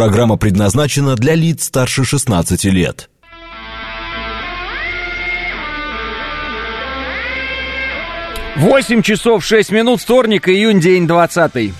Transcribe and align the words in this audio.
Программа 0.00 0.38
предназначена 0.38 1.14
для 1.14 1.34
лиц 1.34 1.64
старше 1.64 2.06
16 2.06 2.64
лет. 2.64 3.10
Восемь 8.56 9.02
часов 9.02 9.44
шесть 9.44 9.70
минут, 9.70 10.00
вторник, 10.00 10.48
июнь, 10.48 10.80
день 10.80 11.06
двадцатый. 11.06 11.74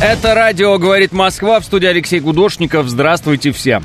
Это 0.00 0.36
радио 0.36 0.78
«Говорит 0.78 1.10
Москва» 1.10 1.58
в 1.58 1.64
студии 1.64 1.86
Алексей 1.86 2.20
Гудошников. 2.20 2.86
Здравствуйте 2.88 3.50
всем. 3.50 3.82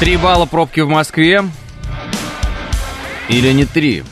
Три 0.00 0.16
балла 0.16 0.46
пробки 0.46 0.80
в 0.80 0.88
Москве. 0.88 1.42
Или 3.28 3.52
не 3.52 3.64
три? 3.64 4.02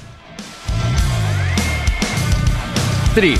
Три. 3.14 3.36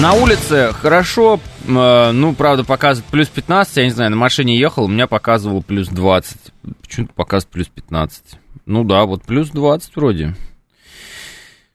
На 0.00 0.12
улице 0.12 0.72
хорошо, 0.80 1.40
э, 1.66 2.10
ну, 2.12 2.34
правда, 2.34 2.64
показывает 2.64 3.10
плюс 3.10 3.28
15, 3.28 3.76
я 3.78 3.84
не 3.84 3.90
знаю, 3.90 4.10
на 4.10 4.16
машине 4.16 4.58
ехал, 4.58 4.84
у 4.84 4.88
меня 4.88 5.06
показывало 5.06 5.62
плюс 5.62 5.88
20. 5.88 6.36
Почему-то 6.82 7.12
показывает 7.14 7.52
плюс 7.52 7.66
15. 7.68 8.38
Ну 8.64 8.84
да, 8.84 9.04
вот 9.04 9.22
плюс 9.24 9.50
20 9.50 9.96
вроде. 9.96 10.34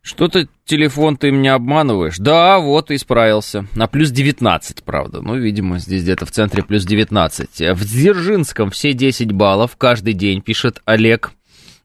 Что-то 0.02 0.48
телефон 0.66 1.16
ты 1.16 1.30
меня 1.32 1.54
обманываешь. 1.54 2.18
Да, 2.18 2.58
вот, 2.58 2.90
исправился. 2.90 3.68
На 3.76 3.86
плюс 3.88 4.10
19, 4.10 4.84
правда. 4.84 5.22
Ну, 5.22 5.36
видимо, 5.36 5.78
здесь 5.78 6.02
где-то 6.02 6.26
в 6.26 6.32
центре 6.32 6.64
плюс 6.64 6.86
19. 6.86 7.76
В 7.76 7.86
Дзержинском 7.86 8.72
все 8.72 8.94
10 8.94 9.32
баллов 9.32 9.76
каждый 9.78 10.14
день, 10.14 10.42
пишет 10.42 10.82
Олег. 10.86 11.32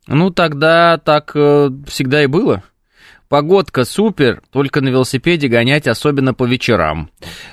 Ну, 0.06 0.30
тогда 0.30 0.97
так 0.98 1.33
э, 1.34 1.70
всегда 1.86 2.22
и 2.22 2.27
было. 2.27 2.62
Погодка 3.28 3.84
супер, 3.84 4.41
только 4.52 4.80
на 4.80 4.89
велосипеде 4.89 5.48
гонять, 5.48 5.89
особенно 5.89 6.33
по 6.33 6.44
вечерам. 6.44 7.11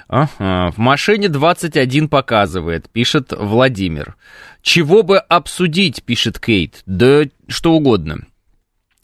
Ага, 0.07 0.71
в 0.71 0.77
машине 0.77 1.29
21 1.29 2.09
показывает, 2.09 2.89
пишет 2.91 3.33
Владимир. 3.35 4.15
Чего 4.63 5.03
бы 5.03 5.19
обсудить, 5.19 6.03
пишет 6.03 6.39
Кейт. 6.39 6.81
Да 6.87 7.23
что 7.47 7.73
угодно. 7.73 8.25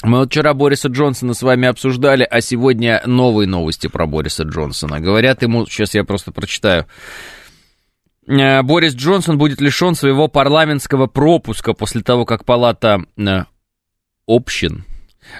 Мы 0.01 0.19
вот 0.19 0.31
вчера 0.31 0.55
Бориса 0.55 0.87
Джонсона 0.87 1.35
с 1.35 1.43
вами 1.43 1.67
обсуждали, 1.67 2.23
а 2.23 2.41
сегодня 2.41 3.03
новые 3.05 3.47
новости 3.47 3.85
про 3.85 4.07
Бориса 4.07 4.43
Джонсона. 4.43 4.99
Говорят 4.99 5.43
ему, 5.43 5.67
сейчас 5.67 5.93
я 5.93 6.03
просто 6.03 6.31
прочитаю. 6.31 6.87
Э, 8.25 8.63
Борис 8.63 8.95
Джонсон 8.95 9.37
будет 9.37 9.61
лишен 9.61 9.93
своего 9.93 10.27
парламентского 10.27 11.05
пропуска 11.05 11.73
после 11.73 12.01
того, 12.01 12.25
как 12.25 12.45
палата 12.45 13.03
э, 13.17 13.43
общин 14.25 14.85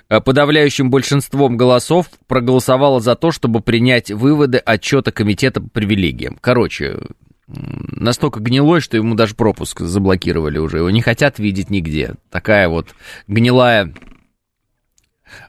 Э, 0.10 0.20
подавляющим 0.22 0.90
большинством 0.90 1.58
голосов 1.58 2.08
проголосовало 2.28 3.00
за 3.00 3.16
то, 3.16 3.32
чтобы 3.32 3.62
принять 3.62 4.12
выводы 4.12 4.58
отчета 4.58 5.12
комитета 5.12 5.62
по 5.62 5.70
привилегиям. 5.70 6.38
Короче, 6.40 7.00
настолько 7.50 8.40
гнилой, 8.40 8.82
что 8.82 8.98
ему 8.98 9.16
даже 9.16 9.36
пропуск 9.36 9.82
заблокировали 9.82 10.58
уже. 10.58 10.78
Его 10.78 10.90
не 10.90 11.02
хотят 11.02 11.40
видеть 11.40 11.70
нигде. 11.70 12.16
Такая 12.30 12.70
вот 12.70 12.96
гнилая... 13.28 13.94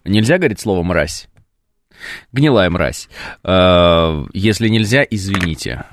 Нельзя 0.05 0.38
говорить 0.38 0.61
слово 0.61 0.83
«мразь»? 0.83 1.28
Гнилая 2.33 2.71
мразь. 2.71 3.09
Э, 3.44 4.25
если 4.33 4.69
нельзя, 4.69 5.05
извините. 5.09 5.84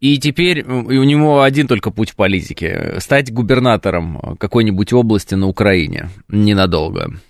И 0.00 0.18
теперь 0.18 0.64
у 0.64 1.02
него 1.02 1.42
один 1.42 1.66
только 1.68 1.90
путь 1.90 2.10
в 2.10 2.16
политике. 2.16 2.96
Стать 3.00 3.32
губернатором 3.32 4.36
какой-нибудь 4.38 4.92
области 4.92 5.34
на 5.34 5.46
Украине. 5.46 6.08
Ненадолго. 6.28 7.20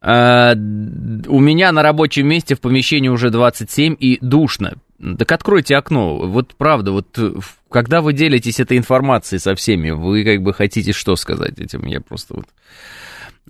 А, 0.00 0.52
у 0.52 1.40
меня 1.40 1.72
на 1.72 1.82
рабочем 1.82 2.28
месте 2.28 2.54
в 2.54 2.60
помещении 2.60 3.08
уже 3.08 3.30
27 3.30 3.96
и 3.98 4.18
душно. 4.20 4.74
Так 5.00 5.30
откройте 5.30 5.76
окно. 5.76 6.18
Вот 6.18 6.54
правда, 6.56 6.90
вот 6.90 7.16
э, 7.18 7.34
когда 7.70 8.00
вы 8.00 8.12
делитесь 8.12 8.58
этой 8.58 8.78
информацией 8.78 9.38
со 9.38 9.54
всеми, 9.54 9.90
вы 9.90 10.24
как 10.24 10.42
бы 10.42 10.52
хотите 10.52 10.92
что 10.92 11.14
сказать 11.14 11.58
этим? 11.58 11.86
Я 11.86 12.00
просто 12.00 12.34
вот... 12.34 12.46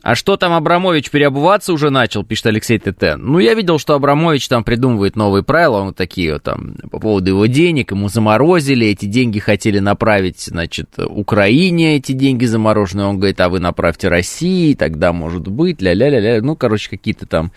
А 0.03 0.15
что 0.15 0.37
там 0.37 0.53
Абрамович 0.53 1.11
переобуваться 1.11 1.73
уже 1.73 1.91
начал, 1.91 2.23
пишет 2.23 2.47
Алексей 2.47 2.79
ТТ. 2.79 3.17
Ну, 3.17 3.39
я 3.41 3.55
видел, 3.55 3.79
что 3.79 3.95
Абрамович 3.95 4.47
там 4.47 4.63
придумывает 4.63 5.17
новые 5.17 5.43
правила, 5.43 5.83
вот 5.83 5.97
такие 5.97 6.35
вот 6.35 6.45
там, 6.45 6.77
по 6.91 7.01
поводу 7.01 7.31
его 7.31 7.47
денег, 7.47 7.91
ему 7.91 8.09
заморозили, 8.09 8.87
эти 8.87 9.07
деньги 9.07 9.41
хотели 9.41 9.81
направить, 9.81 10.41
значит, 10.41 10.91
Украине 10.99 11.97
эти 11.97 12.13
деньги 12.13 12.45
замороженные, 12.45 13.07
он 13.07 13.19
говорит, 13.19 13.41
а 13.41 13.49
вы 13.49 13.59
направьте 13.59 14.09
России, 14.09 14.75
тогда 14.75 15.13
может 15.13 15.49
быть, 15.49 15.83
ля-ля-ля-ля, 15.83 16.43
ну, 16.43 16.55
короче, 16.55 16.91
какие-то 16.91 17.27
там 17.27 17.51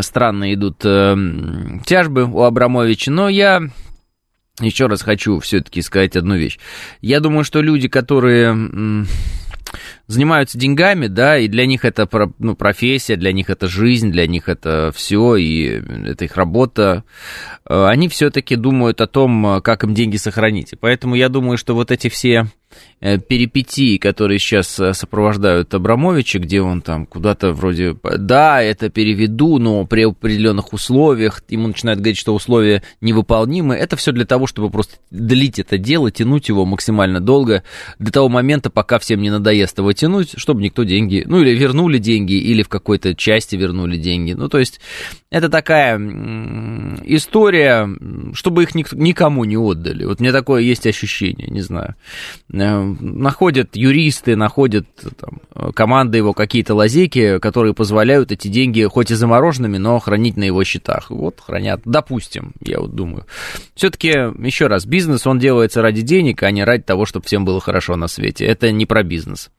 странные 0.00 0.54
идут 0.54 0.82
э, 0.84 1.16
тяжбы 1.84 2.24
у 2.24 2.42
Абрамовича, 2.42 3.10
но 3.10 3.28
я 3.28 3.62
еще 4.60 4.86
раз 4.86 5.02
хочу 5.02 5.38
все-таки 5.38 5.82
сказать 5.82 6.16
одну 6.16 6.36
вещь. 6.36 6.58
Я 7.00 7.20
думаю, 7.20 7.44
что 7.44 7.60
люди, 7.60 7.88
которые 7.88 9.06
занимаются 10.06 10.58
деньгами, 10.58 11.06
да, 11.06 11.38
и 11.38 11.46
для 11.46 11.66
них 11.66 11.84
это 11.84 12.08
ну, 12.38 12.56
профессия, 12.56 13.16
для 13.16 13.32
них 13.32 13.50
это 13.50 13.68
жизнь, 13.68 14.10
для 14.10 14.26
них 14.26 14.48
это 14.48 14.90
все, 14.94 15.36
и 15.36 15.82
это 16.06 16.24
их 16.24 16.36
работа, 16.36 17.04
э, 17.68 17.84
они 17.86 18.08
все-таки 18.08 18.56
думают 18.56 19.00
о 19.00 19.06
том, 19.06 19.60
как 19.62 19.84
им 19.84 19.94
деньги 19.94 20.16
сохранить. 20.16 20.72
И 20.72 20.76
поэтому 20.76 21.14
я 21.14 21.28
думаю, 21.28 21.58
что 21.58 21.74
вот 21.74 21.90
эти 21.90 22.08
все 22.08 22.46
Э, 22.67 22.67
перипетии, 23.00 23.96
которые 23.96 24.38
сейчас 24.40 24.78
э, 24.80 24.92
сопровождают 24.92 25.72
Абрамовича, 25.72 26.40
где 26.40 26.60
он 26.60 26.82
там 26.82 27.06
куда-то 27.06 27.52
вроде, 27.52 27.96
да, 28.02 28.60
это 28.60 28.90
переведу, 28.90 29.58
но 29.58 29.86
при 29.86 30.02
определенных 30.02 30.72
условиях, 30.72 31.42
ему 31.48 31.68
начинают 31.68 32.00
говорить, 32.00 32.18
что 32.18 32.34
условия 32.34 32.82
невыполнимы, 33.00 33.76
это 33.76 33.96
все 33.96 34.10
для 34.10 34.24
того, 34.24 34.48
чтобы 34.48 34.70
просто 34.70 34.96
длить 35.10 35.60
это 35.60 35.78
дело, 35.78 36.10
тянуть 36.10 36.48
его 36.48 36.64
максимально 36.64 37.20
долго, 37.20 37.62
до 38.00 38.10
того 38.10 38.28
момента, 38.28 38.68
пока 38.68 38.98
всем 38.98 39.22
не 39.22 39.30
надоест 39.30 39.78
его 39.78 39.92
тянуть, 39.92 40.34
чтобы 40.36 40.62
никто 40.62 40.82
деньги, 40.82 41.22
ну 41.24 41.40
или 41.40 41.56
вернули 41.56 41.98
деньги, 41.98 42.32
или 42.32 42.62
в 42.62 42.68
какой-то 42.68 43.14
части 43.14 43.54
вернули 43.54 43.96
деньги. 43.96 44.32
Ну, 44.32 44.48
то 44.48 44.58
есть 44.58 44.80
это 45.30 45.48
такая 45.48 45.98
история, 47.04 47.88
чтобы 48.32 48.64
их 48.64 48.74
никому 48.74 49.44
не 49.44 49.56
отдали. 49.56 50.04
Вот 50.04 50.20
мне 50.20 50.32
такое 50.32 50.62
есть 50.62 50.86
ощущение, 50.86 51.48
не 51.48 51.60
знаю. 51.60 51.94
Э, 52.60 52.82
находят 53.00 53.76
юристы, 53.76 54.36
находят 54.36 54.86
там, 55.18 55.72
команды 55.72 56.18
его 56.18 56.32
какие-то 56.32 56.74
лазейки, 56.74 57.38
которые 57.38 57.74
позволяют 57.74 58.32
эти 58.32 58.48
деньги 58.48 58.82
хоть 58.84 59.10
и 59.10 59.14
замороженными, 59.14 59.78
но 59.78 59.98
хранить 59.98 60.36
на 60.36 60.44
его 60.44 60.64
счетах. 60.64 61.10
Вот 61.10 61.40
хранят, 61.40 61.80
допустим, 61.84 62.52
я 62.60 62.80
вот 62.80 62.94
думаю. 62.94 63.26
Все-таки, 63.74 64.08
еще 64.08 64.66
раз, 64.66 64.86
бизнес, 64.86 65.26
он 65.26 65.38
делается 65.38 65.82
ради 65.82 66.02
денег, 66.02 66.42
а 66.42 66.50
не 66.50 66.64
ради 66.64 66.82
того, 66.82 67.06
чтобы 67.06 67.26
всем 67.26 67.44
было 67.44 67.60
хорошо 67.60 67.96
на 67.96 68.08
свете. 68.08 68.44
Это 68.44 68.70
не 68.72 68.86
про 68.86 69.02
бизнес. 69.02 69.50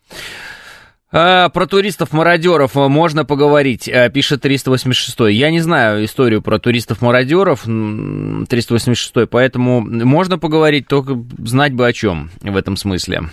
А, 1.11 1.49
про 1.49 1.65
туристов-мародеров 1.65 2.75
можно 2.75 3.25
поговорить, 3.25 3.89
а, 3.89 4.09
пишет 4.09 4.41
386. 4.41 5.19
Я 5.31 5.49
не 5.49 5.59
знаю 5.59 6.05
историю 6.05 6.41
про 6.41 6.59
туристов-мародеров 6.59 7.63
386, 7.63 9.27
поэтому 9.27 9.81
можно 9.81 10.37
поговорить, 10.37 10.87
только 10.87 11.19
знать 11.39 11.73
бы 11.73 11.87
о 11.87 11.93
чем 11.93 12.29
в 12.41 12.55
этом 12.55 12.77
смысле. 12.77 13.23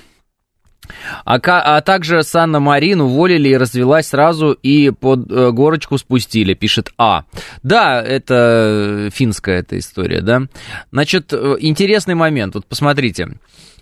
А, 1.25 1.37
а 1.37 1.81
также 1.81 2.23
Санна 2.23 2.61
Марин 2.61 3.01
уволили 3.01 3.49
и 3.51 3.57
развелась 3.57 4.09
сразу 4.09 4.53
и 4.53 4.91
под 4.91 5.31
э, 5.31 5.51
горочку 5.51 5.99
спустили, 5.99 6.55
пишет 6.55 6.93
А. 6.97 7.25
Да, 7.63 8.01
это 8.03 9.11
финская 9.13 9.61
эта 9.61 9.79
история, 9.79 10.21
да. 10.21 10.43
Значит, 10.93 11.33
э, 11.33 11.57
интересный 11.61 12.15
момент, 12.15 12.55
вот 12.55 12.67
посмотрите. 12.67 13.31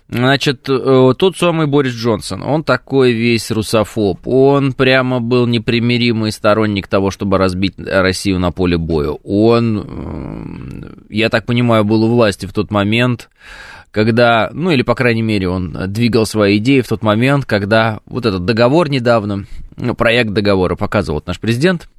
Значит, 0.07 0.69
э, 0.69 1.13
тот 1.17 1.35
самый 1.35 1.65
Борис 1.65 1.93
Джонсон, 1.93 2.43
он 2.43 2.63
такой 2.63 3.11
весь 3.11 3.49
русофоб, 3.49 4.19
он 4.27 4.73
прямо 4.73 5.19
был 5.19 5.47
непримиримый 5.47 6.31
сторонник 6.31 6.87
того, 6.87 7.09
чтобы 7.09 7.39
разбить 7.39 7.73
Россию 7.77 8.37
на 8.39 8.51
поле 8.51 8.77
боя. 8.77 9.17
Он, 9.23 9.79
э, 9.79 10.93
я 11.09 11.29
так 11.29 11.47
понимаю, 11.47 11.85
был 11.85 12.03
у 12.03 12.09
власти 12.09 12.45
в 12.45 12.53
тот 12.53 12.69
момент, 12.69 13.29
когда, 13.89 14.51
ну 14.53 14.69
или, 14.69 14.83
по 14.83 14.93
крайней 14.93 15.23
мере, 15.23 15.49
он 15.49 15.75
двигал 15.87 16.27
свои 16.27 16.57
идеи 16.57 16.81
в 16.81 16.87
тот 16.87 17.01
момент, 17.01 17.45
когда 17.45 17.99
вот 18.05 18.27
этот 18.27 18.45
договор 18.45 18.91
недавно, 18.91 19.45
ну, 19.75 19.95
проект 19.95 20.31
договора 20.31 20.75
показывал 20.75 21.23
наш 21.25 21.39
президент, 21.39 21.89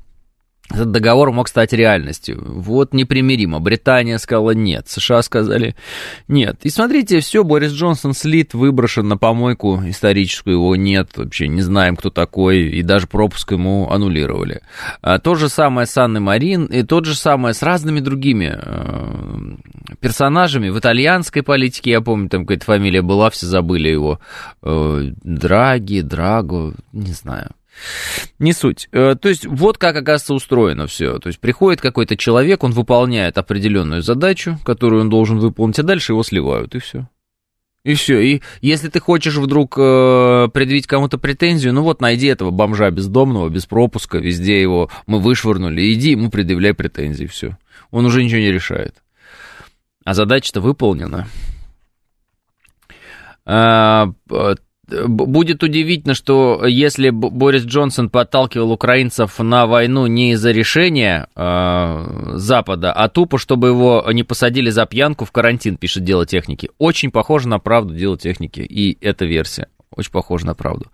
этот 0.70 0.90
договор 0.90 1.30
мог 1.32 1.48
стать 1.48 1.72
реальностью. 1.72 2.42
Вот 2.44 2.92
непримиримо. 2.92 3.60
Британия 3.60 4.18
сказала 4.18 4.50
нет, 4.50 4.88
США 4.88 5.22
сказали 5.22 5.76
нет. 6.28 6.58
И 6.62 6.70
смотрите, 6.70 7.20
все, 7.20 7.44
Борис 7.44 7.72
Джонсон 7.72 8.14
слит, 8.14 8.52
выброшен 8.54 9.06
на 9.06 9.16
помойку 9.16 9.80
историческую, 9.86 10.56
его 10.56 10.76
нет, 10.76 11.10
вообще 11.16 11.48
не 11.48 11.62
знаем, 11.62 11.96
кто 11.96 12.10
такой, 12.10 12.62
и 12.62 12.82
даже 12.82 13.06
пропуск 13.06 13.52
ему 13.52 13.90
аннулировали. 13.90 14.62
А, 15.02 15.18
то 15.18 15.34
же 15.34 15.48
самое 15.48 15.86
с 15.86 15.96
Анной 15.96 16.20
Марин, 16.20 16.66
и 16.66 16.82
тот 16.82 17.04
же 17.04 17.14
самое 17.14 17.54
с 17.54 17.62
разными 17.62 18.00
другими 18.00 18.58
э, 18.60 19.36
персонажами 20.00 20.68
в 20.68 20.78
итальянской 20.78 21.42
политике, 21.42 21.92
я 21.92 22.00
помню, 22.00 22.28
там 22.28 22.44
какая-то 22.44 22.64
фамилия 22.64 23.02
была, 23.02 23.30
все 23.30 23.46
забыли 23.46 23.88
его, 23.88 24.20
э, 24.62 25.12
Драги, 25.22 26.00
Драго, 26.00 26.74
не 26.92 27.12
знаю. 27.12 27.50
Не 28.38 28.52
суть. 28.52 28.88
Э, 28.92 29.14
то 29.20 29.28
есть 29.28 29.46
вот 29.46 29.78
как, 29.78 29.96
оказывается, 29.96 30.34
устроено 30.34 30.86
все. 30.86 31.18
То 31.18 31.28
есть 31.28 31.40
приходит 31.40 31.80
какой-то 31.80 32.16
человек, 32.16 32.64
он 32.64 32.72
выполняет 32.72 33.38
определенную 33.38 34.02
задачу, 34.02 34.58
которую 34.64 35.02
он 35.02 35.10
должен 35.10 35.38
выполнить, 35.38 35.78
а 35.78 35.82
дальше 35.82 36.12
его 36.12 36.22
сливают, 36.22 36.74
и 36.74 36.78
все. 36.78 37.08
И 37.84 37.94
все. 37.94 38.18
И 38.20 38.42
если 38.62 38.88
ты 38.88 38.98
хочешь 38.98 39.36
вдруг 39.36 39.78
э, 39.78 40.48
предъявить 40.52 40.88
кому-то 40.88 41.18
претензию, 41.18 41.72
ну 41.72 41.82
вот 41.82 42.00
найди 42.00 42.26
этого 42.26 42.50
бомжа 42.50 42.90
бездомного, 42.90 43.48
без 43.48 43.66
пропуска, 43.66 44.18
везде 44.18 44.60
его 44.60 44.90
мы 45.06 45.20
вышвырнули, 45.20 45.92
иди 45.92 46.10
ему 46.10 46.30
предъявляй 46.30 46.74
претензии, 46.74 47.26
все. 47.26 47.56
Он 47.92 48.04
уже 48.04 48.24
ничего 48.24 48.40
не 48.40 48.50
решает. 48.50 48.96
А 50.04 50.14
задача-то 50.14 50.60
выполнена. 50.60 51.28
А, 53.44 54.08
Будет 54.88 55.62
удивительно, 55.62 56.14
что 56.14 56.64
если 56.64 57.10
Борис 57.10 57.64
Джонсон 57.64 58.08
подталкивал 58.08 58.70
украинцев 58.72 59.38
на 59.38 59.66
войну 59.66 60.06
не 60.06 60.32
из-за 60.32 60.52
решения 60.52 61.28
э, 61.34 62.32
Запада, 62.34 62.92
а 62.92 63.08
тупо, 63.08 63.38
чтобы 63.38 63.68
его 63.68 64.06
не 64.12 64.22
посадили 64.22 64.70
за 64.70 64.86
пьянку 64.86 65.24
в 65.24 65.32
карантин, 65.32 65.76
пишет 65.76 66.04
Дело 66.04 66.24
техники. 66.24 66.70
Очень 66.78 67.10
похоже 67.10 67.48
на 67.48 67.58
правду 67.58 67.94
Дело 67.94 68.16
техники 68.16 68.60
и 68.60 68.96
эта 69.00 69.24
версия. 69.24 69.68
Очень 69.94 70.10
похоже 70.10 70.46
на 70.46 70.54
правду. 70.54 70.90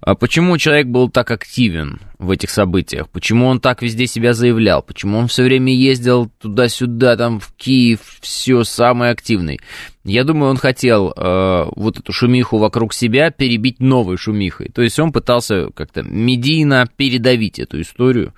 А 0.00 0.14
почему 0.14 0.56
человек 0.56 0.86
был 0.86 1.10
так 1.10 1.30
активен 1.30 2.00
в 2.18 2.30
этих 2.30 2.50
событиях? 2.50 3.08
Почему 3.08 3.46
он 3.46 3.60
так 3.60 3.82
везде 3.82 4.06
себя 4.06 4.34
заявлял? 4.34 4.82
Почему 4.82 5.18
он 5.18 5.26
все 5.26 5.42
время 5.42 5.74
ездил 5.74 6.30
туда-сюда, 6.40 7.16
там, 7.16 7.40
в 7.40 7.52
Киев, 7.56 8.00
все, 8.20 8.62
самый 8.62 9.10
активный? 9.10 9.60
Я 10.04 10.22
думаю, 10.24 10.50
он 10.50 10.56
хотел 10.56 11.12
э, 11.14 11.66
вот 11.74 11.98
эту 11.98 12.12
шумиху 12.12 12.58
вокруг 12.58 12.94
себя 12.94 13.30
перебить 13.30 13.80
новой 13.80 14.16
шумихой. 14.16 14.68
То 14.68 14.80
есть 14.80 14.98
он 15.00 15.12
пытался 15.12 15.70
как-то 15.74 16.02
медийно 16.02 16.88
передавить 16.96 17.58
эту 17.58 17.80
историю, 17.80 18.32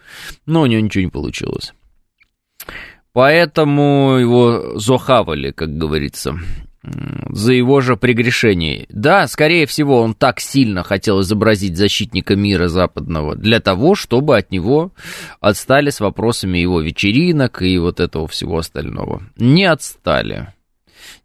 но 0.47 0.63
у 0.63 0.67
него 0.67 0.81
ничего 0.81 1.05
не 1.05 1.11
получилось. 1.11 1.75
Поэтому 3.13 4.17
его 4.19 4.79
зохавали, 4.79 5.51
как 5.51 5.77
говорится 5.77 6.39
за 6.85 7.53
его 7.53 7.81
же 7.81 7.97
прегрешение. 7.97 8.87
Да, 8.89 9.29
скорее 9.29 9.67
всего, 9.67 10.01
он 10.01 10.15
так 10.15 10.41
сильно 10.41 10.83
хотел 10.83 11.21
изобразить 11.21 11.77
защитника 11.77 12.35
мира 12.35 12.69
западного 12.69 13.37
для 13.37 13.61
того, 13.61 13.95
чтобы 13.95 14.37
от 14.37 14.51
него 14.51 14.93
отстали 15.41 15.91
с 15.91 16.01
вопросами 16.01 16.59
его 16.59 16.81
вечеринок 16.81 17.63
и 17.63 17.79
вот 17.79 18.01
этого 18.01 18.27
всего 18.27 18.59
остального. 18.59 19.23
Не 19.37 19.65
отстали. 19.65 20.53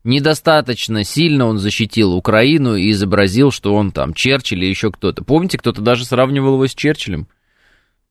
Недостаточно 0.03 1.03
сильно 1.03 1.47
он 1.47 1.57
защитил 1.57 2.13
Украину 2.13 2.75
и 2.75 2.91
изобразил, 2.91 3.51
что 3.51 3.73
он 3.73 3.91
там 3.91 4.13
Черчилль 4.13 4.59
или 4.59 4.69
еще 4.69 4.91
кто-то. 4.91 5.23
Помните, 5.23 5.57
кто-то 5.57 5.81
даже 5.81 6.05
сравнивал 6.05 6.53
его 6.53 6.67
с 6.67 6.75
Черчиллем? 6.75 7.27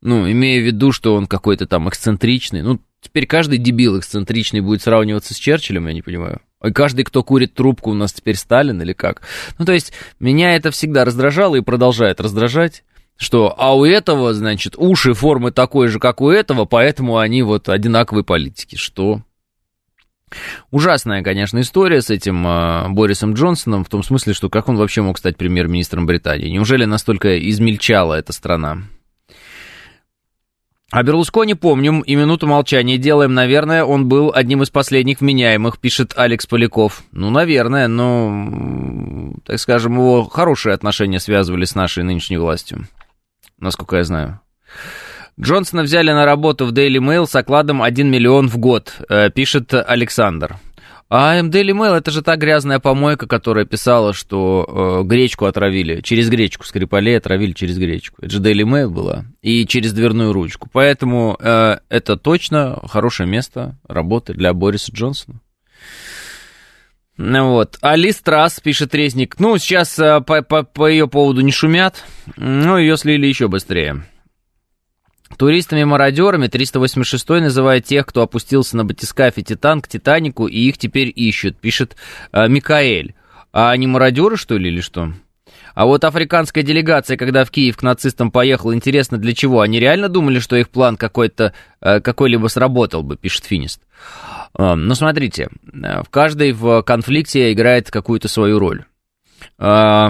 Ну, 0.02 0.30
имея 0.30 0.60
в 0.60 0.66
виду, 0.66 0.92
что 0.92 1.14
он 1.14 1.26
какой-то 1.26 1.66
там 1.66 1.88
эксцентричный. 1.88 2.62
Ну, 2.62 2.80
теперь 3.00 3.26
каждый 3.26 3.58
дебил 3.58 3.98
эксцентричный 3.98 4.60
будет 4.60 4.82
сравниваться 4.82 5.32
с 5.32 5.38
Черчиллем, 5.38 5.86
я 5.86 5.94
не 5.94 6.02
понимаю. 6.02 6.40
Каждый, 6.74 7.04
кто 7.04 7.22
курит 7.22 7.54
трубку, 7.54 7.90
у 7.90 7.94
нас 7.94 8.12
теперь 8.12 8.36
Сталин 8.36 8.80
или 8.80 8.92
как? 8.92 9.22
Ну, 9.58 9.64
то 9.64 9.72
есть, 9.72 9.92
меня 10.18 10.56
это 10.56 10.70
всегда 10.70 11.04
раздражало 11.04 11.56
и 11.56 11.60
продолжает 11.60 12.20
раздражать. 12.20 12.82
Что, 13.18 13.54
а 13.56 13.74
у 13.74 13.84
этого, 13.84 14.34
значит, 14.34 14.74
уши 14.76 15.14
формы 15.14 15.50
такой 15.50 15.88
же, 15.88 15.98
как 15.98 16.20
у 16.20 16.28
этого, 16.28 16.66
поэтому 16.66 17.16
они 17.16 17.42
вот 17.42 17.68
одинаковые 17.70 18.24
политики. 18.24 18.76
Что? 18.76 19.22
Ужасная, 20.70 21.22
конечно, 21.22 21.60
история 21.60 22.02
с 22.02 22.10
этим 22.10 22.46
э, 22.46 22.88
Борисом 22.90 23.32
Джонсоном, 23.32 23.84
в 23.84 23.88
том 23.88 24.02
смысле, 24.02 24.34
что 24.34 24.50
как 24.50 24.68
он 24.68 24.76
вообще 24.76 25.00
мог 25.00 25.16
стать 25.18 25.36
премьер-министром 25.36 26.04
Британии? 26.04 26.50
Неужели 26.50 26.84
настолько 26.84 27.38
измельчала 27.48 28.14
эта 28.14 28.32
страна? 28.32 28.82
А 30.92 31.02
Берлускони 31.02 31.54
помним 31.54 32.00
и 32.00 32.14
минуту 32.14 32.46
молчания 32.46 32.96
делаем, 32.96 33.34
наверное, 33.34 33.84
он 33.84 34.08
был 34.08 34.30
одним 34.32 34.62
из 34.62 34.70
последних 34.70 35.20
вменяемых, 35.20 35.80
пишет 35.80 36.12
Алекс 36.16 36.46
Поляков. 36.46 37.02
Ну, 37.10 37.30
наверное, 37.30 37.88
но, 37.88 39.32
так 39.44 39.58
скажем, 39.58 39.94
его 39.94 40.24
хорошие 40.24 40.74
отношения 40.74 41.18
связывали 41.18 41.64
с 41.64 41.74
нашей 41.74 42.04
нынешней 42.04 42.36
властью, 42.36 42.86
насколько 43.58 43.96
я 43.96 44.04
знаю. 44.04 44.40
Джонсона 45.40 45.82
взяли 45.82 46.12
на 46.12 46.24
работу 46.24 46.66
в 46.66 46.72
Daily 46.72 46.98
Mail 46.98 47.26
с 47.26 47.34
окладом 47.34 47.82
1 47.82 48.08
миллион 48.08 48.48
в 48.48 48.56
год, 48.56 48.94
э, 49.08 49.28
пишет 49.30 49.74
Александр. 49.74 50.56
А 51.08 51.40
Daily 51.40 51.70
Mail 51.70 51.94
это 51.94 52.10
же 52.10 52.20
та 52.22 52.36
грязная 52.36 52.80
помойка, 52.80 53.28
которая 53.28 53.64
писала, 53.64 54.12
что 54.12 55.00
э, 55.02 55.06
гречку 55.06 55.44
отравили. 55.44 56.00
Через 56.00 56.28
гречку 56.28 56.64
Скрипалей 56.64 57.16
отравили 57.16 57.52
через 57.52 57.78
гречку. 57.78 58.16
Это 58.20 58.32
же 58.32 58.40
Daily 58.40 58.64
Mail 58.64 58.88
была. 58.88 59.24
И 59.40 59.66
через 59.66 59.92
дверную 59.92 60.32
ручку. 60.32 60.68
Поэтому 60.72 61.36
э, 61.38 61.78
это 61.88 62.16
точно 62.16 62.80
хорошее 62.88 63.28
место 63.28 63.78
работы 63.86 64.34
для 64.34 64.52
Бориса 64.52 64.90
Джонсона. 64.92 65.40
Вот. 67.18 67.78
Али 67.80 68.10
Страс, 68.10 68.60
пишет 68.60 68.94
Резник. 68.94 69.38
Ну, 69.38 69.56
сейчас 69.58 69.98
э, 70.00 70.20
по, 70.20 70.42
по, 70.42 70.64
по 70.64 70.88
ее 70.88 71.06
поводу 71.06 71.40
не 71.40 71.52
шумят. 71.52 72.04
Ну, 72.36 72.78
ее 72.78 72.96
слили 72.96 73.26
еще 73.26 73.46
быстрее. 73.46 74.02
Туристами-мародерами 75.36 76.46
386 76.46 77.28
называет 77.28 77.84
тех, 77.84 78.06
кто 78.06 78.22
опустился 78.22 78.76
на 78.76 78.84
батискафе 78.84 79.42
Титан 79.42 79.80
к 79.80 79.88
Титанику, 79.88 80.46
и 80.46 80.58
их 80.58 80.78
теперь 80.78 81.12
ищут, 81.14 81.58
пишет 81.58 81.96
э, 82.32 82.48
Микаэль. 82.48 83.14
А 83.52 83.70
они 83.70 83.86
мародеры, 83.86 84.36
что 84.36 84.56
ли, 84.56 84.68
или 84.70 84.80
что? 84.80 85.12
А 85.74 85.84
вот 85.84 86.04
африканская 86.04 86.62
делегация, 86.64 87.16
когда 87.16 87.44
в 87.44 87.50
Киев 87.50 87.76
к 87.76 87.82
нацистам 87.82 88.30
поехала, 88.30 88.74
интересно, 88.74 89.18
для 89.18 89.34
чего? 89.34 89.60
Они 89.60 89.78
реально 89.78 90.08
думали, 90.08 90.38
что 90.38 90.56
их 90.56 90.70
план 90.70 90.96
какой-то, 90.96 91.52
э, 91.80 92.00
какой-либо 92.00 92.46
сработал 92.46 93.02
бы, 93.02 93.16
пишет 93.16 93.44
Финист. 93.44 93.80
Э, 94.58 94.74
ну, 94.74 94.94
смотрите, 94.94 95.48
э, 95.72 96.02
в 96.02 96.08
каждой 96.08 96.52
в 96.52 96.82
конфликте 96.82 97.52
играет 97.52 97.90
какую-то 97.90 98.28
свою 98.28 98.58
роль. 98.58 98.84
Э, 99.58 100.08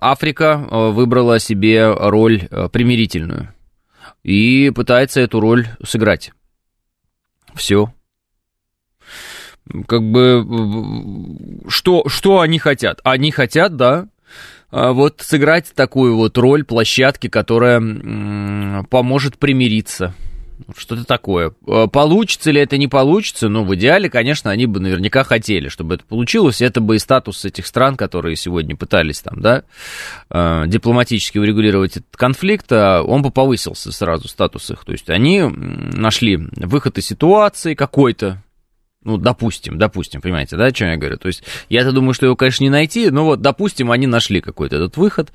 Африка 0.00 0.56
выбрала 0.70 1.38
себе 1.38 1.92
роль 1.92 2.48
примирительную 2.72 3.52
и 4.22 4.70
пытается 4.70 5.20
эту 5.20 5.40
роль 5.40 5.68
сыграть. 5.84 6.32
Все. 7.54 7.92
Как 9.86 10.02
бы, 10.02 11.60
что, 11.68 12.08
что 12.08 12.40
они 12.40 12.58
хотят? 12.58 13.00
Они 13.04 13.30
хотят, 13.30 13.76
да, 13.76 14.08
а, 14.70 14.92
вот 14.92 15.20
сыграть 15.20 15.72
такую 15.74 16.16
вот 16.16 16.38
роль 16.38 16.64
площадки, 16.64 17.28
которая 17.28 17.80
поможет 18.90 19.38
примириться 19.38 20.14
что-то 20.76 21.04
такое. 21.04 21.52
Э, 21.66 21.86
получится 21.90 22.50
ли 22.50 22.60
это, 22.60 22.76
не 22.76 22.88
получится, 22.88 23.48
ну, 23.48 23.64
в 23.64 23.74
идеале, 23.74 24.10
конечно, 24.10 24.50
они 24.50 24.66
бы 24.66 24.80
наверняка 24.80 25.24
хотели, 25.24 25.68
чтобы 25.68 25.96
это 25.96 26.04
получилось, 26.04 26.60
это 26.60 26.80
бы 26.80 26.96
и 26.96 26.98
статус 26.98 27.44
этих 27.44 27.66
стран, 27.66 27.96
которые 27.96 28.36
сегодня 28.36 28.76
пытались 28.76 29.20
там, 29.20 29.40
да, 29.40 29.64
э, 30.30 30.64
дипломатически 30.66 31.38
урегулировать 31.38 31.92
этот 31.92 32.16
конфликт, 32.16 32.66
а 32.70 33.02
он 33.02 33.22
бы 33.22 33.30
повысился 33.30 33.92
сразу, 33.92 34.28
статус 34.28 34.70
их, 34.70 34.84
то 34.84 34.92
есть 34.92 35.08
они 35.10 35.42
нашли 35.42 36.36
выход 36.36 36.98
из 36.98 37.06
ситуации 37.06 37.74
какой-то, 37.74 38.42
ну, 39.08 39.16
допустим, 39.16 39.78
допустим, 39.78 40.20
понимаете, 40.20 40.56
да, 40.56 40.66
о 40.66 40.72
чем 40.72 40.90
я 40.90 40.96
говорю? 40.98 41.16
То 41.16 41.28
есть, 41.28 41.42
я-то 41.70 41.92
думаю, 41.92 42.12
что 42.12 42.26
его, 42.26 42.36
конечно, 42.36 42.62
не 42.62 42.68
найти, 42.68 43.10
но 43.10 43.24
вот, 43.24 43.40
допустим, 43.40 43.90
они 43.90 44.06
нашли 44.06 44.42
какой-то 44.42 44.76
этот 44.76 44.98
выход, 44.98 45.32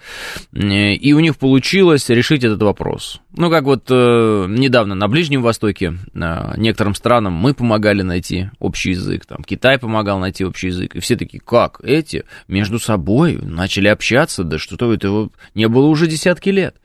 э, 0.54 0.94
и 0.94 1.14
у 1.14 1.20
них 1.20 1.38
получилось 1.38 2.08
решить 2.10 2.44
этот 2.44 2.62
вопрос. 2.62 3.20
Ну, 3.36 3.50
как 3.50 3.64
вот 3.64 3.86
э, 3.90 4.46
недавно 4.48 4.94
на 4.94 5.08
Ближнем 5.08 5.42
Востоке 5.42 5.96
э, 6.14 6.54
некоторым 6.58 6.94
странам 6.94 7.34
мы 7.34 7.56
помогали 7.56 8.04
найти 8.04 8.52
общий 8.60 8.92
язык, 8.92 9.26
там, 9.26 9.44
Китай 9.44 9.80
помогал 9.80 10.20
найти 10.20 10.46
общий 10.46 10.68
язык, 10.68 10.96
и 10.96 11.00
все 11.00 11.16
такие, 11.16 11.40
как, 11.40 11.80
эти 11.84 12.26
между 12.48 12.78
собой 12.78 13.40
начали 13.42 13.88
общаться, 13.88 14.44
да 14.44 14.60
что-то 14.60 14.94
этого 14.94 15.32
не 15.56 15.68
было 15.68 15.88
уже 15.88 16.06
десятки 16.06 16.50
лет. 16.50 16.76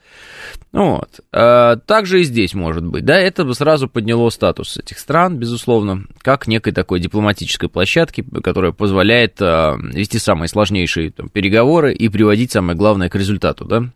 Вот. 0.73 1.21
А, 1.33 1.77
также 1.77 2.21
и 2.21 2.25
здесь 2.25 2.55
может 2.55 2.85
быть. 2.85 3.05
Да, 3.05 3.19
это 3.19 3.45
бы 3.45 3.55
сразу 3.55 3.89
подняло 3.89 4.29
статус 4.31 4.77
этих 4.77 4.99
стран, 4.99 5.37
безусловно, 5.39 6.05
как 6.21 6.47
некой 6.47 6.73
такой 6.73 7.01
дипломатической 7.01 7.69
площадки, 7.69 8.25
которая 8.43 8.73
позволяет 8.73 9.41
а, 9.41 9.77
вести 9.79 10.19
самые 10.19 10.49
сложнейшие 10.49 11.11
там, 11.11 11.29
переговоры 11.31 11.95
и 11.95 12.09
приводить, 12.09 12.53
самое 12.53 12.77
главное, 12.77 13.09
к 13.09 13.15
результату, 13.15 13.65
да, 13.65 13.91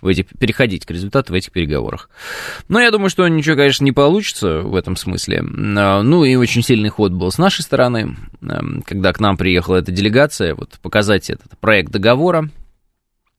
в 0.00 0.08
этих, 0.08 0.26
переходить 0.38 0.84
к 0.84 0.90
результату 0.90 1.32
в 1.32 1.36
этих 1.36 1.50
переговорах. 1.50 2.10
Но 2.68 2.80
я 2.80 2.90
думаю, 2.90 3.10
что 3.10 3.26
ничего, 3.26 3.56
конечно, 3.56 3.84
не 3.84 3.92
получится 3.92 4.60
в 4.60 4.74
этом 4.74 4.96
смысле. 4.96 5.42
А, 5.42 6.02
ну 6.02 6.24
и 6.24 6.36
очень 6.36 6.62
сильный 6.62 6.90
ход 6.90 7.12
был 7.12 7.30
с 7.30 7.38
нашей 7.38 7.62
стороны, 7.62 8.16
когда 8.84 9.14
к 9.14 9.20
нам 9.20 9.38
приехала 9.38 9.76
эта 9.76 9.92
делегация, 9.92 10.54
вот 10.54 10.78
показать 10.82 11.30
этот 11.30 11.58
проект 11.58 11.90
договора, 11.90 12.50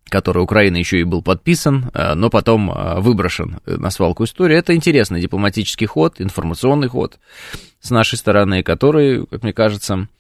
который 0.10 0.44
Украина 0.44 0.78
еще 0.78 1.00
и 1.00 1.04
был 1.04 1.22
подписан, 1.22 1.92
э, 1.94 2.14
но 2.16 2.30
потом 2.30 2.72
э, 2.72 3.00
выброшен 3.00 3.60
на 3.66 3.90
свалку 3.90 4.24
истории. 4.24 4.58
Это 4.58 4.76
интересный 4.76 5.22
дипломатический 5.22 5.86
ход, 5.86 6.16
информационный 6.20 6.88
ход 6.88 7.20
с 7.82 7.92
нашей 7.92 8.18
стороны, 8.18 8.64
который, 8.64 9.26
как 9.26 9.44
мне 9.44 9.54
кажется, 9.54 9.94
э, 9.94 10.19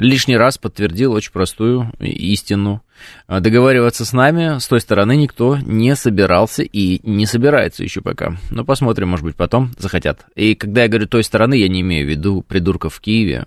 лишний 0.00 0.36
раз 0.36 0.56
подтвердил 0.56 1.12
очень 1.12 1.32
простую 1.32 1.92
истину. 2.00 2.82
Договариваться 3.28 4.04
с 4.04 4.12
нами 4.12 4.58
с 4.58 4.66
той 4.66 4.80
стороны 4.80 5.16
никто 5.16 5.58
не 5.58 5.94
собирался 5.96 6.62
и 6.62 7.00
не 7.08 7.26
собирается 7.26 7.82
еще 7.84 8.00
пока. 8.00 8.36
Но 8.50 8.64
посмотрим, 8.64 9.08
может 9.08 9.24
быть, 9.24 9.36
потом 9.36 9.72
захотят. 9.76 10.24
И 10.34 10.54
когда 10.54 10.82
я 10.82 10.88
говорю 10.88 11.06
той 11.06 11.22
стороны, 11.24 11.54
я 11.54 11.68
не 11.68 11.82
имею 11.82 12.06
в 12.06 12.10
виду 12.10 12.42
придурков 12.42 12.94
в 12.94 13.00
Киеве. 13.00 13.44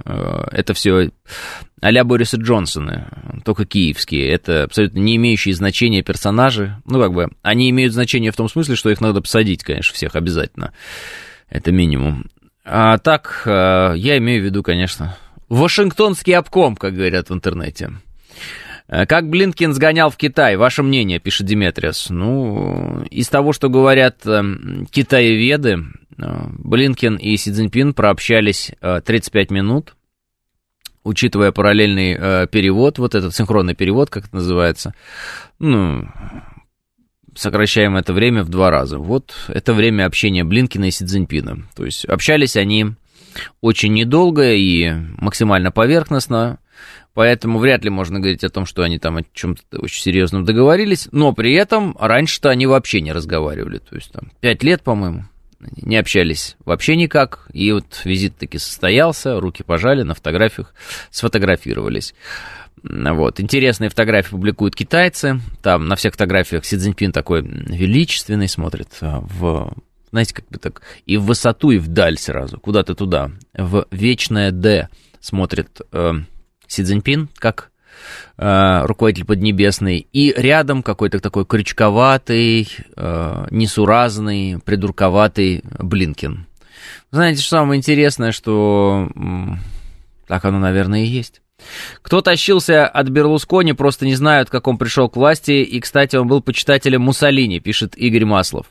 Это 0.51 0.73
все 0.73 1.09
а-ля 1.81 2.03
Бориса 2.03 2.38
Джонсона, 2.38 3.41
только 3.43 3.65
киевские. 3.65 4.29
Это 4.29 4.63
абсолютно 4.63 5.00
не 5.00 5.15
имеющие 5.15 5.55
значения 5.55 6.03
персонажи. 6.03 6.77
Ну, 6.85 7.01
как 7.01 7.11
бы, 7.11 7.29
они 7.41 7.71
имеют 7.71 7.93
значение 7.93 8.31
в 8.31 8.35
том 8.35 8.47
смысле, 8.47 8.75
что 8.75 8.91
их 8.91 9.01
надо 9.01 9.21
посадить, 9.21 9.63
конечно, 9.63 9.95
всех 9.95 10.15
обязательно. 10.15 10.73
Это 11.50 11.71
минимум. 11.71 12.27
А 12.63 13.00
так, 13.00 13.41
э, 13.45 13.93
я 13.97 14.17
имею 14.19 14.43
в 14.43 14.45
виду, 14.45 14.61
конечно, 14.61 15.17
Вашингтонский 15.51 16.36
обком, 16.36 16.75
как 16.75 16.93
говорят 16.93 17.29
в 17.29 17.34
интернете. 17.34 17.91
Э, 18.88 19.05
как 19.05 19.29
Блинкин 19.29 19.74
сгонял 19.74 20.10
в 20.10 20.17
Китай? 20.17 20.55
Ваше 20.55 20.84
мнение, 20.84 21.20
пишет 21.20 21.48
Диметриас. 21.48 22.10
Ну, 22.10 23.03
из 23.12 23.27
того, 23.29 23.53
что 23.53 23.70
говорят 23.70 24.25
э, 24.25 24.43
китаеведы, 24.91 25.86
Блинкин 26.17 27.15
и 27.15 27.36
Си 27.38 27.51
Цзиньпин 27.51 27.93
прообщались 27.93 28.72
35 28.81 29.51
минут– 29.51 29.96
учитывая 31.03 31.51
параллельный 31.51 32.15
э, 32.17 32.48
перевод, 32.48 33.00
вот 33.00 33.15
этот 33.15 33.36
синхронный 33.36 33.75
перевод, 33.75 34.10
как 34.10 34.25
это 34.25 34.36
называется, 34.36 34.93
ну, 35.60 36.08
сокращаем 37.36 37.96
это 37.96 38.13
время 38.13 38.43
в 38.43 38.50
два 38.50 38.70
раза. 38.70 39.00
Вот 39.00 39.34
это 39.48 39.74
время 39.74 40.05
общения 40.05 40.43
Блинкина 40.43 40.86
и 40.86 40.91
Си 40.91 41.05
Цзиньпина. 41.05 41.67
То 41.75 41.86
есть 41.86 42.05
общались 42.05 42.55
они 42.55 42.93
очень 43.61 43.93
недолго 43.93 44.53
и 44.53 44.91
максимально 45.17 45.71
поверхностно, 45.71 46.59
поэтому 47.13 47.59
вряд 47.59 47.83
ли 47.83 47.89
можно 47.89 48.19
говорить 48.19 48.43
о 48.43 48.50
том, 48.50 48.65
что 48.65 48.83
они 48.83 49.00
там 49.00 49.17
о 49.17 49.23
чем-то 49.33 49.79
очень 49.79 50.01
серьезном 50.01 50.45
договорились, 50.45 51.07
но 51.11 51.33
при 51.33 51.53
этом 51.53 51.95
раньше-то 52.00 52.50
они 52.50 52.67
вообще 52.67 53.01
не 53.01 53.11
разговаривали, 53.11 53.79
то 53.79 53.95
есть 53.95 54.11
там 54.11 54.31
пять 54.39 54.63
лет, 54.63 54.81
по-моему, 54.81 55.25
не 55.77 55.97
общались 55.97 56.57
вообще 56.65 56.95
никак, 56.95 57.47
и 57.53 57.71
вот 57.71 58.01
визит 58.03 58.38
таки 58.38 58.57
состоялся, 58.57 59.39
руки 59.39 59.63
пожали, 59.63 60.03
на 60.03 60.15
фотографиях 60.15 60.73
сфотографировались. 61.11 62.13
Вот. 62.83 63.39
Интересные 63.39 63.89
фотографии 63.89 64.31
публикуют 64.31 64.75
китайцы. 64.75 65.39
Там 65.61 65.88
на 65.88 65.95
всех 65.95 66.13
фотографиях 66.13 66.65
Си 66.65 66.77
Цзиньпин 66.77 67.11
такой 67.11 67.41
величественный 67.41 68.47
смотрит 68.47 68.89
а, 69.01 69.19
в, 69.21 69.73
знаете, 70.12 70.34
как 70.34 70.48
бы 70.50 70.58
так, 70.58 70.82
и 71.06 71.18
в 71.18 71.24
высоту, 71.24 71.72
и 71.72 71.77
вдаль 71.77 72.18
сразу, 72.18 72.60
куда-то 72.60 72.96
туда. 72.96 73.32
В 73.53 73.86
вечное 73.91 74.51
Д 74.51 74.89
смотрит 75.20 75.82
э, 75.91 76.13
Си 76.68 76.84
Цзиньпин, 76.84 77.30
как 77.38 77.72
э, 78.38 78.86
руководитель 78.86 79.25
Поднебесный, 79.25 80.08
и 80.12 80.34
рядом 80.36 80.84
какой-то 80.84 81.20
такой 81.20 81.46
крючковатый, 81.46 82.68
э, 82.96 83.48
несуразный, 83.51 84.60
придурковатый 84.63 85.63
Блинкин. 85.80 86.46
Знаете, 87.12 87.41
что 87.41 87.58
самое 87.58 87.77
интересное, 87.77 88.32
что 88.32 89.10
так 90.27 90.46
оно, 90.46 90.60
наверное, 90.60 91.03
и 91.03 91.08
есть. 91.08 91.41
Кто 92.01 92.22
тащился 92.22 92.88
от 92.88 93.10
Берлускони, 93.10 93.74
просто 93.74 94.06
не 94.06 94.15
знают, 94.15 94.50
как 94.50 94.68
он 94.68 94.77
пришел 94.77 95.10
к 95.10 95.15
власти. 95.15 95.51
И, 95.63 95.80
кстати, 95.80 96.15
он 96.15 96.27
был 96.27 96.41
почитателем 96.41 97.01
Муссолини, 97.01 97.60
пишет 97.60 97.96
Игорь 97.98 98.25
Маслов. 98.25 98.68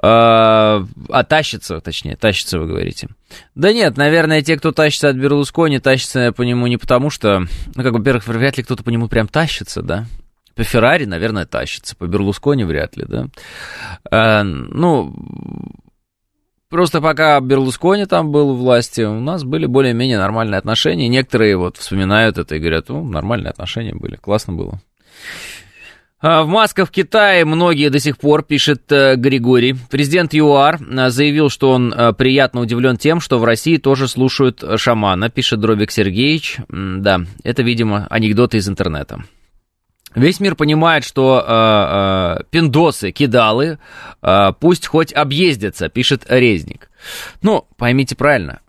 А, 0.00 0.84
а 1.08 1.24
тащится, 1.24 1.80
точнее, 1.80 2.16
тащится, 2.16 2.58
вы 2.58 2.66
говорите. 2.66 3.08
Да 3.54 3.72
нет, 3.72 3.96
наверное, 3.96 4.42
те, 4.42 4.56
кто 4.56 4.70
тащится 4.70 5.08
от 5.08 5.16
Берлускони, 5.16 5.80
тащатся 5.80 6.32
по 6.32 6.42
нему 6.42 6.68
не 6.68 6.76
потому, 6.76 7.10
что, 7.10 7.40
ну, 7.74 7.82
как 7.82 7.92
бы, 7.92 7.98
во-первых, 7.98 8.28
вряд 8.28 8.56
ли 8.56 8.62
кто-то 8.62 8.84
по 8.84 8.90
нему 8.90 9.08
прям 9.08 9.26
тащится, 9.26 9.82
да. 9.82 10.06
По 10.54 10.62
Феррари, 10.62 11.04
наверное, 11.04 11.46
тащится, 11.46 11.96
по 11.96 12.06
Берлускони 12.06 12.64
вряд 12.64 12.96
ли, 12.96 13.06
да. 13.08 13.26
А, 14.10 14.44
ну, 14.44 15.16
просто 16.68 17.00
пока 17.00 17.40
Берлускони 17.40 18.06
там 18.06 18.30
был 18.30 18.50
у 18.50 18.56
власти, 18.56 19.00
у 19.02 19.18
нас 19.18 19.42
были 19.42 19.66
более-менее 19.66 20.18
нормальные 20.18 20.58
отношения. 20.58 21.08
Некоторые 21.08 21.56
вот 21.56 21.76
вспоминают 21.76 22.38
это 22.38 22.54
и 22.54 22.60
говорят, 22.60 22.88
ну, 22.88 23.04
нормальные 23.04 23.50
отношения 23.50 23.94
были, 23.94 24.14
классно 24.14 24.52
было. 24.52 24.80
А, 26.20 26.42
в 26.42 26.48
Москве, 26.48 26.84
в 26.84 26.90
Китае 26.90 27.44
многие 27.44 27.90
до 27.90 28.00
сих 28.00 28.18
пор, 28.18 28.42
пишет 28.42 28.90
э, 28.90 29.14
Григорий. 29.14 29.76
Президент 29.88 30.34
ЮАР 30.34 30.80
э, 30.80 31.10
заявил, 31.10 31.48
что 31.48 31.70
он 31.70 31.92
э, 31.92 32.12
приятно 32.12 32.60
удивлен 32.60 32.96
тем, 32.96 33.20
что 33.20 33.38
в 33.38 33.44
России 33.44 33.76
тоже 33.76 34.08
слушают 34.08 34.64
шамана, 34.76 35.30
пишет 35.30 35.60
Дробик 35.60 35.92
Сергеевич. 35.92 36.58
Да, 36.68 37.20
это, 37.44 37.62
видимо, 37.62 38.06
анекдоты 38.10 38.56
из 38.56 38.68
интернета. 38.68 39.22
Весь 40.14 40.40
мир 40.40 40.56
понимает, 40.56 41.04
что 41.04 41.44
э, 41.46 42.40
э, 42.40 42.44
пиндосы, 42.50 43.12
кидалы, 43.12 43.78
э, 44.22 44.52
пусть 44.58 44.86
хоть 44.86 45.12
объездятся, 45.12 45.88
пишет 45.88 46.24
Резник. 46.28 46.90
Ну, 47.42 47.66
поймите 47.76 48.16
правильно, 48.16 48.60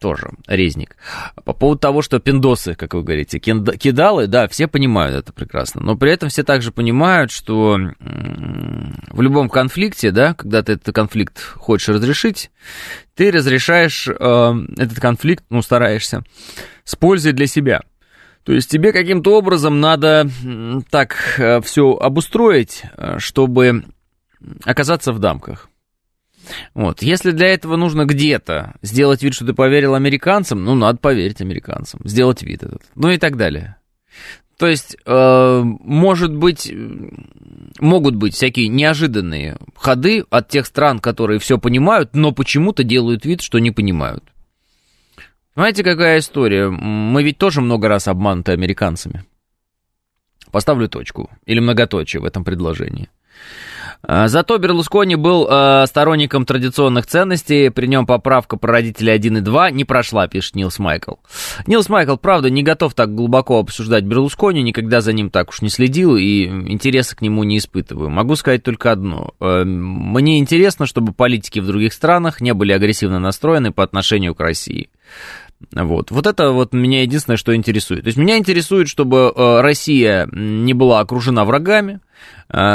тоже 0.00 0.30
резник. 0.46 0.96
По 1.44 1.52
поводу 1.52 1.78
того, 1.78 2.02
что 2.02 2.18
пиндосы, 2.18 2.74
как 2.74 2.94
вы 2.94 3.02
говорите, 3.02 3.38
кидалы, 3.38 4.26
да, 4.26 4.48
все 4.48 4.68
понимают 4.68 5.16
это 5.16 5.32
прекрасно, 5.32 5.82
но 5.82 5.96
при 5.96 6.12
этом 6.12 6.28
все 6.28 6.44
также 6.44 6.72
понимают, 6.72 7.30
что 7.30 7.76
в 7.98 9.20
любом 9.20 9.48
конфликте, 9.48 10.10
да, 10.10 10.34
когда 10.34 10.62
ты 10.62 10.72
этот 10.72 10.94
конфликт 10.94 11.40
хочешь 11.40 11.88
разрешить, 11.88 12.50
ты 13.14 13.30
разрешаешь 13.30 14.08
э, 14.08 14.12
этот 14.76 15.00
конфликт, 15.00 15.44
ну, 15.50 15.60
стараешься, 15.62 16.22
с 16.84 16.94
пользой 16.96 17.32
для 17.32 17.46
себя. 17.46 17.82
То 18.44 18.52
есть 18.52 18.70
тебе 18.70 18.92
каким-то 18.92 19.36
образом 19.36 19.80
надо 19.80 20.28
так 20.90 21.16
э, 21.38 21.60
все 21.60 21.92
обустроить, 21.94 22.82
э, 22.96 23.18
чтобы 23.18 23.84
оказаться 24.64 25.12
в 25.12 25.18
дамках. 25.18 25.67
Вот. 26.74 27.02
Если 27.02 27.30
для 27.30 27.48
этого 27.48 27.76
нужно 27.76 28.04
где-то 28.04 28.74
сделать 28.82 29.22
вид, 29.22 29.34
что 29.34 29.46
ты 29.46 29.52
поверил 29.52 29.94
американцам, 29.94 30.64
ну, 30.64 30.74
надо 30.74 30.98
поверить 30.98 31.40
американцам, 31.40 32.00
сделать 32.04 32.42
вид 32.42 32.62
этот, 32.62 32.82
ну 32.94 33.10
и 33.10 33.18
так 33.18 33.36
далее. 33.36 33.76
То 34.58 34.66
есть, 34.66 34.96
э, 35.06 35.62
может 35.62 36.34
быть, 36.34 36.72
могут 37.78 38.16
быть 38.16 38.34
всякие 38.34 38.66
неожиданные 38.68 39.56
ходы 39.76 40.24
от 40.30 40.48
тех 40.48 40.66
стран, 40.66 40.98
которые 40.98 41.38
все 41.38 41.58
понимают, 41.58 42.14
но 42.14 42.32
почему-то 42.32 42.82
делают 42.82 43.24
вид, 43.24 43.40
что 43.40 43.60
не 43.60 43.70
понимают. 43.70 44.24
Знаете, 45.54 45.84
какая 45.84 46.18
история? 46.18 46.68
Мы 46.68 47.22
ведь 47.22 47.38
тоже 47.38 47.60
много 47.60 47.88
раз 47.88 48.08
обмануты 48.08 48.52
американцами. 48.52 49.24
Поставлю 50.50 50.88
точку 50.88 51.30
или 51.46 51.60
многоточие 51.60 52.20
в 52.20 52.24
этом 52.24 52.44
предложении. 52.44 53.08
А, 54.02 54.28
зато 54.28 54.58
Берлускони 54.58 55.16
был 55.16 55.48
э, 55.50 55.84
сторонником 55.86 56.44
традиционных 56.44 57.06
ценностей, 57.06 57.70
при 57.70 57.86
нем 57.86 58.06
поправка 58.06 58.56
про 58.56 58.72
родителей 58.72 59.12
1 59.12 59.38
и 59.38 59.40
2 59.40 59.70
не 59.72 59.84
прошла, 59.84 60.28
пишет 60.28 60.54
Нилс 60.54 60.78
Майкл. 60.78 61.14
Нилс 61.66 61.88
Майкл, 61.88 62.16
правда, 62.16 62.48
не 62.48 62.62
готов 62.62 62.94
так 62.94 63.14
глубоко 63.14 63.58
обсуждать 63.58 64.04
Берлускони, 64.04 64.62
никогда 64.62 65.00
за 65.00 65.12
ним 65.12 65.30
так 65.30 65.48
уж 65.50 65.62
не 65.62 65.68
следил 65.68 66.16
и 66.16 66.44
интереса 66.44 67.16
к 67.16 67.22
нему 67.22 67.42
не 67.42 67.58
испытываю. 67.58 68.08
Могу 68.08 68.36
сказать 68.36 68.62
только 68.62 68.92
одно. 68.92 69.34
Э, 69.40 69.64
мне 69.64 70.38
интересно, 70.38 70.86
чтобы 70.86 71.12
политики 71.12 71.58
в 71.58 71.66
других 71.66 71.92
странах 71.92 72.40
не 72.40 72.54
были 72.54 72.72
агрессивно 72.72 73.18
настроены 73.18 73.72
по 73.72 73.82
отношению 73.82 74.34
к 74.34 74.40
России. 74.40 74.90
Вот. 75.72 76.12
вот 76.12 76.26
это 76.26 76.52
вот 76.52 76.72
меня 76.72 77.02
единственное, 77.02 77.36
что 77.36 77.54
интересует. 77.54 78.02
То 78.02 78.08
есть 78.08 78.18
меня 78.18 78.38
интересует, 78.38 78.88
чтобы 78.88 79.32
э, 79.34 79.60
Россия 79.60 80.28
не 80.32 80.72
была 80.72 81.00
окружена 81.00 81.44
врагами, 81.44 82.00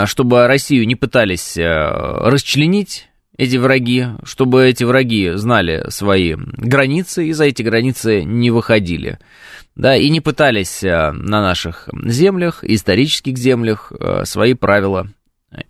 чтобы 0.05 0.47
Россию 0.47 0.85
не 0.85 0.95
пытались 0.95 1.57
э, 1.57 1.63
расчленить 1.63 3.09
эти 3.37 3.57
враги, 3.57 4.05
чтобы 4.23 4.67
эти 4.67 4.83
враги 4.83 5.31
знали 5.33 5.85
свои 5.89 6.35
границы 6.35 7.27
и 7.27 7.33
за 7.33 7.45
эти 7.45 7.63
границы 7.63 8.23
не 8.23 8.51
выходили. 8.51 9.17
Да, 9.75 9.95
и 9.95 10.09
не 10.09 10.21
пытались 10.21 10.83
э, 10.83 11.11
на 11.11 11.41
наших 11.41 11.89
землях, 12.05 12.63
исторических 12.63 13.37
землях, 13.37 13.91
свои 14.25 14.53
правила 14.53 15.07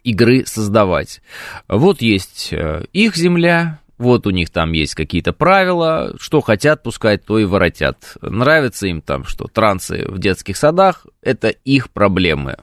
игры 0.03 0.45
создавать. 0.45 1.21
Вот 1.69 2.01
есть 2.01 2.53
их 2.93 3.15
земля, 3.15 3.79
вот 3.97 4.27
у 4.27 4.31
них 4.31 4.49
там 4.49 4.73
есть 4.73 4.95
какие-то 4.95 5.31
правила, 5.33 6.15
что 6.19 6.41
хотят, 6.41 6.83
пускай 6.83 7.17
то 7.17 7.39
и 7.39 7.45
воротят. 7.45 8.17
Нравится 8.21 8.87
им 8.87 9.01
там, 9.01 9.23
что 9.23 9.47
трансы 9.47 10.05
в 10.07 10.19
детских 10.19 10.57
садах, 10.57 11.05
это 11.21 11.49
их 11.49 11.89
проблемы. 11.89 12.57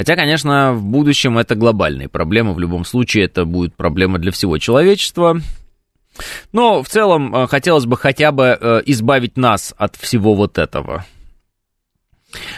Хотя, 0.00 0.16
конечно, 0.16 0.72
в 0.72 0.82
будущем 0.82 1.36
это 1.36 1.54
глобальные 1.54 2.08
проблемы, 2.08 2.54
в 2.54 2.58
любом 2.58 2.86
случае 2.86 3.26
это 3.26 3.44
будет 3.44 3.74
проблема 3.74 4.18
для 4.18 4.32
всего 4.32 4.56
человечества. 4.56 5.38
Но 6.52 6.82
в 6.82 6.88
целом 6.88 7.36
э, 7.36 7.46
хотелось 7.46 7.84
бы 7.84 7.98
хотя 7.98 8.32
бы 8.32 8.56
э, 8.58 8.80
избавить 8.86 9.36
нас 9.36 9.74
от 9.76 9.96
всего 9.96 10.34
вот 10.34 10.56
этого. 10.56 11.04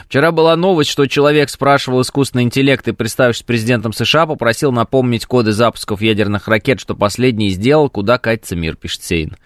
Вчера 0.06 0.30
была 0.30 0.54
новость, 0.54 0.90
что 0.90 1.08
человек 1.08 1.50
спрашивал 1.50 2.02
искусственный 2.02 2.44
интеллект 2.44 2.86
и, 2.86 2.92
представившись 2.92 3.42
президентом 3.42 3.92
США, 3.92 4.26
попросил 4.26 4.70
напомнить 4.70 5.26
коды 5.26 5.50
запусков 5.50 6.00
ядерных 6.00 6.46
ракет, 6.46 6.78
что 6.78 6.94
последний 6.94 7.50
сделал, 7.50 7.90
куда 7.90 8.18
катится 8.18 8.54
мир, 8.54 8.76
пишет 8.76 9.02
Сейн. 9.02 9.36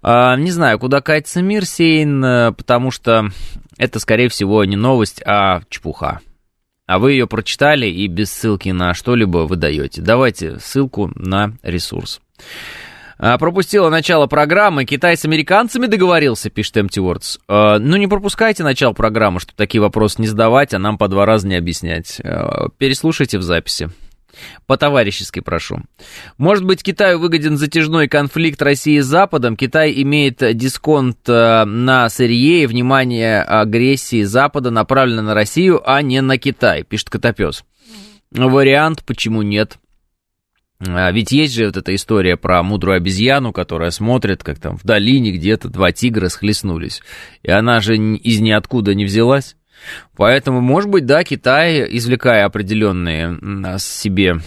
А, 0.00 0.34
не 0.36 0.50
знаю, 0.50 0.78
куда 0.78 1.02
катится 1.02 1.42
мир, 1.42 1.66
Сейн, 1.66 2.24
э, 2.24 2.52
потому 2.52 2.90
что 2.90 3.28
это, 3.76 3.98
скорее 4.00 4.30
всего, 4.30 4.64
не 4.64 4.76
новость, 4.76 5.20
а 5.26 5.60
чепуха. 5.68 6.20
А 6.86 6.98
вы 6.98 7.12
ее 7.12 7.26
прочитали 7.26 7.86
и 7.86 8.06
без 8.08 8.30
ссылки 8.30 8.68
на 8.68 8.92
что-либо 8.92 9.38
выдаете. 9.38 10.02
Давайте 10.02 10.58
ссылку 10.58 11.10
на 11.14 11.52
ресурс. 11.62 12.20
А, 13.18 13.38
пропустила 13.38 13.88
начало 13.88 14.26
программы. 14.26 14.84
Китай 14.84 15.16
с 15.16 15.24
американцами 15.24 15.86
договорился, 15.86 16.50
пишет 16.50 16.76
Empty 16.76 16.98
Words. 16.98 17.40
А, 17.48 17.78
ну, 17.78 17.96
не 17.96 18.06
пропускайте 18.06 18.62
начало 18.64 18.92
программы, 18.92 19.40
чтобы 19.40 19.56
такие 19.56 19.80
вопросы 19.80 20.20
не 20.20 20.26
задавать, 20.26 20.74
а 20.74 20.78
нам 20.78 20.98
по 20.98 21.08
два 21.08 21.24
раза 21.24 21.48
не 21.48 21.54
объяснять. 21.54 22.20
А, 22.22 22.68
переслушайте 22.76 23.38
в 23.38 23.42
записи. 23.42 23.90
По-товарищески 24.66 25.40
прошу. 25.40 25.80
Может 26.38 26.64
быть, 26.64 26.82
Китаю 26.82 27.18
выгоден 27.18 27.56
затяжной 27.56 28.08
конфликт 28.08 28.60
России 28.62 29.00
с 29.00 29.06
Западом? 29.06 29.56
Китай 29.56 29.92
имеет 30.02 30.38
дисконт 30.56 31.26
на 31.26 32.08
сырье 32.08 32.62
и 32.62 32.66
внимание 32.66 33.42
агрессии 33.42 34.22
Запада 34.22 34.70
направлено 34.70 35.22
на 35.22 35.34
Россию, 35.34 35.82
а 35.84 36.02
не 36.02 36.20
на 36.20 36.38
Китай, 36.38 36.82
пишет 36.82 37.10
Котопес. 37.10 37.64
Вариант, 38.30 39.04
почему 39.04 39.42
нет? 39.42 39.78
А 40.80 41.10
ведь 41.12 41.32
есть 41.32 41.54
же 41.54 41.66
вот 41.66 41.76
эта 41.76 41.94
история 41.94 42.36
про 42.36 42.62
мудрую 42.62 42.96
обезьяну, 42.96 43.52
которая 43.52 43.90
смотрит, 43.90 44.42
как 44.42 44.58
там 44.58 44.76
в 44.76 44.82
долине 44.84 45.30
где-то 45.30 45.68
два 45.68 45.92
тигра 45.92 46.28
схлестнулись. 46.28 47.00
И 47.42 47.50
она 47.50 47.80
же 47.80 47.96
из 47.96 48.40
ниоткуда 48.40 48.94
не 48.94 49.04
взялась. 49.04 49.56
Поэтому, 50.16 50.60
может 50.60 50.90
быть, 50.90 51.06
да, 51.06 51.24
Китай, 51.24 51.96
извлекая 51.96 52.44
определенные 52.44 53.38
себе 53.78 54.40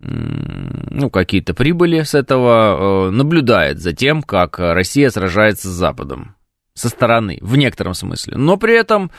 ну, 0.00 1.10
какие-то 1.10 1.52
прибыли 1.52 2.02
с 2.02 2.14
этого, 2.14 3.08
э, 3.08 3.10
наблюдает 3.10 3.80
за 3.80 3.92
тем, 3.92 4.22
как 4.22 4.58
Россия 4.58 5.10
сражается 5.10 5.68
с 5.68 5.72
Западом 5.72 6.36
со 6.72 6.88
стороны, 6.88 7.38
в 7.42 7.56
некотором 7.56 7.92
смысле. 7.92 8.38
Но 8.38 8.56
при 8.56 8.78
этом 8.78 9.10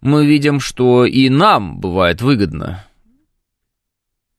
мы 0.00 0.24
видим, 0.24 0.58
что 0.58 1.04
и 1.04 1.28
нам 1.28 1.78
бывает 1.78 2.22
выгодно 2.22 2.84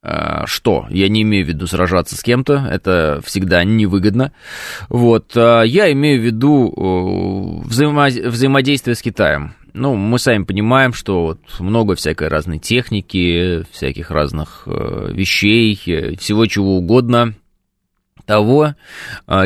Э, 0.03 0.46
что? 0.46 0.88
Я 0.89 1.10
не 1.10 1.22
имею 1.22 1.46
в 1.46 1.50
виду 1.50 1.68
сражаться 1.68 2.15
с 2.15 2.24
кем-то, 2.24 2.68
это 2.70 3.22
всегда 3.24 3.63
невыгодно. 3.63 4.32
Вот, 4.89 5.36
э, 5.36 5.63
я 5.65 5.91
имею 5.91 6.20
в 6.20 6.25
виду 6.25 7.62
взаимо... 7.65 8.08
взаимодействие 8.08 8.96
с 8.96 9.01
Китаем. 9.01 9.53
Ну, 9.74 9.96
мы 9.96 10.20
сами 10.20 10.44
понимаем, 10.44 10.94
что 10.94 11.24
вот 11.24 11.40
много 11.60 11.96
всякой 11.96 12.28
разной 12.28 12.60
техники, 12.60 13.66
всяких 13.72 14.12
разных 14.12 14.63
вещей, 14.66 15.75
всего 16.18 16.46
чего 16.46 16.78
угодно, 16.78 17.34
того, 18.25 18.75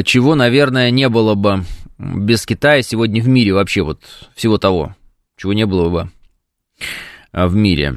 чего, 0.04 0.36
наверное, 0.36 0.92
не 0.92 1.10
было 1.10 1.36
бы 1.36 1.64
без 1.98 2.46
Китая 2.46 2.82
сегодня 2.82 3.22
в 3.22 3.28
мире 3.28 3.54
вообще, 3.54 3.82
вот 3.84 4.02
всего 4.36 4.58
того, 4.58 4.96
чего 5.38 5.54
не 5.54 5.66
было 5.66 5.90
бы 5.90 6.10
в 7.32 7.56
мире. 7.56 7.96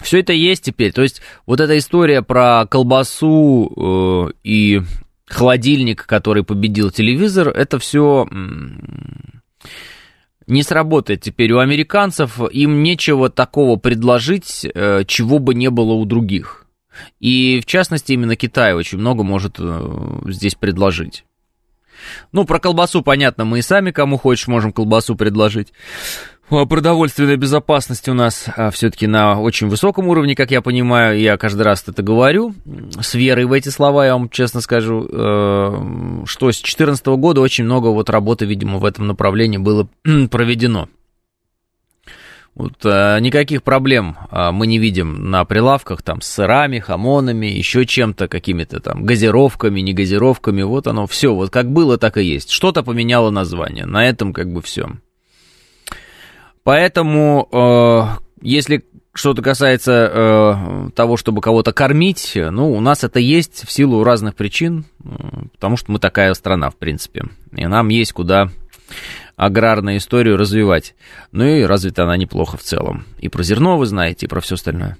Все 0.00 0.20
это 0.20 0.32
есть 0.32 0.64
теперь. 0.64 0.92
То 0.92 1.02
есть 1.02 1.22
вот 1.46 1.60
эта 1.60 1.76
история 1.78 2.22
про 2.22 2.66
колбасу 2.66 3.72
э, 3.76 4.32
и 4.44 4.82
холодильник, 5.26 6.06
который 6.06 6.44
победил 6.44 6.90
телевизор, 6.90 7.48
это 7.48 7.78
все 7.78 8.28
не 10.46 10.62
сработает 10.62 11.22
теперь 11.22 11.52
у 11.52 11.58
американцев. 11.58 12.40
Им 12.50 12.82
нечего 12.82 13.28
такого 13.30 13.76
предложить, 13.76 14.64
э, 14.64 15.04
чего 15.06 15.38
бы 15.38 15.54
не 15.54 15.70
было 15.70 15.92
у 15.92 16.04
других. 16.04 16.66
И 17.20 17.60
в 17.60 17.66
частности 17.66 18.12
именно 18.12 18.36
Китай 18.36 18.74
очень 18.74 18.98
много 18.98 19.22
может 19.22 19.56
э, 19.58 20.20
здесь 20.28 20.54
предложить. 20.54 21.24
Ну, 22.32 22.44
про 22.44 22.58
колбасу 22.58 23.02
понятно, 23.02 23.44
мы 23.44 23.58
и 23.58 23.62
сами 23.62 23.90
кому 23.90 24.16
хочешь 24.16 24.46
можем 24.46 24.72
колбасу 24.72 25.16
предложить. 25.16 25.72
Продовольственная 26.48 27.36
безопасность 27.36 28.08
у 28.08 28.14
нас 28.14 28.46
а, 28.56 28.70
все-таки 28.70 29.08
на 29.08 29.40
очень 29.40 29.66
высоком 29.66 30.06
уровне, 30.06 30.36
как 30.36 30.52
я 30.52 30.62
понимаю, 30.62 31.18
я 31.18 31.36
каждый 31.36 31.62
раз 31.62 31.82
это 31.88 32.04
говорю, 32.04 32.54
с 33.00 33.14
верой 33.14 33.46
в 33.46 33.52
эти 33.52 33.68
слова, 33.68 34.06
я 34.06 34.12
вам 34.12 34.28
честно 34.28 34.60
скажу, 34.60 35.08
э, 35.10 36.22
что 36.26 36.52
с 36.52 36.60
2014 36.60 37.04
года 37.06 37.40
очень 37.40 37.64
много 37.64 37.88
вот 37.88 38.10
работы, 38.10 38.44
видимо, 38.44 38.78
в 38.78 38.84
этом 38.84 39.08
направлении 39.08 39.58
было 39.58 39.88
проведено. 40.30 40.88
Вот, 42.54 42.74
а, 42.84 43.18
никаких 43.18 43.64
проблем 43.64 44.16
а, 44.30 44.52
мы 44.52 44.68
не 44.68 44.78
видим 44.78 45.30
на 45.30 45.44
прилавках 45.44 46.02
там 46.02 46.22
с 46.22 46.28
сырами, 46.28 46.78
хамонами, 46.78 47.46
еще 47.46 47.84
чем-то, 47.84 48.28
какими-то 48.28 48.80
там 48.80 49.04
газировками, 49.04 49.80
не 49.80 49.92
газировками. 49.92 50.62
Вот 50.62 50.86
оно 50.86 51.06
все, 51.06 51.34
вот 51.34 51.50
как 51.50 51.70
было, 51.70 51.98
так 51.98 52.16
и 52.16 52.24
есть. 52.24 52.50
Что-то 52.50 52.82
поменяло 52.82 53.30
название. 53.30 53.84
На 53.84 54.08
этом 54.08 54.32
как 54.32 54.50
бы 54.50 54.62
все. 54.62 54.88
Поэтому, 56.66 57.48
э, 57.52 58.24
если 58.42 58.84
что-то 59.14 59.40
касается 59.40 59.92
э, 60.12 60.90
того, 60.96 61.16
чтобы 61.16 61.40
кого-то 61.40 61.72
кормить, 61.72 62.32
ну, 62.34 62.72
у 62.72 62.80
нас 62.80 63.04
это 63.04 63.20
есть 63.20 63.64
в 63.64 63.70
силу 63.70 64.02
разных 64.02 64.34
причин, 64.34 64.84
э, 64.98 65.08
потому 65.52 65.76
что 65.76 65.92
мы 65.92 66.00
такая 66.00 66.34
страна, 66.34 66.70
в 66.70 66.74
принципе, 66.74 67.22
и 67.52 67.64
нам 67.68 67.86
есть 67.86 68.12
куда 68.12 68.48
аграрную 69.36 69.98
историю 69.98 70.36
развивать. 70.36 70.96
Ну 71.30 71.44
и 71.44 71.62
развита 71.62 72.02
она 72.02 72.16
неплохо 72.16 72.56
в 72.56 72.64
целом. 72.64 73.04
И 73.20 73.28
про 73.28 73.44
зерно 73.44 73.78
вы 73.78 73.86
знаете, 73.86 74.26
и 74.26 74.28
про 74.28 74.40
все 74.40 74.56
остальное. 74.56 74.96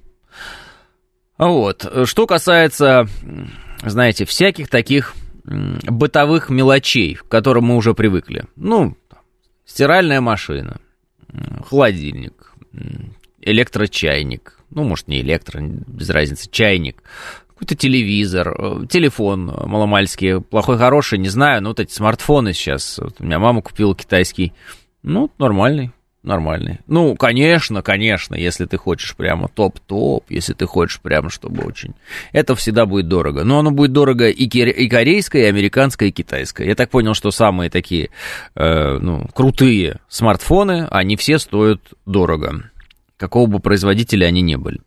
Вот. 1.36 1.84
Что 2.04 2.28
касается, 2.28 3.08
знаете, 3.82 4.24
всяких 4.24 4.68
таких 4.68 5.16
бытовых 5.42 6.48
мелочей, 6.48 7.16
к 7.16 7.26
которым 7.26 7.64
мы 7.64 7.76
уже 7.76 7.92
привыкли. 7.92 8.44
Ну, 8.54 8.96
стиральная 9.64 10.20
машина, 10.20 10.76
холодильник, 11.64 12.52
электрочайник, 13.40 14.58
ну, 14.70 14.84
может, 14.84 15.08
не 15.08 15.20
электро, 15.20 15.60
без 15.60 16.10
разницы, 16.10 16.48
чайник, 16.50 17.02
какой-то 17.48 17.74
телевизор, 17.74 18.54
э, 18.58 18.86
телефон 18.88 19.46
маломальский, 19.46 20.40
плохой, 20.40 20.76
хороший, 20.76 21.18
не 21.18 21.28
знаю, 21.28 21.62
но 21.62 21.70
вот 21.70 21.80
эти 21.80 21.92
смартфоны 21.92 22.52
сейчас, 22.52 22.98
вот 22.98 23.16
у 23.20 23.24
меня 23.24 23.38
мама 23.38 23.62
купила 23.62 23.94
китайский, 23.94 24.52
ну, 25.02 25.30
нормальный, 25.38 25.92
нормальный. 26.26 26.80
Ну, 26.86 27.14
конечно, 27.16 27.82
конечно, 27.82 28.34
если 28.34 28.66
ты 28.66 28.76
хочешь 28.76 29.16
прямо 29.16 29.48
топ-топ, 29.48 30.24
если 30.28 30.52
ты 30.52 30.66
хочешь 30.66 31.00
прямо, 31.00 31.30
чтобы 31.30 31.62
очень... 31.64 31.94
Это 32.32 32.54
всегда 32.54 32.84
будет 32.84 33.08
дорого. 33.08 33.44
Но 33.44 33.60
оно 33.60 33.70
будет 33.70 33.92
дорого 33.92 34.28
и, 34.28 34.44
и 34.44 34.88
корейское, 34.88 35.44
и 35.44 35.46
американское, 35.46 36.08
и 36.08 36.12
китайское. 36.12 36.66
Я 36.66 36.74
так 36.74 36.90
понял, 36.90 37.14
что 37.14 37.30
самые 37.30 37.70
такие, 37.70 38.10
э, 38.54 38.98
ну, 38.98 39.26
крутые 39.32 40.00
смартфоны, 40.08 40.86
они 40.90 41.16
все 41.16 41.38
стоят 41.38 41.80
дорого. 42.04 42.70
Какого 43.16 43.46
бы 43.46 43.60
производителя 43.60 44.26
они 44.26 44.42
не 44.42 44.56
были. 44.56 44.80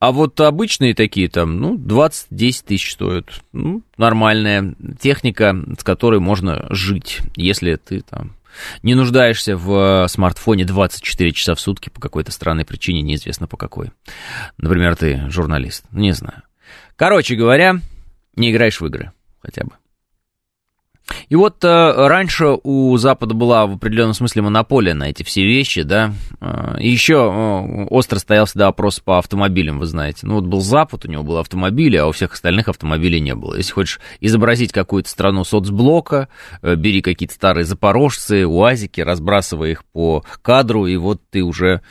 А 0.00 0.10
вот 0.10 0.40
обычные 0.40 0.94
такие 0.94 1.28
там, 1.28 1.58
ну, 1.58 1.76
20-10 1.76 2.64
тысяч 2.66 2.92
стоят. 2.92 3.26
Ну, 3.52 3.82
нормальная 3.96 4.74
техника, 5.00 5.56
с 5.78 5.84
которой 5.84 6.18
можно 6.18 6.66
жить, 6.70 7.20
если 7.36 7.76
ты 7.76 8.00
там 8.00 8.32
не 8.82 8.94
нуждаешься 8.94 9.56
в 9.56 10.04
э, 10.04 10.08
смартфоне 10.08 10.64
24 10.64 11.32
часа 11.32 11.54
в 11.54 11.60
сутки 11.60 11.88
по 11.88 12.00
какой-то 12.00 12.32
странной 12.32 12.64
причине, 12.64 13.02
неизвестно 13.02 13.46
по 13.46 13.56
какой. 13.56 13.90
Например, 14.58 14.96
ты 14.96 15.28
журналист, 15.28 15.84
не 15.92 16.12
знаю. 16.12 16.42
Короче 16.96 17.34
говоря, 17.34 17.80
не 18.36 18.50
играешь 18.50 18.80
в 18.80 18.86
игры 18.86 19.12
хотя 19.40 19.64
бы. 19.64 19.72
И 21.28 21.36
вот 21.36 21.64
э, 21.64 22.06
раньше 22.06 22.58
у 22.62 22.96
Запада 22.96 23.34
была 23.34 23.66
в 23.66 23.74
определенном 23.74 24.14
смысле 24.14 24.42
монополия 24.42 24.94
на 24.94 25.10
эти 25.10 25.22
все 25.22 25.44
вещи, 25.44 25.82
да. 25.82 26.12
Э, 26.40 26.76
и 26.78 26.88
еще 26.88 27.14
э, 27.14 27.84
остро 27.90 28.18
стоял 28.18 28.46
всегда 28.46 28.66
вопрос 28.66 29.00
по 29.00 29.18
автомобилям, 29.18 29.78
вы 29.78 29.86
знаете. 29.86 30.26
Ну 30.26 30.36
вот 30.36 30.44
был 30.44 30.60
Запад, 30.60 31.04
у 31.04 31.08
него 31.08 31.22
был 31.22 31.38
автомобили, 31.38 31.96
а 31.96 32.06
у 32.06 32.12
всех 32.12 32.32
остальных 32.32 32.68
автомобилей 32.68 33.20
не 33.20 33.34
было. 33.34 33.56
Если 33.56 33.72
хочешь 33.72 34.00
изобразить 34.20 34.72
какую-то 34.72 35.08
страну 35.08 35.44
соцблока, 35.44 36.28
э, 36.62 36.74
бери 36.76 37.02
какие-то 37.02 37.34
старые 37.34 37.64
запорожцы, 37.64 38.46
уазики, 38.46 39.00
разбрасывай 39.00 39.72
их 39.72 39.84
по 39.84 40.24
кадру, 40.42 40.86
и 40.86 40.96
вот 40.96 41.20
ты 41.30 41.42
уже 41.42 41.82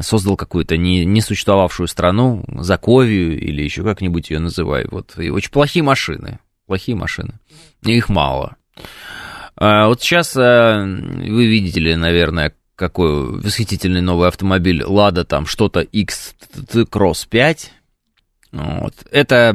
создал 0.00 0.36
какую-то 0.36 0.76
не 0.76 1.20
существовавшую 1.20 1.86
страну, 1.86 2.44
Заковию 2.48 3.38
или 3.38 3.62
еще 3.62 3.84
как-нибудь 3.84 4.30
ее 4.30 4.40
называй. 4.40 4.86
Вот, 4.90 5.16
и 5.18 5.30
очень 5.30 5.52
плохие 5.52 5.84
машины 5.84 6.40
плохие 6.68 6.96
машины. 6.96 7.40
Их 7.82 8.08
мало. 8.08 8.56
А, 9.56 9.88
вот 9.88 10.00
сейчас 10.02 10.36
а, 10.36 10.84
вы 10.84 11.46
видите 11.46 11.80
ли, 11.80 11.96
наверное, 11.96 12.54
какой 12.76 13.40
восхитительный 13.40 14.02
новый 14.02 14.28
автомобиль 14.28 14.84
Лада, 14.84 15.24
там 15.24 15.46
что-то 15.46 15.80
X-Cross 15.80 17.26
5. 17.28 17.72
Вот. 18.52 18.94
Это 19.10 19.52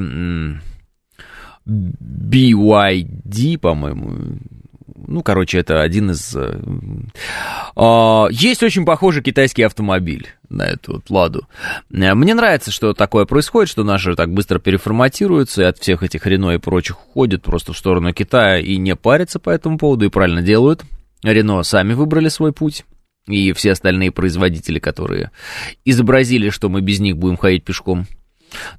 BYD, 1.65 3.57
по-моему, 3.59 4.39
ну, 5.07 5.23
короче, 5.23 5.57
это 5.59 5.81
один 5.81 6.11
из... 6.11 6.35
Э, 6.35 6.59
а, 7.75 8.27
есть 8.31 8.63
очень 8.63 8.85
похожий 8.85 9.21
китайский 9.21 9.63
автомобиль 9.63 10.29
на 10.49 10.63
эту 10.63 10.93
вот 10.93 11.09
«Ладу». 11.09 11.47
Э, 11.91 12.13
мне 12.13 12.33
нравится, 12.33 12.71
что 12.71 12.93
такое 12.93 13.25
происходит, 13.25 13.69
что 13.69 13.83
наши 13.83 14.15
так 14.15 14.31
быстро 14.33 14.59
переформатируются 14.59 15.61
и 15.61 15.65
от 15.65 15.77
всех 15.77 16.03
этих 16.03 16.25
Рено 16.25 16.51
и 16.51 16.57
прочих 16.57 16.99
уходят 17.07 17.43
просто 17.43 17.73
в 17.73 17.77
сторону 17.77 18.13
Китая 18.13 18.59
и 18.59 18.77
не 18.77 18.95
парятся 18.95 19.39
по 19.39 19.49
этому 19.49 19.77
поводу, 19.77 20.05
и 20.05 20.09
правильно 20.09 20.41
делают. 20.41 20.83
Рено 21.23 21.63
сами 21.63 21.93
выбрали 21.93 22.29
свой 22.29 22.53
путь 22.53 22.85
и 23.27 23.53
все 23.53 23.71
остальные 23.71 24.11
производители, 24.11 24.79
которые 24.79 25.31
изобразили, 25.85 26.49
что 26.49 26.69
мы 26.69 26.81
без 26.81 26.99
них 26.99 27.17
будем 27.17 27.37
ходить 27.37 27.63
пешком– 27.63 28.05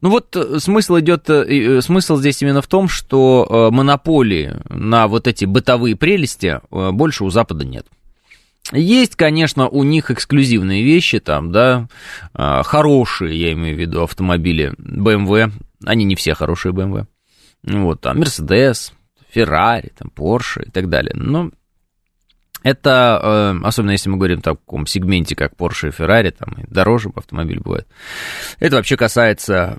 ну 0.00 0.10
вот 0.10 0.34
э, 0.36 0.58
смысл 0.58 0.98
идет, 1.00 1.28
э, 1.30 1.44
э, 1.44 1.80
смысл 1.80 2.16
здесь 2.16 2.42
именно 2.42 2.62
в 2.62 2.66
том, 2.66 2.88
что 2.88 3.70
монополии 3.72 4.54
на 4.68 5.06
вот 5.08 5.26
эти 5.26 5.44
бытовые 5.44 5.96
прелести 5.96 6.60
больше 6.70 7.24
у 7.24 7.30
Запада 7.30 7.64
нет. 7.64 7.86
Есть, 8.72 9.14
конечно, 9.16 9.68
у 9.68 9.82
них 9.82 10.10
эксклюзивные 10.10 10.82
вещи, 10.82 11.20
там, 11.20 11.52
да, 11.52 11.86
хорошие, 12.32 13.38
я 13.38 13.52
имею 13.52 13.76
в 13.76 13.78
виду, 13.78 14.02
автомобили 14.02 14.72
BMW, 14.78 15.52
они 15.84 16.04
не 16.04 16.16
все 16.16 16.32
хорошие 16.32 16.72
BMW, 16.72 17.04
вот, 17.62 18.00
там, 18.00 18.22
Mercedes, 18.22 18.92
Ferrari, 19.34 19.92
там, 19.96 20.10
Porsche 20.16 20.66
и 20.66 20.70
так 20.70 20.88
далее, 20.88 21.12
но 21.14 21.50
это, 22.64 23.20
э, 23.22 23.54
особенно 23.62 23.92
если 23.92 24.08
мы 24.08 24.16
говорим 24.16 24.38
о 24.38 24.42
таком 24.42 24.86
сегменте, 24.86 25.36
как 25.36 25.52
Porsche 25.52 25.88
и 25.88 25.90
Ferrari, 25.90 26.30
там 26.30 26.54
и 26.54 26.64
дороже 26.66 27.10
автомобиль 27.14 27.60
бывает. 27.60 27.86
Это 28.58 28.76
вообще 28.76 28.96
касается 28.96 29.76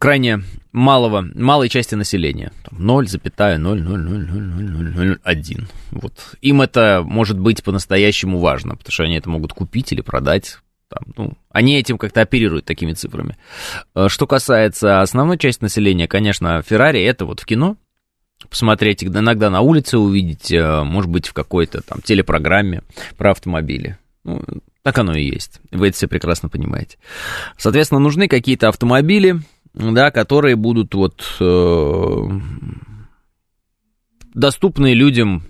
крайне 0.00 0.42
малого, 0.72 1.24
малой 1.34 1.68
части 1.68 1.94
населения. 1.94 2.50
0,0000001. 2.72 5.68
Вот. 5.92 6.12
Им 6.40 6.60
это 6.60 7.02
может 7.04 7.38
быть 7.38 7.62
по-настоящему 7.62 8.40
важно, 8.40 8.74
потому 8.74 8.92
что 8.92 9.04
они 9.04 9.16
это 9.16 9.30
могут 9.30 9.52
купить 9.52 9.92
или 9.92 10.00
продать. 10.00 10.58
Там, 10.88 11.04
ну, 11.16 11.34
они 11.50 11.78
этим 11.78 11.98
как-то 11.98 12.20
оперируют 12.20 12.64
такими 12.64 12.94
цифрами. 12.94 13.36
Э, 13.94 14.08
что 14.08 14.26
касается 14.26 15.02
основной 15.02 15.38
части 15.38 15.62
населения, 15.62 16.08
конечно, 16.08 16.64
Ferrari 16.68 17.06
это 17.06 17.26
вот 17.26 17.38
в 17.38 17.46
кино, 17.46 17.76
посмотреть, 18.48 19.04
иногда 19.04 19.50
на 19.50 19.60
улице 19.60 19.98
увидеть, 19.98 20.52
э, 20.52 20.82
может 20.82 21.10
быть, 21.10 21.28
в 21.28 21.32
какой-то 21.32 21.82
там 21.82 22.00
телепрограмме 22.02 22.82
про 23.16 23.32
автомобили. 23.32 23.98
Ну, 24.24 24.42
так 24.82 24.98
оно 24.98 25.14
и 25.14 25.24
есть. 25.24 25.60
Вы 25.70 25.88
это 25.88 25.96
все 25.96 26.08
прекрасно 26.08 26.48
понимаете. 26.48 26.98
Соответственно, 27.56 28.00
нужны 28.00 28.28
какие-то 28.28 28.68
автомобили, 28.68 29.40
да, 29.74 30.10
которые 30.10 30.56
будут 30.56 30.94
вот 30.94 31.22
э, 31.40 32.28
доступны 34.34 34.94
людям 34.94 35.44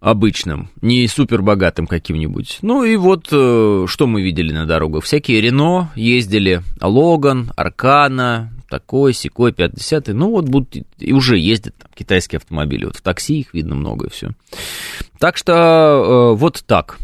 обычным, 0.00 0.70
не 0.80 1.06
супер 1.08 1.42
богатым 1.42 1.86
каким-нибудь. 1.86 2.58
Ну 2.62 2.84
и 2.84 2.96
вот 2.96 3.28
э, 3.30 3.86
что 3.88 4.06
мы 4.06 4.22
видели 4.22 4.52
на 4.52 4.66
дорогах. 4.66 5.04
Всякие 5.04 5.40
Рено 5.40 5.90
ездили, 5.94 6.62
Логан, 6.80 7.52
Аркана, 7.56 8.52
такой, 8.74 9.12
секой, 9.12 9.52
50 9.52 10.08
ну 10.08 10.30
вот 10.30 10.48
будут, 10.48 10.74
и 10.98 11.12
уже 11.12 11.38
ездят 11.38 11.76
там, 11.76 11.88
китайские 11.94 12.38
автомобили, 12.38 12.86
вот 12.86 12.96
в 12.96 13.02
такси 13.02 13.38
их 13.40 13.54
видно 13.54 13.76
много 13.76 14.06
и 14.06 14.10
все. 14.10 14.30
Так 15.20 15.36
что 15.36 15.52
э, 15.52 16.36
вот 16.36 16.64
так. 16.66 16.98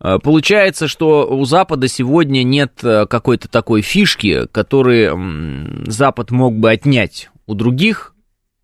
Э, 0.00 0.18
получается, 0.18 0.88
что 0.88 1.26
у 1.30 1.44
Запада 1.44 1.88
сегодня 1.88 2.42
нет 2.42 2.82
э, 2.82 3.04
какой-то 3.04 3.48
такой 3.48 3.82
фишки, 3.82 4.46
которую 4.50 5.84
Запад 5.90 6.30
мог 6.30 6.56
бы 6.56 6.70
отнять 6.70 7.28
у 7.46 7.52
других, 7.52 8.14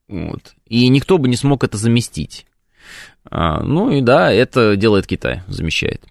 вот, 0.09 0.55
и 0.67 0.89
никто 0.89 1.19
бы 1.19 1.29
не 1.29 1.37
смог 1.37 1.63
это 1.63 1.77
заместить. 1.77 2.47
А, 3.31 3.63
ну 3.63 3.91
и 3.91 4.01
да, 4.01 4.33
это 4.33 4.77
делает 4.77 5.07
Китай, 5.07 5.43
замещает. 5.47 6.03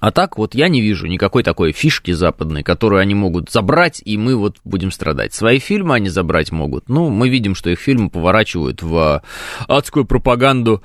А 0.00 0.10
так 0.10 0.36
вот 0.36 0.54
я 0.54 0.68
не 0.68 0.82
вижу 0.82 1.06
никакой 1.06 1.42
такой 1.42 1.72
фишки 1.72 2.10
западной, 2.10 2.62
которую 2.62 3.00
они 3.00 3.14
могут 3.14 3.50
забрать, 3.50 4.02
и 4.04 4.18
мы 4.18 4.36
вот 4.36 4.56
будем 4.64 4.90
страдать. 4.90 5.32
Свои 5.32 5.58
фильмы 5.58 5.94
они 5.94 6.08
забрать 6.08 6.52
могут. 6.52 6.88
Ну, 6.88 7.08
мы 7.08 7.28
видим, 7.28 7.54
что 7.54 7.70
их 7.70 7.80
фильмы 7.80 8.10
поворачивают 8.10 8.82
в 8.82 9.22
адскую 9.66 10.04
пропаганду 10.04 10.82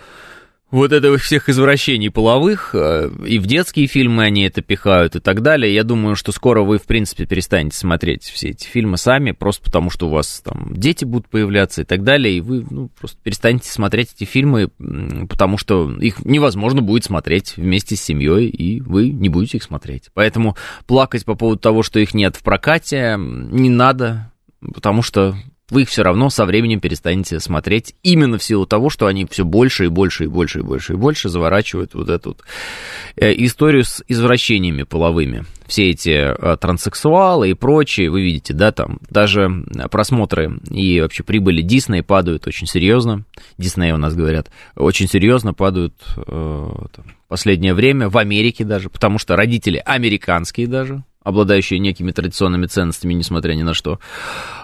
вот 0.71 0.93
это 0.93 1.17
всех 1.17 1.49
извращений 1.49 2.09
половых, 2.09 2.73
э, 2.73 3.11
и 3.27 3.39
в 3.39 3.45
детские 3.45 3.87
фильмы 3.87 4.23
они 4.23 4.43
это 4.43 4.61
пихают 4.61 5.15
и 5.17 5.19
так 5.19 5.41
далее. 5.41 5.73
Я 5.73 5.83
думаю, 5.83 6.15
что 6.15 6.31
скоро 6.31 6.63
вы, 6.63 6.77
в 6.77 6.83
принципе, 6.83 7.25
перестанете 7.25 7.77
смотреть 7.77 8.23
все 8.23 8.49
эти 8.49 8.65
фильмы 8.65 8.97
сами, 8.97 9.31
просто 9.31 9.63
потому 9.65 9.89
что 9.89 10.07
у 10.07 10.11
вас 10.11 10.41
там 10.43 10.73
дети 10.73 11.03
будут 11.03 11.27
появляться 11.27 11.81
и 11.81 11.85
так 11.85 12.03
далее, 12.03 12.37
и 12.37 12.41
вы 12.41 12.65
ну, 12.69 12.89
просто 12.97 13.17
перестанете 13.21 13.69
смотреть 13.69 14.13
эти 14.15 14.23
фильмы, 14.23 14.69
потому 15.29 15.57
что 15.57 15.91
их 15.99 16.23
невозможно 16.23 16.81
будет 16.81 17.03
смотреть 17.03 17.57
вместе 17.57 17.95
с 17.97 18.01
семьей, 18.01 18.47
и 18.47 18.79
вы 18.79 19.09
не 19.09 19.27
будете 19.29 19.57
их 19.57 19.63
смотреть. 19.63 20.09
Поэтому 20.13 20.55
плакать 20.87 21.25
по 21.25 21.35
поводу 21.35 21.59
того, 21.59 21.83
что 21.83 21.99
их 21.99 22.13
нет 22.13 22.37
в 22.37 22.43
прокате, 22.43 23.15
не 23.17 23.69
надо, 23.69 24.31
потому 24.73 25.01
что 25.01 25.35
вы 25.71 25.83
их 25.83 25.89
все 25.89 26.03
равно 26.03 26.29
со 26.29 26.45
временем 26.45 26.79
перестанете 26.79 27.39
смотреть 27.39 27.95
именно 28.03 28.37
в 28.37 28.43
силу 28.43 28.67
того, 28.67 28.89
что 28.89 29.07
они 29.07 29.25
все 29.25 29.45
больше 29.45 29.85
и 29.85 29.87
больше 29.87 30.25
и 30.25 30.27
больше 30.27 30.59
и 30.59 30.61
больше 30.61 30.93
и 30.93 30.95
больше 30.97 31.29
заворачивают 31.29 31.93
вот 31.93 32.09
эту 32.09 32.29
вот 32.29 32.43
э, 33.15 33.33
историю 33.37 33.85
с 33.85 34.03
извращениями 34.07 34.83
половыми. 34.83 35.45
Все 35.65 35.89
эти 35.89 36.09
э, 36.09 36.57
транссексуалы 36.57 37.49
и 37.49 37.53
прочие, 37.53 38.11
вы 38.11 38.21
видите, 38.21 38.53
да, 38.53 38.73
там 38.73 38.99
даже 39.09 39.49
просмотры 39.89 40.59
и 40.69 40.99
вообще 40.99 41.23
прибыли 41.23 41.61
Дисней 41.61 42.03
падают 42.03 42.45
очень 42.47 42.67
серьезно. 42.67 43.23
Дисней 43.57 43.93
у 43.93 43.97
нас 43.97 44.13
говорят, 44.13 44.51
очень 44.75 45.07
серьезно 45.07 45.53
падают 45.53 45.95
э, 46.17 46.69
там, 46.93 47.05
последнее 47.29 47.73
время, 47.73 48.09
в 48.09 48.17
Америке 48.17 48.65
даже, 48.65 48.89
потому 48.89 49.17
что 49.17 49.37
родители 49.37 49.81
американские 49.85 50.67
даже, 50.67 51.05
обладающие 51.23 51.79
некими 51.79 52.11
традиционными 52.11 52.65
ценностями, 52.65 53.13
несмотря 53.13 53.53
ни 53.53 53.63
на 53.63 53.73
что, 53.73 53.99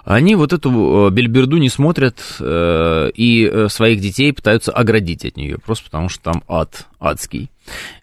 они 0.05 0.35
вот 0.35 0.53
эту 0.53 1.07
э, 1.07 1.11
бельберду 1.11 1.57
не 1.57 1.69
смотрят 1.69 2.19
э, 2.39 3.11
и 3.13 3.45
э, 3.45 3.67
своих 3.69 4.01
детей 4.01 4.33
пытаются 4.33 4.71
оградить 4.71 5.25
от 5.25 5.37
нее, 5.37 5.57
просто 5.63 5.85
потому 5.85 6.09
что 6.09 6.23
там 6.23 6.43
ад 6.47 6.87
адский. 6.99 7.49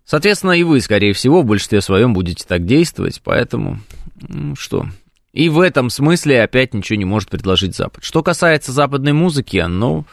Соответственно, 0.04 0.52
и 0.52 0.62
вы, 0.62 0.80
скорее 0.80 1.14
всего, 1.14 1.42
в 1.42 1.46
большинстве 1.46 1.80
своем 1.80 2.14
будете 2.14 2.44
так 2.46 2.64
действовать, 2.66 3.20
поэтому 3.24 3.80
ну, 4.28 4.54
что, 4.56 4.86
и 5.34 5.48
в 5.48 5.58
этом 5.58 5.90
смысле 5.90 6.44
опять 6.44 6.74
ничего 6.74 6.96
не 6.96 7.04
может 7.04 7.28
предложить 7.28 7.74
Запад. 7.74 8.04
Что 8.04 8.22
касается 8.22 8.70
западной 8.70 9.12
музыки, 9.12 9.64
ну, 9.68 10.06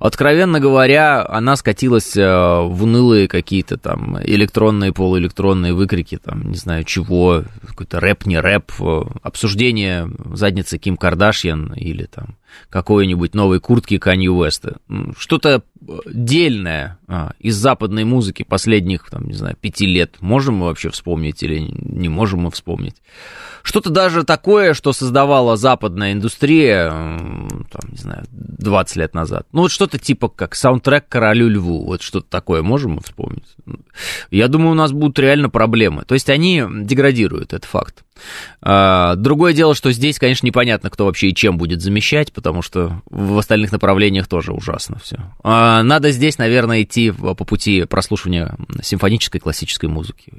откровенно 0.00 0.58
говоря, 0.58 1.24
она 1.24 1.54
скатилась 1.54 2.16
э, 2.16 2.20
в 2.26 2.82
унылые 2.82 3.28
какие-то 3.28 3.78
там 3.78 4.20
электронные, 4.24 4.92
полуэлектронные 4.92 5.72
выкрики, 5.72 6.18
там, 6.18 6.50
не 6.50 6.56
знаю 6.56 6.82
чего, 6.82 7.44
какой-то 7.64 8.00
рэп, 8.00 8.26
не 8.26 8.40
рэп, 8.40 8.72
э, 8.80 9.02
обсуждение 9.22 10.10
задницы 10.34 10.78
Ким 10.78 10.96
Кардашьян 10.96 11.72
или 11.74 12.06
там 12.06 12.36
какой-нибудь 12.70 13.34
новой 13.34 13.60
куртки 13.60 13.98
Канье 13.98 14.30
Уэста. 14.30 14.78
Что-то 15.18 15.62
дельное 16.06 16.98
а, 17.06 17.32
из 17.38 17.56
западной 17.56 18.04
музыки 18.04 18.42
последних, 18.42 19.08
там, 19.10 19.26
не 19.26 19.34
знаю, 19.34 19.56
пяти 19.60 19.86
лет 19.86 20.16
можем 20.20 20.56
мы 20.56 20.66
вообще 20.66 20.90
вспомнить 20.90 21.42
или 21.42 21.58
не 21.60 22.08
можем 22.08 22.40
мы 22.40 22.50
вспомнить? 22.50 22.96
Что-то 23.62 23.90
даже 23.90 24.24
такое, 24.24 24.74
что 24.74 24.92
создавала 24.92 25.56
западная 25.56 26.12
индустрия, 26.12 26.88
там, 26.88 27.90
не 27.90 27.96
знаю, 27.96 28.24
20 28.30 28.96
лет 28.96 29.14
назад. 29.14 29.46
Ну, 29.52 29.62
вот 29.62 29.70
что-то 29.70 29.98
типа 29.98 30.28
как 30.28 30.54
саундтрек 30.54 31.08
«Королю 31.08 31.48
льву», 31.48 31.84
вот 31.84 32.02
что-то 32.02 32.26
такое 32.28 32.62
можем 32.62 33.00
вспомнить? 33.00 33.56
Я 34.30 34.48
думаю, 34.48 34.72
у 34.72 34.74
нас 34.74 34.92
будут 34.92 35.18
реально 35.18 35.50
проблемы. 35.50 36.04
То 36.04 36.14
есть 36.14 36.30
они 36.30 36.64
деградируют, 36.68 37.52
это 37.52 37.66
факт. 37.66 38.05
А, 38.62 39.14
другое 39.16 39.52
дело, 39.52 39.74
что 39.74 39.92
здесь, 39.92 40.18
конечно, 40.18 40.46
непонятно, 40.46 40.90
кто 40.90 41.06
вообще 41.06 41.28
и 41.28 41.34
чем 41.34 41.58
будет 41.58 41.80
замещать, 41.80 42.32
потому 42.32 42.62
что 42.62 43.02
в 43.10 43.38
остальных 43.38 43.72
направлениях 43.72 44.28
тоже 44.28 44.52
ужасно 44.52 44.98
все. 44.98 45.18
А, 45.42 45.82
надо 45.82 46.10
здесь, 46.10 46.38
наверное, 46.38 46.82
идти 46.82 47.10
по 47.10 47.34
пути 47.34 47.84
прослушивания 47.84 48.56
симфонической 48.82 49.40
классической 49.40 49.88
музыки. 49.88 50.32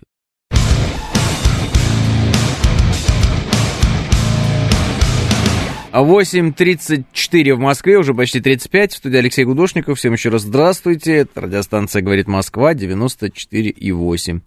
8.34 6.01 7.53
в 7.53 7.59
Москве, 7.59 7.97
уже 7.97 8.13
почти 8.13 8.39
35. 8.39 8.93
В 8.93 8.97
студии 8.97 9.17
Алексей 9.17 9.45
Гудошников. 9.45 9.97
Всем 9.97 10.13
еще 10.13 10.29
раз 10.29 10.43
здравствуйте. 10.43 11.15
Это 11.17 11.41
радиостанция 11.41 12.01
«Говорит 12.01 12.27
Москва» 12.27 12.73
94,8. 12.73 14.41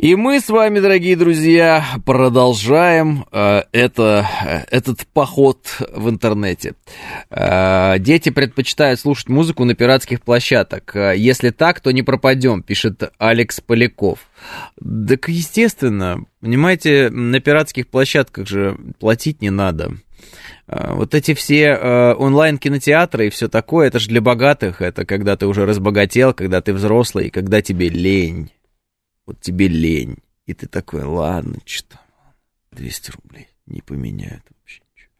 И 0.00 0.16
мы 0.16 0.40
с 0.40 0.48
вами, 0.48 0.80
дорогие 0.80 1.14
друзья, 1.14 1.84
продолжаем 2.06 3.26
э, 3.32 3.64
это, 3.72 4.26
э, 4.46 4.64
этот 4.70 5.06
поход 5.08 5.58
в 5.92 6.08
интернете. 6.08 6.72
Э, 7.28 7.96
дети 7.98 8.30
предпочитают 8.30 8.98
слушать 8.98 9.28
музыку 9.28 9.66
на 9.66 9.74
пиратских 9.74 10.22
площадках. 10.22 10.96
Э, 10.96 11.14
если 11.18 11.50
так, 11.50 11.80
то 11.80 11.90
не 11.90 12.02
пропадем, 12.02 12.62
пишет 12.62 13.12
Алекс 13.18 13.60
Поляков. 13.60 14.20
Так, 14.78 15.28
естественно, 15.28 16.24
понимаете, 16.40 17.10
на 17.10 17.38
пиратских 17.40 17.86
площадках 17.86 18.48
же 18.48 18.78
платить 19.00 19.42
не 19.42 19.50
надо. 19.50 19.96
Э, 20.66 20.94
вот 20.94 21.14
эти 21.14 21.34
все 21.34 21.74
онлайн-кинотеатры 22.14 23.26
и 23.26 23.30
все 23.30 23.48
такое, 23.48 23.88
это 23.88 23.98
же 23.98 24.08
для 24.08 24.22
богатых, 24.22 24.80
это 24.80 25.04
когда 25.04 25.36
ты 25.36 25.46
уже 25.46 25.66
разбогател, 25.66 26.32
когда 26.32 26.62
ты 26.62 26.72
взрослый, 26.72 27.28
когда 27.28 27.60
тебе 27.60 27.90
лень 27.90 28.50
вот 29.30 29.40
тебе 29.40 29.68
лень, 29.68 30.18
и 30.46 30.54
ты 30.54 30.66
такой, 30.66 31.04
ладно, 31.04 31.58
что 31.64 32.00
200 32.72 33.12
рублей 33.12 33.46
не 33.66 33.80
поменяют 33.80 34.42
вообще 34.58 34.82
ничего. 34.92 35.12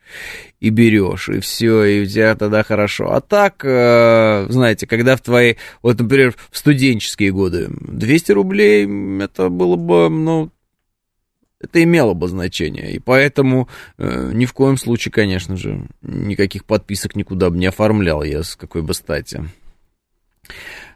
И 0.58 0.70
берешь, 0.70 1.28
и 1.28 1.38
все, 1.38 1.84
и 1.84 2.02
у 2.02 2.06
тебя 2.06 2.34
тогда 2.34 2.64
хорошо. 2.64 3.12
А 3.12 3.20
так, 3.20 3.64
э, 3.64 4.46
знаете, 4.48 4.88
когда 4.88 5.16
в 5.16 5.20
твои, 5.20 5.54
вот, 5.82 6.00
например, 6.00 6.34
в 6.50 6.58
студенческие 6.58 7.30
годы 7.30 7.68
200 7.70 8.32
рублей, 8.32 9.22
это 9.22 9.48
было 9.48 9.76
бы, 9.76 10.10
ну, 10.10 10.50
это 11.60 11.80
имело 11.80 12.14
бы 12.14 12.26
значение. 12.26 12.90
И 12.90 12.98
поэтому 12.98 13.68
э, 13.96 14.32
ни 14.34 14.44
в 14.44 14.52
коем 14.52 14.76
случае, 14.76 15.12
конечно 15.12 15.56
же, 15.56 15.86
никаких 16.02 16.64
подписок 16.64 17.14
никуда 17.14 17.50
бы 17.50 17.58
не 17.58 17.66
оформлял 17.66 18.24
я 18.24 18.42
с 18.42 18.56
какой 18.56 18.82
бы 18.82 18.92
стати. 18.92 19.44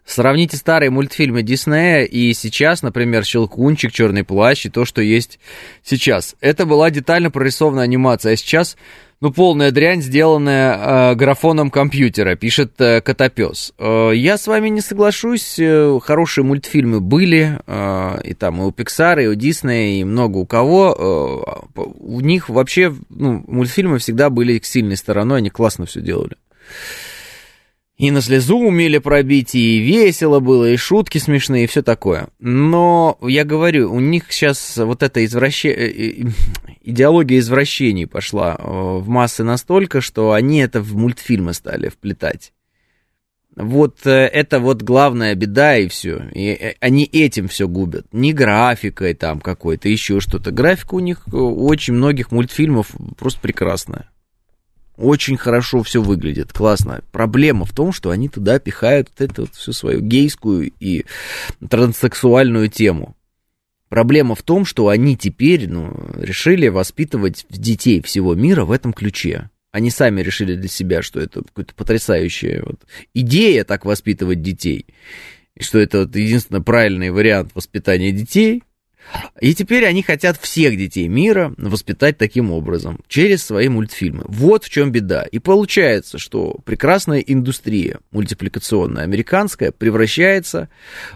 Сравните 0.06 0.58
старые 0.58 0.90
мультфильмы 0.90 1.42
Диснея 1.42 2.04
и 2.04 2.34
сейчас, 2.34 2.82
например, 2.82 3.24
Щелкунчик, 3.24 3.90
Черный 3.90 4.22
плащ 4.22 4.66
и 4.66 4.70
то, 4.70 4.84
что 4.84 5.00
есть 5.00 5.38
сейчас. 5.82 6.36
Это 6.42 6.66
была 6.66 6.90
детально 6.90 7.30
прорисованная 7.30 7.84
анимация, 7.84 8.34
а 8.34 8.36
сейчас, 8.36 8.76
ну, 9.22 9.32
полная 9.32 9.70
дрянь, 9.70 10.02
сделанная 10.02 11.12
э, 11.12 11.14
графоном 11.14 11.70
компьютера, 11.70 12.36
пишет 12.36 12.78
э, 12.82 13.00
Котопес. 13.00 13.72
Э, 13.78 14.10
я 14.14 14.36
с 14.36 14.46
вами 14.46 14.68
не 14.68 14.82
соглашусь, 14.82 15.58
э, 15.58 15.98
хорошие 16.02 16.44
мультфильмы 16.44 17.00
были, 17.00 17.58
э, 17.66 18.20
и 18.24 18.34
там 18.34 18.60
и 18.60 18.64
у 18.66 18.72
Pixar, 18.72 19.24
и 19.24 19.26
у 19.26 19.34
Диснея, 19.34 20.00
и 20.00 20.04
много 20.04 20.36
у 20.36 20.44
кого. 20.44 21.64
Э, 21.76 21.80
у 21.96 22.20
них 22.20 22.50
вообще, 22.50 22.94
ну, 23.08 23.42
мультфильмы 23.48 23.98
всегда 23.98 24.28
были 24.28 24.52
их 24.52 24.66
сильной 24.66 24.98
стороной, 24.98 25.38
они 25.38 25.48
классно 25.48 25.86
все 25.86 26.02
делали. 26.02 26.36
И 27.96 28.10
на 28.10 28.20
слезу 28.20 28.58
умели 28.58 28.98
пробить, 28.98 29.54
и 29.54 29.78
весело 29.78 30.40
было, 30.40 30.68
и 30.68 30.76
шутки 30.76 31.18
смешные, 31.18 31.64
и 31.64 31.66
все 31.68 31.80
такое. 31.80 32.26
Но, 32.40 33.18
я 33.22 33.44
говорю, 33.44 33.92
у 33.92 34.00
них 34.00 34.32
сейчас 34.32 34.76
вот 34.78 35.04
эта 35.04 35.24
извраще... 35.24 35.68
Э, 35.70 35.90
э, 35.90 36.24
идеология 36.82 37.38
извращений 37.38 38.08
пошла 38.08 38.56
э, 38.58 38.62
в 38.64 39.08
массы 39.08 39.44
настолько, 39.44 40.00
что 40.00 40.32
они 40.32 40.58
это 40.58 40.80
в 40.80 40.96
мультфильмы 40.96 41.54
стали 41.54 41.88
вплетать. 41.88 42.52
Вот 43.54 44.04
это 44.04 44.58
вот 44.58 44.82
главная 44.82 45.36
беда 45.36 45.76
и 45.76 45.86
все. 45.86 46.24
И 46.34 46.74
они 46.80 47.04
этим 47.04 47.46
все 47.46 47.68
губят. 47.68 48.04
Не 48.10 48.32
графикой 48.32 49.14
там 49.14 49.38
какой-то, 49.38 49.88
еще 49.88 50.18
что-то. 50.18 50.50
Графика 50.50 50.96
у 50.96 50.98
них 50.98 51.22
у 51.32 51.64
очень 51.64 51.94
многих 51.94 52.32
мультфильмов 52.32 52.88
просто 53.16 53.38
прекрасная. 53.38 54.10
Очень 54.96 55.36
хорошо 55.36 55.82
все 55.82 56.00
выглядит, 56.00 56.52
классно. 56.52 57.02
Проблема 57.10 57.64
в 57.64 57.72
том, 57.72 57.92
что 57.92 58.10
они 58.10 58.28
туда 58.28 58.60
пихают 58.60 59.08
вот 59.10 59.30
эту 59.30 59.42
вот 59.42 59.54
всю 59.54 59.72
свою 59.72 60.00
гейскую 60.00 60.70
и 60.78 61.04
транссексуальную 61.68 62.68
тему. 62.68 63.16
Проблема 63.88 64.34
в 64.34 64.42
том, 64.42 64.64
что 64.64 64.88
они 64.88 65.16
теперь 65.16 65.68
ну, 65.68 65.94
решили 66.16 66.68
воспитывать 66.68 67.44
детей 67.50 68.02
всего 68.02 68.34
мира 68.34 68.64
в 68.64 68.70
этом 68.70 68.92
ключе. 68.92 69.50
Они 69.72 69.90
сами 69.90 70.20
решили 70.20 70.54
для 70.54 70.68
себя, 70.68 71.02
что 71.02 71.20
это 71.20 71.42
какая-то 71.42 71.74
потрясающая 71.74 72.62
вот 72.64 72.80
идея 73.14 73.64
так 73.64 73.84
воспитывать 73.84 74.42
детей. 74.42 74.86
И 75.56 75.62
что 75.64 75.78
это 75.78 76.00
вот 76.00 76.14
единственно 76.14 76.60
правильный 76.60 77.10
вариант 77.10 77.50
воспитания 77.54 78.12
детей– 78.12 78.62
и 79.40 79.54
теперь 79.54 79.86
они 79.86 80.02
хотят 80.02 80.36
всех 80.38 80.76
детей 80.76 81.08
мира 81.08 81.54
воспитать 81.56 82.18
таким 82.18 82.50
образом, 82.50 83.00
через 83.08 83.44
свои 83.44 83.68
мультфильмы. 83.68 84.24
Вот 84.26 84.64
в 84.64 84.70
чем 84.70 84.90
беда. 84.90 85.24
И 85.24 85.38
получается, 85.38 86.18
что 86.18 86.56
прекрасная 86.64 87.20
индустрия 87.20 88.00
мультипликационная 88.10 89.04
американская 89.04 89.72
превращается 89.72 90.68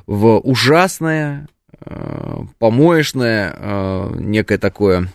в 0.06 0.38
ужасное, 0.38 1.48
э, 1.84 2.38
помоечное, 2.58 3.54
э, 3.56 4.10
некое 4.18 4.58
такое, 4.58 5.12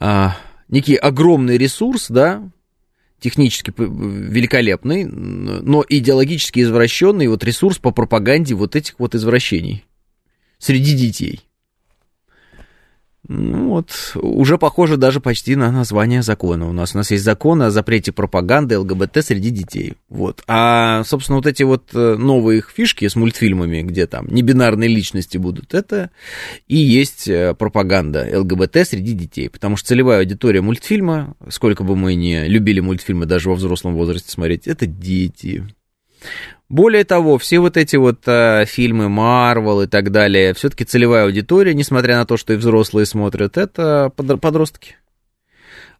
э, 0.00 0.28
некий 0.68 0.96
огромный 0.96 1.58
ресурс, 1.58 2.06
да, 2.08 2.42
технически 3.18 3.72
великолепный, 3.76 5.04
но 5.04 5.84
идеологически 5.86 6.60
извращенный 6.60 7.28
вот 7.28 7.44
ресурс 7.44 7.78
по 7.78 7.90
пропаганде 7.90 8.54
вот 8.54 8.76
этих 8.76 8.94
вот 8.98 9.14
извращений 9.14 9.84
среди 10.60 10.94
детей. 10.94 11.40
Ну 13.32 13.68
вот, 13.68 13.92
уже 14.16 14.58
похоже 14.58 14.96
даже 14.96 15.20
почти 15.20 15.54
на 15.54 15.70
название 15.70 16.20
закона. 16.20 16.68
У 16.68 16.72
нас, 16.72 16.94
у 16.96 16.98
нас 16.98 17.12
есть 17.12 17.22
закон 17.22 17.62
о 17.62 17.70
запрете 17.70 18.10
пропаганды 18.10 18.76
ЛГБТ 18.76 19.24
среди 19.24 19.50
детей. 19.50 19.94
Вот. 20.08 20.42
А, 20.48 21.04
собственно, 21.04 21.36
вот 21.36 21.46
эти 21.46 21.62
вот 21.62 21.90
э, 21.94 22.16
новые 22.16 22.58
их 22.58 22.72
фишки 22.74 23.06
с 23.06 23.14
мультфильмами, 23.14 23.82
где 23.82 24.08
там 24.08 24.26
небинарные 24.26 24.88
личности 24.88 25.36
будут, 25.36 25.74
это 25.74 26.10
и 26.66 26.76
есть 26.76 27.28
э, 27.28 27.54
пропаганда 27.54 28.26
ЛГБТ 28.40 28.78
среди 28.88 29.12
детей. 29.12 29.48
Потому 29.48 29.76
что 29.76 29.86
целевая 29.86 30.20
аудитория 30.20 30.60
мультфильма, 30.60 31.36
сколько 31.50 31.84
бы 31.84 31.94
мы 31.94 32.16
ни 32.16 32.48
любили 32.48 32.80
мультфильмы 32.80 33.26
даже 33.26 33.48
во 33.48 33.54
взрослом 33.54 33.94
возрасте 33.94 34.32
смотреть, 34.32 34.66
это 34.66 34.86
дети. 34.86 35.68
Более 36.70 37.02
того, 37.02 37.36
все 37.36 37.58
вот 37.58 37.76
эти 37.76 37.96
вот 37.96 38.20
э, 38.26 38.64
фильмы 38.64 39.08
Марвел 39.08 39.82
и 39.82 39.88
так 39.88 40.12
далее, 40.12 40.54
все-таки 40.54 40.84
целевая 40.84 41.24
аудитория, 41.24 41.74
несмотря 41.74 42.16
на 42.16 42.26
то, 42.26 42.36
что 42.36 42.52
и 42.52 42.56
взрослые 42.56 43.06
смотрят, 43.06 43.58
это 43.58 44.12
подростки. 44.14 44.94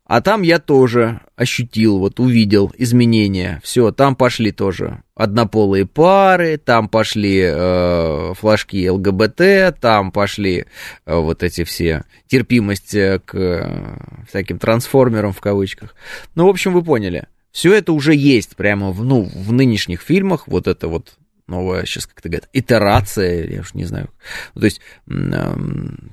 А 0.04 0.20
там 0.20 0.42
я 0.42 0.60
тоже 0.60 1.20
ощутил, 1.34 1.98
вот 1.98 2.20
увидел 2.20 2.72
изменения. 2.78 3.60
Все, 3.64 3.90
там 3.90 4.14
пошли 4.14 4.52
тоже 4.52 5.02
однополые 5.16 5.86
пары, 5.86 6.56
там 6.56 6.88
пошли 6.88 7.42
э, 7.44 8.34
флажки 8.36 8.88
ЛГБТ, 8.88 9.76
там 9.80 10.12
пошли 10.12 10.66
э, 11.04 11.14
вот 11.16 11.42
эти 11.42 11.64
все 11.64 12.04
терпимость 12.28 12.94
э, 12.94 13.20
к 13.24 13.34
э, 13.34 14.24
всяким 14.28 14.60
трансформерам 14.60 15.32
в 15.32 15.40
кавычках. 15.40 15.96
Ну, 16.36 16.46
в 16.46 16.48
общем, 16.48 16.72
вы 16.72 16.84
поняли. 16.84 17.26
Все 17.52 17.74
это 17.74 17.92
уже 17.92 18.14
есть 18.14 18.56
прямо 18.56 18.92
в, 18.92 19.04
ну, 19.04 19.22
в 19.22 19.52
нынешних 19.52 20.02
фильмах, 20.02 20.46
вот 20.46 20.66
это 20.68 20.88
вот 20.88 21.16
новая, 21.50 21.84
сейчас 21.84 22.06
как-то 22.06 22.28
говорят, 22.28 22.48
итерация, 22.52 23.46
я 23.50 23.60
уж 23.60 23.74
не 23.74 23.84
знаю. 23.84 24.08
То 24.54 24.64
есть 24.64 24.80
э, 25.08 25.56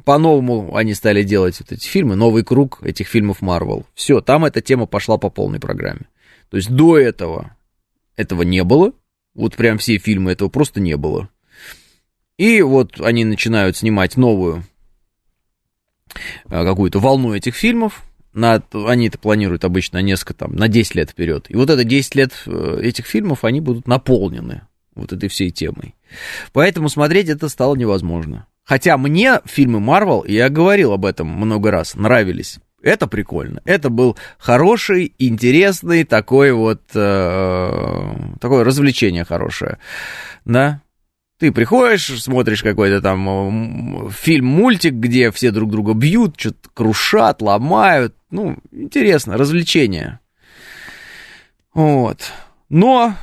по-новому 0.04 0.76
они 0.76 0.94
стали 0.94 1.24
делать 1.24 1.60
вот 1.60 1.72
эти 1.72 1.88
фильмы, 1.88 2.16
новый 2.16 2.44
круг 2.44 2.80
этих 2.84 3.08
фильмов 3.08 3.42
Marvel. 3.42 3.86
Все, 3.94 4.20
там 4.20 4.46
эта 4.46 4.62
тема 4.62 4.88
пошла 4.88 5.18
по 5.18 5.30
полной 5.30 5.60
программе. 5.60 6.08
То 6.50 6.58
есть 6.58 6.70
до 6.70 6.98
этого 6.98 7.56
этого 8.16 8.42
не 8.42 8.64
было, 8.64 8.94
вот 9.36 9.56
прям 9.56 9.78
все 9.78 9.98
фильмы 10.00 10.32
этого 10.32 10.50
просто 10.50 10.82
не 10.82 10.98
было. 10.98 11.30
И 12.38 12.62
вот 12.62 13.00
они 13.00 13.24
начинают 13.24 13.78
снимать 13.78 14.18
новую 14.18 14.64
э, 16.46 16.50
какую-то 16.50 17.00
волну 17.00 17.34
этих 17.34 17.56
фильмов, 17.56 18.04
на, 18.38 18.62
они 18.86 19.08
это 19.08 19.18
планируют 19.18 19.66
обычно 19.66 20.02
несколько, 20.02 20.34
там, 20.34 20.56
на 20.56 20.68
10 20.68 20.96
лет 20.96 21.10
вперед. 21.10 21.46
И 21.50 21.56
вот 21.56 21.70
это 21.70 21.84
10 21.84 22.16
лет 22.16 22.32
э, 22.46 22.80
этих 22.84 23.06
фильмов, 23.06 23.44
они 23.44 23.62
будут 23.62 23.88
наполнены 23.88 24.62
вот 24.96 25.12
этой 25.12 25.28
всей 25.30 25.50
темой. 25.50 25.96
Поэтому 26.54 26.90
смотреть 26.90 27.30
это 27.30 27.50
стало 27.50 27.76
невозможно. 27.76 28.48
Хотя 28.64 28.98
мне 28.98 29.42
фильмы 29.46 29.80
Марвел, 29.80 30.24
я 30.26 30.50
говорил 30.50 30.94
об 30.94 31.06
этом 31.06 31.28
много 31.28 31.72
раз, 31.72 31.96
нравились. 31.96 32.60
Это 32.82 33.08
прикольно. 33.08 33.62
Это 33.66 33.90
был 33.90 34.18
хороший, 34.38 35.14
интересный 35.18 36.04
такой 36.04 36.52
вот 36.52 36.82
э, 36.94 38.16
такое 38.40 38.64
развлечение 38.64 39.26
хорошее, 39.26 39.80
да. 40.46 40.82
Ты 41.40 41.52
приходишь, 41.52 42.22
смотришь 42.22 42.64
какой-то 42.64 43.00
там 43.00 44.10
фильм-мультик, 44.10 44.94
где 44.94 45.32
все 45.32 45.52
друг 45.52 45.70
друга 45.70 45.94
бьют, 45.94 46.40
что-то 46.40 46.70
крушат, 46.74 47.42
ломают. 47.44 48.16
Ну, 48.32 48.58
интересно, 48.72 49.38
развлечение. 49.38 50.20
Вот. 51.76 52.32
Но 52.70 53.16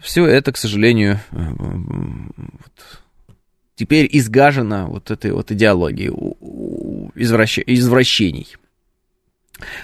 все 0.00 0.26
это, 0.26 0.50
к 0.50 0.56
сожалению, 0.56 1.20
э, 1.30 1.36
вот, 1.36 3.02
теперь 3.76 4.08
изгажено 4.10 4.88
вот 4.88 5.12
этой 5.12 5.30
вот 5.30 5.52
идеологией 5.52 6.10
извращ... 7.14 7.60
извращений. 7.64 8.56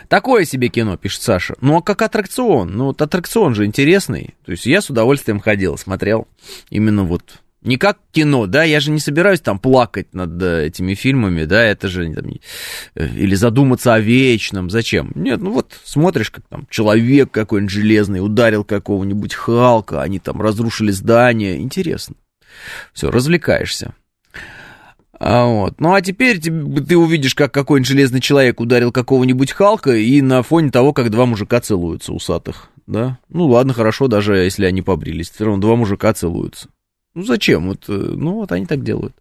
Такое 0.08 0.44
себе 0.44 0.68
кино, 0.68 0.96
пишет 0.96 1.22
Саша. 1.22 1.54
Ну, 1.60 1.78
а 1.78 1.82
как 1.82 2.02
аттракцион? 2.02 2.76
Ну, 2.76 2.86
вот 2.86 3.02
аттракцион 3.02 3.54
же 3.54 3.64
интересный. 3.64 4.34
То 4.44 4.52
есть 4.52 4.66
я 4.66 4.80
с 4.80 4.90
удовольствием 4.90 5.40
ходил, 5.40 5.76
смотрел 5.76 6.28
именно 6.70 7.04
вот 7.04 7.40
не 7.64 7.78
как 7.78 7.98
кино, 8.12 8.46
да, 8.46 8.62
я 8.62 8.78
же 8.78 8.90
не 8.90 9.00
собираюсь 9.00 9.40
там 9.40 9.58
плакать 9.58 10.12
над 10.12 10.40
э, 10.42 10.66
этими 10.66 10.92
фильмами, 10.92 11.44
да, 11.46 11.64
это 11.64 11.88
же 11.88 12.12
там, 12.12 12.30
э, 12.94 13.08
или 13.08 13.34
задуматься 13.34 13.94
о 13.94 14.00
вечном, 14.00 14.68
зачем? 14.68 15.12
Нет, 15.14 15.40
ну 15.40 15.50
вот 15.50 15.72
смотришь, 15.82 16.30
как 16.30 16.46
там 16.46 16.66
человек 16.68 17.30
какой-нибудь 17.30 17.72
железный 17.72 18.24
ударил 18.24 18.64
какого-нибудь 18.64 19.32
Халка, 19.32 20.02
они 20.02 20.18
там 20.18 20.42
разрушили 20.42 20.90
здание, 20.90 21.58
интересно. 21.58 22.16
Все, 22.92 23.10
развлекаешься. 23.10 23.94
А 25.26 25.46
вот. 25.46 25.80
Ну 25.80 25.94
а 25.94 26.02
теперь 26.02 26.38
ты, 26.38 26.50
ты 26.82 26.98
увидишь, 26.98 27.34
как 27.34 27.50
какой-нибудь 27.50 27.88
железный 27.88 28.20
человек 28.20 28.60
ударил 28.60 28.92
какого-нибудь 28.92 29.52
Халка, 29.52 29.96
и 29.96 30.20
на 30.20 30.42
фоне 30.42 30.70
того, 30.70 30.92
как 30.92 31.08
два 31.08 31.24
мужика 31.24 31.62
целуются 31.62 32.12
усатых, 32.12 32.68
да? 32.86 33.18
Ну 33.30 33.46
ладно, 33.46 33.72
хорошо, 33.72 34.06
даже 34.06 34.36
если 34.36 34.66
они 34.66 34.82
побрились, 34.82 35.30
все 35.30 35.46
равно 35.46 35.62
два 35.62 35.76
мужика 35.76 36.12
целуются. 36.12 36.68
Ну 37.14 37.22
зачем? 37.22 37.68
Вот, 37.68 37.84
э, 37.88 37.92
ну 37.92 38.34
вот 38.34 38.50
они 38.50 38.66
так 38.66 38.82
делают. 38.82 39.14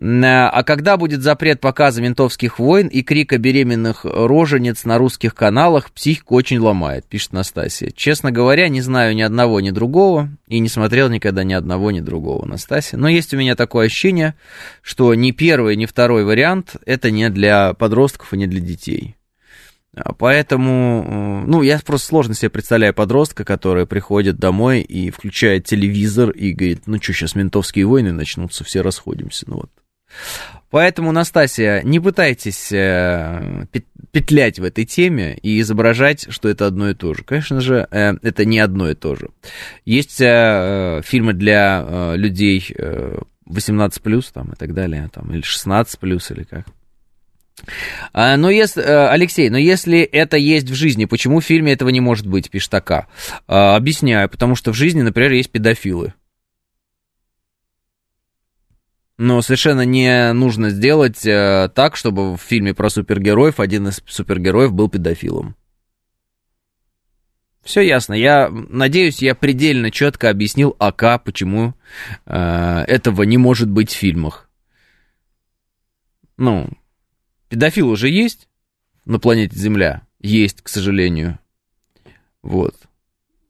А 0.00 0.62
когда 0.62 0.96
будет 0.96 1.22
запрет 1.22 1.60
показа 1.60 2.02
ментовских 2.02 2.58
войн 2.58 2.88
и 2.88 3.02
крика 3.02 3.38
беременных 3.38 4.04
роженец 4.04 4.84
на 4.84 4.98
русских 4.98 5.34
каналах, 5.34 5.90
психику 5.90 6.34
очень 6.34 6.58
ломает, 6.58 7.06
пишет 7.06 7.32
Настасья. 7.32 7.90
Честно 7.94 8.30
говоря, 8.30 8.68
не 8.68 8.82
знаю 8.82 9.14
ни 9.14 9.22
одного, 9.22 9.60
ни 9.60 9.70
другого, 9.70 10.30
и 10.48 10.58
не 10.58 10.68
смотрел 10.68 11.08
никогда 11.08 11.44
ни 11.44 11.54
одного, 11.54 11.90
ни 11.90 12.00
другого, 12.00 12.44
Настасья. 12.46 12.98
Но 12.98 13.08
есть 13.08 13.32
у 13.32 13.38
меня 13.38 13.56
такое 13.56 13.86
ощущение, 13.86 14.34
что 14.82 15.14
ни 15.14 15.30
первый, 15.30 15.76
ни 15.76 15.86
второй 15.86 16.24
вариант 16.24 16.76
это 16.84 17.10
не 17.10 17.30
для 17.30 17.72
подростков 17.74 18.34
и 18.34 18.38
не 18.38 18.46
для 18.46 18.60
детей. 18.60 19.15
А 19.96 20.12
поэтому, 20.12 21.42
э, 21.44 21.48
ну, 21.48 21.62
я 21.62 21.78
просто 21.78 22.08
сложно 22.08 22.34
себе 22.34 22.50
представляю 22.50 22.92
подростка, 22.92 23.44
который 23.44 23.86
приходит 23.86 24.36
домой 24.36 24.82
и 24.82 25.10
включает 25.10 25.64
телевизор 25.64 26.30
и 26.30 26.52
говорит, 26.52 26.82
ну 26.84 26.98
что, 27.00 27.14
сейчас 27.14 27.34
ментовские 27.34 27.86
войны 27.86 28.12
начнутся, 28.12 28.62
все 28.62 28.82
расходимся, 28.82 29.46
ну 29.48 29.56
вот. 29.56 29.70
Поэтому, 30.68 31.12
Настасья, 31.12 31.80
не 31.82 31.98
пытайтесь 31.98 32.70
э, 32.72 33.64
петлять 34.10 34.58
в 34.58 34.64
этой 34.64 34.84
теме 34.84 35.38
и 35.40 35.60
изображать, 35.60 36.26
что 36.28 36.50
это 36.50 36.66
одно 36.66 36.90
и 36.90 36.94
то 36.94 37.14
же. 37.14 37.24
Конечно 37.24 37.62
же, 37.62 37.88
э, 37.90 38.16
это 38.20 38.44
не 38.44 38.58
одно 38.58 38.90
и 38.90 38.94
то 38.94 39.14
же. 39.14 39.30
Есть 39.86 40.18
фильмы 40.18 41.32
для 41.32 42.14
людей 42.16 42.70
18+, 43.48 44.32
там, 44.34 44.52
и 44.52 44.56
так 44.56 44.74
далее, 44.74 45.08
там, 45.10 45.32
или 45.32 45.42
16+, 45.42 46.34
или 46.34 46.44
как. 46.44 46.66
А, 48.12 48.36
но 48.36 48.50
если, 48.50 48.82
э, 48.82 49.08
Алексей, 49.08 49.50
но 49.50 49.58
если 49.58 50.00
это 50.00 50.36
есть 50.36 50.68
в 50.68 50.74
жизни, 50.74 51.06
почему 51.06 51.40
в 51.40 51.44
фильме 51.44 51.72
этого 51.72 51.88
не 51.88 52.00
может 52.00 52.26
быть, 52.26 52.50
пишет 52.50 52.74
АК? 52.74 53.08
А, 53.46 53.76
объясняю, 53.76 54.28
потому 54.28 54.54
что 54.56 54.72
в 54.72 54.76
жизни, 54.76 55.02
например, 55.02 55.32
есть 55.32 55.50
педофилы. 55.50 56.14
Но 59.18 59.40
совершенно 59.40 59.82
не 59.82 60.32
нужно 60.34 60.68
сделать 60.68 61.24
э, 61.24 61.70
так, 61.74 61.96
чтобы 61.96 62.36
в 62.36 62.40
фильме 62.40 62.74
про 62.74 62.90
супергероев 62.90 63.60
один 63.60 63.88
из 63.88 64.02
супергероев 64.06 64.72
был 64.72 64.90
педофилом. 64.90 65.56
Все 67.64 67.80
ясно. 67.80 68.12
Я 68.12 68.48
надеюсь, 68.50 69.22
я 69.22 69.34
предельно 69.34 69.90
четко 69.90 70.30
объяснил 70.30 70.76
АК, 70.78 71.24
почему 71.24 71.74
э, 72.26 72.84
этого 72.86 73.22
не 73.22 73.38
может 73.38 73.70
быть 73.70 73.90
в 73.90 73.96
фильмах. 73.96 74.48
Ну, 76.36 76.68
Педофил 77.48 77.88
уже 77.88 78.08
есть 78.08 78.48
на 79.04 79.18
планете 79.18 79.56
Земля? 79.56 80.02
Есть, 80.20 80.62
к 80.62 80.68
сожалению. 80.68 81.38
Вот. 82.42 82.74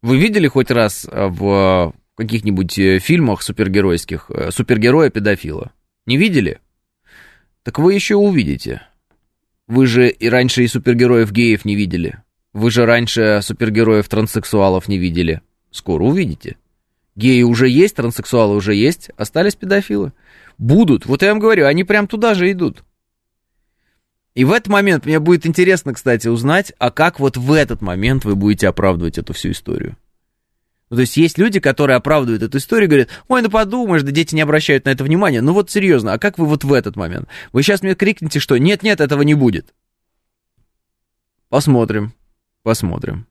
Вы 0.02 0.18
видели 0.18 0.46
хоть 0.46 0.70
раз 0.70 1.06
э, 1.11 1.26
в 1.28 1.94
каких-нибудь 2.16 2.78
э, 2.78 2.98
фильмах 2.98 3.42
супергеройских 3.42 4.30
э, 4.30 4.50
супергероя-педофила? 4.50 5.72
Не 6.06 6.16
видели? 6.16 6.61
Так 7.62 7.78
вы 7.78 7.94
еще 7.94 8.16
увидите. 8.16 8.82
Вы 9.66 9.87
же 9.87 10.09
и 10.09 10.28
раньше 10.28 10.62
и 10.62 10.68
супергероев 10.68 11.32
геев 11.32 11.64
не 11.64 11.74
видели. 11.74 12.22
Вы 12.52 12.70
же 12.70 12.87
раньше 12.87 13.40
супергероев 13.42 14.09
транссексуалов 14.09 14.88
не 14.88 14.98
видели. 14.98 15.42
Скоро 15.70 16.04
увидите. 16.04 16.56
Геи 17.16 17.42
уже 17.42 17.68
есть, 17.68 17.96
транссексуалы 17.96 18.54
уже 18.54 18.74
есть, 18.74 19.11
остались 19.16 19.56
педофилы. 19.56 20.12
Будут. 20.59 21.06
Вот 21.06 21.22
я 21.22 21.30
вам 21.30 21.38
говорю, 21.38 21.66
они 21.66 21.82
прям 21.85 22.06
туда 22.06 22.35
же 22.35 22.50
идут. 22.50 22.85
И 24.37 24.44
в 24.44 24.53
этот 24.53 24.68
момент 24.68 25.07
мне 25.07 25.18
будет 25.18 25.46
интересно, 25.46 25.94
кстати, 25.94 26.29
узнать, 26.29 26.75
а 26.79 26.90
как 26.90 27.18
вот 27.18 27.38
в 27.38 27.53
этот 27.53 27.81
момент 27.81 28.27
вы 28.27 28.37
будете 28.37 28.68
оправдывать 28.68 29.16
эту 29.16 29.33
всю 29.33 29.53
историю. 29.53 29.96
Ну, 30.90 30.96
то 30.96 31.01
есть 31.01 31.16
есть 31.16 31.38
люди, 31.38 31.59
которые 31.59 31.96
оправдывают 31.96 32.42
эту 32.42 32.59
историю, 32.59 32.90
говорят, 32.90 33.09
ой, 33.29 33.40
ну 33.40 33.49
подумаешь, 33.49 34.03
да 34.03 34.12
дети 34.12 34.35
не 34.35 34.42
обращают 34.42 34.85
на 34.85 34.90
это 34.90 35.05
внимания. 35.05 35.40
Ну 35.40 35.55
вот 35.55 35.70
серьезно, 35.70 36.12
а 36.12 36.18
как 36.18 36.37
вы 36.37 36.44
вот 36.44 36.64
в 36.64 36.72
этот 36.75 36.96
момент? 36.96 37.29
Вы 37.55 37.62
сейчас 37.62 37.81
мне 37.83 37.94
крикнете, 37.94 38.38
что 38.38 38.59
нет-нет, 38.59 39.01
этого 39.01 39.22
не 39.22 39.33
будет. 39.33 39.72
Посмотрим, 41.49 42.12
посмотрим. 42.62 43.27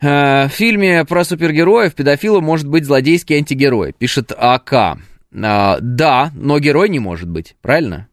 Э, 0.00 0.46
в 0.46 0.52
фильме 0.52 1.04
про 1.04 1.24
супергероев 1.24 1.96
педофила 1.96 2.38
может 2.38 2.68
быть 2.68 2.84
злодейский 2.84 3.38
антигерой, 3.38 3.92
пишет 3.92 4.30
АК. 4.30 4.72
А, 4.72 5.78
да, 5.80 6.30
но 6.32 6.60
герой 6.60 6.88
не 6.88 7.00
может 7.00 7.28
быть, 7.28 7.56
правильно? 7.60 8.06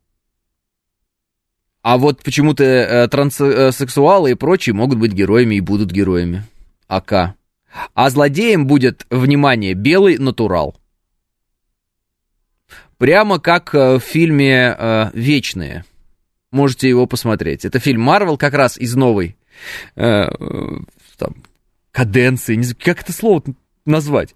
А 1.87 1.97
вот 1.97 2.21
почему-то 2.21 2.65
э, 2.65 3.07
транссексуалы 3.07 4.31
и 4.31 4.33
прочие 4.33 4.73
могут 4.73 4.99
быть 4.99 5.13
героями 5.13 5.55
и 5.55 5.61
будут 5.61 5.89
героями. 5.89 6.43
АК. 6.89 7.33
А 7.93 8.09
злодеем 8.09 8.67
будет, 8.67 9.05
внимание, 9.09 9.73
белый 9.73 10.17
натурал. 10.17 10.75
Прямо 12.97 13.39
как 13.39 13.73
э, 13.73 13.99
в 13.99 14.01
фильме 14.01 14.75
э, 14.77 15.11
«Вечные». 15.13 15.85
Можете 16.51 16.89
его 16.89 17.07
посмотреть. 17.07 17.63
Это 17.63 17.79
фильм 17.79 18.01
Марвел 18.01 18.35
как 18.35 18.53
раз 18.53 18.77
из 18.77 18.93
новой 18.95 19.37
э, 19.95 20.27
там, 21.17 21.35
каденции. 21.93 22.55
Не 22.55 22.63
знаю, 22.63 22.77
как 22.83 23.03
это 23.03 23.13
слово 23.13 23.43
назвать? 23.85 24.35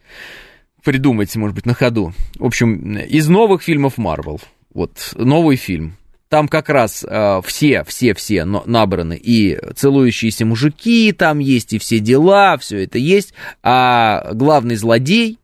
Придумайте, 0.86 1.38
может 1.38 1.56
быть, 1.56 1.66
на 1.66 1.74
ходу. 1.74 2.14
В 2.40 2.46
общем, 2.46 2.98
из 2.98 3.28
новых 3.28 3.62
фильмов 3.62 3.98
Марвел. 3.98 4.40
Вот, 4.74 5.12
новый 5.18 5.58
фильм. 5.58 5.98
Там 6.32 6.48
как 6.48 6.70
раз 6.70 7.04
э, 7.06 7.42
все, 7.44 7.84
все, 7.84 8.14
все 8.14 8.46
набраны. 8.46 9.20
И 9.22 9.60
целующиеся 9.76 10.46
мужики 10.46 11.12
там 11.12 11.40
есть, 11.40 11.74
и 11.74 11.78
все 11.78 12.00
дела, 12.00 12.58
все 12.58 12.86
это 12.86 12.98
есть. 12.98 13.34
А 13.62 14.32
главный 14.34 14.78
злодей 14.78 15.40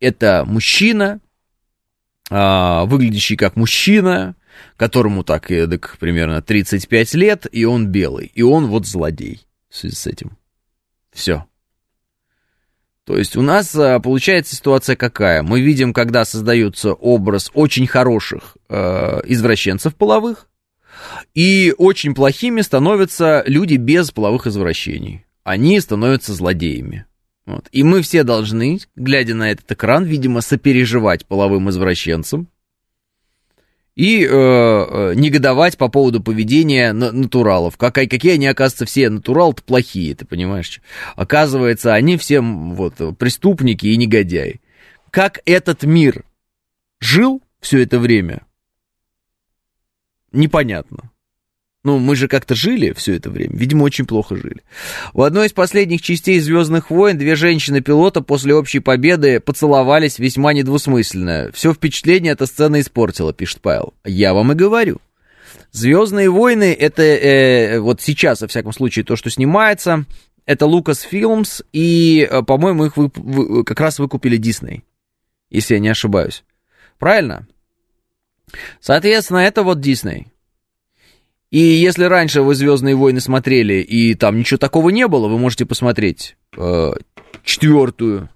это 0.00 0.42
мужчина, 0.44 1.20
э, 2.30 2.84
выглядящий 2.86 3.36
как 3.36 3.54
мужчина, 3.54 4.34
которому 4.76 5.22
так, 5.22 5.46
так 5.46 5.96
примерно 6.00 6.42
35 6.42 7.14
лет, 7.14 7.46
и 7.52 7.64
он 7.64 7.86
белый. 7.86 8.32
И 8.34 8.42
он 8.42 8.66
вот 8.66 8.88
злодей 8.88 9.46
в 9.70 9.76
связи 9.76 9.94
с 9.94 10.08
этим. 10.08 10.36
Все. 11.12 11.46
То 13.08 13.16
есть 13.16 13.38
у 13.38 13.42
нас 13.42 13.74
а, 13.74 14.00
получается 14.00 14.54
ситуация 14.54 14.94
какая? 14.94 15.42
Мы 15.42 15.62
видим, 15.62 15.94
когда 15.94 16.26
создается 16.26 16.92
образ 16.92 17.50
очень 17.54 17.86
хороших 17.86 18.58
э, 18.68 19.22
извращенцев 19.24 19.94
половых, 19.94 20.46
и 21.34 21.74
очень 21.78 22.14
плохими 22.14 22.60
становятся 22.60 23.42
люди 23.46 23.76
без 23.76 24.10
половых 24.10 24.46
извращений. 24.46 25.24
Они 25.42 25.80
становятся 25.80 26.34
злодеями. 26.34 27.06
Вот. 27.46 27.68
И 27.72 27.82
мы 27.82 28.02
все 28.02 28.24
должны, 28.24 28.78
глядя 28.94 29.34
на 29.34 29.52
этот 29.52 29.72
экран, 29.72 30.04
видимо, 30.04 30.42
сопереживать 30.42 31.24
половым 31.24 31.70
извращенцам, 31.70 32.48
и 33.98 34.24
э, 34.24 34.28
э, 34.30 35.14
негодовать 35.16 35.76
по 35.76 35.88
поводу 35.88 36.22
поведения 36.22 36.92
натуралов. 36.92 37.76
Как, 37.76 37.94
какие 37.96 38.34
они, 38.34 38.46
оказывается, 38.46 38.86
все 38.86 39.10
натуралы-то 39.10 39.64
плохие, 39.64 40.14
ты 40.14 40.24
понимаешь? 40.24 40.80
Оказывается, 41.16 41.94
они 41.94 42.16
все 42.16 42.40
вот, 42.40 42.94
преступники 43.18 43.86
и 43.86 43.96
негодяи. 43.96 44.60
Как 45.10 45.40
этот 45.46 45.82
мир 45.82 46.24
жил 47.00 47.42
все 47.60 47.82
это 47.82 47.98
время, 47.98 48.42
непонятно. 50.30 51.10
Ну, 51.88 51.98
мы 51.98 52.16
же 52.16 52.28
как-то 52.28 52.54
жили 52.54 52.92
все 52.92 53.14
это 53.14 53.30
время. 53.30 53.56
Видимо, 53.56 53.84
очень 53.84 54.04
плохо 54.04 54.36
жили. 54.36 54.60
В 55.14 55.22
одной 55.22 55.46
из 55.46 55.54
последних 55.54 56.02
частей 56.02 56.38
Звездных 56.38 56.90
войн 56.90 57.16
две 57.16 57.34
женщины-пилота 57.34 58.20
после 58.20 58.54
общей 58.54 58.80
победы 58.80 59.40
поцеловались 59.40 60.18
весьма 60.18 60.52
недвусмысленно. 60.52 61.50
Все 61.54 61.72
впечатление 61.72 62.34
эта 62.34 62.44
сцена 62.44 62.78
испортила, 62.80 63.32
пишет 63.32 63.62
Павел. 63.62 63.94
Я 64.04 64.34
вам 64.34 64.52
и 64.52 64.54
говорю. 64.54 64.98
Звездные 65.72 66.28
войны 66.28 66.76
это 66.78 67.00
э, 67.00 67.80
вот 67.80 68.02
сейчас, 68.02 68.42
во 68.42 68.48
всяком 68.48 68.74
случае, 68.74 69.06
то, 69.06 69.16
что 69.16 69.30
снимается, 69.30 70.04
это 70.44 70.66
Лукас 70.66 71.00
Филмс, 71.00 71.62
и, 71.72 72.28
э, 72.30 72.42
по-моему, 72.42 72.84
их 72.84 72.98
вы, 72.98 73.10
вы, 73.14 73.64
как 73.64 73.80
раз 73.80 73.98
выкупили 73.98 74.36
Дисней, 74.36 74.84
если 75.48 75.72
я 75.72 75.80
не 75.80 75.88
ошибаюсь. 75.88 76.44
Правильно? 76.98 77.48
Соответственно, 78.78 79.38
это 79.38 79.62
вот 79.62 79.80
Дисней. 79.80 80.26
И 81.50 81.58
если 81.58 82.04
раньше 82.04 82.42
вы 82.42 82.54
Звездные 82.54 82.94
войны 82.94 83.20
смотрели, 83.20 83.80
и 83.80 84.14
там 84.14 84.38
ничего 84.38 84.58
такого 84.58 84.90
не 84.90 85.08
было, 85.08 85.28
вы 85.28 85.38
можете 85.38 85.64
посмотреть 85.64 86.36
э, 86.56 86.92
четвертую 87.42 88.28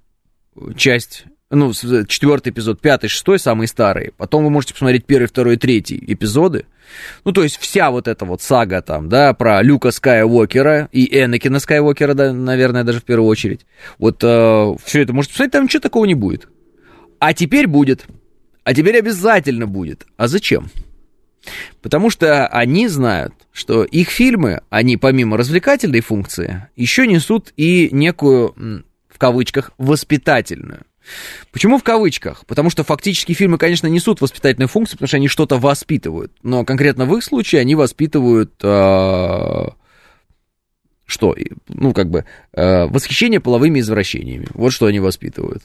часть, 0.77 1.25
ну, 1.51 1.73
четвертый 1.73 2.51
эпизод, 2.51 2.81
пятый, 2.81 3.09
шестой, 3.09 3.39
самые 3.39 3.69
старые. 3.69 4.13
Потом 4.17 4.45
вы 4.45 4.51
можете 4.51 4.73
посмотреть 4.73 5.05
первый, 5.05 5.27
второй, 5.27 5.59
третий 5.59 6.03
эпизоды. 6.07 6.65
Ну, 7.25 7.33
то 7.33 7.43
есть 7.43 7.59
вся 7.59 7.91
вот 7.91 8.09
эта 8.09 8.25
вот 8.25 8.41
сага 8.41 8.81
там, 8.81 9.11
да, 9.11 9.35
про 9.35 9.63
Люка 9.63 9.91
Скайуокера 9.91 10.89
и 10.93 11.07
Энакина 11.19 11.59
Скайуокера, 11.59 12.15
да, 12.15 12.33
наверное, 12.33 12.85
даже 12.85 13.01
в 13.01 13.05
первую 13.05 13.29
очередь. 13.29 13.67
Вот 13.99 14.25
э, 14.25 14.75
все 14.83 15.03
это 15.03 15.13
можете 15.13 15.35
посмотреть, 15.35 15.53
там 15.53 15.65
ничего 15.65 15.81
такого 15.81 16.07
не 16.07 16.15
будет. 16.15 16.49
А 17.19 17.35
теперь 17.35 17.67
будет. 17.67 18.07
А 18.65 18.73
теперь 18.73 18.99
обязательно 18.99 19.67
будет. 19.67 20.07
А 20.17 20.29
зачем? 20.29 20.71
Потому 21.81 22.11
что 22.11 22.47
они 22.47 22.89
знают, 22.89 23.35
что 23.53 23.85
их 23.85 24.11
фильмы, 24.11 24.63
они 24.71 24.97
помимо 24.97 25.37
развлекательной 25.37 26.01
функции, 26.01 26.69
еще 26.77 27.07
несут 27.07 27.53
и 27.57 27.89
некую, 27.91 28.85
в 29.09 29.19
кавычках, 29.19 29.73
воспитательную. 29.79 30.83
Почему 31.51 31.79
в 31.79 31.83
кавычках? 31.83 32.47
Потому 32.47 32.71
что 32.71 32.85
фактически 32.85 33.33
фильмы, 33.33 33.59
конечно, 33.59 33.89
несут 33.89 34.21
воспитательную 34.21 34.69
функцию, 34.69 34.99
потому 34.99 35.09
что 35.09 35.17
они 35.17 35.29
что-то 35.29 35.59
воспитывают. 35.59 36.33
Но 36.43 36.65
конкретно 36.65 37.07
в 37.07 37.17
их 37.17 37.25
случае 37.25 37.61
они 37.61 37.75
воспитывают... 37.75 38.53
Э, 38.63 39.71
что? 41.05 41.37
Ну, 41.69 41.93
как 41.93 42.09
бы, 42.09 42.25
э, 42.53 42.87
восхищение 42.87 43.41
половыми 43.41 43.81
извращениями. 43.81 44.47
Вот 44.55 44.73
что 44.73 44.87
они 44.87 45.01
воспитывают. 45.01 45.65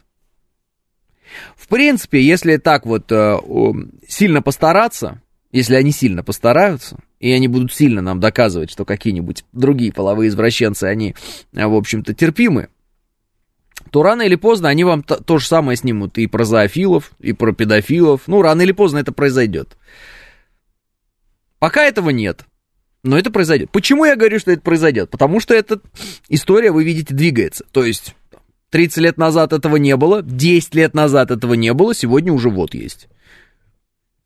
В 1.55 1.67
принципе, 1.67 2.21
если 2.21 2.57
так 2.57 2.85
вот 2.85 3.11
э, 3.11 3.37
сильно 4.07 4.41
постараться, 4.41 5.21
если 5.51 5.75
они 5.75 5.91
сильно 5.91 6.23
постараются, 6.23 6.97
и 7.19 7.31
они 7.31 7.47
будут 7.47 7.73
сильно 7.73 8.01
нам 8.01 8.19
доказывать, 8.19 8.71
что 8.71 8.85
какие-нибудь 8.85 9.45
другие 9.53 9.91
половые 9.91 10.29
извращенцы, 10.29 10.83
они, 10.83 11.15
в 11.51 11.73
общем-то, 11.75 12.13
терпимы, 12.13 12.69
то 13.91 14.03
рано 14.03 14.23
или 14.23 14.35
поздно 14.35 14.69
они 14.69 14.83
вам 14.83 15.03
то, 15.03 15.15
то 15.15 15.37
же 15.37 15.47
самое 15.47 15.77
снимут 15.77 16.17
и 16.17 16.27
про 16.27 16.43
зоофилов, 16.43 17.11
и 17.19 17.33
про 17.33 17.53
педофилов. 17.53 18.23
Ну, 18.27 18.41
рано 18.41 18.61
или 18.61 18.73
поздно 18.73 18.97
это 18.97 19.11
произойдет. 19.11 19.77
Пока 21.59 21.83
этого 21.83 22.09
нет. 22.09 22.43
Но 23.03 23.17
это 23.17 23.31
произойдет. 23.31 23.71
Почему 23.71 24.03
я 24.03 24.15
говорю, 24.15 24.39
что 24.39 24.51
это 24.51 24.61
произойдет? 24.61 25.09
Потому 25.09 25.39
что 25.39 25.53
эта 25.53 25.79
история, 26.27 26.71
вы 26.71 26.83
видите, 26.83 27.13
двигается. 27.13 27.63
То 27.71 27.85
есть 27.85 28.15
30 28.71 28.97
лет 28.97 29.17
назад 29.17 29.53
этого 29.53 29.77
не 29.77 29.95
было, 29.95 30.21
10 30.21 30.75
лет 30.75 30.93
назад 30.93 31.31
этого 31.31 31.53
не 31.53 31.73
было, 31.73 31.95
сегодня 31.95 32.33
уже 32.33 32.49
вот 32.49 32.73
есть. 32.73 33.07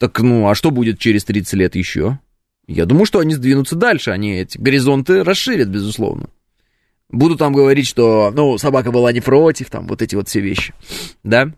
Так 0.02 0.20
ну, 0.20 0.49
а 0.49 0.56
что 0.56 0.72
будет 0.72 0.97
через 0.97 1.26
30 1.26 1.54
лет 1.54 1.76
еще? 1.76 2.18
Я 2.66 2.88
думаю, 2.88 3.06
что 3.06 3.20
они 3.20 3.36
сдвинутся 3.36 3.76
дальше, 3.76 4.10
они 4.10 4.34
эти 4.34 4.58
горизонты 4.58 5.24
расширят, 5.24 5.68
безусловно. 5.68 6.28
Буду 7.10 7.38
там 7.38 7.54
говорить, 7.54 7.88
что, 7.88 8.32
ну, 8.34 8.58
собака 8.58 8.91
была 8.91 9.12
не 9.12 9.22
против, 9.22 9.70
там, 9.70 9.86
вот 9.86 10.02
эти 10.02 10.16
вот 10.16 10.28
все 10.28 10.39
вещи, 10.39 10.74
да? 11.24 11.52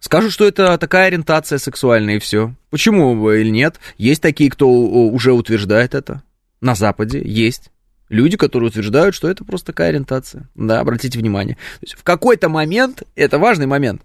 Скажу, 0.00 0.30
что 0.30 0.46
это 0.46 0.76
такая 0.76 1.06
ориентация 1.06 1.56
сексуальная 1.56 2.16
и 2.16 2.18
все. 2.18 2.54
Почему 2.68 3.30
или 3.30 3.48
нет? 3.48 3.80
Есть 3.96 4.20
такие, 4.20 4.50
кто 4.50 4.68
уже 4.68 5.32
утверждает 5.32 5.94
это. 5.94 6.22
На 6.60 6.74
Западе 6.74 7.22
есть. 7.24 7.70
Люди, 8.10 8.36
которые 8.36 8.68
утверждают, 8.68 9.14
что 9.14 9.30
это 9.30 9.46
просто 9.46 9.68
такая 9.68 9.88
ориентация. 9.88 10.50
Да, 10.54 10.80
обратите 10.80 11.18
внимание. 11.18 11.56
В 11.96 12.02
какой-то 12.02 12.50
момент, 12.50 13.04
это 13.16 13.38
важный 13.38 13.66
момент, 13.66 14.02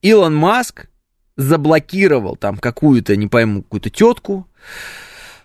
Илон 0.00 0.34
Маск 0.34 0.86
заблокировал 1.40 2.36
там 2.36 2.56
какую-то, 2.56 3.16
не 3.16 3.26
пойму, 3.26 3.62
какую-то 3.62 3.90
тетку, 3.90 4.46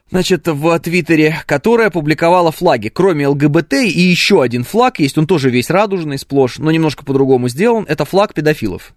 значит, 0.09 0.47
в 0.47 0.79
Твиттере, 0.79 1.37
которая 1.45 1.89
публиковала 1.89 2.51
флаги, 2.51 2.89
кроме 2.89 3.27
ЛГБТ, 3.27 3.73
и 3.73 4.01
еще 4.01 4.41
один 4.41 4.63
флаг 4.63 4.99
есть, 4.99 5.17
он 5.17 5.27
тоже 5.27 5.49
весь 5.49 5.69
радужный, 5.69 6.17
сплошь, 6.17 6.57
но 6.57 6.71
немножко 6.71 7.05
по-другому 7.05 7.49
сделан, 7.49 7.85
это 7.87 8.05
флаг 8.05 8.33
педофилов. 8.33 8.93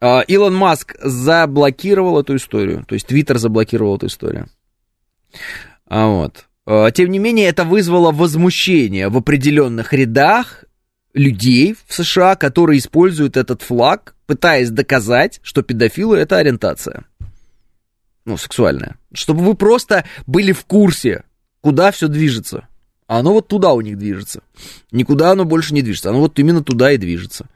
А, 0.00 0.20
Илон 0.22 0.54
Маск 0.54 0.96
заблокировал 1.00 2.20
эту 2.20 2.36
историю, 2.36 2.84
то 2.86 2.94
есть 2.94 3.06
Твиттер 3.06 3.38
заблокировал 3.38 3.96
эту 3.96 4.06
историю. 4.06 4.48
А 5.86 6.08
вот. 6.08 6.46
А, 6.66 6.90
тем 6.90 7.10
не 7.10 7.18
менее, 7.18 7.48
это 7.48 7.64
вызвало 7.64 8.10
возмущение 8.10 9.08
в 9.08 9.16
определенных 9.16 9.92
рядах 9.92 10.64
людей 11.14 11.76
в 11.86 11.94
США, 11.94 12.36
которые 12.36 12.78
используют 12.78 13.36
этот 13.36 13.62
флаг, 13.62 14.14
пытаясь 14.26 14.70
доказать, 14.70 15.40
что 15.42 15.62
педофилы 15.62 16.16
это 16.16 16.38
ориентация. 16.38 17.04
Ну, 18.24 18.36
сексуальная. 18.36 18.96
Чтобы 19.12 19.44
вы 19.44 19.54
просто 19.54 20.04
были 20.26 20.52
в 20.52 20.64
курсе, 20.64 21.24
куда 21.60 21.90
все 21.90 22.08
движется. 22.08 22.68
А 23.06 23.18
оно 23.18 23.32
вот 23.32 23.48
туда 23.48 23.72
у 23.72 23.80
них 23.80 23.98
движется. 23.98 24.42
Никуда 24.90 25.32
оно 25.32 25.44
больше 25.44 25.74
не 25.74 25.82
движется. 25.82 26.10
Оно 26.10 26.20
вот 26.20 26.38
именно 26.38 26.62
туда 26.62 26.92
и 26.92 26.98
движется. 26.98 27.46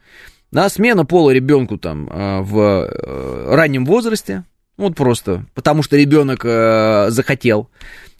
На 0.50 0.68
смена 0.68 1.04
пола 1.04 1.30
ребенку 1.30 1.78
там 1.78 2.08
а, 2.10 2.42
в 2.42 2.58
э, 2.58 3.54
раннем 3.54 3.86
возрасте. 3.86 4.44
Вот 4.76 4.94
просто. 4.96 5.46
Потому 5.54 5.82
что 5.82 5.96
ребенок 5.96 6.40
э, 6.44 7.06
захотел. 7.10 7.70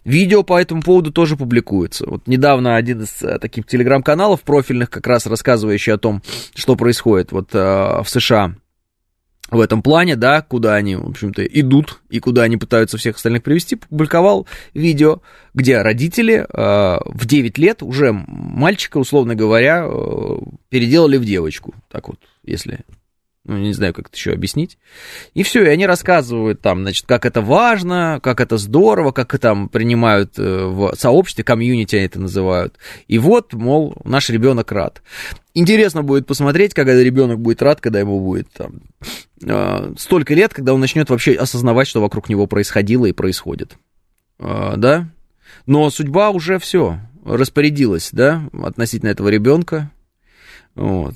Видео 0.07 0.41
по 0.43 0.57
этому 0.57 0.81
поводу 0.81 1.11
тоже 1.11 1.35
публикуется. 1.35 2.05
Вот 2.07 2.27
недавно 2.27 2.77
один 2.77 3.01
из 3.01 3.21
э, 3.21 3.39
таких 3.39 3.67
телеграм-каналов 3.67 4.39
профильных, 4.39 4.89
как 4.89 5.05
раз 5.05 5.25
рассказывающий 5.25 5.91
о 5.91 5.97
том, 5.97 6.23
что 6.55 6.77
происходит 6.77 7.33
вот 7.33 7.49
э, 7.53 7.57
в 7.57 8.05
США 8.07 8.55
в 9.51 9.59
этом 9.59 9.81
плане, 9.81 10.15
да, 10.15 10.41
куда 10.41 10.75
они, 10.75 10.95
в 10.95 11.09
общем-то, 11.09 11.43
идут 11.43 11.99
и 12.09 12.21
куда 12.21 12.43
они 12.43 12.55
пытаются 12.55 12.97
всех 12.97 13.17
остальных 13.17 13.43
привести, 13.43 13.75
публиковал 13.75 14.47
видео, 14.73 15.21
где 15.53 15.81
родители 15.81 16.35
э, 16.35 16.99
в 17.03 17.25
9 17.25 17.57
лет 17.57 17.83
уже 17.83 18.13
мальчика, 18.13 18.99
условно 18.99 19.35
говоря, 19.35 19.85
э, 19.85 20.37
переделали 20.69 21.17
в 21.17 21.25
девочку. 21.25 21.75
Так 21.91 22.07
вот, 22.07 22.19
если 22.43 22.79
ну, 23.47 23.57
не 23.57 23.71
знаю, 23.71 23.93
как 23.93 24.07
это 24.07 24.17
еще 24.17 24.33
объяснить. 24.33 24.77
И 25.33 25.43
все, 25.43 25.63
и 25.63 25.69
они 25.69 25.87
рассказывают 25.87 26.61
там, 26.61 26.81
значит, 26.81 27.05
как 27.05 27.25
это 27.25 27.41
важно, 27.41 28.19
как 28.21 28.41
это 28.41 28.57
здорово, 28.57 29.13
как 29.13 29.33
это 29.33 29.41
там 29.47 29.69
принимают 29.69 30.37
э, 30.37 30.65
в 30.65 30.93
сообществе, 30.97 31.45
комьюнити 31.45 31.95
они 31.95 32.05
это 32.05 32.19
называют. 32.19 32.75
И 33.07 33.17
вот, 33.17 33.53
мол, 33.53 33.95
наш 34.03 34.29
ребенок 34.29 34.71
рад. 34.73 35.01
Интересно 35.53 36.03
будет 36.03 36.27
посмотреть, 36.27 36.73
когда 36.73 37.01
ребенок 37.01 37.39
будет 37.39 37.61
рад, 37.61 37.79
когда 37.79 37.99
ему 37.99 38.19
будет 38.19 38.49
там 38.51 38.81
э, 39.41 39.93
столько 39.97 40.33
лет, 40.33 40.53
когда 40.53 40.73
он 40.73 40.81
начнет 40.81 41.09
вообще 41.09 41.33
осознавать, 41.33 41.87
что 41.87 42.01
вокруг 42.01 42.27
него 42.27 42.47
происходило 42.47 43.05
и 43.05 43.13
происходит. 43.13 43.77
Э, 44.39 44.73
да? 44.75 45.09
Но 45.65 45.89
судьба 45.89 46.31
уже 46.31 46.59
все 46.59 46.99
распорядилась, 47.23 48.09
да, 48.11 48.43
относительно 48.61 49.09
этого 49.09 49.29
ребенка. 49.29 49.89
Вот. 50.75 51.15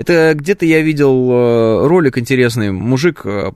Это 0.00 0.32
где-то 0.34 0.64
я 0.64 0.80
видел 0.80 1.30
э, 1.30 1.86
ролик 1.86 2.16
интересный, 2.16 2.72
мужик 2.72 3.20
э, 3.26 3.52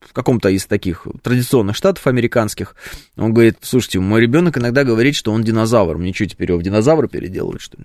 в 0.00 0.12
каком-то 0.14 0.48
из 0.48 0.64
таких 0.64 1.06
традиционных 1.22 1.76
штатов 1.76 2.06
американских, 2.06 2.74
он 3.18 3.34
говорит, 3.34 3.58
слушайте, 3.60 4.00
мой 4.00 4.22
ребенок 4.22 4.56
иногда 4.56 4.82
говорит, 4.82 5.14
что 5.14 5.30
он 5.30 5.44
динозавр, 5.44 5.98
мне 5.98 6.14
что, 6.14 6.24
теперь 6.24 6.48
его 6.48 6.58
в 6.58 6.62
динозавра 6.62 7.06
переделывать, 7.06 7.60
что 7.60 7.76
ли? 7.76 7.84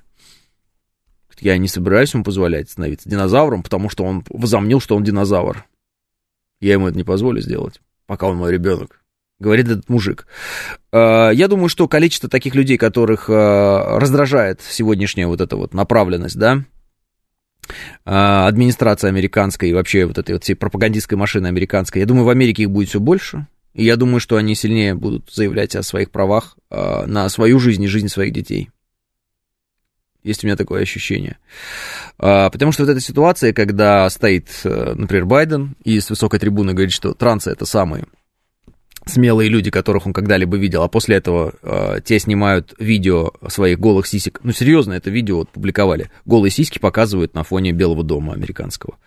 Я 1.41 1.57
не 1.57 1.67
собираюсь 1.67 2.13
ему 2.13 2.23
позволять 2.23 2.69
становиться 2.69 3.09
динозавром, 3.09 3.63
потому 3.63 3.89
что 3.89 4.05
он 4.05 4.23
возомнил, 4.29 4.79
что 4.79 4.95
он 4.95 5.03
динозавр. 5.03 5.65
Я 6.61 6.73
ему 6.73 6.87
это 6.87 6.95
не 6.95 7.03
позволю 7.03 7.41
сделать, 7.41 7.81
пока 8.05 8.27
он 8.27 8.37
мой 8.37 8.53
ребенок. 8.53 9.01
Говорит 9.39 9.67
этот 9.67 9.89
мужик. 9.89 10.25
Э, 10.93 11.31
я 11.33 11.49
думаю, 11.49 11.67
что 11.67 11.89
количество 11.89 12.29
таких 12.29 12.55
людей, 12.55 12.77
которых 12.77 13.27
раздражает 13.27 14.61
сегодняшняя 14.61 15.27
вот 15.27 15.41
эта 15.41 15.57
вот 15.57 15.73
направленность, 15.73 16.37
да, 16.37 16.63
администрация 18.03 19.09
американская 19.09 19.69
и 19.69 19.73
вообще 19.73 20.05
вот 20.05 20.17
этой 20.17 20.33
вот 20.33 20.43
всей 20.43 20.55
пропагандистской 20.55 21.17
машины 21.17 21.47
американской. 21.47 22.01
Я 22.01 22.05
думаю, 22.05 22.25
в 22.25 22.29
Америке 22.29 22.63
их 22.63 22.71
будет 22.71 22.89
все 22.89 22.99
больше. 22.99 23.47
И 23.73 23.85
я 23.85 23.95
думаю, 23.95 24.19
что 24.19 24.35
они 24.35 24.55
сильнее 24.55 24.95
будут 24.95 25.31
заявлять 25.31 25.75
о 25.75 25.83
своих 25.83 26.11
правах 26.11 26.57
а, 26.69 27.05
на 27.05 27.29
свою 27.29 27.59
жизнь 27.59 27.83
и 27.83 27.87
жизнь 27.87 28.09
своих 28.09 28.33
детей. 28.33 28.69
Есть 30.23 30.43
у 30.43 30.47
меня 30.47 30.57
такое 30.57 30.81
ощущение. 30.81 31.37
А, 32.17 32.49
потому 32.49 32.71
что 32.71 32.83
вот 32.83 32.91
эта 32.91 32.99
ситуация, 32.99 33.53
когда 33.53 34.09
стоит, 34.09 34.49
э, 34.63 34.93
например, 34.95 35.25
Байден 35.25 35.75
и 35.83 35.99
с 35.99 36.09
высокой 36.09 36.39
трибуны 36.39 36.73
говорит, 36.73 36.91
что 36.91 37.13
трансы 37.13 37.51
это 37.51 37.65
самые 37.65 38.05
смелые 39.09 39.49
люди, 39.49 39.71
которых 39.71 40.05
он 40.05 40.13
когда-либо 40.13 40.57
видел, 40.57 40.83
а 40.83 40.87
после 40.87 41.17
этого 41.17 41.53
э, 41.61 41.99
те 42.03 42.19
снимают 42.19 42.73
видео 42.79 43.33
своих 43.47 43.79
голых 43.79 44.07
сисек. 44.07 44.39
Ну, 44.43 44.51
серьезно, 44.51 44.93
это 44.93 45.09
видео 45.09 45.37
вот 45.37 45.49
публиковали. 45.49 46.09
Голые 46.25 46.51
сиськи 46.51 46.79
показывают 46.79 47.33
на 47.33 47.43
фоне 47.43 47.71
Белого 47.71 48.03
дома 48.03 48.33
американского. 48.33 48.97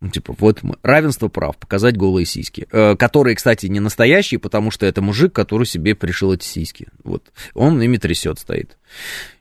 Ну, 0.00 0.10
типа, 0.10 0.34
вот 0.38 0.62
мы, 0.62 0.76
равенство 0.82 1.28
прав, 1.28 1.56
показать 1.56 1.96
голые 1.96 2.26
сиськи. 2.26 2.68
Э, 2.70 2.94
которые, 2.96 3.34
кстати, 3.34 3.66
не 3.66 3.80
настоящие, 3.80 4.38
потому 4.38 4.70
что 4.70 4.86
это 4.86 5.02
мужик, 5.02 5.32
который 5.32 5.66
себе 5.66 5.94
пришил 5.94 6.32
эти 6.32 6.44
сиськи. 6.44 6.88
Вот, 7.02 7.32
он 7.54 7.80
ими 7.82 7.96
трясет, 7.96 8.38
стоит. 8.38 8.76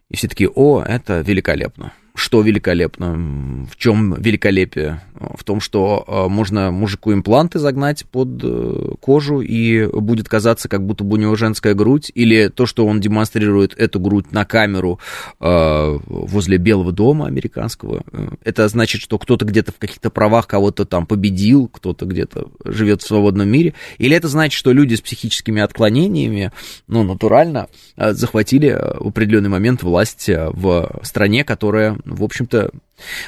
И 0.09 0.15
все 0.15 0.27
таки 0.27 0.47
о, 0.47 0.81
это 0.81 1.21
великолепно 1.21 1.93
что 2.15 2.41
великолепно, 2.41 3.67
в 3.69 3.75
чем 3.77 4.15
великолепие? 4.15 5.01
В 5.15 5.43
том, 5.43 5.59
что 5.59 6.03
э, 6.07 6.29
можно 6.29 6.71
мужику 6.71 7.13
импланты 7.13 7.59
загнать 7.59 8.05
под 8.05 8.41
э, 8.43 8.91
кожу, 9.01 9.41
и 9.41 9.85
будет 9.87 10.27
казаться, 10.27 10.69
как 10.69 10.85
будто 10.85 11.03
бы 11.03 11.17
у 11.17 11.19
него 11.19 11.35
женская 11.35 11.73
грудь, 11.73 12.11
или 12.15 12.47
то, 12.47 12.65
что 12.65 12.85
он 12.85 12.99
демонстрирует 12.99 13.73
эту 13.77 13.99
грудь 13.99 14.31
на 14.31 14.45
камеру 14.45 14.99
э, 15.39 15.99
возле 16.07 16.57
Белого 16.57 16.91
дома 16.91 17.27
американского, 17.27 18.03
это 18.43 18.67
значит, 18.67 19.01
что 19.01 19.19
кто-то 19.19 19.45
где-то 19.45 19.71
в 19.71 19.77
каких-то 19.77 20.09
правах 20.09 20.47
кого-то 20.47 20.85
там 20.85 21.05
победил, 21.05 21.67
кто-то 21.67 22.05
где-то 22.05 22.47
живет 22.63 23.01
в 23.01 23.07
свободном 23.07 23.49
мире, 23.49 23.73
или 23.97 24.15
это 24.15 24.27
значит, 24.29 24.57
что 24.57 24.71
люди 24.71 24.95
с 24.95 25.01
психическими 25.01 25.61
отклонениями, 25.61 26.51
ну, 26.87 27.03
натурально 27.03 27.67
захватили 27.97 28.71
в 28.99 29.09
определенный 29.09 29.49
момент 29.49 29.83
власть 29.83 30.27
в 30.27 30.99
стране, 31.03 31.43
которая 31.43 31.97
в 32.05 32.23
общем-то, 32.23 32.71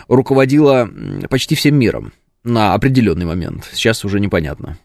руководила 0.08 0.90
почти 1.30 1.56
всем 1.56 1.76
миром 1.76 2.14
на 2.44 2.74
определенный 2.74 3.26
момент. 3.26 3.70
Сейчас 3.74 4.06
уже 4.06 4.20
непонятно. 4.20 4.78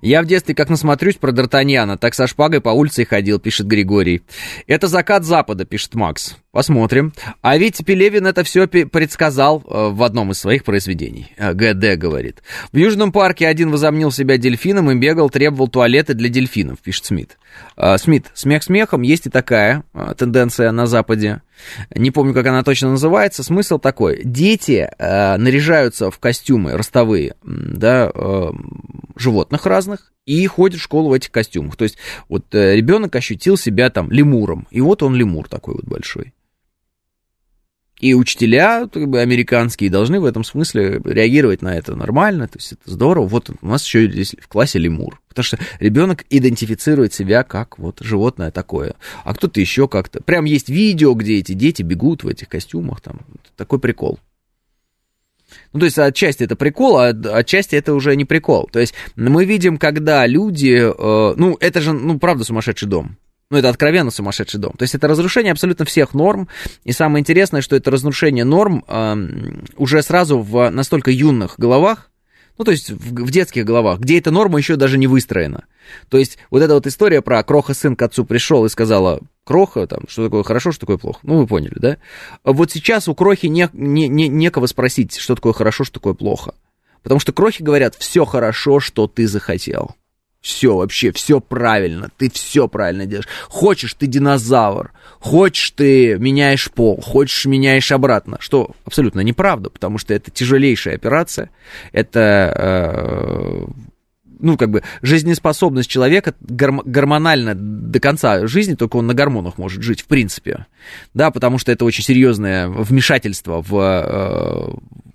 Я 0.00 0.22
в 0.22 0.26
детстве 0.26 0.54
как 0.54 0.70
насмотрюсь 0.70 1.16
про 1.16 1.30
Д'Артаньяна, 1.30 1.98
так 1.98 2.14
со 2.14 2.26
шпагой 2.26 2.60
по 2.60 2.70
улице 2.70 3.04
ходил, 3.04 3.38
пишет 3.38 3.66
Григорий. 3.66 4.22
Это 4.66 4.88
закат 4.88 5.24
Запада, 5.24 5.64
пишет 5.64 5.94
Макс. 5.94 6.36
Посмотрим. 6.52 7.14
А 7.40 7.56
ведь 7.56 7.82
Пелевин 7.82 8.26
это 8.26 8.44
все 8.44 8.66
предсказал 8.66 9.64
э, 9.64 9.88
в 9.88 10.02
одном 10.02 10.32
из 10.32 10.38
своих 10.38 10.64
произведений. 10.64 11.32
Э, 11.38 11.54
ГД 11.54 11.98
говорит. 11.98 12.42
В 12.72 12.76
Южном 12.76 13.10
парке 13.10 13.48
один 13.48 13.70
возомнил 13.70 14.12
себя 14.12 14.36
дельфином 14.36 14.90
и 14.90 14.94
бегал, 14.94 15.30
требовал 15.30 15.68
туалеты 15.68 16.12
для 16.12 16.28
дельфинов, 16.28 16.80
пишет 16.80 17.06
Смит. 17.06 17.38
Э, 17.78 17.96
Смит, 17.96 18.26
смех 18.34 18.64
смехом, 18.64 19.00
есть 19.00 19.24
и 19.24 19.30
такая 19.30 19.84
тенденция 20.18 20.72
на 20.72 20.86
Западе. 20.86 21.40
Не 21.94 22.10
помню, 22.10 22.34
как 22.34 22.44
она 22.44 22.62
точно 22.62 22.90
называется. 22.90 23.42
Смысл 23.42 23.78
такой. 23.78 24.20
Дети 24.22 24.90
наряжаются 24.98 26.10
в 26.10 26.18
костюмы 26.18 26.72
ростовые, 26.72 27.34
да, 27.42 28.12
животных 29.16 29.64
разных, 29.64 30.12
и 30.26 30.46
ходят 30.46 30.80
в 30.80 30.82
школу 30.82 31.10
в 31.10 31.12
этих 31.14 31.30
костюмах. 31.30 31.76
То 31.76 31.84
есть 31.84 31.96
вот 32.28 32.44
ребенок 32.52 33.16
ощутил 33.16 33.56
себя 33.56 33.88
там 33.88 34.10
лемуром, 34.10 34.66
и 34.70 34.82
вот 34.82 35.02
он 35.02 35.14
лемур 35.14 35.48
такой 35.48 35.76
вот 35.76 35.84
большой. 35.84 36.34
И 38.02 38.14
учителя 38.14 38.88
как 38.92 39.08
бы, 39.08 39.20
американские 39.20 39.88
должны 39.88 40.18
в 40.18 40.24
этом 40.24 40.42
смысле 40.42 41.00
реагировать 41.04 41.62
на 41.62 41.76
это 41.76 41.94
нормально, 41.94 42.48
то 42.48 42.58
есть 42.58 42.72
это 42.72 42.90
здорово. 42.90 43.28
Вот 43.28 43.48
у 43.48 43.66
нас 43.66 43.84
еще 43.86 44.10
здесь 44.10 44.34
в 44.40 44.48
классе 44.48 44.80
лемур, 44.80 45.22
потому 45.28 45.44
что 45.44 45.58
ребенок 45.78 46.24
идентифицирует 46.28 47.14
себя 47.14 47.44
как 47.44 47.78
вот 47.78 48.00
животное 48.00 48.50
такое, 48.50 48.96
а 49.22 49.32
кто-то 49.34 49.60
еще 49.60 49.86
как-то. 49.86 50.20
Прям 50.20 50.46
есть 50.46 50.68
видео, 50.68 51.14
где 51.14 51.38
эти 51.38 51.52
дети 51.52 51.82
бегут 51.82 52.24
в 52.24 52.28
этих 52.28 52.48
костюмах, 52.48 53.00
там 53.00 53.20
такой 53.56 53.78
прикол. 53.78 54.18
Ну, 55.72 55.78
то 55.78 55.86
есть 55.86 55.96
отчасти 55.96 56.42
это 56.42 56.56
прикол, 56.56 56.98
а 56.98 57.10
отчасти 57.10 57.76
это 57.76 57.94
уже 57.94 58.16
не 58.16 58.24
прикол. 58.24 58.68
То 58.72 58.80
есть 58.80 58.94
мы 59.14 59.44
видим, 59.44 59.78
когда 59.78 60.26
люди, 60.26 60.82
э, 60.82 61.34
ну, 61.36 61.56
это 61.60 61.80
же, 61.80 61.92
ну, 61.92 62.18
правда 62.18 62.42
сумасшедший 62.42 62.88
дом. 62.88 63.16
Ну, 63.52 63.58
это 63.58 63.68
откровенно 63.68 64.10
сумасшедший 64.10 64.58
дом. 64.58 64.72
То 64.78 64.84
есть 64.84 64.94
это 64.94 65.06
разрушение 65.08 65.52
абсолютно 65.52 65.84
всех 65.84 66.14
норм. 66.14 66.48
И 66.84 66.92
самое 66.92 67.20
интересное, 67.20 67.60
что 67.60 67.76
это 67.76 67.90
разрушение 67.90 68.44
норм 68.44 68.82
э, 68.88 69.14
уже 69.76 70.02
сразу 70.02 70.38
в 70.38 70.70
настолько 70.70 71.10
юных 71.10 71.56
головах, 71.58 72.10
ну, 72.56 72.64
то 72.64 72.70
есть 72.70 72.88
в, 72.88 73.26
в 73.26 73.30
детских 73.30 73.66
головах, 73.66 73.98
где 73.98 74.16
эта 74.16 74.30
норма 74.30 74.56
еще 74.56 74.76
даже 74.76 74.96
не 74.96 75.06
выстроена. 75.06 75.66
То 76.08 76.16
есть 76.16 76.38
вот 76.50 76.62
эта 76.62 76.72
вот 76.72 76.86
история 76.86 77.20
про 77.20 77.42
Кроха 77.42 77.74
сын 77.74 77.94
к 77.94 78.00
отцу 78.00 78.24
пришел 78.24 78.64
и 78.64 78.70
сказала, 78.70 79.20
Кроха, 79.44 79.86
там, 79.86 80.04
что 80.08 80.24
такое 80.24 80.44
хорошо, 80.44 80.72
что 80.72 80.80
такое 80.80 80.96
плохо. 80.96 81.20
Ну, 81.22 81.36
вы 81.36 81.46
поняли, 81.46 81.76
да? 81.76 81.98
Вот 82.44 82.72
сейчас 82.72 83.06
у 83.06 83.14
Крохи 83.14 83.48
не, 83.48 83.68
не, 83.74 84.08
не, 84.08 84.28
некого 84.28 84.64
спросить, 84.64 85.18
что 85.18 85.34
такое 85.34 85.52
хорошо, 85.52 85.84
что 85.84 86.00
такое 86.00 86.14
плохо. 86.14 86.54
Потому 87.02 87.20
что 87.20 87.34
Крохи 87.34 87.62
говорят, 87.62 87.96
все 87.98 88.24
хорошо, 88.24 88.80
что 88.80 89.08
ты 89.08 89.28
захотел. 89.28 89.94
Все 90.42 90.76
вообще, 90.76 91.12
все 91.12 91.40
правильно, 91.40 92.10
ты 92.16 92.28
все 92.28 92.66
правильно 92.66 93.06
делаешь. 93.06 93.28
Хочешь, 93.48 93.94
ты 93.94 94.08
динозавр, 94.08 94.90
хочешь, 95.20 95.70
ты 95.70 96.18
меняешь 96.18 96.68
пол, 96.72 97.00
хочешь, 97.00 97.46
меняешь 97.46 97.92
обратно. 97.92 98.38
Что 98.40 98.72
абсолютно 98.84 99.20
неправда, 99.20 99.70
потому 99.70 99.98
что 99.98 100.12
это 100.12 100.32
тяжелейшая 100.32 100.96
операция, 100.96 101.50
это, 101.92 102.52
э, 102.58 103.66
ну, 104.40 104.56
как 104.56 104.70
бы, 104.70 104.82
жизнеспособность 105.00 105.88
человека 105.88 106.34
гор- 106.40 106.82
гормонально 106.84 107.54
до 107.54 108.00
конца 108.00 108.44
жизни, 108.48 108.74
только 108.74 108.96
он 108.96 109.06
на 109.06 109.14
гормонах 109.14 109.58
может 109.58 109.84
жить, 109.84 110.00
в 110.02 110.06
принципе. 110.06 110.66
Да, 111.14 111.30
потому 111.30 111.58
что 111.58 111.70
это 111.70 111.84
очень 111.84 112.02
серьезное 112.02 112.66
вмешательство 112.66 113.62
в, 113.62 113.78
э, 113.78 114.74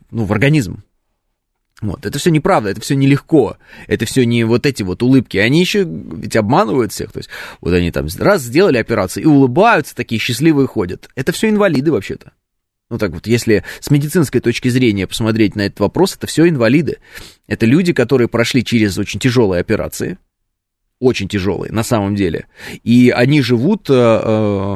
ну, 0.10 0.24
в 0.24 0.32
организм. 0.32 0.84
Вот, 1.80 2.08
это 2.08 2.18
все 2.18 2.32
неправда, 2.32 2.70
это 2.70 2.82
все 2.82 2.96
нелегко, 2.96 3.58
это 3.86 4.06
все 4.08 4.26
не 4.26 4.44
вот 4.46 4.66
эти 4.66 4.82
вот 4.82 5.04
улыбки, 5.04 5.38
они 5.38 5.60
еще 5.60 5.84
ведь 5.84 6.36
обманывают 6.36 6.92
всех, 6.92 7.12
то 7.12 7.20
есть 7.20 7.30
вот 7.62 7.72
они 7.72 7.92
там 7.92 8.08
раз 8.18 8.42
сделали 8.42 8.78
операцию 8.78 9.24
и 9.24 9.28
улыбаются, 9.28 9.96
такие 9.96 10.20
счастливые 10.20 10.66
ходят, 10.68 11.08
это 11.14 11.32
все 11.32 11.50
инвалиды 11.50 11.92
вообще-то. 11.92 12.32
Ну 12.90 12.98
так 12.98 13.12
вот, 13.12 13.28
если 13.28 13.64
с 13.80 13.92
медицинской 13.92 14.42
точки 14.42 14.70
зрения 14.70 15.08
посмотреть 15.08 15.56
на 15.56 15.62
этот 15.62 15.80
вопрос, 15.82 16.16
это 16.16 16.26
все 16.26 16.48
инвалиды. 16.48 17.00
Это 17.46 17.66
люди, 17.66 17.92
которые 17.92 18.30
прошли 18.30 18.64
через 18.64 18.98
очень 18.98 19.20
тяжелые 19.20 19.60
операции, 19.60 20.18
очень 21.00 21.28
тяжелые 21.28 21.72
на 21.72 21.84
самом 21.84 22.16
деле, 22.16 22.48
и 22.84 23.10
они 23.10 23.42
живут 23.42 23.90
э, 23.90 23.94
э 23.94 24.76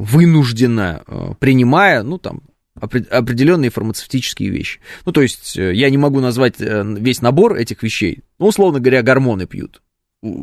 вынужденно, 0.00 1.02
э, 1.06 1.34
принимая, 1.38 2.02
ну 2.02 2.18
там, 2.18 2.40
определенные 2.80 3.70
фармацевтические 3.70 4.50
вещи. 4.50 4.80
Ну, 5.04 5.12
то 5.12 5.22
есть, 5.22 5.56
э, 5.56 5.74
я 5.74 5.90
не 5.90 5.98
могу 5.98 6.20
назвать 6.20 6.60
э, 6.60 6.84
весь 6.98 7.22
набор 7.22 7.56
этих 7.56 7.82
вещей, 7.82 8.20
но, 8.38 8.48
условно 8.48 8.80
говоря, 8.80 9.02
гормоны 9.02 9.46
пьют 9.46 9.82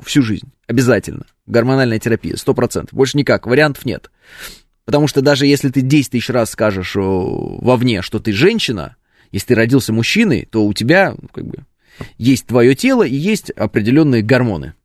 всю 0.05 0.21
жизнь, 0.21 0.51
обязательно. 0.67 1.25
Гормональная 1.45 1.99
терапия, 1.99 2.35
100%. 2.35 2.89
Больше 2.91 3.17
никак, 3.17 3.45
вариантов 3.45 3.85
нет. 3.85 4.09
Потому 4.85 5.07
что 5.07 5.21
даже 5.21 5.45
если 5.45 5.69
ты 5.69 5.81
10 5.81 6.11
тысяч 6.11 6.29
раз 6.29 6.51
скажешь 6.51 6.93
вовне, 6.95 8.01
что 8.01 8.19
ты 8.19 8.31
женщина, 8.31 8.95
если 9.31 9.47
ты 9.47 9.55
родился 9.55 9.91
мужчиной, 9.91 10.47
то 10.49 10.65
у 10.65 10.73
тебя 10.73 11.15
ну, 11.19 11.27
как 11.33 11.45
бы, 11.45 11.65
есть 12.17 12.45
твое 12.45 12.75
тело 12.75 13.03
и 13.03 13.15
есть 13.15 13.49
определенные 13.51 14.21
гормоны. 14.21 14.75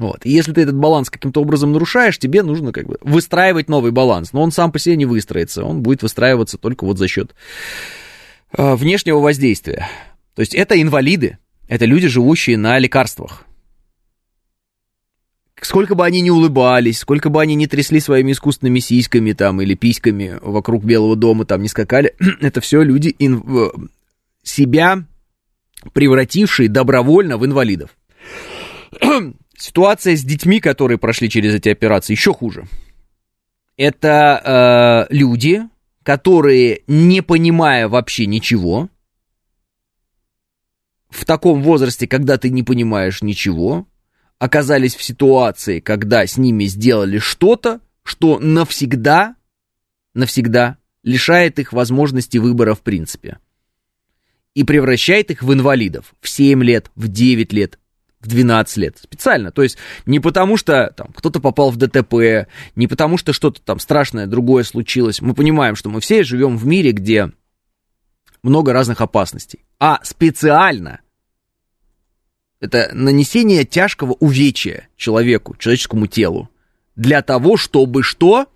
Вот. 0.00 0.24
И 0.24 0.30
если 0.30 0.54
ты 0.54 0.62
этот 0.62 0.76
баланс 0.76 1.10
каким-то 1.10 1.42
образом 1.42 1.72
нарушаешь, 1.72 2.18
тебе 2.18 2.42
нужно 2.42 2.72
как 2.72 2.86
бы 2.86 2.96
выстраивать 3.02 3.68
новый 3.68 3.92
баланс. 3.92 4.32
Но 4.32 4.40
он 4.40 4.50
сам 4.50 4.72
по 4.72 4.78
себе 4.78 4.96
не 4.96 5.04
выстроится, 5.04 5.62
он 5.62 5.82
будет 5.82 6.02
выстраиваться 6.02 6.56
только 6.56 6.86
вот 6.86 6.96
за 6.96 7.06
счет 7.06 7.34
э, 8.56 8.74
внешнего 8.76 9.18
воздействия. 9.18 9.86
То 10.34 10.40
есть 10.40 10.54
это 10.54 10.80
инвалиды, 10.80 11.36
это 11.68 11.84
люди, 11.84 12.08
живущие 12.08 12.56
на 12.56 12.78
лекарствах. 12.78 13.44
Сколько 15.60 15.94
бы 15.94 16.06
они 16.06 16.22
ни 16.22 16.30
улыбались, 16.30 17.00
сколько 17.00 17.28
бы 17.28 17.42
они 17.42 17.54
ни 17.54 17.66
трясли 17.66 18.00
своими 18.00 18.32
искусственными 18.32 18.78
сиськами 18.78 19.34
там 19.34 19.60
или 19.60 19.74
письками 19.74 20.38
вокруг 20.40 20.82
Белого 20.82 21.14
дома, 21.14 21.44
там 21.44 21.60
не 21.60 21.68
скакали, 21.68 22.14
это 22.40 22.62
все 22.62 22.82
люди 22.82 23.14
ин... 23.18 23.90
себя 24.42 25.04
превратившие 25.92 26.70
добровольно 26.70 27.36
в 27.36 27.44
инвалидов. 27.44 27.90
Ситуация 29.60 30.16
с 30.16 30.24
детьми, 30.24 30.58
которые 30.58 30.96
прошли 30.96 31.28
через 31.28 31.54
эти 31.54 31.68
операции, 31.68 32.14
еще 32.14 32.32
хуже. 32.32 32.64
Это 33.76 35.06
э, 35.10 35.14
люди, 35.14 35.68
которые, 36.02 36.80
не 36.86 37.20
понимая 37.20 37.86
вообще 37.86 38.24
ничего, 38.24 38.88
в 41.10 41.26
таком 41.26 41.62
возрасте, 41.62 42.08
когда 42.08 42.38
ты 42.38 42.48
не 42.48 42.62
понимаешь 42.62 43.20
ничего, 43.20 43.86
оказались 44.38 44.94
в 44.94 45.02
ситуации, 45.02 45.80
когда 45.80 46.26
с 46.26 46.38
ними 46.38 46.64
сделали 46.64 47.18
что-то, 47.18 47.82
что 48.02 48.38
навсегда, 48.38 49.36
навсегда 50.14 50.78
лишает 51.02 51.58
их 51.58 51.74
возможности 51.74 52.38
выбора 52.38 52.74
в 52.74 52.80
принципе. 52.80 53.38
И 54.54 54.64
превращает 54.64 55.30
их 55.30 55.42
в 55.42 55.52
инвалидов 55.52 56.14
в 56.22 56.30
7 56.30 56.64
лет, 56.64 56.90
в 56.94 57.08
9 57.08 57.52
лет, 57.52 57.78
в 58.20 58.28
12 58.28 58.76
лет. 58.76 58.98
Специально. 58.98 59.50
То 59.50 59.62
есть 59.62 59.78
не 60.06 60.20
потому, 60.20 60.56
что 60.56 60.92
там, 60.96 61.08
кто-то 61.14 61.40
попал 61.40 61.70
в 61.70 61.76
ДТП, 61.76 62.48
не 62.76 62.86
потому, 62.86 63.16
что 63.16 63.32
что-то 63.32 63.60
там 63.62 63.78
страшное 63.78 64.26
другое 64.26 64.64
случилось. 64.64 65.20
Мы 65.20 65.34
понимаем, 65.34 65.74
что 65.76 65.88
мы 65.88 66.00
все 66.00 66.22
живем 66.22 66.56
в 66.56 66.66
мире, 66.66 66.92
где 66.92 67.32
много 68.42 68.72
разных 68.72 69.00
опасностей. 69.00 69.64
А 69.78 70.00
специально 70.02 71.00
это 72.60 72.90
нанесение 72.92 73.64
тяжкого 73.64 74.12
увечья 74.20 74.88
человеку, 74.96 75.56
человеческому 75.56 76.06
телу. 76.06 76.50
Для 76.94 77.22
того, 77.22 77.56
чтобы 77.56 78.02
что? 78.02 78.46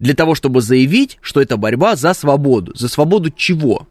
Для 0.00 0.14
того, 0.14 0.34
чтобы 0.34 0.60
заявить, 0.60 1.18
что 1.20 1.40
это 1.40 1.56
борьба 1.56 1.94
за 1.94 2.14
свободу. 2.14 2.74
За 2.74 2.88
свободу 2.88 3.30
чего? 3.30 3.86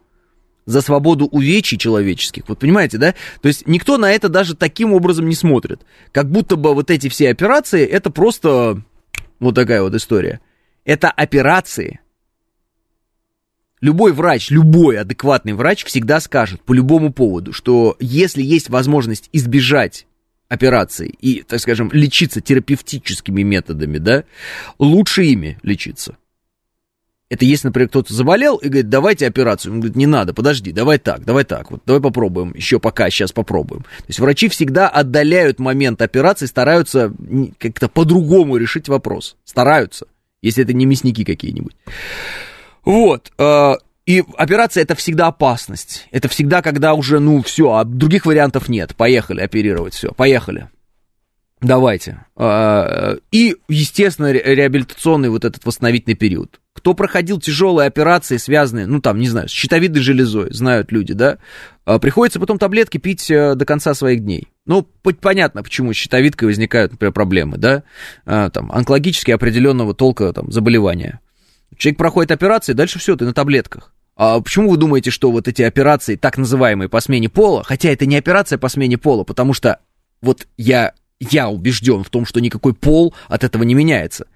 За 0.68 0.82
свободу 0.82 1.24
увечий 1.24 1.78
человеческих. 1.78 2.46
Вот 2.46 2.58
понимаете, 2.58 2.98
да? 2.98 3.14
То 3.40 3.48
есть 3.48 3.66
никто 3.66 3.96
на 3.96 4.12
это 4.12 4.28
даже 4.28 4.54
таким 4.54 4.92
образом 4.92 5.26
не 5.26 5.34
смотрит. 5.34 5.80
Как 6.12 6.30
будто 6.30 6.56
бы 6.56 6.74
вот 6.74 6.90
эти 6.90 7.08
все 7.08 7.30
операции, 7.30 7.86
это 7.86 8.10
просто 8.10 8.82
вот 9.40 9.54
такая 9.54 9.80
вот 9.80 9.94
история. 9.94 10.40
Это 10.84 11.10
операции. 11.10 12.00
Любой 13.80 14.12
врач, 14.12 14.50
любой 14.50 14.98
адекватный 14.98 15.54
врач 15.54 15.86
всегда 15.86 16.20
скажет 16.20 16.62
по 16.62 16.74
любому 16.74 17.14
поводу, 17.14 17.54
что 17.54 17.96
если 17.98 18.42
есть 18.42 18.68
возможность 18.68 19.30
избежать 19.32 20.06
операции 20.48 21.14
и, 21.18 21.44
так 21.44 21.60
скажем, 21.60 21.88
лечиться 21.94 22.42
терапевтическими 22.42 23.40
методами, 23.40 23.96
да, 23.96 24.24
лучше 24.78 25.24
ими 25.24 25.58
лечиться. 25.62 26.18
Это 27.30 27.44
если, 27.44 27.68
например, 27.68 27.88
кто-то 27.90 28.14
заболел 28.14 28.56
и 28.56 28.68
говорит, 28.68 28.88
давайте 28.88 29.26
операцию. 29.26 29.72
Он 29.72 29.80
говорит, 29.80 29.96
не 29.96 30.06
надо, 30.06 30.32
подожди, 30.32 30.72
давай 30.72 30.98
так, 30.98 31.24
давай 31.24 31.44
так, 31.44 31.70
вот 31.70 31.82
давай 31.84 32.00
попробуем, 32.00 32.54
еще 32.54 32.80
пока, 32.80 33.10
сейчас 33.10 33.32
попробуем. 33.32 33.82
То 33.82 34.04
есть 34.08 34.18
врачи 34.18 34.48
всегда 34.48 34.88
отдаляют 34.88 35.58
момент 35.58 36.00
операции, 36.00 36.46
стараются 36.46 37.12
как-то 37.58 37.88
по-другому 37.88 38.56
решить 38.56 38.88
вопрос. 38.88 39.36
Стараются, 39.44 40.06
если 40.40 40.64
это 40.64 40.72
не 40.72 40.86
мясники 40.86 41.24
какие-нибудь. 41.24 41.76
Вот, 42.84 43.30
э, 43.36 43.74
и 44.06 44.24
операция 44.38 44.82
это 44.82 44.94
всегда 44.94 45.26
опасность. 45.26 46.08
Это 46.10 46.28
всегда, 46.28 46.62
когда 46.62 46.94
уже, 46.94 47.20
ну, 47.20 47.42
все, 47.42 47.74
а 47.74 47.84
других 47.84 48.24
вариантов 48.24 48.70
нет. 48.70 48.96
Поехали 48.96 49.42
оперировать, 49.42 49.92
все, 49.92 50.12
поехали. 50.12 50.70
Давайте. 51.60 52.24
Э, 52.36 53.18
и, 53.30 53.56
естественно, 53.68 54.32
реабилитационный 54.32 55.28
вот 55.28 55.44
этот 55.44 55.66
восстановительный 55.66 56.14
период. 56.14 56.58
Кто 56.78 56.94
проходил 56.94 57.40
тяжелые 57.40 57.88
операции, 57.88 58.36
связанные, 58.36 58.86
ну 58.86 59.00
там, 59.00 59.18
не 59.18 59.28
знаю, 59.28 59.48
с 59.48 59.50
щитовидной 59.50 60.00
железой, 60.00 60.52
знают 60.52 60.92
люди, 60.92 61.12
да, 61.12 61.38
а, 61.84 61.98
приходится 61.98 62.38
потом 62.38 62.56
таблетки 62.56 62.98
пить 62.98 63.28
э, 63.32 63.56
до 63.56 63.64
конца 63.64 63.94
своих 63.94 64.20
дней. 64.20 64.46
Ну, 64.64 64.86
понятно, 65.20 65.64
почему 65.64 65.92
с 65.92 65.96
щитовидкой 65.96 66.46
возникают, 66.46 66.92
например, 66.92 67.12
проблемы, 67.12 67.56
да, 67.56 67.82
а, 68.24 68.48
там, 68.50 68.70
онкологические 68.70 69.34
определенного 69.34 69.92
толка 69.92 70.32
там, 70.32 70.52
заболевания. 70.52 71.18
Человек 71.76 71.98
проходит 71.98 72.30
операции, 72.30 72.74
дальше 72.74 73.00
все, 73.00 73.16
ты 73.16 73.24
на 73.24 73.34
таблетках. 73.34 73.92
А 74.14 74.40
почему 74.40 74.70
вы 74.70 74.76
думаете, 74.76 75.10
что 75.10 75.32
вот 75.32 75.48
эти 75.48 75.62
операции, 75.62 76.14
так 76.14 76.38
называемые 76.38 76.88
по 76.88 77.00
смене 77.00 77.28
пола, 77.28 77.64
хотя 77.64 77.88
это 77.88 78.06
не 78.06 78.16
операция 78.16 78.56
по 78.56 78.68
смене 78.68 78.98
пола, 78.98 79.24
потому 79.24 79.52
что 79.52 79.80
вот 80.22 80.46
я, 80.56 80.92
я 81.18 81.48
убежден 81.48 82.04
в 82.04 82.10
том, 82.10 82.24
что 82.24 82.40
никакой 82.40 82.72
пол 82.72 83.14
от 83.26 83.42
этого 83.42 83.64
не 83.64 83.74
меняется. 83.74 84.28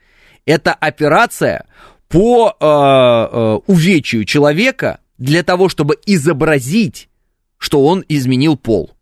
Это 0.45 0.75
операция 0.75 1.67
по 2.13 2.55
э, 2.61 2.65
э, 2.67 3.61
увечью 3.67 4.27
человека 4.27 5.01
для 5.17 5.43
того, 5.43 5.71
чтобы 5.71 5.97
изобразить, 6.05 7.09
что 7.57 7.85
он 7.87 8.05
изменил 8.07 8.59
пол. 8.59 8.93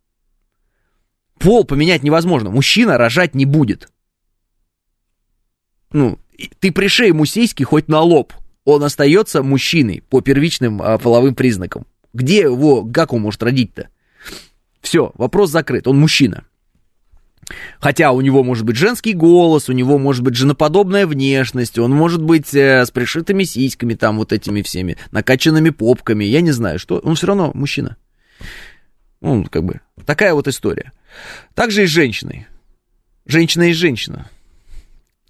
Пол 1.39 1.65
поменять 1.65 2.05
невозможно. 2.05 2.51
Мужчина 2.51 2.99
рожать 2.99 3.35
не 3.35 3.47
будет. 3.47 3.89
Ну, 5.93 6.21
ты 6.61 6.71
пришей 6.71 7.09
ему 7.09 7.25
сиськи 7.25 7.65
хоть 7.65 7.89
на 7.89 8.01
лоб. 8.01 8.33
Он 8.65 8.85
остается 8.85 9.43
мужчиной 9.43 10.05
по 10.09 10.21
первичным 10.21 10.81
а, 10.81 10.97
половым 10.99 11.35
признакам. 11.35 11.87
Где 12.13 12.43
его, 12.43 12.85
как 12.85 13.13
он 13.13 13.23
может 13.23 13.43
родить-то? 13.43 13.89
Все, 14.83 15.11
вопрос 15.15 15.51
закрыт. 15.51 15.89
Он 15.89 15.99
мужчина. 15.99 16.45
Хотя 17.79 18.13
у 18.13 18.21
него 18.21 18.43
может 18.43 18.65
быть 18.65 18.77
женский 18.77 19.13
голос, 19.13 19.69
у 19.69 19.73
него 19.73 19.99
может 19.99 20.23
быть 20.23 20.37
женоподобная 20.37 21.07
внешность, 21.07 21.79
он 21.79 21.93
может 21.93 22.23
быть 22.23 22.55
э, 22.55 22.85
с 22.85 22.91
пришитыми 22.91 23.45
сиськами, 23.45 23.95
там 23.95 24.19
вот 24.19 24.33
этими 24.33 24.63
всеми, 24.63 24.97
накачанными 25.11 25.71
попками, 25.71 26.25
я 26.25 26.41
не 26.41 26.53
знаю, 26.53 26.79
что, 26.79 26.99
он 26.99 27.15
все 27.15 27.27
равно 27.29 27.51
мужчина. 27.55 27.97
Ну, 29.21 29.45
как 29.45 29.65
бы, 29.65 29.81
такая 30.07 30.35
вот 30.35 30.49
история. 30.49 30.93
Также 31.55 31.85
и 31.85 31.87
с 31.87 31.91
женщиной. 31.91 32.47
Женщина 33.27 33.65
и 33.65 33.73
женщина. 33.73 34.31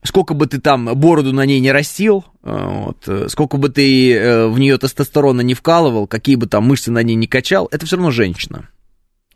Сколько 0.02 0.32
бы 0.32 0.46
ты 0.46 0.60
там 0.60 0.86
бороду 0.98 1.32
на 1.32 1.44
ней 1.44 1.60
не 1.60 1.72
растил, 1.72 2.24
э, 2.42 2.84
вот, 2.86 3.06
э, 3.06 3.28
сколько 3.28 3.58
бы 3.58 3.68
ты 3.68 4.14
э, 4.14 4.46
в 4.46 4.58
нее 4.58 4.78
тестостерона 4.78 5.42
не 5.42 5.52
вкалывал, 5.52 6.06
какие 6.06 6.36
бы 6.36 6.46
там 6.46 6.64
мышцы 6.64 6.90
на 6.90 7.02
ней 7.02 7.16
не 7.16 7.26
качал, 7.26 7.68
это 7.70 7.84
все 7.84 7.96
равно 7.96 8.10
женщина. 8.10 8.70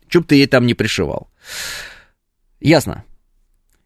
Че 0.07 0.21
бы 0.21 0.25
ты 0.25 0.35
ей 0.35 0.47
там 0.47 0.65
не 0.65 0.73
пришивал. 0.73 1.29
Ясно. 2.65 3.03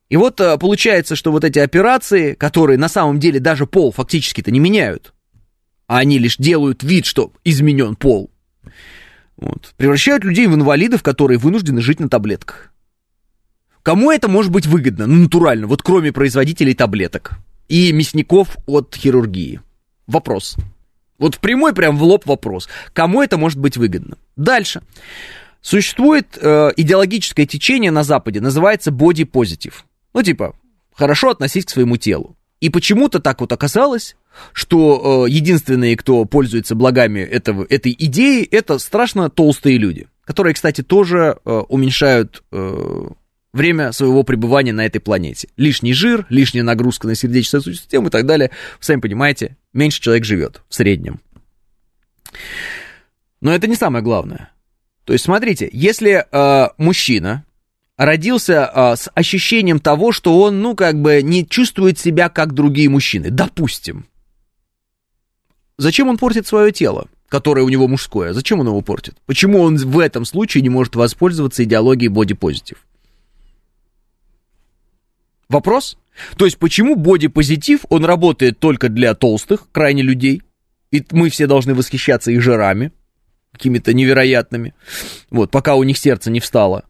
И 0.08 0.16
вот 0.16 0.40
э, 0.40 0.58
получается, 0.58 1.18
что 1.18 1.34
вот 1.34 1.44
эти 1.44 1.60
операции, 1.60 2.34
которые 2.34 2.80
на 2.80 2.88
самом 2.88 3.20
деле 3.20 3.42
даже 3.42 3.68
пол 3.68 3.92
фактически-то 3.92 4.52
не 4.52 4.60
меняют, 4.60 5.14
а 5.88 5.98
они 5.98 6.18
лишь 6.18 6.38
делают 6.38 6.82
вид, 6.82 7.06
что 7.06 7.34
изменен 7.44 7.98
пол, 7.98 8.32
вот, 9.36 9.74
превращают 9.76 10.24
людей 10.24 10.48
в 10.48 10.56
инвалидов, 10.56 11.04
которые 11.04 11.38
вынуждены 11.38 11.82
жить 11.82 12.00
на 12.00 12.08
таблетках. 12.08 12.72
Кому 13.84 14.12
это 14.12 14.30
может 14.30 14.50
быть 14.50 14.66
выгодно? 14.66 15.08
Ну, 15.08 15.24
натурально, 15.24 15.68
вот 15.68 15.84
кроме 15.84 16.14
производителей 16.14 16.74
таблеток 16.74 17.34
и 17.68 17.92
мясников 17.92 18.56
от 18.66 18.96
хирургии. 18.96 19.60
Вопрос. 20.08 20.56
Вот 21.18 21.38
прямой 21.40 21.74
прям 21.74 21.98
в 21.98 22.04
лоб 22.04 22.26
вопрос. 22.26 22.70
Кому 22.94 23.22
это 23.22 23.38
может 23.38 23.60
быть 23.60 23.76
выгодно? 23.76 24.18
Дальше. 24.38 24.82
Существует 25.62 26.38
э, 26.40 26.72
идеологическое 26.78 27.46
течение 27.46 27.92
на 27.92 28.04
Западе, 28.04 28.42
называется 28.42 28.92
body 28.92 29.30
positive. 29.30 29.74
Ну, 30.14 30.24
типа, 30.24 30.56
хорошо 30.94 31.32
относись 31.32 31.66
к 31.66 31.70
своему 31.70 31.98
телу. 31.98 32.36
И 32.62 32.70
почему-то 32.70 33.20
так 33.20 33.42
вот 33.42 33.52
оказалось, 33.52 34.16
что 34.54 35.26
э, 35.26 35.30
единственные, 35.30 35.96
кто 35.98 36.26
пользуется 36.26 36.76
благами 36.76 37.20
этого, 37.20 37.66
этой 37.70 37.96
идеи, 37.98 38.44
это 38.44 38.80
страшно 38.80 39.30
толстые 39.30 39.78
люди, 39.78 40.08
которые, 40.26 40.54
кстати, 40.54 40.82
тоже 40.82 41.38
э, 41.44 41.52
уменьшают 41.70 42.44
э, 42.52 43.08
время 43.54 43.92
своего 43.92 44.24
пребывания 44.24 44.74
на 44.74 44.86
этой 44.86 45.00
планете. 45.00 45.50
Лишний 45.58 45.94
жир, 45.94 46.26
лишняя 46.30 46.64
нагрузка 46.64 47.08
на 47.08 47.16
сердечно-сосудистую 47.16 47.76
систему 47.76 48.08
и 48.08 48.12
так 48.12 48.26
далее. 48.26 48.52
Вы 48.80 48.84
сами 48.84 49.02
понимаете, 49.02 49.58
меньше 49.74 50.02
человек 50.02 50.26
живет 50.26 50.62
в 50.70 50.76
среднем. 50.76 51.20
Но 53.42 53.54
это 53.54 53.68
не 53.68 53.76
самое 53.76 54.04
главное. 54.04 54.52
То 55.10 55.14
есть, 55.14 55.26
смотрите, 55.26 55.68
если 55.74 56.24
э, 56.32 56.68
мужчина 56.78 57.44
родился 57.98 58.72
э, 58.72 58.96
с 58.96 59.10
ощущением 59.16 59.80
того, 59.80 60.12
что 60.12 60.40
он, 60.40 60.62
ну, 60.62 60.76
как 60.76 61.02
бы 61.02 61.24
не 61.24 61.48
чувствует 61.48 61.98
себя 61.98 62.30
как 62.30 62.54
другие 62.54 62.90
мужчины, 62.90 63.32
допустим, 63.32 64.06
зачем 65.80 66.10
он 66.10 66.20
портит 66.20 66.46
свое 66.46 66.72
тело? 66.72 67.08
которое 67.28 67.64
у 67.64 67.70
него 67.70 67.88
мужское, 67.88 68.34
зачем 68.34 68.60
он 68.60 68.68
его 68.68 68.82
портит? 68.82 69.16
Почему 69.26 69.62
он 69.62 69.78
в 69.78 69.98
этом 69.98 70.26
случае 70.26 70.62
не 70.62 70.70
может 70.70 70.96
воспользоваться 70.96 71.64
идеологией 71.64 72.10
бодипозитив? 72.10 72.78
Вопрос? 75.48 75.98
То 76.38 76.46
есть 76.46 76.60
почему 76.60 76.96
бодипозитив, 76.96 77.82
он 77.90 78.06
работает 78.06 78.60
только 78.60 78.90
для 78.90 79.16
толстых, 79.16 79.70
крайне 79.72 80.04
людей, 80.04 80.44
и 80.92 81.04
мы 81.12 81.32
все 81.32 81.48
должны 81.48 81.74
восхищаться 81.74 82.32
их 82.32 82.42
жирами, 82.44 82.92
какими-то 83.54 83.94
невероятными, 83.94 84.74
вот, 85.30 85.52
пока 85.52 85.76
у 85.76 85.84
них 85.84 85.98
сердце 85.98 86.32
не 86.32 86.40
встало. 86.40 86.86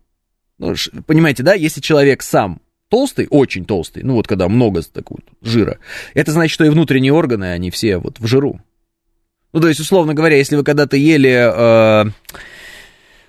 Ну, 0.58 0.76
понимаете, 1.08 1.44
да, 1.44 1.54
если 1.54 1.82
человек 1.82 2.22
сам 2.22 2.62
толстый, 2.90 3.28
очень 3.30 3.66
толстый, 3.66 4.04
ну 4.04 4.16
вот 4.16 4.28
когда 4.28 4.50
много 4.50 4.82
такого 4.82 5.22
жира, 5.42 5.80
это 6.14 6.32
значит, 6.32 6.54
что 6.54 6.66
и 6.66 6.70
внутренние 6.70 7.14
органы, 7.14 7.46
они 7.52 7.72
все 7.72 7.98
вот 7.98 8.20
в 8.20 8.28
жиру. 8.28 8.62
Ну, 9.52 9.62
то 9.62 9.68
есть, 9.68 9.80
условно 9.80 10.14
говоря, 10.14 10.36
если 10.38 10.56
вы 10.56 10.64
когда-то 10.64 10.96
ели 10.96 11.32
э, 11.32 12.12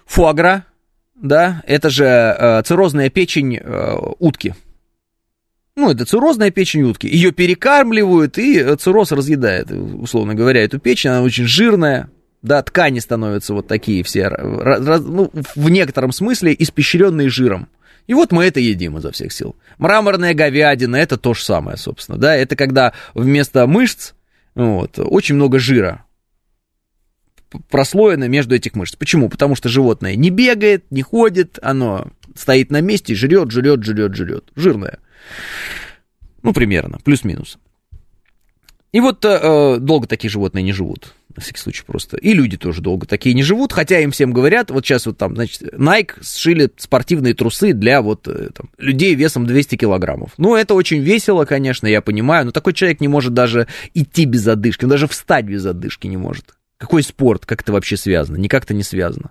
фуагра, 0.04 0.66
да, 1.14 1.62
это 1.66 1.88
же 1.88 2.04
э, 2.04 2.62
циррозная 2.64 3.08
печень 3.08 3.56
э, 3.56 3.96
утки. 4.18 4.54
Ну, 5.76 5.90
это 5.90 6.04
циррозная 6.04 6.50
печень 6.50 6.82
утки. 6.82 7.06
Ее 7.06 7.32
перекармливают, 7.32 8.36
и 8.36 8.76
цирроз 8.76 9.12
разъедает, 9.12 9.70
условно 9.70 10.34
говоря, 10.34 10.62
эту 10.62 10.78
печень. 10.78 11.10
Она 11.10 11.22
очень 11.22 11.46
жирная, 11.46 12.10
да, 12.42 12.62
ткани 12.62 12.98
становятся 12.98 13.54
вот 13.54 13.66
такие 13.66 14.02
все, 14.02 14.28
раз, 14.28 15.02
ну, 15.02 15.30
в 15.54 15.68
некотором 15.68 16.12
смысле 16.12 16.54
испещренные 16.58 17.28
жиром. 17.28 17.68
И 18.06 18.14
вот 18.14 18.32
мы 18.32 18.44
это 18.44 18.60
едим 18.60 18.98
изо 18.98 19.12
всех 19.12 19.32
сил. 19.32 19.56
Мраморная 19.78 20.34
говядина, 20.34 20.96
это 20.96 21.16
то 21.16 21.34
же 21.34 21.44
самое, 21.44 21.76
собственно, 21.76 22.18
да, 22.18 22.34
это 22.34 22.56
когда 22.56 22.92
вместо 23.14 23.66
мышц, 23.66 24.12
вот, 24.54 24.98
очень 24.98 25.36
много 25.36 25.58
жира 25.58 26.04
прослоено 27.68 28.28
между 28.28 28.54
этих 28.54 28.74
мышц. 28.74 28.96
Почему? 28.96 29.28
Потому 29.28 29.54
что 29.54 29.68
животное 29.68 30.14
не 30.14 30.30
бегает, 30.30 30.84
не 30.90 31.02
ходит, 31.02 31.58
оно 31.62 32.08
стоит 32.36 32.70
на 32.70 32.80
месте, 32.80 33.14
жрет, 33.14 33.50
жрет, 33.50 33.82
жрет, 33.84 34.14
жрет. 34.14 34.44
Жирное. 34.54 34.98
Ну, 36.42 36.52
примерно, 36.52 36.98
плюс-минус. 37.04 37.58
И 38.92 39.00
вот 39.00 39.24
э, 39.24 39.78
долго 39.78 40.08
такие 40.08 40.30
животные 40.30 40.64
не 40.64 40.72
живут, 40.72 41.14
на 41.34 41.42
всякий 41.42 41.60
случай 41.60 41.84
просто. 41.86 42.16
И 42.16 42.32
люди 42.32 42.56
тоже 42.56 42.82
долго 42.82 43.06
такие 43.06 43.34
не 43.34 43.44
живут, 43.44 43.72
хотя 43.72 44.00
им 44.00 44.10
всем 44.10 44.32
говорят, 44.32 44.70
вот 44.70 44.84
сейчас 44.84 45.06
вот 45.06 45.16
там, 45.16 45.36
значит, 45.36 45.62
Nike 45.62 46.12
сшили 46.22 46.70
спортивные 46.76 47.34
трусы 47.34 47.72
для 47.72 48.02
вот 48.02 48.26
э, 48.26 48.48
там, 48.52 48.70
людей 48.78 49.14
весом 49.14 49.46
200 49.46 49.76
килограммов. 49.76 50.32
Ну, 50.38 50.56
это 50.56 50.74
очень 50.74 51.00
весело, 51.00 51.44
конечно, 51.44 51.86
я 51.86 52.00
понимаю, 52.00 52.46
но 52.46 52.52
такой 52.52 52.72
человек 52.72 53.00
не 53.00 53.08
может 53.08 53.32
даже 53.32 53.68
идти 53.94 54.24
без 54.24 54.46
одышки, 54.48 54.84
он 54.84 54.90
даже 54.90 55.06
встать 55.06 55.44
без 55.44 55.64
одышки 55.64 56.08
не 56.08 56.16
может. 56.16 56.56
Какой 56.76 57.02
спорт, 57.04 57.46
как 57.46 57.62
это 57.62 57.72
вообще 57.72 57.96
связано? 57.96 58.38
Никак-то 58.38 58.74
не 58.74 58.82
связано. 58.82 59.30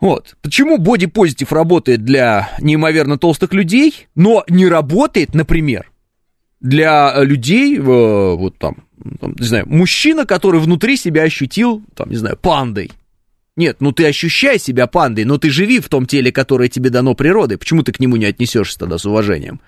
Вот. 0.00 0.34
Почему 0.42 0.76
бодипозитив 0.76 1.52
работает 1.52 2.04
для 2.04 2.50
неимоверно 2.60 3.18
толстых 3.18 3.52
людей, 3.54 4.08
но 4.14 4.44
не 4.48 4.66
работает, 4.66 5.34
например, 5.34 5.90
для 6.60 7.22
людей, 7.22 7.78
э, 7.78 7.82
вот 7.82 8.58
там, 8.58 8.84
там, 9.20 9.34
не 9.38 9.46
знаю, 9.46 9.64
мужчина, 9.68 10.26
который 10.26 10.60
внутри 10.60 10.96
себя 10.96 11.22
ощутил, 11.22 11.82
там, 11.94 12.10
не 12.10 12.16
знаю, 12.16 12.36
пандой. 12.36 12.90
Нет, 13.56 13.78
ну 13.80 13.92
ты 13.92 14.06
ощущай 14.06 14.58
себя 14.58 14.86
пандой, 14.86 15.24
но 15.24 15.38
ты 15.38 15.50
живи 15.50 15.80
в 15.80 15.88
том 15.88 16.06
теле, 16.06 16.32
которое 16.32 16.68
тебе 16.68 16.90
дано 16.90 17.14
природой. 17.14 17.58
Почему 17.58 17.82
ты 17.82 17.92
к 17.92 18.00
нему 18.00 18.16
не 18.16 18.26
отнесешься 18.26 18.78
тогда 18.78 18.96
с 18.96 19.04
уважением? 19.04 19.60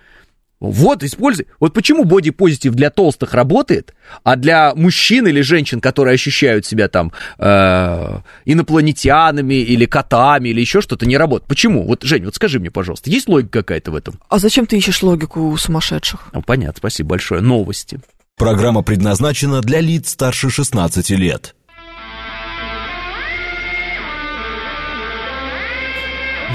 Вот, 0.71 1.03
используй. 1.03 1.49
Вот 1.59 1.75
почему 1.75 2.05
бодипозитив 2.05 2.75
для 2.75 2.91
толстых 2.91 3.35
работает, 3.35 3.95
а 4.23 4.37
для 4.37 4.75
мужчин 4.77 5.27
или 5.27 5.41
женщин, 5.41 5.81
которые 5.81 6.15
ощущают 6.15 6.65
себя 6.65 6.87
там 6.87 7.11
э, 7.39 8.21
инопланетянами 8.45 9.55
или 9.55 9.87
котами 9.87 10.51
или 10.51 10.61
еще 10.61 10.81
что-то, 10.81 11.05
не 11.05 11.17
работает. 11.17 11.49
Почему? 11.49 11.85
Вот, 11.85 12.05
Жень, 12.05 12.25
вот 12.25 12.37
скажи 12.37 12.61
мне, 12.61 12.71
пожалуйста, 12.71 13.11
есть 13.11 13.29
логика 13.29 13.63
какая-то 13.63 13.91
в 13.91 13.97
этом? 13.97 14.21
А 14.29 14.39
зачем 14.39 14.67
ты 14.67 14.77
ищешь 14.77 15.03
логику 15.03 15.49
у 15.49 15.57
сумасшедших? 15.57 16.29
Ну, 16.33 16.43
понятно, 16.43 16.75
спасибо 16.79 17.11
большое. 17.11 17.41
Новости. 17.41 17.99
Программа 18.37 18.83
предназначена 18.83 19.63
для 19.63 19.81
лиц 19.81 20.11
старше 20.11 20.49
16 20.49 21.11
лет. 21.11 21.57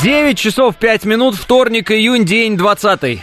9 0.02 0.38
часов 0.38 0.78
5 0.78 1.04
минут, 1.04 1.36
вторник, 1.36 1.92
июнь, 1.92 2.24
день 2.24 2.56
20 2.56 3.20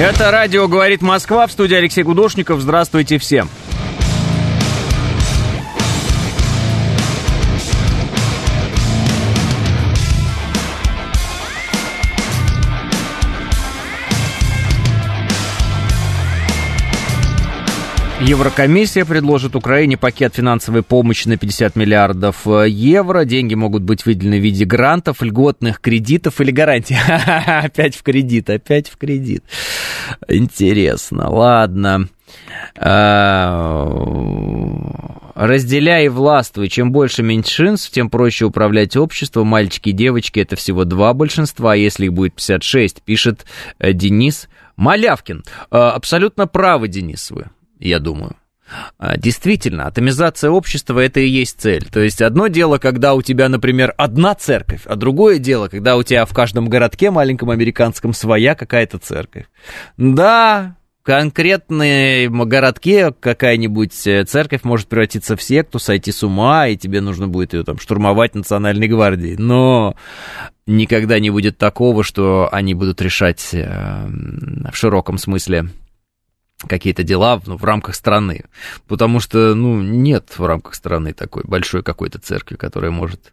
Это 0.00 0.30
радио 0.30 0.66
«Говорит 0.66 1.02
Москва» 1.02 1.46
в 1.46 1.52
студии 1.52 1.74
Алексей 1.74 2.02
Гудошников. 2.02 2.62
Здравствуйте 2.62 3.18
всем. 3.18 3.50
Еврокомиссия 18.30 19.04
предложит 19.04 19.56
Украине 19.56 19.96
пакет 19.96 20.36
финансовой 20.36 20.84
помощи 20.84 21.26
на 21.26 21.36
50 21.36 21.74
миллиардов 21.74 22.46
э, 22.46 22.68
евро. 22.68 23.24
Деньги 23.24 23.56
могут 23.56 23.82
быть 23.82 24.06
выделены 24.06 24.38
в 24.38 24.42
виде 24.44 24.64
грантов, 24.64 25.20
льготных 25.20 25.80
кредитов 25.80 26.40
или 26.40 26.52
гарантий. 26.52 26.96
Опять 27.64 27.96
в 27.96 28.04
кредит, 28.04 28.48
опять 28.48 28.88
в 28.88 28.96
кредит. 28.98 29.42
Интересно, 30.28 31.28
ладно. 31.28 32.08
А, 32.78 33.88
разделяй 35.34 36.04
и 36.04 36.08
властвуй. 36.08 36.68
Чем 36.68 36.92
больше 36.92 37.24
меньшинств, 37.24 37.90
тем 37.90 38.10
проще 38.10 38.44
управлять 38.44 38.96
обществом. 38.96 39.48
Мальчики 39.48 39.88
и 39.88 39.92
девочки– 39.92 40.38
это 40.40 40.54
всего 40.54 40.84
два 40.84 41.14
большинства. 41.14 41.74
Если 41.74 42.04
их 42.04 42.12
будет 42.12 42.34
56, 42.34 43.02
пишет 43.02 43.44
э, 43.80 43.92
Денис 43.92 44.48
Малявкин. 44.76 45.42
А, 45.72 45.90
абсолютно 45.90 46.46
правы, 46.46 46.86
Денис, 46.86 47.28
вы 47.32 47.46
я 47.80 47.98
думаю. 47.98 48.36
А, 48.98 49.16
действительно, 49.16 49.86
атомизация 49.86 50.50
общества 50.50 51.00
это 51.00 51.20
и 51.20 51.28
есть 51.28 51.60
цель. 51.60 51.86
То 51.90 52.00
есть 52.00 52.22
одно 52.22 52.46
дело, 52.46 52.78
когда 52.78 53.14
у 53.14 53.22
тебя, 53.22 53.48
например, 53.48 53.94
одна 53.96 54.34
церковь, 54.34 54.82
а 54.84 54.96
другое 54.96 55.38
дело, 55.38 55.68
когда 55.68 55.96
у 55.96 56.02
тебя 56.02 56.24
в 56.24 56.32
каждом 56.32 56.68
городке 56.68 57.10
маленьком 57.10 57.50
американском 57.50 58.12
своя 58.12 58.54
какая-то 58.54 58.98
церковь. 58.98 59.46
Да, 59.96 60.76
в 61.02 61.06
конкретном 61.06 62.48
городке 62.48 63.12
какая-нибудь 63.18 64.06
э, 64.06 64.24
церковь 64.24 64.64
может 64.64 64.86
превратиться 64.86 65.34
в 65.34 65.42
секту, 65.42 65.78
сойти 65.78 66.12
с 66.12 66.22
ума, 66.22 66.68
и 66.68 66.76
тебе 66.76 67.00
нужно 67.00 67.26
будет 67.26 67.54
ее 67.54 67.64
там 67.64 67.78
штурмовать 67.78 68.34
национальной 68.34 68.86
гвардией. 68.86 69.36
Но 69.36 69.96
никогда 70.66 71.18
не 71.18 71.30
будет 71.30 71.56
такого, 71.56 72.04
что 72.04 72.48
они 72.52 72.74
будут 72.74 73.00
решать 73.00 73.48
э, 73.52 74.06
в 74.70 74.76
широком 74.76 75.16
смысле 75.16 75.70
какие-то 76.66 77.02
дела 77.02 77.40
ну, 77.46 77.56
в 77.56 77.64
рамках 77.64 77.94
страны. 77.94 78.44
Потому 78.86 79.20
что, 79.20 79.54
ну, 79.54 79.80
нет 79.80 80.34
в 80.36 80.44
рамках 80.44 80.74
страны 80.74 81.12
такой 81.12 81.42
большой 81.44 81.82
какой-то 81.82 82.18
церкви, 82.18 82.56
которая 82.56 82.90
может 82.90 83.32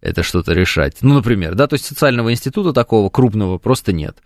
это 0.00 0.22
что-то 0.22 0.52
решать. 0.52 0.98
Ну, 1.00 1.14
например, 1.14 1.54
да, 1.54 1.66
то 1.66 1.74
есть 1.74 1.84
социального 1.84 2.30
института 2.30 2.72
такого 2.72 3.10
крупного 3.10 3.58
просто 3.58 3.92
нет. 3.92 4.18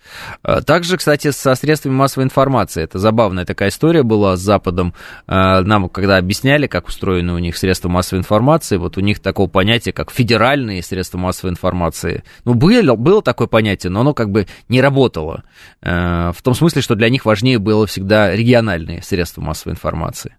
А, 0.43 0.61
также, 0.61 0.99
кстати, 0.99 1.31
со 1.31 1.55
средствами 1.55 1.95
массовой 1.95 2.25
информации. 2.25 2.83
Это 2.83 2.99
забавная 2.99 3.47
такая 3.47 3.71
история 3.71 4.03
была 4.03 4.37
с 4.37 4.41
Западом. 4.41 4.93
А, 5.27 5.63
нам, 5.63 5.89
когда 5.89 6.19
объясняли, 6.19 6.67
как 6.67 6.89
устроены 6.89 7.33
у 7.33 7.39
них 7.39 7.57
средства 7.57 7.89
массовой 7.89 8.21
информации, 8.21 8.77
вот 8.77 8.99
у 8.99 9.01
них 9.01 9.21
такого 9.21 9.49
понятия, 9.49 9.93
как 9.93 10.11
федеральные 10.11 10.83
средства 10.83 11.19
массовой 11.19 11.53
информации. 11.53 12.23
Ну, 12.45 12.55
было, 12.55 12.95
было 12.95 13.23
такое 13.23 13.47
понятие, 13.47 13.91
но 13.91 14.01
оно 14.01 14.13
как 14.13 14.31
бы 14.31 14.47
не 14.69 14.83
работало. 14.83 15.45
А, 15.81 16.33
в 16.33 16.43
том 16.43 16.55
смысле, 16.55 16.83
что 16.83 16.95
для 16.97 17.09
них 17.09 17.25
важнее 17.25 17.59
было 17.59 17.87
всегда 17.87 18.35
региональные 18.37 19.03
средства 19.03 19.41
массовой 19.41 19.73
информации. 19.73 20.37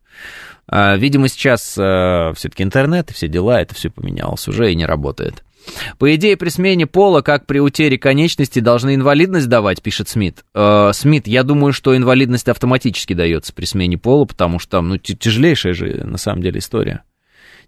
А, 0.67 0.95
видимо, 0.95 1.27
сейчас 1.27 1.77
э, 1.77 2.33
все-таки 2.35 2.63
интернет 2.63 3.11
и 3.11 3.13
все 3.13 3.27
дела, 3.27 3.61
это 3.61 3.75
все 3.75 3.89
поменялось 3.89 4.47
уже 4.47 4.71
и 4.71 4.75
не 4.75 4.85
работает. 4.85 5.43
По 5.97 6.13
идее, 6.13 6.35
при 6.37 6.49
смене 6.49 6.87
пола, 6.87 7.21
как 7.21 7.45
при 7.45 7.59
утере 7.59 7.97
конечности, 7.97 8.59
должны 8.59 8.95
инвалидность 8.95 9.47
давать, 9.47 9.81
пишет 9.81 10.09
Смит. 10.09 10.43
Э, 10.53 10.91
Смит, 10.93 11.27
я 11.27 11.43
думаю, 11.43 11.73
что 11.73 11.95
инвалидность 11.95 12.49
автоматически 12.49 13.13
дается 13.13 13.53
при 13.53 13.65
смене 13.65 13.97
пола, 13.97 14.25
потому 14.25 14.59
что 14.59 14.71
там, 14.71 14.89
ну, 14.89 14.97
тяжелейшая 14.97 15.73
же, 15.73 16.03
на 16.05 16.17
самом 16.17 16.41
деле, 16.41 16.59
история. 16.59 17.03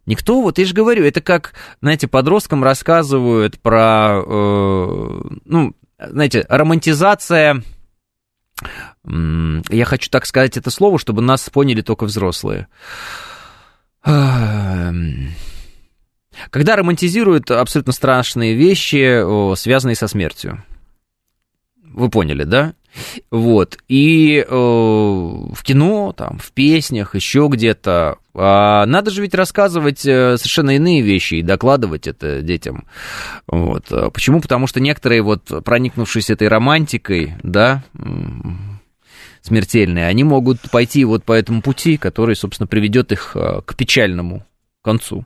Никто, 0.05 0.41
вот 0.41 0.59
я 0.59 0.65
же 0.65 0.73
говорю, 0.73 1.03
это 1.03 1.19
как, 1.21 1.53
знаете, 1.81 2.07
подросткам 2.07 2.63
рассказывают 2.63 3.59
про, 3.59 4.21
э, 4.25 5.21
ну, 5.45 5.73
знаете, 5.97 6.45
романтизация 6.47 7.63
я 9.07 9.85
хочу 9.85 10.09
так 10.09 10.25
сказать 10.25 10.57
это 10.57 10.69
слово, 10.71 10.97
чтобы 10.99 11.21
нас 11.21 11.49
поняли 11.49 11.81
только 11.81 12.05
взрослые. 12.05 12.67
Когда 16.49 16.75
романтизируют 16.75 17.49
абсолютно 17.51 17.93
страшные 17.93 18.55
вещи, 18.55 19.55
связанные 19.55 19.95
со 19.95 20.07
смертью. 20.07 20.63
Вы 21.83 22.09
поняли, 22.09 22.43
да? 22.43 22.73
Вот. 23.31 23.77
И 23.87 24.39
э, 24.39 24.45
в 24.49 25.63
кино, 25.63 26.13
там, 26.13 26.37
в 26.39 26.51
песнях, 26.51 27.15
еще 27.15 27.47
где-то. 27.49 28.17
А 28.33 28.85
надо 28.85 29.11
же 29.11 29.21
ведь 29.21 29.33
рассказывать 29.33 30.05
э, 30.05 30.37
совершенно 30.37 30.75
иные 30.75 31.01
вещи 31.01 31.35
и 31.35 31.41
докладывать 31.41 32.07
это 32.07 32.41
детям. 32.41 32.85
Вот. 33.47 33.85
Почему? 34.13 34.41
Потому 34.41 34.67
что 34.67 34.79
некоторые, 34.81 35.21
вот, 35.21 35.51
проникнувшись 35.63 36.29
этой 36.29 36.47
романтикой, 36.49 37.35
да, 37.43 37.83
смертельные, 39.45 40.07
они 40.07 40.23
могут 40.23 40.59
пойти 40.71 41.05
вот 41.05 41.23
по 41.23 41.33
этому 41.33 41.61
пути, 41.61 41.97
который, 41.97 42.35
собственно, 42.35 42.67
приведет 42.67 43.11
их 43.11 43.31
э, 43.35 43.61
к 43.65 43.75
печальному 43.75 44.45
концу. 44.81 45.25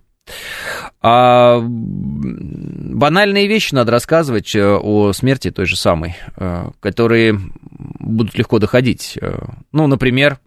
А 1.02 1.60
банальные 1.62 3.48
вещи 3.48 3.74
надо 3.74 3.92
рассказывать 3.92 4.54
э, 4.56 4.64
о 4.64 5.14
смерти 5.14 5.52
той 5.52 5.66
же 5.66 5.76
самой, 5.78 6.16
э, 6.38 6.70
которые 6.80 7.40
будут 7.72 8.38
легко 8.38 8.60
доходить. 8.60 9.18
Ну, 9.72 9.88
например, 9.88 10.40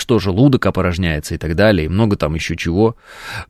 что 0.00 0.18
желудок 0.18 0.66
опорожняется 0.66 1.34
и 1.34 1.38
так 1.38 1.54
далее, 1.54 1.86
и 1.86 1.88
много 1.88 2.16
там 2.16 2.34
еще 2.34 2.56
чего, 2.56 2.96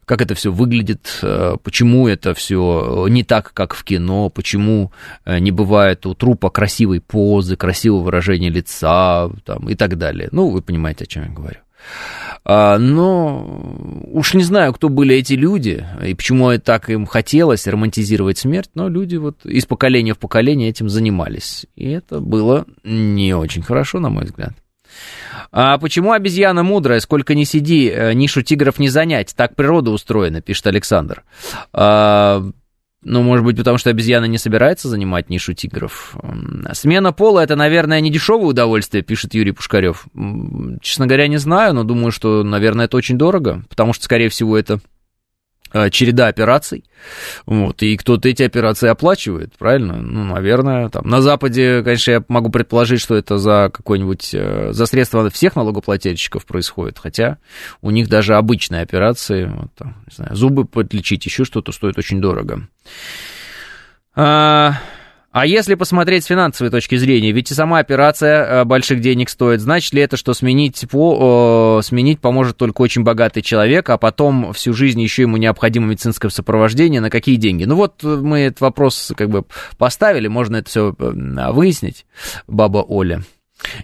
как 0.05 0.21
это 0.21 0.35
все 0.35 0.53
выглядит, 0.53 1.19
э, 1.23 1.57
почему 1.63 2.09
это 2.09 2.35
все 2.35 3.07
не 3.09 3.25
так, 3.25 3.53
как 3.55 3.75
в 3.75 3.85
кино, 3.85 4.29
почему 4.29 4.93
э, 5.25 5.39
не 5.39 5.51
бывает 5.51 6.05
у 6.07 6.15
трупа 6.15 6.51
красивой 6.51 7.01
позы, 7.01 7.57
красивого 7.57 8.03
выражения 8.03 8.51
лица 8.51 9.31
там, 9.45 9.69
и 9.69 9.75
так 9.75 9.97
далее. 9.97 10.29
Ну, 10.33 10.51
вы 10.51 10.61
понимаете, 10.61 11.05
о 11.05 11.07
чем 11.07 11.25
я 11.25 11.31
говорю. 11.31 11.61
А, 12.45 12.79
но 12.79 14.03
уж 14.13 14.35
не 14.35 14.43
знаю, 14.43 14.73
кто 14.73 14.89
были 14.89 15.15
эти 15.15 15.35
люди 15.35 15.87
и 16.05 16.15
почему 16.15 16.57
так 16.59 16.89
им 16.91 17.07
хотелось 17.07 17.67
романтизировать 17.67 18.39
смерть, 18.39 18.71
но 18.75 18.89
люди 18.89 19.17
вот 19.17 19.45
из 19.45 19.67
поколения 19.67 20.15
в 20.15 20.19
поколение 20.19 20.71
этим 20.71 20.89
занимались. 20.89 21.67
И 21.77 21.89
это 21.91 22.21
было 22.21 22.67
не 22.83 23.35
очень 23.35 23.63
хорошо, 23.63 24.01
на 24.01 24.09
мой 24.09 24.25
взгляд. 24.25 24.55
А 25.53 25.79
почему 25.79 26.13
обезьяна 26.13 26.63
мудрая? 26.63 27.01
Сколько 27.01 27.35
ни 27.35 27.45
сиди, 27.45 27.89
э, 27.89 28.13
нишу 28.13 28.43
тигров 28.43 28.79
не 28.79 28.89
занять. 28.89 29.35
Так 29.37 29.57
природа 29.57 29.91
устроена, 29.91 30.41
пишет 30.41 30.67
Александр. 30.67 31.25
А, 31.73 32.43
ну, 33.03 33.23
может 33.23 33.45
быть, 33.45 33.57
потому 33.57 33.79
что 33.79 33.91
обезьяна 33.91 34.27
не 34.27 34.37
собирается 34.37 34.89
занимать 34.89 35.31
нишу 35.31 35.55
тигров. 35.55 36.17
Смена 36.73 37.13
пола 37.13 37.41
это, 37.41 37.57
наверное, 37.57 38.01
не 38.01 38.11
дешевое 38.11 38.49
удовольствие, 38.49 39.03
пишет 39.03 39.35
Юрий 39.35 39.53
Пушкарев. 39.53 40.07
Честно 40.83 41.07
говоря, 41.07 41.27
не 41.27 41.39
знаю, 41.39 41.75
но 41.75 41.85
думаю, 41.85 42.13
что, 42.13 42.45
наверное, 42.45 42.85
это 42.85 42.97
очень 42.97 43.17
дорого, 43.17 43.65
потому 43.71 43.93
что, 43.95 44.05
скорее 44.05 44.29
всего, 44.29 44.57
это 44.57 44.81
череда 45.91 46.29
операций, 46.29 46.85
вот, 47.47 47.83
и 47.83 47.97
кто-то 47.97 48.29
эти 48.29 48.43
операции 48.43 48.89
оплачивает, 48.89 49.57
правильно? 49.59 49.97
Ну, 49.97 50.25
наверное, 50.25 50.89
там, 50.89 51.09
на 51.09 51.23
Западе, 51.23 51.83
конечно, 51.83 52.11
я 52.11 52.25
могу 52.29 52.51
предположить, 52.51 53.01
что 53.01 53.17
это 53.17 53.39
за 53.39 53.71
какой-нибудь, 53.73 54.31
э, 54.35 54.73
за 54.73 54.87
средства 54.87 55.29
всех 55.31 55.57
налогоплательщиков 55.57 56.45
происходит, 56.47 56.99
хотя 56.99 57.39
у 57.83 57.91
них 57.91 58.09
даже 58.09 58.35
обычные 58.37 58.83
операции, 58.83 59.47
вот, 59.47 59.73
там, 59.77 59.97
не 60.07 60.15
знаю, 60.15 60.37
зубы 60.37 60.65
подлечить, 60.65 61.25
еще 61.27 61.45
что-то 61.45 61.73
стоит 61.73 61.99
очень 61.99 62.21
дорого. 62.21 62.69
А, 64.15 64.75
а 65.33 65.47
если 65.47 65.77
посмотреть 65.77 66.25
с 66.25 66.27
финансовой 66.27 66.73
точки 66.73 66.97
зрения, 66.97 67.31
ведь 67.31 67.53
и 67.53 67.55
сама 67.55 67.79
операция 67.79 68.45
э, 68.45 68.65
больших 68.65 69.01
денег 69.01 69.29
стоит, 69.29 69.61
значит 69.61 69.93
ли 69.93 70.03
это, 70.03 70.17
что 70.17 70.35
сменить, 70.35 70.85
по, 70.91 71.79
э, 71.79 71.87
сменить 71.87 72.21
поможет 72.21 72.57
только 72.57 72.83
очень 72.83 73.05
богатый 73.05 73.41
человек, 73.41 73.91
а 73.91 73.97
потом 73.97 74.53
всю 74.53 74.73
жизнь 74.73 75.01
еще 75.01 75.23
ему 75.23 75.37
необходимо 75.37 75.87
медицинское 75.87 76.31
сопровождение, 76.31 77.01
на 77.01 77.11
какие 77.11 77.37
деньги? 77.37 77.65
Ну 77.65 77.77
вот 77.77 78.03
мы 78.03 78.41
этот 78.41 78.61
вопрос 78.61 79.13
как 79.17 79.31
бы 79.31 79.45
поставили, 79.79 80.27
можно 80.27 80.57
это 80.57 80.69
все 80.69 80.97
э, 80.99 81.53
выяснить, 81.53 82.07
баба 82.49 82.79
Оля. 82.79 83.23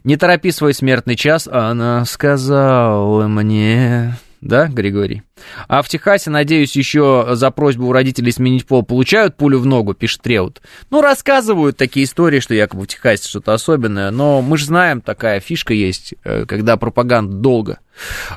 Не 0.03 0.16
торопи 0.16 0.51
свой 0.51 0.74
смертный 0.74 1.14
час, 1.14 1.47
она 1.47 2.05
сказала 2.07 3.28
мне 3.28 4.16
да, 4.47 4.68
Григорий? 4.68 5.22
А 5.68 5.82
в 5.82 5.88
Техасе, 5.88 6.30
надеюсь, 6.30 6.76
еще 6.76 7.28
за 7.32 7.51
просьбу 7.51 7.86
у 7.86 7.92
родителей 7.92 8.32
сменить 8.32 8.66
пол 8.66 8.82
получают 8.82 9.36
пулю 9.36 9.59
в 9.59 9.66
ногу, 9.66 9.94
пишет 9.94 10.22
Треут. 10.22 10.62
Ну, 10.90 11.01
рассказывают 11.01 11.76
такие 11.76 12.05
истории, 12.05 12.40
что 12.40 12.55
якобы 12.55 12.84
в 12.84 12.86
Техасе 12.86 13.28
что-то 13.28 13.53
особенное, 13.53 14.11
но 14.11 14.42
мы 14.42 14.57
же 14.59 14.66
знаем, 14.66 15.01
такая 15.01 15.40
фишка 15.40 15.74
есть, 15.74 16.14
э, 16.24 16.47
когда 16.47 16.76
пропаганда 16.76 17.36
долго 17.36 17.78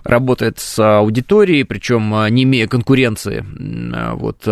работает 0.03 0.59
с 0.59 0.79
аудиторией, 0.79 1.63
причем 1.63 2.13
э, 2.15 2.29
не 2.29 2.43
имея 2.43 2.67
конкуренции, 2.67 3.43
э, 3.43 4.13
вот, 4.13 4.47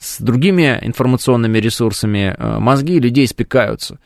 с 0.00 0.20
другими 0.20 0.78
информационными 0.82 1.58
ресурсами 1.58 2.36
мозги 2.38 3.00
людей 3.00 3.26
спекаются. 3.26 3.98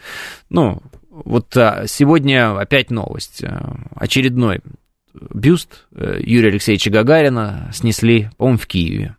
Ну, 0.49 0.83
вот 1.11 1.49
сегодня 1.53 2.59
опять 2.59 2.91
новость, 2.91 3.45
очередной 3.95 4.63
бюст 5.15 5.87
э, 5.93 6.19
Юрия 6.21 6.49
Алексеевича 6.49 6.91
Гагарина 6.91 7.71
снесли, 7.73 8.31
по-моему, 8.37 8.59
в 8.59 8.67
Киеве. 8.67 9.17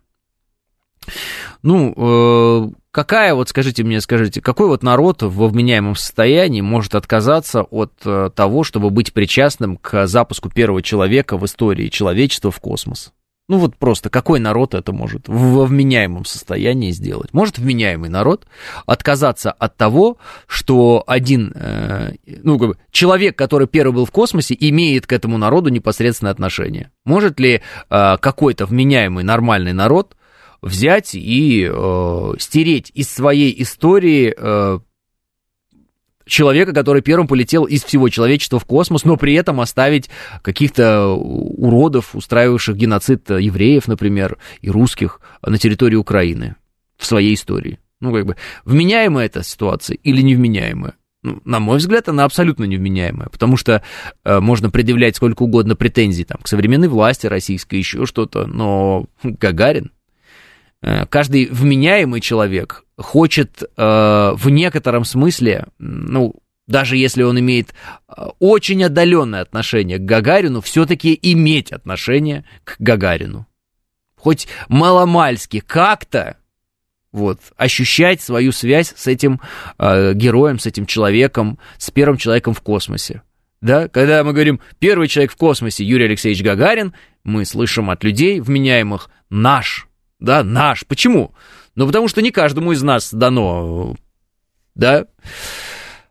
Ну, 1.62 1.94
э, 1.96 2.74
какая 2.90 3.34
вот, 3.34 3.48
скажите 3.48 3.84
мне, 3.84 4.00
скажите, 4.00 4.40
какой 4.40 4.68
вот 4.68 4.82
народ 4.82 5.22
во 5.22 5.48
вменяемом 5.48 5.96
состоянии 5.96 6.60
может 6.60 6.94
отказаться 6.94 7.62
от 7.62 7.92
э, 8.04 8.30
того, 8.34 8.64
чтобы 8.64 8.90
быть 8.90 9.12
причастным 9.12 9.76
к 9.76 10.06
запуску 10.06 10.50
первого 10.50 10.82
человека 10.82 11.36
в 11.36 11.44
истории 11.44 11.88
человечества 11.88 12.50
в 12.50 12.60
космос? 12.60 13.12
Ну 13.46 13.58
вот 13.58 13.76
просто 13.76 14.08
какой 14.08 14.40
народ 14.40 14.72
это 14.72 14.92
может 14.92 15.28
во 15.28 15.66
вменяемом 15.66 16.24
состоянии 16.24 16.92
сделать? 16.92 17.34
Может 17.34 17.58
вменяемый 17.58 18.08
народ 18.08 18.46
отказаться 18.86 19.52
от 19.52 19.76
того, 19.76 20.16
что 20.46 21.04
один, 21.06 21.52
э, 21.54 22.12
ну 22.26 22.58
как 22.58 22.68
бы 22.68 22.78
человек, 22.90 23.36
который 23.36 23.66
первый 23.66 23.92
был 23.92 24.06
в 24.06 24.10
космосе, 24.10 24.56
имеет 24.58 25.06
к 25.06 25.12
этому 25.12 25.36
народу 25.36 25.68
непосредственное 25.68 26.32
отношение? 26.32 26.90
Может 27.04 27.38
ли 27.38 27.60
э, 27.90 28.16
какой-то 28.18 28.64
вменяемый 28.64 29.24
нормальный 29.24 29.74
народ 29.74 30.16
взять 30.62 31.14
и 31.14 31.68
э, 31.70 32.32
стереть 32.38 32.90
из 32.94 33.10
своей 33.10 33.54
истории 33.62 34.34
э, 34.34 34.78
человека, 36.26 36.72
который 36.72 37.02
первым 37.02 37.26
полетел 37.26 37.64
из 37.64 37.84
всего 37.84 38.08
человечества 38.08 38.58
в 38.58 38.64
космос, 38.64 39.04
но 39.04 39.16
при 39.16 39.34
этом 39.34 39.60
оставить 39.60 40.10
каких-то 40.42 41.08
уродов, 41.08 42.14
устраивавших 42.14 42.76
геноцид 42.76 43.30
евреев, 43.30 43.88
например, 43.88 44.38
и 44.60 44.70
русских 44.70 45.20
на 45.42 45.58
территории 45.58 45.96
Украины 45.96 46.56
в 46.96 47.06
своей 47.06 47.34
истории. 47.34 47.78
Ну, 48.00 48.12
как 48.12 48.26
бы, 48.26 48.36
вменяемая 48.64 49.26
эта 49.26 49.42
ситуация 49.42 49.96
или 50.02 50.20
невменяемая? 50.20 50.94
Ну, 51.22 51.40
на 51.46 51.58
мой 51.58 51.78
взгляд, 51.78 52.08
она 52.10 52.24
абсолютно 52.24 52.64
невменяемая, 52.64 53.30
потому 53.30 53.56
что 53.56 53.82
э, 54.24 54.40
можно 54.40 54.68
предъявлять 54.68 55.16
сколько 55.16 55.44
угодно 55.44 55.74
претензий 55.74 56.24
там, 56.24 56.38
к 56.42 56.48
современной 56.48 56.88
власти 56.88 57.26
российской, 57.26 57.76
еще 57.76 58.04
что-то, 58.04 58.46
но 58.46 59.06
Гагарин, 59.22 59.90
э, 60.82 61.06
каждый 61.06 61.46
вменяемый 61.46 62.20
человек 62.20 62.83
хочет 62.96 63.62
э, 63.62 64.32
в 64.36 64.50
некотором 64.50 65.04
смысле, 65.04 65.66
ну, 65.78 66.34
даже 66.66 66.96
если 66.96 67.22
он 67.22 67.38
имеет 67.40 67.74
э, 68.08 68.26
очень 68.38 68.84
отдаленное 68.84 69.42
отношение 69.42 69.98
к 69.98 70.04
Гагарину, 70.04 70.60
все-таки 70.60 71.18
иметь 71.20 71.72
отношение 71.72 72.44
к 72.64 72.76
Гагарину. 72.78 73.46
Хоть 74.16 74.48
маломальски 74.68 75.60
как-то 75.60 76.38
вот, 77.12 77.40
ощущать 77.56 78.20
свою 78.20 78.50
связь 78.50 78.92
с 78.96 79.06
этим 79.06 79.40
э, 79.78 80.14
героем, 80.14 80.58
с 80.58 80.66
этим 80.66 80.86
человеком, 80.86 81.58
с 81.78 81.90
первым 81.90 82.16
человеком 82.16 82.54
в 82.54 82.60
космосе. 82.60 83.22
Да, 83.60 83.88
когда 83.88 84.24
мы 84.24 84.32
говорим 84.32 84.60
«первый 84.78 85.08
человек 85.08 85.32
в 85.32 85.36
космосе 85.36 85.84
Юрий 85.84 86.06
Алексеевич 86.06 86.42
Гагарин», 86.42 86.92
мы 87.22 87.46
слышим 87.46 87.88
от 87.88 88.04
людей, 88.04 88.40
вменяемых 88.40 89.08
«наш», 89.30 89.86
да, 90.18 90.42
«наш». 90.42 90.84
Почему? 90.84 91.32
Ну, 91.76 91.86
потому 91.86 92.08
что 92.08 92.22
не 92.22 92.30
каждому 92.30 92.72
из 92.72 92.82
нас 92.82 93.12
дано, 93.12 93.96
да, 94.74 95.06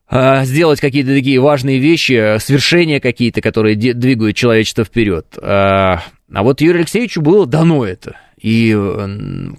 а, 0.07 0.45
сделать 0.45 0.80
какие-то 0.80 1.14
такие 1.14 1.39
важные 1.39 1.80
вещи, 1.80 2.38
свершения 2.39 2.99
какие-то, 2.99 3.41
которые 3.41 3.76
двигают 3.76 4.36
человечество 4.36 4.84
вперед. 4.84 5.26
А, 5.41 6.03
а 6.32 6.43
вот 6.43 6.61
Юрию 6.61 6.82
Алексеевичу 6.82 7.22
было 7.22 7.45
дано 7.47 7.86
это. 7.86 8.18
И 8.39 8.78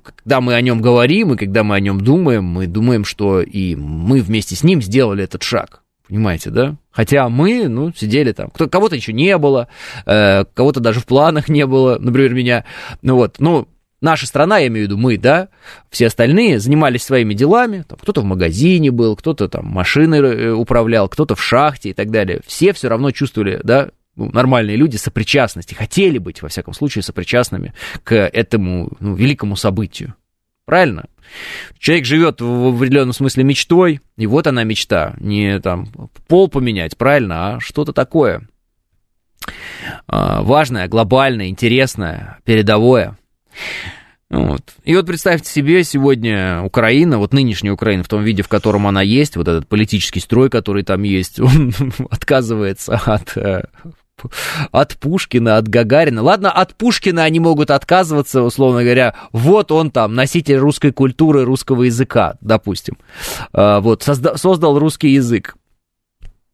когда 0.02 0.42
мы 0.42 0.54
о 0.54 0.60
нем 0.60 0.82
говорим, 0.82 1.32
и 1.32 1.36
когда 1.38 1.64
мы 1.64 1.74
о 1.74 1.80
нем 1.80 2.00
думаем, 2.02 2.44
мы 2.44 2.66
думаем, 2.66 3.06
что 3.06 3.40
и 3.40 3.74
мы 3.74 4.20
вместе 4.20 4.56
с 4.56 4.62
ним 4.62 4.82
сделали 4.82 5.24
этот 5.24 5.42
шаг. 5.42 5.80
Понимаете, 6.06 6.50
да? 6.50 6.76
Хотя 6.90 7.30
мы, 7.30 7.66
ну, 7.66 7.92
сидели 7.96 8.32
там, 8.32 8.50
кто, 8.50 8.68
кого-то 8.68 8.94
еще 8.94 9.14
не 9.14 9.38
было, 9.38 9.68
э, 10.04 10.44
кого-то 10.52 10.80
даже 10.80 11.00
в 11.00 11.06
планах 11.06 11.48
не 11.48 11.66
было, 11.66 11.98
например, 11.98 12.34
меня. 12.34 12.64
Ну 13.00 13.16
вот, 13.16 13.36
ну, 13.38 13.66
наша 14.04 14.26
страна, 14.26 14.58
я 14.58 14.68
имею 14.68 14.86
в 14.86 14.90
виду 14.90 14.98
мы, 15.00 15.18
да, 15.18 15.48
все 15.90 16.06
остальные 16.06 16.60
занимались 16.60 17.02
своими 17.02 17.34
делами, 17.34 17.84
там, 17.88 17.98
кто-то 18.00 18.20
в 18.20 18.24
магазине 18.24 18.92
был, 18.92 19.16
кто-то 19.16 19.48
там 19.48 19.66
машиной 19.66 20.20
э, 20.20 20.52
управлял, 20.52 21.08
кто-то 21.08 21.34
в 21.34 21.42
шахте 21.42 21.90
и 21.90 21.92
так 21.92 22.10
далее. 22.10 22.40
Все 22.46 22.72
все 22.72 22.88
равно 22.88 23.10
чувствовали, 23.10 23.60
да, 23.64 23.88
ну, 24.14 24.30
нормальные 24.30 24.76
люди 24.76 24.96
сопричастности, 24.96 25.74
хотели 25.74 26.18
быть, 26.18 26.42
во 26.42 26.48
всяком 26.48 26.74
случае, 26.74 27.02
сопричастными 27.02 27.74
к 28.04 28.14
этому 28.14 28.92
ну, 29.00 29.14
великому 29.14 29.56
событию. 29.56 30.14
Правильно? 30.66 31.06
Человек 31.78 32.06
живет 32.06 32.40
в 32.40 32.76
определенном 32.76 33.12
смысле 33.12 33.44
мечтой, 33.44 34.00
и 34.16 34.26
вот 34.26 34.46
она 34.46 34.64
мечта. 34.64 35.14
Не 35.18 35.58
там 35.60 35.88
пол 36.28 36.48
поменять, 36.48 36.96
правильно, 36.96 37.56
а 37.56 37.60
что-то 37.60 37.92
такое 37.92 38.46
а, 40.06 40.42
важное, 40.42 40.88
глобальное, 40.88 41.48
интересное, 41.48 42.38
передовое. 42.44 43.18
Вот. 44.30 44.62
И 44.84 44.96
вот 44.96 45.06
представьте 45.06 45.48
себе 45.48 45.84
сегодня 45.84 46.62
Украина, 46.62 47.18
вот 47.18 47.32
нынешняя 47.32 47.72
Украина 47.72 48.02
в 48.02 48.08
том 48.08 48.22
виде, 48.22 48.42
в 48.42 48.48
котором 48.48 48.86
она 48.86 49.02
есть, 49.02 49.36
вот 49.36 49.46
этот 49.46 49.68
политический 49.68 50.20
строй, 50.20 50.50
который 50.50 50.82
там 50.82 51.02
есть, 51.02 51.38
он 51.40 51.72
отказывается 52.10 53.00
от 53.04 53.36
э, 53.36 53.64
от 54.72 54.96
Пушкина, 54.96 55.56
от 55.56 55.68
Гагарина. 55.68 56.22
Ладно, 56.22 56.50
от 56.50 56.74
Пушкина 56.74 57.24
они 57.24 57.40
могут 57.40 57.70
отказываться, 57.70 58.42
условно 58.42 58.82
говоря, 58.82 59.14
вот 59.32 59.72
он 59.72 59.90
там, 59.90 60.14
носитель 60.14 60.56
русской 60.56 60.92
культуры, 60.92 61.44
русского 61.44 61.84
языка, 61.84 62.36
допустим. 62.40 62.96
А, 63.52 63.80
вот, 63.80 64.06
созда- 64.06 64.36
создал 64.36 64.78
русский 64.78 65.10
язык. 65.10 65.56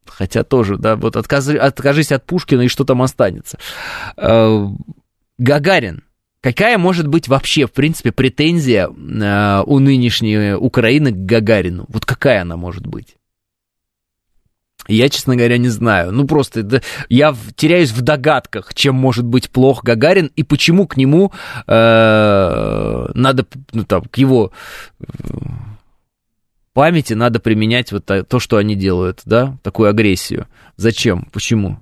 Хотя 0.06 0.42
тоже, 0.42 0.76
да, 0.76 0.96
вот 0.96 1.16
откажи, 1.16 1.56
откажись 1.56 2.12
от 2.12 2.24
Пушкина, 2.24 2.62
и 2.62 2.68
что 2.68 2.84
там 2.84 3.02
останется. 3.02 3.58
А, 4.16 4.66
Гагарин, 5.38 6.02
Какая 6.42 6.78
может 6.78 7.06
быть 7.06 7.28
вообще, 7.28 7.66
в 7.66 7.72
принципе, 7.72 8.12
претензия 8.12 8.88
э, 8.88 9.62
у 9.66 9.78
нынешней 9.78 10.54
Украины 10.54 11.12
к 11.12 11.16
Гагарину? 11.26 11.84
Вот 11.88 12.06
какая 12.06 12.42
она 12.42 12.56
может 12.56 12.86
быть? 12.86 13.16
Я, 14.88 15.10
честно 15.10 15.36
говоря, 15.36 15.58
не 15.58 15.68
знаю. 15.68 16.12
Ну, 16.12 16.26
просто 16.26 16.62
да, 16.62 16.80
я 17.10 17.32
в, 17.32 17.52
теряюсь 17.54 17.90
в 17.92 18.00
догадках, 18.00 18.72
чем 18.72 18.94
может 18.94 19.26
быть 19.26 19.50
плох 19.50 19.84
Гагарин 19.84 20.30
и 20.34 20.42
почему 20.42 20.86
к 20.86 20.96
нему 20.96 21.30
э, 21.66 23.08
надо, 23.14 23.46
ну, 23.72 23.84
там, 23.84 24.02
к 24.04 24.16
его 24.16 24.52
э, 24.98 25.04
памяти 26.72 27.12
надо 27.12 27.38
применять 27.38 27.92
вот 27.92 28.06
то, 28.06 28.40
что 28.40 28.56
они 28.56 28.74
делают, 28.76 29.20
да, 29.26 29.58
такую 29.62 29.90
агрессию. 29.90 30.46
Зачем? 30.76 31.28
Почему? 31.32 31.80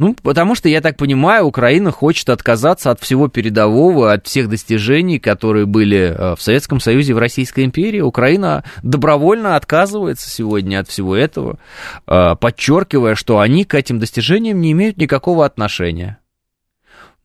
Ну, 0.00 0.14
потому 0.14 0.54
что, 0.54 0.70
я 0.70 0.80
так 0.80 0.96
понимаю, 0.96 1.44
Украина 1.44 1.90
хочет 1.90 2.30
отказаться 2.30 2.90
от 2.90 3.00
всего 3.00 3.28
передового, 3.28 4.14
от 4.14 4.26
всех 4.26 4.48
достижений, 4.48 5.18
которые 5.18 5.66
были 5.66 5.98
э, 5.98 6.36
в 6.36 6.40
Советском 6.40 6.80
Союзе 6.80 7.12
в 7.12 7.18
Российской 7.18 7.66
империи. 7.66 8.00
Украина 8.00 8.64
добровольно 8.82 9.56
отказывается 9.56 10.30
сегодня 10.30 10.80
от 10.80 10.88
всего 10.88 11.14
этого, 11.14 11.58
э, 12.06 12.34
подчеркивая, 12.34 13.14
что 13.14 13.40
они 13.40 13.66
к 13.66 13.74
этим 13.74 13.98
достижениям 13.98 14.62
не 14.62 14.72
имеют 14.72 14.96
никакого 14.96 15.44
отношения. 15.44 16.16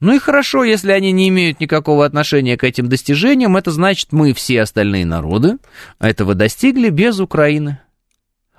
Ну 0.01 0.13
и 0.13 0.19
хорошо, 0.19 0.65
если 0.65 0.91
они 0.91 1.13
не 1.13 1.30
имеют 1.30 1.61
никакого 1.61 2.05
отношения 2.05 2.57
к 2.57 2.65
этим 2.65 2.89
достижениям, 2.89 3.55
это 3.55 3.71
значит, 3.71 4.11
мы 4.11 4.34
все 4.34 4.61
остальные 4.61 5.05
народы 5.05 5.59
этого 5.97 6.36
достигли 6.36 6.89
без 6.89 7.21
Украины. 7.21 7.80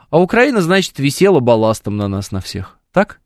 А 0.09 0.19
Украина, 0.19 0.63
значит, 0.63 0.99
висела 0.99 1.41
балластом 1.41 1.99
на 1.99 2.09
нас, 2.09 2.31
на 2.33 2.41
всех. 2.41 2.79
Так? 2.95 3.21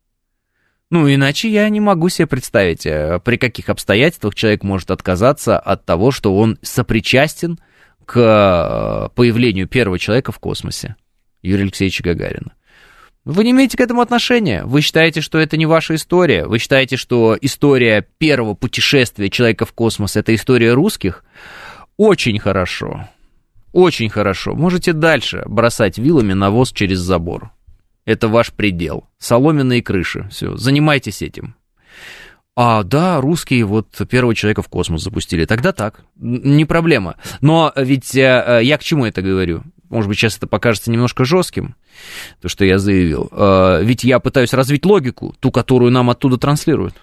Ну, 0.90 1.12
иначе 1.12 1.48
я 1.48 1.68
не 1.68 1.78
могу 1.78 2.08
себе 2.08 2.26
представить, 2.26 2.84
э, 2.84 3.20
при 3.24 3.36
каких 3.36 3.68
обстоятельствах 3.68 4.34
человек 4.34 4.64
может 4.64 4.90
отказаться 4.90 5.58
от 5.58 5.84
того, 5.86 6.10
что 6.10 6.36
он 6.36 6.58
сопричастен 6.62 7.60
к 8.04 8.16
э, 8.18 9.14
появлению 9.14 9.68
первого 9.68 10.00
человека 10.00 10.32
в 10.32 10.40
космосе, 10.40 10.96
Юрия 11.42 11.62
Алексеевича 11.62 12.02
Гагарина. 12.02 12.54
Вы 13.24 13.44
не 13.44 13.52
имеете 13.52 13.76
к 13.76 13.80
этому 13.80 14.00
отношения. 14.00 14.64
Вы 14.64 14.80
считаете, 14.80 15.20
что 15.20 15.38
это 15.38 15.56
не 15.56 15.66
ваша 15.66 15.94
история. 15.94 16.46
Вы 16.46 16.58
считаете, 16.58 16.96
что 16.96 17.36
история 17.40 18.04
первого 18.18 18.54
путешествия 18.54 19.30
человека 19.30 19.66
в 19.66 19.72
космос 19.72 20.16
это 20.16 20.34
история 20.34 20.72
русских. 20.72 21.22
Очень 21.96 22.40
хорошо. 22.40 23.08
Очень 23.72 24.08
хорошо. 24.08 24.54
Можете 24.54 24.92
дальше 24.92 25.44
бросать 25.46 25.98
вилами 25.98 26.32
навоз 26.32 26.72
через 26.72 26.98
забор. 26.98 27.52
Это 28.10 28.26
ваш 28.26 28.50
предел. 28.52 29.04
Соломенные 29.18 29.82
крыши. 29.82 30.26
Все, 30.32 30.56
занимайтесь 30.56 31.22
этим. 31.22 31.54
А, 32.56 32.82
да, 32.82 33.20
русские 33.20 33.64
вот 33.64 33.86
первого 34.10 34.34
человека 34.34 34.62
в 34.62 34.68
космос 34.68 35.04
запустили. 35.04 35.44
Тогда 35.44 35.72
так, 35.72 36.00
не 36.16 36.64
проблема. 36.64 37.14
Но 37.40 37.72
ведь 37.76 38.16
э, 38.16 38.44
э, 38.44 38.64
я 38.64 38.78
к 38.78 38.82
чему 38.82 39.06
это 39.06 39.22
говорю? 39.22 39.62
Может 39.90 40.08
быть, 40.08 40.18
сейчас 40.18 40.38
это 40.38 40.48
покажется 40.48 40.90
немножко 40.90 41.24
жестким, 41.24 41.76
то, 42.40 42.48
что 42.48 42.64
я 42.64 42.80
заявил. 42.80 43.28
Э, 43.30 43.80
ведь 43.84 44.02
я 44.02 44.18
пытаюсь 44.18 44.54
развить 44.54 44.84
логику, 44.84 45.36
ту, 45.38 45.52
которую 45.52 45.92
нам 45.92 46.10
оттуда 46.10 46.36
транслируют. 46.36 46.96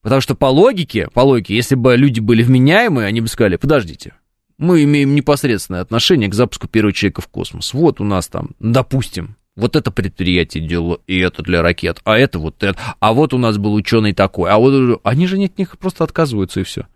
Потому 0.00 0.22
что 0.22 0.34
по 0.34 0.46
логике, 0.46 1.08
по 1.12 1.20
логике, 1.20 1.54
если 1.54 1.74
бы 1.74 1.94
люди 1.96 2.20
были 2.20 2.42
вменяемые, 2.42 3.08
они 3.08 3.20
бы 3.20 3.28
сказали, 3.28 3.56
подождите, 3.56 4.14
мы 4.56 4.82
имеем 4.84 5.14
непосредственное 5.14 5.82
отношение 5.82 6.30
к 6.30 6.34
запуску 6.34 6.66
первого 6.66 6.94
человека 6.94 7.20
в 7.20 7.28
космос. 7.28 7.74
Вот 7.74 8.00
у 8.00 8.04
нас 8.04 8.28
там, 8.28 8.52
допустим, 8.58 9.36
вот 9.56 9.74
это 9.74 9.90
предприятие 9.90 10.66
делало, 10.66 11.00
и 11.06 11.18
это 11.18 11.42
для 11.42 11.62
ракет, 11.62 12.00
а 12.04 12.16
это 12.16 12.38
вот 12.38 12.62
это, 12.62 12.78
а 13.00 13.12
вот 13.12 13.34
у 13.34 13.38
нас 13.38 13.56
был 13.56 13.74
ученый 13.74 14.12
такой, 14.12 14.50
а 14.50 14.58
вот 14.58 15.00
они 15.02 15.26
же 15.26 15.42
от 15.42 15.58
них 15.58 15.78
просто 15.78 16.04
отказываются, 16.04 16.60
и 16.60 16.64
все. 16.64 16.86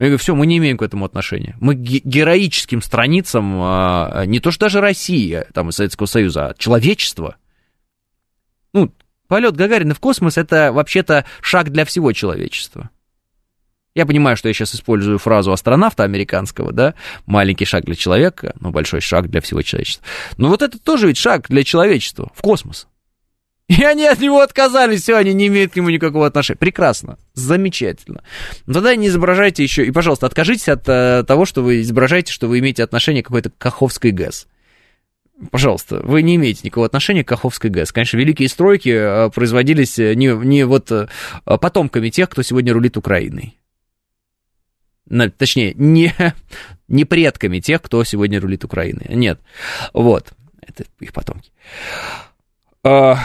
Я 0.00 0.06
говорю, 0.06 0.18
все, 0.18 0.34
мы 0.34 0.46
не 0.46 0.58
имеем 0.58 0.76
к 0.76 0.82
этому 0.82 1.04
отношения. 1.04 1.56
Мы 1.60 1.76
героическим 1.76 2.82
страницам, 2.82 3.54
а, 3.62 4.24
не 4.26 4.40
то 4.40 4.50
что 4.50 4.66
даже 4.66 4.80
России, 4.80 5.44
там, 5.52 5.70
Советского 5.70 6.06
Союза, 6.06 6.48
а 6.48 6.54
человечества. 6.54 7.36
Ну, 8.72 8.92
полет 9.28 9.54
Гагарина 9.54 9.94
в 9.94 10.00
космос 10.00 10.36
это 10.36 10.72
вообще-то 10.72 11.26
шаг 11.40 11.70
для 11.70 11.84
всего 11.84 12.12
человечества. 12.12 12.90
Я 13.94 14.06
понимаю, 14.06 14.36
что 14.36 14.48
я 14.48 14.54
сейчас 14.54 14.74
использую 14.74 15.18
фразу 15.18 15.52
астронавта 15.52 16.02
американского, 16.02 16.72
да, 16.72 16.94
маленький 17.26 17.64
шаг 17.64 17.84
для 17.84 17.94
человека, 17.94 18.54
но 18.58 18.70
большой 18.70 19.00
шаг 19.00 19.30
для 19.30 19.40
всего 19.40 19.62
человечества. 19.62 20.04
Но 20.36 20.48
вот 20.48 20.62
это 20.62 20.80
тоже 20.80 21.06
ведь 21.06 21.16
шаг 21.16 21.46
для 21.48 21.62
человечества 21.62 22.32
в 22.34 22.42
космос. 22.42 22.88
И 23.68 23.82
они 23.82 24.04
от 24.06 24.20
него 24.20 24.40
отказались, 24.40 25.02
все, 25.02 25.16
они 25.16 25.32
не 25.32 25.46
имеют 25.46 25.72
к 25.72 25.76
нему 25.76 25.88
никакого 25.90 26.26
отношения. 26.26 26.58
Прекрасно, 26.58 27.18
замечательно. 27.34 28.22
Но 28.66 28.74
тогда 28.74 28.94
не 28.94 29.06
изображайте 29.06 29.62
еще, 29.62 29.86
и, 29.86 29.90
пожалуйста, 29.90 30.26
откажитесь 30.26 30.68
от 30.68 30.86
э, 30.86 31.24
того, 31.26 31.46
что 31.46 31.62
вы 31.62 31.80
изображаете, 31.80 32.32
что 32.32 32.48
вы 32.48 32.58
имеете 32.58 32.82
отношение 32.82 33.22
к 33.22 33.26
какой-то 33.26 33.50
Каховской 33.56 34.10
ГЭС. 34.10 34.48
Пожалуйста, 35.50 36.00
вы 36.04 36.22
не 36.22 36.36
имеете 36.36 36.60
никакого 36.64 36.86
отношения 36.86 37.24
к 37.24 37.28
Каховской 37.28 37.70
ГЭС. 37.70 37.92
Конечно, 37.92 38.18
великие 38.18 38.48
стройки 38.48 38.90
э, 38.90 39.30
производились 39.30 39.98
э, 39.98 40.14
не, 40.14 40.26
не 40.44 40.64
вот 40.64 40.92
э, 40.92 41.06
потомками 41.44 42.10
тех, 42.10 42.28
кто 42.28 42.42
сегодня 42.42 42.74
рулит 42.74 42.96
Украиной 42.98 43.56
точнее, 45.36 45.74
не, 45.74 46.14
не 46.88 47.04
предками 47.04 47.60
тех, 47.60 47.82
кто 47.82 48.04
сегодня 48.04 48.40
рулит 48.40 48.64
Украиной. 48.64 49.06
Нет. 49.08 49.40
Вот. 49.92 50.32
Это 50.66 50.84
их 51.00 51.12
потомки. 51.12 51.50
А, 52.82 53.18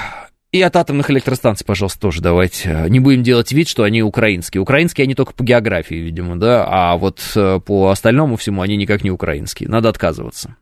и 0.51 0.61
от 0.61 0.75
атомных 0.75 1.11
электростанций, 1.11 1.65
пожалуйста, 1.65 1.99
тоже 1.99 2.21
давайте. 2.21 2.85
Не 2.89 2.99
будем 2.99 3.23
делать 3.23 3.51
вид, 3.51 3.67
что 3.67 3.83
они 3.83 4.01
украинские. 4.01 4.61
Украинские 4.61 5.05
они 5.05 5.13
только 5.13 5.33
по 5.33 5.43
географии, 5.43 5.95
видимо, 5.95 6.39
да, 6.39 6.65
а 6.67 6.97
вот 6.97 7.21
э, 7.35 7.59
по 7.63 7.89
остальному 7.89 8.35
всему 8.35 8.61
они 8.61 8.75
никак 8.75 9.03
не 9.03 9.11
украинские. 9.11 9.69
Надо 9.69 9.89
отказываться. 9.89 10.55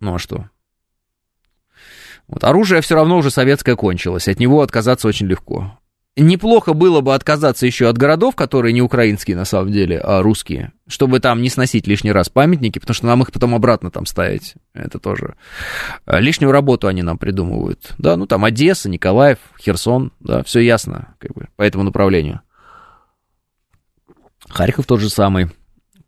Ну 0.00 0.14
а 0.14 0.18
что? 0.18 0.50
Вот 2.28 2.44
оружие 2.44 2.82
все 2.82 2.96
равно 2.96 3.16
уже 3.16 3.30
советское 3.30 3.76
кончилось, 3.76 4.28
от 4.28 4.40
него 4.40 4.60
отказаться 4.60 5.08
очень 5.08 5.26
легко. 5.26 5.78
Неплохо 6.18 6.72
было 6.72 7.02
бы 7.02 7.14
отказаться 7.14 7.66
еще 7.66 7.90
от 7.90 7.98
городов, 7.98 8.34
которые 8.36 8.72
не 8.72 8.80
украинские 8.80 9.36
на 9.36 9.44
самом 9.44 9.70
деле, 9.70 9.98
а 9.98 10.22
русские, 10.22 10.72
чтобы 10.88 11.20
там 11.20 11.42
не 11.42 11.50
сносить 11.50 11.86
лишний 11.86 12.10
раз 12.10 12.30
памятники, 12.30 12.78
потому 12.78 12.94
что 12.94 13.04
нам 13.04 13.20
их 13.20 13.30
потом 13.30 13.54
обратно 13.54 13.90
там 13.90 14.06
ставить. 14.06 14.54
Это 14.72 14.98
тоже 14.98 15.34
а, 16.06 16.18
лишнюю 16.18 16.52
работу 16.52 16.86
они 16.88 17.02
нам 17.02 17.18
придумывают. 17.18 17.92
Да, 17.98 18.16
ну 18.16 18.26
там 18.26 18.46
Одесса, 18.46 18.88
Николаев, 18.88 19.36
Херсон, 19.60 20.10
да, 20.20 20.42
все 20.42 20.60
ясно 20.60 21.14
как 21.18 21.34
бы, 21.34 21.48
по 21.54 21.62
этому 21.62 21.84
направлению. 21.84 22.40
Харьков 24.48 24.86
тот 24.86 25.00
же 25.00 25.10
самый. 25.10 25.50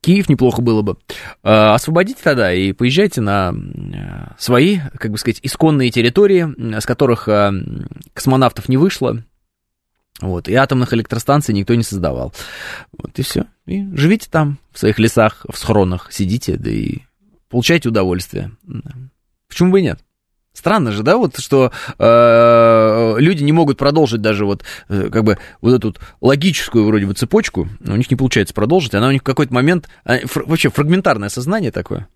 Киев 0.00 0.30
неплохо 0.30 0.62
было 0.62 0.80
бы. 0.80 0.96
А, 1.42 1.74
освободите 1.74 2.22
тогда 2.24 2.50
и 2.50 2.72
поезжайте 2.72 3.20
на 3.20 3.52
свои, 4.38 4.78
как 4.98 5.10
бы 5.10 5.18
сказать, 5.18 5.40
исконные 5.42 5.90
территории, 5.90 6.80
с 6.80 6.86
которых 6.86 7.28
космонавтов 8.14 8.70
не 8.70 8.78
вышло, 8.78 9.22
вот, 10.20 10.48
и 10.48 10.54
атомных 10.54 10.92
электростанций 10.92 11.54
никто 11.54 11.74
не 11.74 11.82
создавал. 11.82 12.32
Вот, 12.92 13.18
и 13.18 13.22
все. 13.22 13.46
И 13.66 13.84
живите 13.94 14.28
там, 14.30 14.58
в 14.72 14.78
своих 14.78 14.98
лесах, 14.98 15.46
в 15.48 15.56
схронах, 15.56 16.08
сидите, 16.10 16.56
да 16.56 16.70
и 16.70 16.98
получайте 17.48 17.88
удовольствие. 17.88 18.52
Почему 19.48 19.72
бы 19.72 19.80
и 19.80 19.84
нет? 19.84 20.00
Странно 20.58 20.90
же, 20.90 21.04
да, 21.04 21.16
вот 21.16 21.38
что 21.38 21.70
э, 22.00 23.14
люди 23.18 23.44
не 23.44 23.52
могут 23.52 23.78
продолжить 23.78 24.20
даже 24.20 24.44
вот 24.44 24.64
э, 24.88 25.08
как 25.08 25.22
бы 25.22 25.38
вот 25.60 25.72
эту 25.72 25.88
вот 25.88 26.00
логическую 26.20 26.84
вроде 26.84 27.06
бы 27.06 27.14
цепочку, 27.14 27.68
у 27.86 27.92
них 27.92 28.10
не 28.10 28.16
получается 28.16 28.54
продолжить, 28.54 28.92
она 28.92 29.06
у 29.06 29.12
них 29.12 29.20
в 29.20 29.24
какой-то 29.24 29.54
момент, 29.54 29.88
э, 30.04 30.26
фр, 30.26 30.42
вообще 30.46 30.68
фрагментарное 30.68 31.28
сознание 31.28 31.70
такое, 31.70 32.08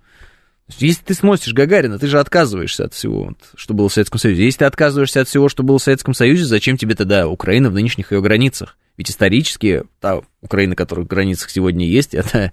если 0.68 1.02
ты 1.02 1.14
смотришь 1.14 1.52
Гагарина, 1.52 1.98
ты 1.98 2.06
же 2.06 2.18
отказываешься 2.18 2.84
от 2.84 2.94
всего, 2.94 3.34
что 3.54 3.74
было 3.74 3.88
в 3.88 3.92
Советском 3.92 4.18
Союзе. 4.18 4.44
Если 4.44 4.60
ты 4.60 4.64
отказываешься 4.64 5.20
от 5.20 5.28
всего, 5.28 5.48
что 5.48 5.62
было 5.62 5.78
в 5.78 5.82
Советском 5.82 6.14
Союзе, 6.14 6.44
зачем 6.44 6.76
тебе 6.76 6.94
тогда 6.94 7.28
Украина 7.28 7.70
в 7.70 7.74
нынешних 7.74 8.12
ее 8.12 8.20
границах? 8.20 8.76
Ведь 8.96 9.10
исторически 9.10 9.84
та 10.00 10.22
Украина, 10.40 10.76
которая 10.76 11.04
в 11.04 11.08
границах 11.08 11.50
сегодня 11.50 11.86
есть, 11.86 12.14
это 12.14 12.52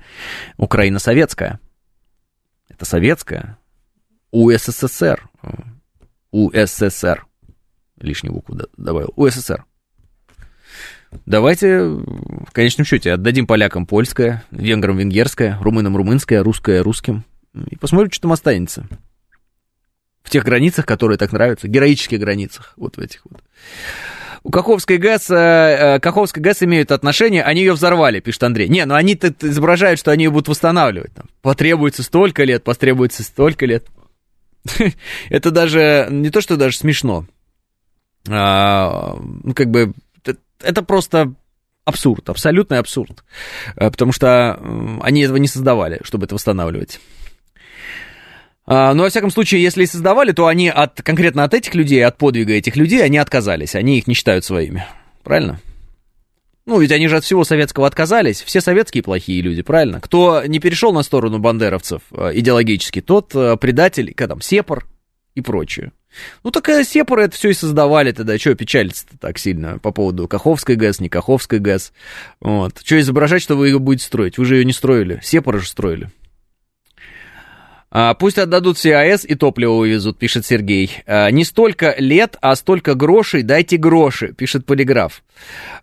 Украина 0.58 1.00
советская. 1.00 1.60
Это 2.68 2.86
советская. 2.86 3.58
УССР. 4.32 5.28
УССР. 6.32 7.26
Лишнюю 8.00 8.34
букву 8.34 8.60
добавил. 8.78 9.14
УССР. 9.16 9.66
Давайте 11.26 11.82
в 11.82 12.52
конечном 12.52 12.86
счете 12.86 13.14
отдадим 13.14 13.48
полякам 13.48 13.88
польское, 13.88 14.44
венграм 14.52 14.96
венгерское, 14.96 15.58
румынам 15.60 15.98
румынское, 15.98 16.44
русское 16.44 16.84
русским 16.84 17.26
и 17.54 17.76
посмотрим, 17.76 18.12
что 18.12 18.24
там 18.24 18.32
останется. 18.32 18.88
В 20.24 20.30
тех 20.30 20.44
границах, 20.44 20.86
которые 20.86 21.18
так 21.18 21.32
нравятся, 21.32 21.68
героических 21.68 22.20
границах, 22.20 22.74
вот 22.76 22.98
в 22.98 23.00
этих 23.00 23.22
вот. 23.26 23.42
У 24.44 24.52
Каховской 24.52 24.98
ГЭС, 24.98 25.30
э, 25.30 26.00
Каховской 26.02 26.42
ГЭС 26.42 26.64
имеют 26.64 26.92
отношение, 26.92 27.44
они 27.44 27.62
ее 27.62 27.74
взорвали, 27.74 28.20
пишет 28.20 28.44
Андрей. 28.44 28.70
Не, 28.70 28.86
ну 28.86 28.96
они 28.96 29.14
изображают, 29.14 30.00
что 30.00 30.12
они 30.12 30.26
ее 30.26 30.30
будут 30.30 30.48
восстанавливать. 30.48 31.14
Там. 31.14 31.26
Потребуется 31.42 32.04
столько 32.04 32.44
лет, 32.46 32.64
потребуется 32.64 33.24
столько 33.24 33.66
лет. 33.66 33.86
Это 35.30 35.52
даже, 35.52 36.08
не 36.10 36.30
то, 36.30 36.42
что 36.42 36.56
даже 36.56 36.78
смешно. 36.78 37.26
А, 38.30 39.18
ну, 39.20 39.54
как 39.54 39.70
бы, 39.72 39.94
это 40.62 40.84
просто 40.84 41.34
абсурд, 41.86 42.30
абсолютный 42.30 42.80
абсурд. 42.80 43.24
Э, 43.76 43.90
потому 43.90 44.12
что 44.12 44.60
они 45.02 45.22
этого 45.22 45.38
не 45.38 45.48
создавали, 45.48 46.00
чтобы 46.04 46.26
это 46.26 46.36
восстанавливать. 46.36 47.00
А, 48.72 48.94
но, 48.94 49.02
во 49.02 49.10
всяком 49.10 49.32
случае, 49.32 49.64
если 49.64 49.82
и 49.82 49.88
создавали, 49.88 50.32
то 50.32 50.46
они 50.46 50.70
от, 50.70 51.02
конкретно 51.02 51.44
от 51.44 51.56
этих 51.56 51.74
людей, 51.74 52.06
от 52.06 52.20
подвига 52.20 52.54
этих 52.54 52.76
людей, 52.76 53.04
они 53.04 53.18
отказались. 53.18 53.74
Они 53.74 53.98
их 53.98 54.06
не 54.06 54.14
считают 54.14 54.46
своими. 54.46 54.86
Правильно? 55.24 55.60
Ну, 56.68 56.80
ведь 56.80 56.92
они 56.92 57.08
же 57.08 57.18
от 57.18 57.24
всего 57.24 57.44
советского 57.44 57.88
отказались. 57.88 58.44
Все 58.44 58.62
советские 58.62 59.02
плохие 59.02 59.42
люди, 59.42 59.64
правильно? 59.64 60.00
Кто 60.00 60.46
не 60.46 60.60
перешел 60.60 60.94
на 60.94 61.02
сторону 61.02 61.40
бандеровцев 61.40 62.04
э, 62.12 62.34
идеологически, 62.36 63.02
тот 63.02 63.34
э, 63.34 63.58
предатель, 63.58 64.14
как 64.14 64.30
там, 64.30 64.40
Сепар 64.40 64.86
и 65.34 65.42
прочее. 65.42 65.92
Ну, 66.44 66.52
так 66.52 66.70
э, 66.70 66.84
Сепары 66.84 67.24
это 67.24 67.36
все 67.36 67.50
и 67.50 67.54
создавали 67.54 68.12
тогда. 68.12 68.38
Чего 68.38 68.54
печалиться-то 68.54 69.18
так 69.18 69.40
сильно 69.40 69.80
по 69.80 69.92
поводу 69.92 70.28
Каховской 70.28 70.76
ГЭС, 70.76 71.00
не 71.00 71.10
Каховской 71.10 71.58
ГЭС? 71.58 71.92
Вот. 72.40 72.80
Что 72.86 73.00
изображать, 73.00 73.42
что 73.42 73.56
вы 73.56 73.70
ее 73.70 73.80
будете 73.80 74.06
строить? 74.06 74.38
Вы 74.38 74.46
же 74.46 74.58
ее 74.58 74.66
не 74.66 74.74
строили. 74.74 75.20
Сепары 75.24 75.62
же 75.62 75.68
строили. 75.68 76.12
А, 77.92 78.14
пусть 78.14 78.38
отдадут 78.38 78.78
все 78.78 78.96
АЭС 78.96 79.26
и 79.26 79.34
топливо 79.36 79.72
увезут, 79.72 80.20
пишет 80.20 80.46
Сергей. 80.46 80.92
А, 81.08 81.30
не 81.32 81.44
столько 81.44 81.96
лет, 81.98 82.38
а 82.42 82.56
столько 82.56 82.94
грошей, 82.94 83.42
дайте 83.42 83.78
гроши, 83.78 84.34
пишет 84.34 84.66
полиграф. 84.66 85.24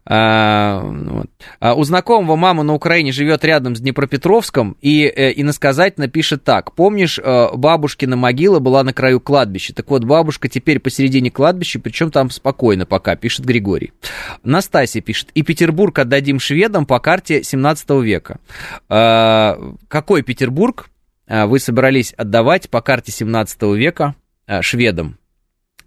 А, 0.05 0.83
вот. 0.83 1.27
а, 1.59 1.75
у 1.75 1.83
знакомого 1.83 2.37
мама 2.37 2.63
на 2.63 2.75
Украине 2.75 3.11
живет 3.11 3.45
рядом 3.45 3.75
с 3.75 3.81
Днепропетровском 3.81 4.77
и 4.81 5.03
э, 5.03 5.33
иносказательно 5.35 6.07
пишет 6.07 6.45
так. 6.45 6.75
Помнишь, 6.75 7.19
э, 7.19 7.49
бабушкина 7.55 8.15
могила 8.15 8.61
была 8.61 8.85
на 8.85 8.93
краю 8.93 9.19
кладбища? 9.19 9.75
Так 9.75 9.91
вот, 9.91 10.05
бабушка 10.05 10.49
теперь 10.49 10.79
посередине 10.79 11.33
кладбища, 11.33 11.81
причем 11.81 12.13
там 12.13 12.31
спокойно 12.31 12.87
пока, 12.87 13.17
пишет 13.17 13.45
Григорий. 13.45 13.93
Настасья 14.45 15.01
пишет. 15.01 15.31
И 15.35 15.43
Петербург 15.43 15.99
отдадим 15.99 16.39
шведам 16.39 16.87
по 16.87 17.01
карте 17.01 17.43
17 17.43 17.91
века. 18.03 18.39
А, 18.89 19.59
какой 19.89 20.23
Петербург? 20.23 20.89
А, 21.29 21.47
вы 21.47 21.59
собрались 21.59 22.13
отдавать 22.13 22.71
по 22.71 22.81
карте 22.81 23.13
17 23.13 23.63
века 23.77 24.15
а, 24.47 24.63
шведам, 24.63 25.19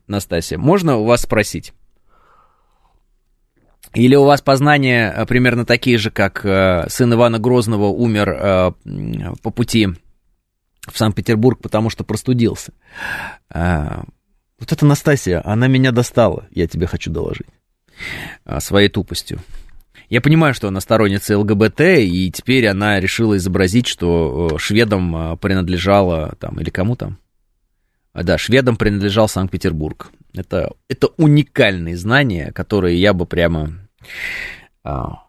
Настасья. 0.08 0.58
Можно 0.58 0.98
у 0.98 1.06
вас 1.06 1.22
спросить? 1.22 1.74
Или 3.94 4.16
у 4.16 4.26
вас 4.26 4.42
познания 4.42 5.10
а, 5.10 5.26
примерно 5.26 5.66
такие 5.66 5.98
же, 5.98 6.12
как 6.12 6.42
сын 6.92 7.14
Ивана 7.14 7.40
Грозного 7.40 7.86
умер 7.86 8.76
по 9.42 9.52
пути 9.52 9.90
в 10.88 10.98
Санкт-Петербург, 10.98 11.62
потому 11.62 11.90
что 11.90 12.04
простудился? 12.04 12.74
Вот 13.50 14.74
эта 14.74 14.86
Настасья, 14.86 15.42
она 15.46 15.68
меня 15.68 15.92
достала, 15.92 16.48
я 16.52 16.68
тебе 16.68 16.86
хочу 16.86 17.12
доложить, 17.12 17.48
своей 18.60 18.90
тупостью. 18.90 19.40
Я 20.10 20.22
понимаю, 20.22 20.56
что 20.56 20.68
она 20.68 20.82
сторонница 20.82 21.38
ЛГБТ, 21.38 21.82
и 21.82 22.32
теперь 22.32 22.68
она 22.68 23.00
решила 23.00 23.38
изобразить, 23.38 23.86
что 23.86 24.50
э, 24.52 24.58
шведам 24.58 25.16
э, 25.16 25.38
принадлежало 25.38 26.36
там, 26.40 26.60
или 26.60 26.72
кому 26.72 26.96
там? 26.96 27.20
А, 28.12 28.24
да, 28.24 28.40
шведам 28.40 28.76
принадлежал 28.76 29.30
Санкт-Петербург. 29.30 30.12
Это, 30.34 30.74
это 30.88 31.10
уникальные 31.18 31.96
знания, 31.96 32.52
которые 32.52 33.00
я 33.00 33.14
бы 33.14 33.28
прямо... 33.28 33.88
А, 34.84 35.28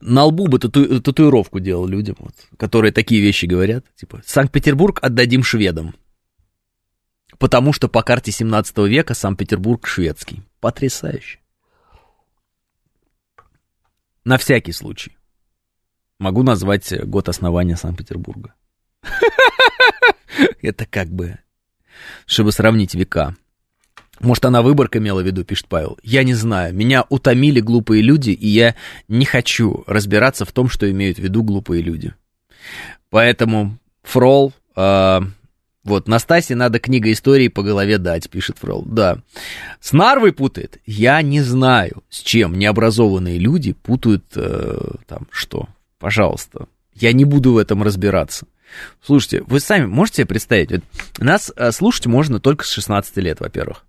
на 0.00 0.24
лбу 0.24 0.48
бы 0.48 0.58
тату, 0.58 1.00
татуировку 1.00 1.60
делал 1.60 1.86
людям, 1.86 2.16
вот, 2.18 2.34
которые 2.56 2.90
такие 2.90 3.22
вещи 3.22 3.46
говорят. 3.46 3.84
Типа, 3.94 4.20
Санкт-Петербург 4.26 4.98
отдадим 5.00 5.44
шведам. 5.44 5.94
Потому 7.38 7.72
что 7.72 7.86
по 7.86 8.02
карте 8.02 8.32
17 8.32 8.78
века 8.78 9.14
Санкт-Петербург 9.14 9.86
шведский. 9.86 10.42
Потрясающе. 10.58 11.41
На 14.24 14.38
всякий 14.38 14.72
случай. 14.72 15.16
Могу 16.18 16.42
назвать 16.42 16.92
год 17.06 17.28
основания 17.28 17.76
Санкт-Петербурга. 17.76 18.54
Это 20.62 20.86
как 20.86 21.08
бы, 21.08 21.38
чтобы 22.26 22.52
сравнить 22.52 22.94
века. 22.94 23.34
Может, 24.20 24.44
она 24.44 24.62
выборка 24.62 24.98
имела 24.98 25.20
в 25.20 25.26
виду, 25.26 25.44
пишет 25.44 25.66
Павел. 25.66 25.98
Я 26.04 26.22
не 26.22 26.34
знаю. 26.34 26.72
Меня 26.72 27.04
утомили 27.08 27.58
глупые 27.58 28.02
люди, 28.02 28.30
и 28.30 28.46
я 28.46 28.76
не 29.08 29.24
хочу 29.24 29.82
разбираться 29.88 30.44
в 30.44 30.52
том, 30.52 30.68
что 30.68 30.88
имеют 30.88 31.18
в 31.18 31.22
виду 31.22 31.42
глупые 31.42 31.82
люди. 31.82 32.14
Поэтому 33.10 33.78
Фрол, 34.04 34.52
э, 34.76 35.20
вот, 35.84 36.06
Настасье 36.06 36.54
надо 36.54 36.78
книга 36.78 37.10
истории 37.10 37.48
по 37.48 37.62
голове 37.62 37.98
дать, 37.98 38.30
пишет 38.30 38.58
Фрол. 38.58 38.84
Да. 38.86 39.18
С 39.80 39.92
Нарвой 39.92 40.32
путает? 40.32 40.78
Я 40.86 41.20
не 41.22 41.40
знаю, 41.40 42.04
с 42.08 42.20
чем 42.20 42.56
необразованные 42.56 43.38
люди 43.38 43.72
путают 43.72 44.24
э, 44.36 44.78
там 45.08 45.26
что. 45.30 45.68
Пожалуйста. 45.98 46.68
Я 46.94 47.12
не 47.12 47.24
буду 47.24 47.54
в 47.54 47.58
этом 47.58 47.82
разбираться. 47.82 48.46
Слушайте, 49.02 49.42
вы 49.46 49.58
сами 49.58 49.86
можете 49.86 50.18
себе 50.18 50.26
представить? 50.26 50.70
Вот 50.70 50.84
нас 51.18 51.52
э, 51.54 51.72
слушать 51.72 52.06
можно 52.06 52.38
только 52.38 52.64
с 52.64 52.70
16 52.70 53.16
лет, 53.16 53.40
во-первых. 53.40 53.84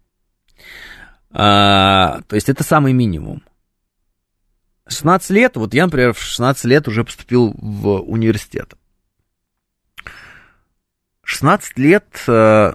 А, 1.29 2.21
то 2.27 2.35
есть 2.35 2.49
это 2.49 2.63
самый 2.63 2.93
минимум. 2.93 3.43
16 4.87 5.29
лет, 5.29 5.55
вот 5.57 5.73
я, 5.73 5.85
например, 5.85 6.13
в 6.13 6.19
16 6.19 6.65
лет 6.65 6.87
уже 6.87 7.03
поступил 7.03 7.53
в 7.55 7.99
университет. 8.01 8.73
16 11.23 11.77
лет 11.77 12.05
э, 12.27 12.73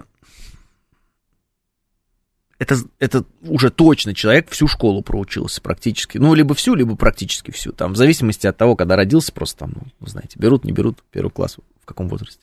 это, 2.59 2.75
это 2.99 3.23
уже 3.41 3.69
точно 3.69 4.13
человек 4.13 4.49
всю 4.49 4.67
школу 4.67 5.01
проучился 5.01 5.61
практически. 5.61 6.17
Ну, 6.17 6.33
либо 6.33 6.53
всю, 6.53 6.75
либо 6.75 6.95
практически 6.95 7.51
всю. 7.51 7.71
Там, 7.71 7.93
в 7.93 7.95
зависимости 7.95 8.47
от 8.47 8.57
того, 8.57 8.75
когда 8.75 8.97
родился, 8.97 9.31
просто 9.31 9.59
там, 9.59 9.73
ну, 9.99 10.07
знаете, 10.07 10.37
берут, 10.37 10.65
не 10.65 10.73
берут 10.73 10.99
первый 11.11 11.31
класс, 11.31 11.57
в 11.81 11.85
каком 11.85 12.09
возрасте. 12.09 12.41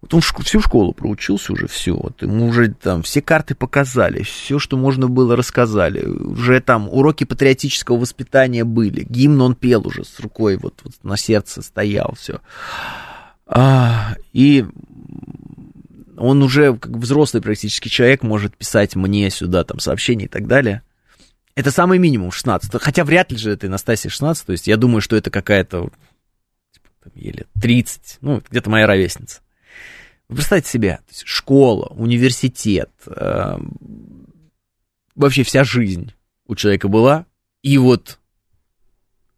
Вот 0.00 0.14
он 0.14 0.20
всю 0.20 0.60
школу 0.60 0.94
проучился 0.94 1.52
уже, 1.52 1.68
все. 1.68 1.94
Вот 1.94 2.22
ему 2.22 2.46
уже 2.46 2.72
там 2.72 3.02
все 3.02 3.22
карты 3.22 3.54
показали, 3.54 4.22
все, 4.24 4.58
что 4.58 4.76
можно 4.76 5.08
было, 5.08 5.36
рассказали. 5.36 6.04
Уже 6.04 6.60
там 6.60 6.88
уроки 6.88 7.24
патриотического 7.24 7.98
воспитания 7.98 8.64
были. 8.64 9.06
Гимн 9.08 9.42
он 9.42 9.54
пел 9.54 9.86
уже 9.86 10.04
с 10.04 10.18
рукой, 10.18 10.56
вот, 10.56 10.80
вот 10.82 10.94
на 11.04 11.16
сердце 11.16 11.62
стоял, 11.62 12.14
все. 12.18 12.40
А, 13.46 14.16
и 14.32 14.64
он 16.16 16.42
уже 16.42 16.76
как 16.76 16.92
взрослый 16.92 17.42
практически 17.42 17.88
человек 17.88 18.22
может 18.22 18.56
писать 18.56 18.96
мне 18.96 19.30
сюда 19.30 19.64
там 19.64 19.78
сообщения 19.78 20.26
и 20.26 20.28
так 20.28 20.46
далее. 20.46 20.82
Это 21.54 21.70
самый 21.70 21.98
минимум 21.98 22.30
16. 22.30 22.80
Хотя 22.80 23.04
вряд 23.04 23.30
ли 23.30 23.38
же 23.38 23.50
это 23.50 23.68
Настасья 23.68 24.08
16. 24.08 24.46
То 24.46 24.52
есть 24.52 24.66
я 24.66 24.76
думаю, 24.76 25.00
что 25.00 25.16
это 25.16 25.30
какая-то 25.30 25.90
типа, 26.72 27.10
еле 27.14 27.46
30. 27.60 28.18
Ну, 28.20 28.42
где-то 28.48 28.70
моя 28.70 28.86
ровесница. 28.86 29.40
Вы 30.28 30.36
представьте 30.36 30.70
себе, 30.70 31.00
школа, 31.24 31.88
университет, 31.88 32.90
э, 33.06 33.58
вообще 35.14 35.42
вся 35.42 35.62
жизнь 35.62 36.14
у 36.46 36.54
человека 36.54 36.88
была. 36.88 37.26
И 37.62 37.76
вот 37.76 38.18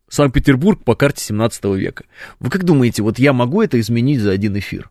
Санкт-Петербург 0.08 0.84
по 0.84 0.94
карте 0.94 1.24
17 1.24 1.64
века. 1.76 2.04
Вы 2.38 2.50
как 2.50 2.62
думаете, 2.62 3.02
вот 3.02 3.18
я 3.18 3.32
могу 3.32 3.60
это 3.60 3.80
изменить 3.80 4.20
за 4.20 4.30
один 4.30 4.56
эфир? 4.56 4.88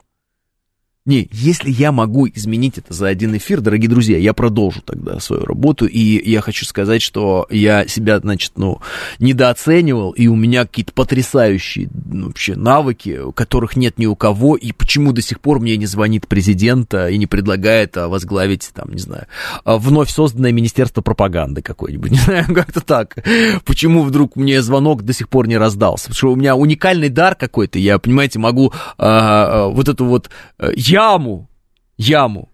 Не, 1.06 1.28
если 1.34 1.70
я 1.70 1.92
могу 1.92 2.30
изменить 2.30 2.78
это 2.78 2.94
за 2.94 3.08
один 3.08 3.36
эфир, 3.36 3.60
дорогие 3.60 3.90
друзья, 3.90 4.18
я 4.18 4.32
продолжу 4.32 4.82
тогда 4.82 5.20
свою 5.20 5.44
работу, 5.44 5.86
и 5.86 6.00
я 6.00 6.40
хочу 6.40 6.64
сказать, 6.64 7.02
что 7.02 7.46
я 7.50 7.86
себя, 7.88 8.20
значит, 8.20 8.54
ну, 8.56 8.80
недооценивал, 9.20 10.12
и 10.12 10.28
у 10.28 10.36
меня 10.38 10.64
какие-то 10.64 10.94
потрясающие 10.94 11.90
ну, 12.06 12.28
вообще 12.28 12.56
навыки, 12.56 13.20
которых 13.36 13.76
нет 13.76 14.00
ни 14.00 14.06
у 14.06 14.16
кого, 14.16 14.56
и 14.56 14.72
почему 14.72 15.12
до 15.12 15.22
сих 15.22 15.42
пор 15.42 15.60
мне 15.60 15.76
не 15.76 15.88
звонит 15.88 16.30
президент 16.30 16.94
и 16.94 17.18
не 17.18 17.28
предлагает 17.28 17.98
а, 17.98 18.08
возглавить, 18.08 18.72
там, 18.74 18.94
не 18.94 19.00
знаю, 19.00 19.28
а, 19.66 19.78
вновь 19.78 20.10
созданное 20.10 20.54
Министерство 20.54 21.02
пропаганды 21.02 21.62
какое-нибудь, 21.62 22.12
не 22.12 22.18
знаю, 22.18 22.46
как-то 22.56 22.80
так. 22.80 23.18
Почему 23.66 24.04
вдруг 24.04 24.38
мне 24.38 24.62
звонок 24.62 25.04
до 25.04 25.12
сих 25.12 25.28
пор 25.28 25.50
не 25.50 25.58
раздался? 25.58 26.04
Потому 26.04 26.16
что 26.16 26.32
у 26.32 26.38
меня 26.38 26.56
уникальный 26.56 27.10
дар 27.10 27.36
какой-то, 27.36 27.78
я, 27.78 28.00
понимаете, 28.00 28.40
могу 28.40 28.72
а, 28.98 29.66
а, 29.66 29.68
вот 29.68 29.90
эту 29.90 30.06
вот 30.06 30.30
э, 30.60 30.72
яму, 30.94 31.50
яму, 31.98 32.50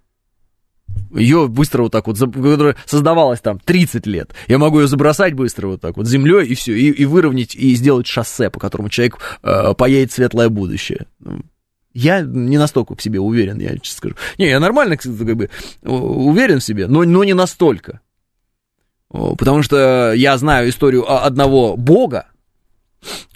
ее 1.11 1.47
быстро 1.47 1.83
вот 1.83 1.91
так 1.91 2.07
вот, 2.07 2.17
которая 2.17 2.75
создавалась 2.85 3.41
там 3.41 3.59
30 3.59 4.05
лет, 4.07 4.33
я 4.47 4.57
могу 4.57 4.79
ее 4.79 4.87
забросать 4.87 5.33
быстро 5.33 5.67
вот 5.67 5.81
так 5.81 5.97
вот 5.97 6.07
землей 6.07 6.47
и 6.47 6.55
все, 6.55 6.73
и, 6.73 6.89
и 6.89 7.05
выровнять, 7.05 7.55
и 7.55 7.75
сделать 7.75 8.07
шоссе, 8.07 8.49
по 8.49 8.59
которому 8.59 8.89
человек 8.89 9.19
э, 9.43 9.73
поедет 9.75 10.11
в 10.11 10.15
светлое 10.15 10.49
будущее. 10.49 11.07
Я 11.93 12.21
не 12.21 12.57
настолько 12.57 12.95
в 12.95 13.01
себе 13.01 13.19
уверен, 13.19 13.59
я 13.59 13.77
честно 13.79 13.97
скажу. 13.97 14.15
Не, 14.37 14.49
я 14.49 14.59
нормально 14.59 14.95
как 14.97 15.11
бы, 15.11 15.49
уверен 15.83 16.59
в 16.59 16.63
себе, 16.63 16.87
но, 16.87 17.03
но 17.03 17.23
не 17.23 17.33
настолько. 17.33 18.01
Потому 19.09 19.63
что 19.63 20.13
я 20.13 20.37
знаю 20.37 20.69
историю 20.69 21.11
одного 21.11 21.75
бога, 21.75 22.27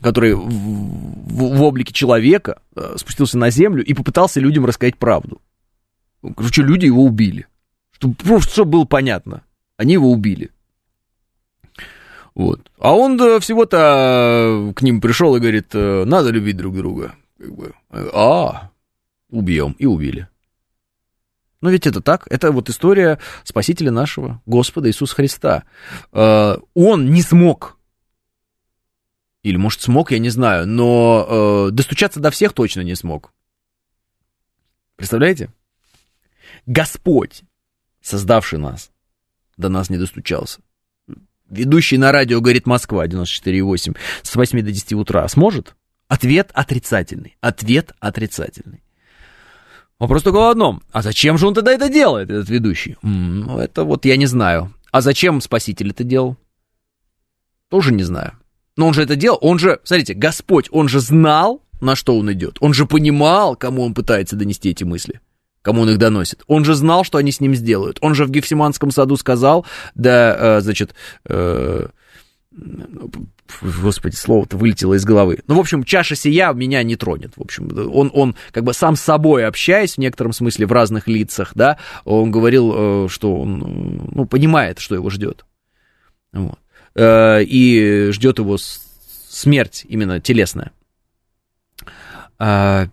который 0.02 0.34
в, 0.34 0.50
в, 0.50 1.58
в 1.58 1.62
облике 1.62 1.94
человека 1.94 2.62
э, 2.76 2.96
спустился 2.98 3.38
на 3.38 3.50
землю 3.50 3.84
и 3.84 3.94
попытался 3.94 4.40
людям 4.40 4.66
рассказать 4.66 4.98
правду. 4.98 5.42
Короче, 6.36 6.62
люди 6.62 6.86
его 6.86 7.04
убили. 7.04 7.48
Чтобы 7.92 8.16
просто 8.16 8.52
чтобы 8.52 8.72
было 8.72 8.86
понятно. 8.86 9.44
Они 9.78 9.94
его 9.94 10.12
убили. 10.12 10.52
Вот. 12.36 12.72
А 12.80 12.94
он 12.94 13.18
да, 13.18 13.40
всего-то 13.40 14.74
к 14.76 14.82
ним 14.82 15.02
пришел 15.02 15.36
и 15.36 15.40
говорит, 15.40 15.74
надо 15.74 16.30
любить 16.30 16.58
друг 16.58 16.76
друга. 16.76 17.16
Как 17.38 17.54
бы, 17.56 17.74
а, 17.92 18.72
убьем. 19.30 19.76
И 19.78 19.86
убили. 19.86 20.28
Но 21.64 21.70
ведь 21.70 21.88
это 21.88 22.02
так. 22.02 22.28
Это 22.30 22.52
вот 22.52 22.70
история 22.70 23.20
Спасителя 23.46 23.90
нашего, 23.90 24.42
Господа 24.46 24.90
Иисуса 24.90 25.16
Христа. 25.16 25.64
Э, 26.12 26.58
Он 26.74 27.12
не 27.12 27.22
смог, 27.22 27.78
или, 29.44 29.58
может, 29.58 29.82
смог, 29.82 30.12
я 30.12 30.20
не 30.20 30.30
знаю, 30.30 30.66
но 30.68 31.68
э, 31.68 31.72
достучаться 31.72 32.20
до 32.20 32.32
всех 32.32 32.54
точно 32.54 32.82
не 32.82 32.96
смог. 32.96 33.34
Представляете? 34.96 35.52
Господь, 36.66 37.44
создавший 38.02 38.58
нас, 38.58 38.92
до 39.58 39.68
нас 39.68 39.90
не 39.90 39.98
достучался. 39.98 40.62
Ведущий 41.50 41.98
на 41.98 42.12
радио 42.12 42.40
говорит 42.40 42.66
Москва 42.66 43.06
94,8 43.06 43.98
с 44.24 44.36
8 44.36 44.62
до 44.62 44.72
10 44.72 44.94
утра 44.94 45.28
сможет? 45.28 45.76
Ответ 46.08 46.52
отрицательный. 46.54 47.38
Ответ 47.42 47.92
отрицательный. 48.00 48.84
Вопрос 50.00 50.24
только 50.24 50.38
в 50.38 50.50
одном. 50.50 50.84
А 50.92 51.02
зачем 51.02 51.38
же 51.38 51.48
он 51.48 51.54
тогда 51.54 51.74
это 51.74 51.90
делает, 51.90 52.30
этот 52.30 52.50
ведущий? 52.50 52.98
М, 53.04 53.58
это 53.58 53.84
вот 53.84 54.06
я 54.06 54.16
не 54.16 54.26
знаю. 54.26 54.74
А 54.92 55.02
зачем 55.02 55.42
Спаситель 55.42 55.92
это 55.92 56.04
делал? 56.04 56.38
Тоже 57.70 57.94
не 57.94 58.04
знаю. 58.04 58.38
Но 58.76 58.88
он 58.88 58.94
же 58.94 59.04
это 59.04 59.16
делал, 59.16 59.38
он 59.42 59.60
же, 59.60 59.80
смотрите, 59.84 60.14
Господь, 60.14 60.68
он 60.72 60.88
же 60.88 61.00
знал, 61.00 61.62
на 61.80 61.96
что 61.96 62.18
он 62.18 62.32
идет. 62.32 62.58
Он 62.60 62.74
же 62.74 62.86
понимал, 62.86 63.56
кому 63.56 63.84
он 63.84 63.94
пытается 63.94 64.36
донести 64.36 64.70
эти 64.70 64.84
мысли 64.84 65.20
кому 65.64 65.84
он 65.84 65.90
их 65.90 65.98
доносит. 65.98 66.44
Он 66.48 66.66
же 66.66 66.76
знал, 66.76 67.04
что 67.04 67.18
они 67.18 67.32
с 67.32 67.40
ним 67.40 67.56
сделают. 67.56 67.98
Он 68.02 68.14
же 68.14 68.26
в 68.26 68.30
Гефсиманском 68.30 68.92
саду 68.92 69.16
сказал, 69.16 69.66
да, 69.96 70.58
э, 70.58 70.62
значит, 70.62 70.94
э, 71.26 71.88
господи, 73.62 74.16
слово-то 74.16 74.58
вылетело 74.58 74.94
из 74.94 75.06
головы. 75.06 75.40
Ну, 75.48 75.56
в 75.56 75.60
общем, 75.60 75.84
чаша 75.84 76.16
сия 76.16 76.52
меня 76.54 76.84
не 76.84 76.96
тронет. 76.96 77.34
В 77.38 77.42
общем, 77.42 77.70
он, 77.94 78.12
он 78.14 78.36
как 78.52 78.64
бы 78.64 78.74
сам 78.74 78.96
с 78.96 79.02
собой 79.02 79.46
общаясь 79.46 79.96
в 79.96 80.00
некотором 80.00 80.34
смысле 80.34 80.66
в 80.66 80.72
разных 80.72 81.08
лицах, 81.08 81.54
да, 81.56 81.78
он 82.06 82.30
говорил, 82.32 83.06
э, 83.06 83.08
что 83.10 83.36
он, 83.36 84.10
ну, 84.12 84.26
понимает, 84.26 84.80
что 84.80 84.96
его 84.96 85.10
ждет. 85.10 85.46
Вот. 86.34 86.60
И 86.96 88.10
ждет 88.12 88.40
его 88.40 88.58
смерть 89.34 89.86
именно 89.88 90.20
телесная. 90.20 90.72
А, 92.38 92.88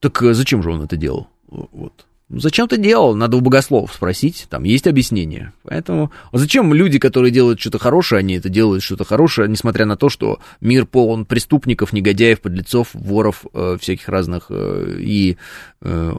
так 0.00 0.22
э, 0.22 0.34
зачем 0.34 0.62
же 0.62 0.72
он 0.72 0.82
это 0.82 0.96
делал? 0.96 1.28
Вот. 1.46 2.06
Зачем 2.28 2.66
ты 2.66 2.78
делал? 2.78 3.14
Надо 3.14 3.36
у 3.36 3.40
богословов 3.40 3.92
спросить, 3.92 4.46
там 4.48 4.64
есть 4.64 4.86
объяснение. 4.86 5.52
Поэтому 5.64 6.10
а 6.32 6.38
зачем 6.38 6.72
люди, 6.72 6.98
которые 6.98 7.30
делают 7.30 7.60
что-то 7.60 7.78
хорошее, 7.78 8.20
они 8.20 8.34
это 8.34 8.48
делают 8.48 8.82
что-то 8.82 9.04
хорошее, 9.04 9.48
несмотря 9.48 9.84
на 9.84 9.96
то, 9.96 10.08
что 10.08 10.40
мир 10.60 10.86
полон 10.86 11.26
преступников, 11.26 11.92
негодяев, 11.92 12.40
подлецов, 12.40 12.88
воров, 12.94 13.44
э, 13.52 13.76
всяких 13.78 14.08
разных 14.08 14.46
э, 14.48 14.96
и, 14.98 15.36
э, 15.82 16.12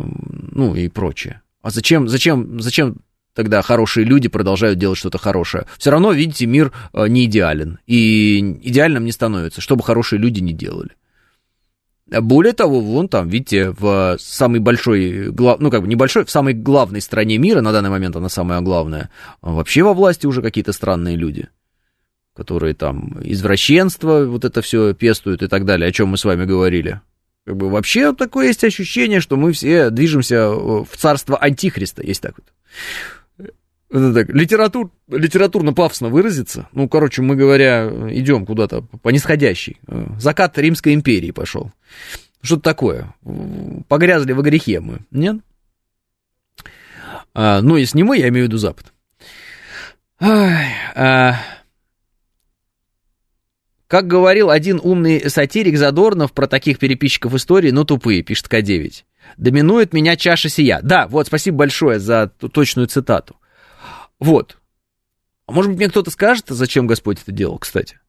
ну, 0.51 0.75
и 0.75 0.87
прочее. 0.87 1.41
А 1.63 1.71
зачем, 1.71 2.07
зачем, 2.07 2.61
зачем 2.61 2.97
тогда 3.33 3.61
хорошие 3.61 4.05
люди 4.05 4.27
продолжают 4.27 4.79
делать 4.79 4.97
что-то 4.97 5.17
хорошее? 5.17 5.65
Все 5.77 5.91
равно, 5.91 6.11
видите, 6.11 6.45
мир 6.45 6.71
э, 6.93 7.07
не 7.07 7.25
идеален, 7.25 7.79
и 7.87 8.39
идеальным 8.61 9.05
не 9.05 9.11
становится, 9.11 9.61
что 9.61 9.75
бы 9.75 9.83
хорошие 9.83 10.19
люди 10.19 10.39
не 10.39 10.53
делали. 10.53 10.91
Более 12.07 12.53
того, 12.53 12.79
вон 12.81 13.07
там, 13.07 13.29
видите, 13.29 13.71
в 13.71 14.17
самой 14.19 14.59
большой, 14.59 15.31
ну 15.31 15.71
как 15.71 15.81
бы 15.81 15.87
небольшой, 15.87 16.25
в 16.25 16.31
самой 16.31 16.53
главной 16.53 17.01
стране 17.01 17.37
мира, 17.37 17.61
на 17.61 17.71
данный 17.71 17.89
момент 17.89 18.15
она 18.15 18.29
самая 18.29 18.61
главная, 18.61 19.09
вообще 19.41 19.83
во 19.83 19.93
власти 19.93 20.27
уже 20.27 20.41
какие-то 20.41 20.73
странные 20.73 21.15
люди, 21.15 21.47
которые 22.35 22.75
там 22.75 23.17
извращенство, 23.23 24.25
вот 24.25 24.43
это 24.45 24.61
все 24.61 24.93
пестуют 24.93 25.41
и 25.43 25.47
так 25.47 25.65
далее, 25.65 25.87
о 25.87 25.91
чем 25.91 26.09
мы 26.09 26.17
с 26.17 26.25
вами 26.25 26.45
говорили. 26.45 27.01
Как 27.45 27.57
бы 27.57 27.69
вообще 27.69 28.13
такое 28.13 28.47
есть 28.47 28.63
ощущение, 28.63 29.19
что 29.19 29.35
мы 29.37 29.51
все 29.53 29.89
движемся 29.89 30.49
в 30.49 30.89
царство 30.95 31.37
антихриста, 31.37 32.03
есть 32.03 32.21
так 32.21 32.35
вот 32.37 32.45
так, 33.93 34.29
литератур, 34.29 34.91
литературно-пафосно 35.07 36.09
выразиться. 36.09 36.67
Ну, 36.71 36.89
короче, 36.89 37.21
мы 37.21 37.35
говоря, 37.35 37.87
идем 38.09 38.45
куда-то 38.45 38.81
по 38.81 39.09
нисходящей. 39.09 39.77
Закат 40.19 40.57
Римской 40.57 40.95
империи 40.95 41.29
пошел. 41.29 41.71
Что-то 42.41 42.63
такое. 42.63 43.13
Погрязли 43.87 44.31
во 44.31 44.41
грехе 44.41 44.79
мы, 44.79 45.01
нет? 45.11 45.37
А, 47.35 47.61
ну, 47.61 47.77
если 47.77 47.97
не 47.97 48.03
мы, 48.03 48.17
я 48.17 48.29
имею 48.29 48.45
в 48.45 48.47
виду 48.47 48.57
Запад. 48.57 48.91
Ай, 50.19 50.73
а... 50.95 51.35
Как 53.87 54.07
говорил 54.07 54.49
один 54.49 54.79
умный 54.83 55.29
сатирик 55.29 55.77
Задорнов 55.77 56.33
про 56.33 56.47
таких 56.47 56.79
переписчиков 56.79 57.35
истории, 57.35 57.69
ну 57.69 57.83
тупые, 57.83 58.23
пишет 58.23 58.47
К9. 58.47 59.03
Доминует 59.37 59.93
меня 59.93 60.15
чаша 60.15 60.49
сия. 60.49 60.79
Да, 60.81 61.07
вот, 61.07 61.27
спасибо 61.27 61.57
большое 61.57 61.99
за 61.99 62.27
точную 62.27 62.87
цитату. 62.87 63.35
Вот. 64.23 64.57
А 65.47 65.51
может 65.51 65.71
быть, 65.71 65.79
мне 65.79 65.89
кто-то 65.89 66.09
скажет, 66.09 66.45
зачем 66.47 66.87
Господь 66.87 67.21
это 67.21 67.33
делал, 67.33 67.57
кстати? 67.57 67.99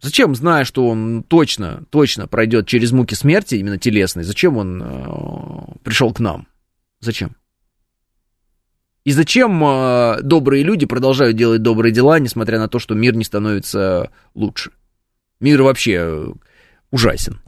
Зачем, 0.00 0.34
зная, 0.34 0.64
что 0.64 0.88
он 0.88 1.22
точно, 1.22 1.84
точно 1.90 2.26
пройдет 2.26 2.66
через 2.66 2.90
муки 2.92 3.14
смерти, 3.14 3.56
именно 3.56 3.76
телесной, 3.76 4.24
зачем 4.24 4.56
он 4.56 4.82
э, 4.82 5.78
пришел 5.84 6.14
к 6.14 6.20
нам? 6.20 6.48
Зачем? 7.00 7.36
И 9.04 9.12
зачем 9.12 9.62
э, 9.62 10.22
добрые 10.22 10.62
люди 10.62 10.86
продолжают 10.86 11.36
делать 11.36 11.60
добрые 11.60 11.92
дела, 11.92 12.18
несмотря 12.18 12.58
на 12.58 12.68
то, 12.68 12.78
что 12.78 12.94
мир 12.94 13.14
не 13.14 13.24
становится 13.24 14.10
лучше? 14.34 14.70
Мир 15.38 15.60
вообще 15.62 16.32
ужасен. 16.90 17.40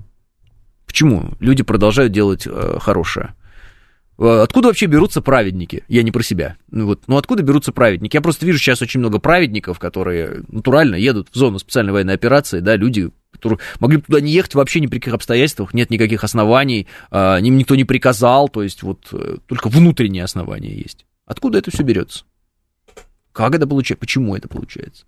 Почему 0.87 1.37
люди 1.41 1.63
продолжают 1.63 2.13
делать 2.13 2.47
э, 2.47 2.77
хорошее? 2.81 3.35
Э, 4.19 4.41
откуда 4.43 4.69
вообще 4.69 4.87
берутся 4.87 5.23
праведники? 5.23 5.85
Я 5.89 6.03
не 6.03 6.11
про 6.11 6.23
себя. 6.23 6.57
Ну, 6.71 6.87
вот, 6.87 7.03
ну 7.07 7.17
откуда 7.17 7.43
берутся 7.43 7.73
праведники? 7.73 8.17
Я 8.17 8.21
просто 8.21 8.45
вижу 8.45 8.59
сейчас 8.59 8.83
очень 8.83 9.01
много 9.01 9.19
праведников, 9.19 9.79
которые 9.79 10.43
натурально 10.49 10.97
едут 10.97 11.29
в 11.31 11.37
зону 11.37 11.59
специальной 11.59 11.93
военной 11.93 12.15
операции, 12.15 12.61
да, 12.61 12.77
люди, 12.77 13.11
которые 13.33 13.61
могли 13.79 13.99
бы 13.99 14.03
туда 14.05 14.21
не 14.21 14.33
ехать 14.33 14.55
вообще 14.55 14.81
ни 14.81 14.87
при 14.87 14.99
каких 14.99 15.15
обстоятельствах, 15.15 15.73
нет 15.73 15.91
никаких 15.91 16.25
оснований, 16.25 16.89
а, 17.11 17.39
им 17.39 17.57
никто 17.57 17.77
не 17.77 17.85
приказал, 17.85 18.49
то 18.49 18.63
есть 18.63 18.83
вот 18.83 19.07
э, 19.13 19.37
только 19.47 19.69
внутренние 19.69 20.25
основания 20.25 20.75
есть. 20.75 21.07
Откуда 21.25 21.59
это 21.59 21.71
все 21.71 21.85
берется? 21.85 22.25
Как 23.33 23.55
это 23.55 23.67
получается? 23.69 24.01
Почему 24.01 24.35
это 24.35 24.49
получается? 24.49 25.05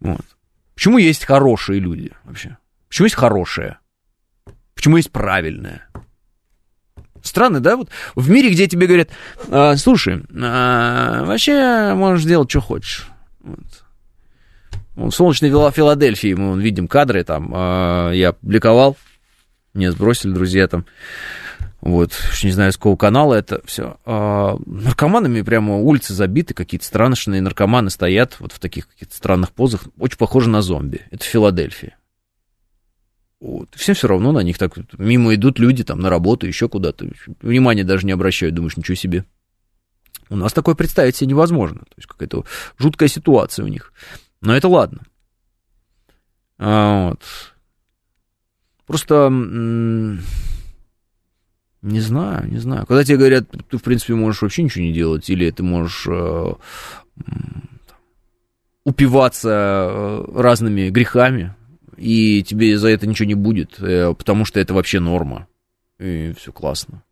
Вот. 0.00 0.24
Почему 0.74 0.96
есть 0.96 1.26
хорошие 1.26 1.78
люди 1.78 2.12
вообще? 2.24 2.56
Почему 2.88 3.06
есть 3.06 3.16
хорошее? 3.16 3.78
Почему 4.74 4.96
есть 4.96 5.10
правильное? 5.10 5.86
Странно, 7.22 7.60
да? 7.60 7.76
Вот 7.76 7.88
в 8.14 8.30
мире, 8.30 8.50
где 8.50 8.66
тебе 8.66 8.86
говорят, 8.86 9.10
а, 9.48 9.76
слушай, 9.76 10.22
а, 10.34 11.24
вообще 11.24 11.94
можешь 11.94 12.24
делать, 12.24 12.50
что 12.50 12.60
хочешь. 12.60 13.08
Вот. 13.40 13.84
В 14.96 15.10
солнечной 15.10 15.50
Филадельфии 15.72 16.34
мы 16.34 16.60
видим 16.60 16.88
кадры, 16.88 17.24
там 17.24 17.50
а, 17.54 18.10
я 18.12 18.32
публиковал, 18.32 18.96
мне 19.72 19.92
сбросили 19.92 20.32
друзья 20.32 20.66
там, 20.68 20.84
вот, 21.80 22.12
не 22.42 22.50
знаю, 22.50 22.72
с 22.72 22.76
какого 22.76 22.96
канала 22.96 23.34
это 23.34 23.62
все. 23.64 23.96
А, 24.04 24.56
наркоманами 24.66 25.42
прямо 25.42 25.78
улицы 25.78 26.12
забиты, 26.12 26.52
какие-то 26.52 26.84
странные 26.84 27.40
наркоманы 27.40 27.88
стоят 27.90 28.36
вот 28.40 28.52
в 28.52 28.58
таких 28.58 28.88
каких-то 28.88 29.14
странных 29.14 29.52
позах, 29.52 29.84
очень 29.98 30.18
похоже 30.18 30.50
на 30.50 30.60
зомби. 30.60 31.02
Это 31.10 31.24
Филадельфия. 31.24 31.96
Вот. 33.40 33.74
Всем 33.74 33.94
все 33.94 34.06
равно 34.06 34.32
на 34.32 34.40
них 34.40 34.58
так 34.58 34.74
мимо 34.98 35.34
идут 35.34 35.58
люди 35.58 35.82
там 35.82 35.98
на 36.00 36.10
работу, 36.10 36.46
еще 36.46 36.68
куда-то. 36.68 37.08
Внимания 37.40 37.84
даже 37.84 38.06
не 38.06 38.12
обращают, 38.12 38.54
думаешь, 38.54 38.76
ничего 38.76 38.94
себе. 38.94 39.24
У 40.28 40.36
нас 40.36 40.52
такое 40.52 40.74
представить 40.74 41.16
себе 41.16 41.30
невозможно. 41.30 41.80
То 41.80 41.94
есть 41.96 42.06
какая-то 42.06 42.44
жуткая 42.78 43.08
ситуация 43.08 43.64
у 43.64 43.68
них. 43.68 43.92
Но 44.42 44.54
это 44.54 44.68
ладно. 44.68 45.00
А, 46.58 47.10
вот. 47.10 47.22
Просто 48.86 49.30
не 51.82 52.00
знаю, 52.00 52.50
не 52.50 52.58
знаю. 52.58 52.86
Когда 52.86 53.04
тебе 53.04 53.16
говорят, 53.16 53.48
ты, 53.70 53.78
в 53.78 53.82
принципе, 53.82 54.14
можешь 54.14 54.42
вообще 54.42 54.62
ничего 54.62 54.84
не 54.84 54.92
делать, 54.92 55.30
или 55.30 55.50
ты 55.50 55.62
можешь 55.62 56.06
э, 56.06 56.54
упиваться 58.84 59.48
э, 59.48 60.24
разными 60.34 60.90
грехами, 60.90 61.54
и 62.00 62.42
тебе 62.42 62.78
за 62.78 62.88
это 62.88 63.06
ничего 63.06 63.28
не 63.28 63.34
будет, 63.34 63.78
э, 63.78 64.14
потому 64.14 64.46
что 64.46 64.58
это 64.58 64.72
вообще 64.72 65.00
норма. 65.00 65.46
И 65.98 66.32
все 66.38 66.50
классно. 66.50 67.02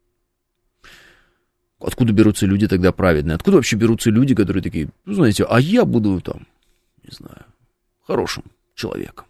Откуда 1.78 2.12
берутся 2.12 2.47
люди 2.47 2.66
тогда 2.66 2.90
праведные? 2.90 3.35
Откуда 3.35 3.59
вообще 3.59 3.77
берутся 3.77 4.10
люди, 4.10 4.35
которые 4.35 4.62
такие, 4.62 4.89
ну, 5.05 5.12
знаете, 5.12 5.44
а 5.48 5.60
я 5.60 5.85
буду 5.85 6.20
там, 6.23 6.47
не 7.05 7.15
знаю, 7.15 7.44
хорошим 8.06 8.44
человеком. 8.74 9.27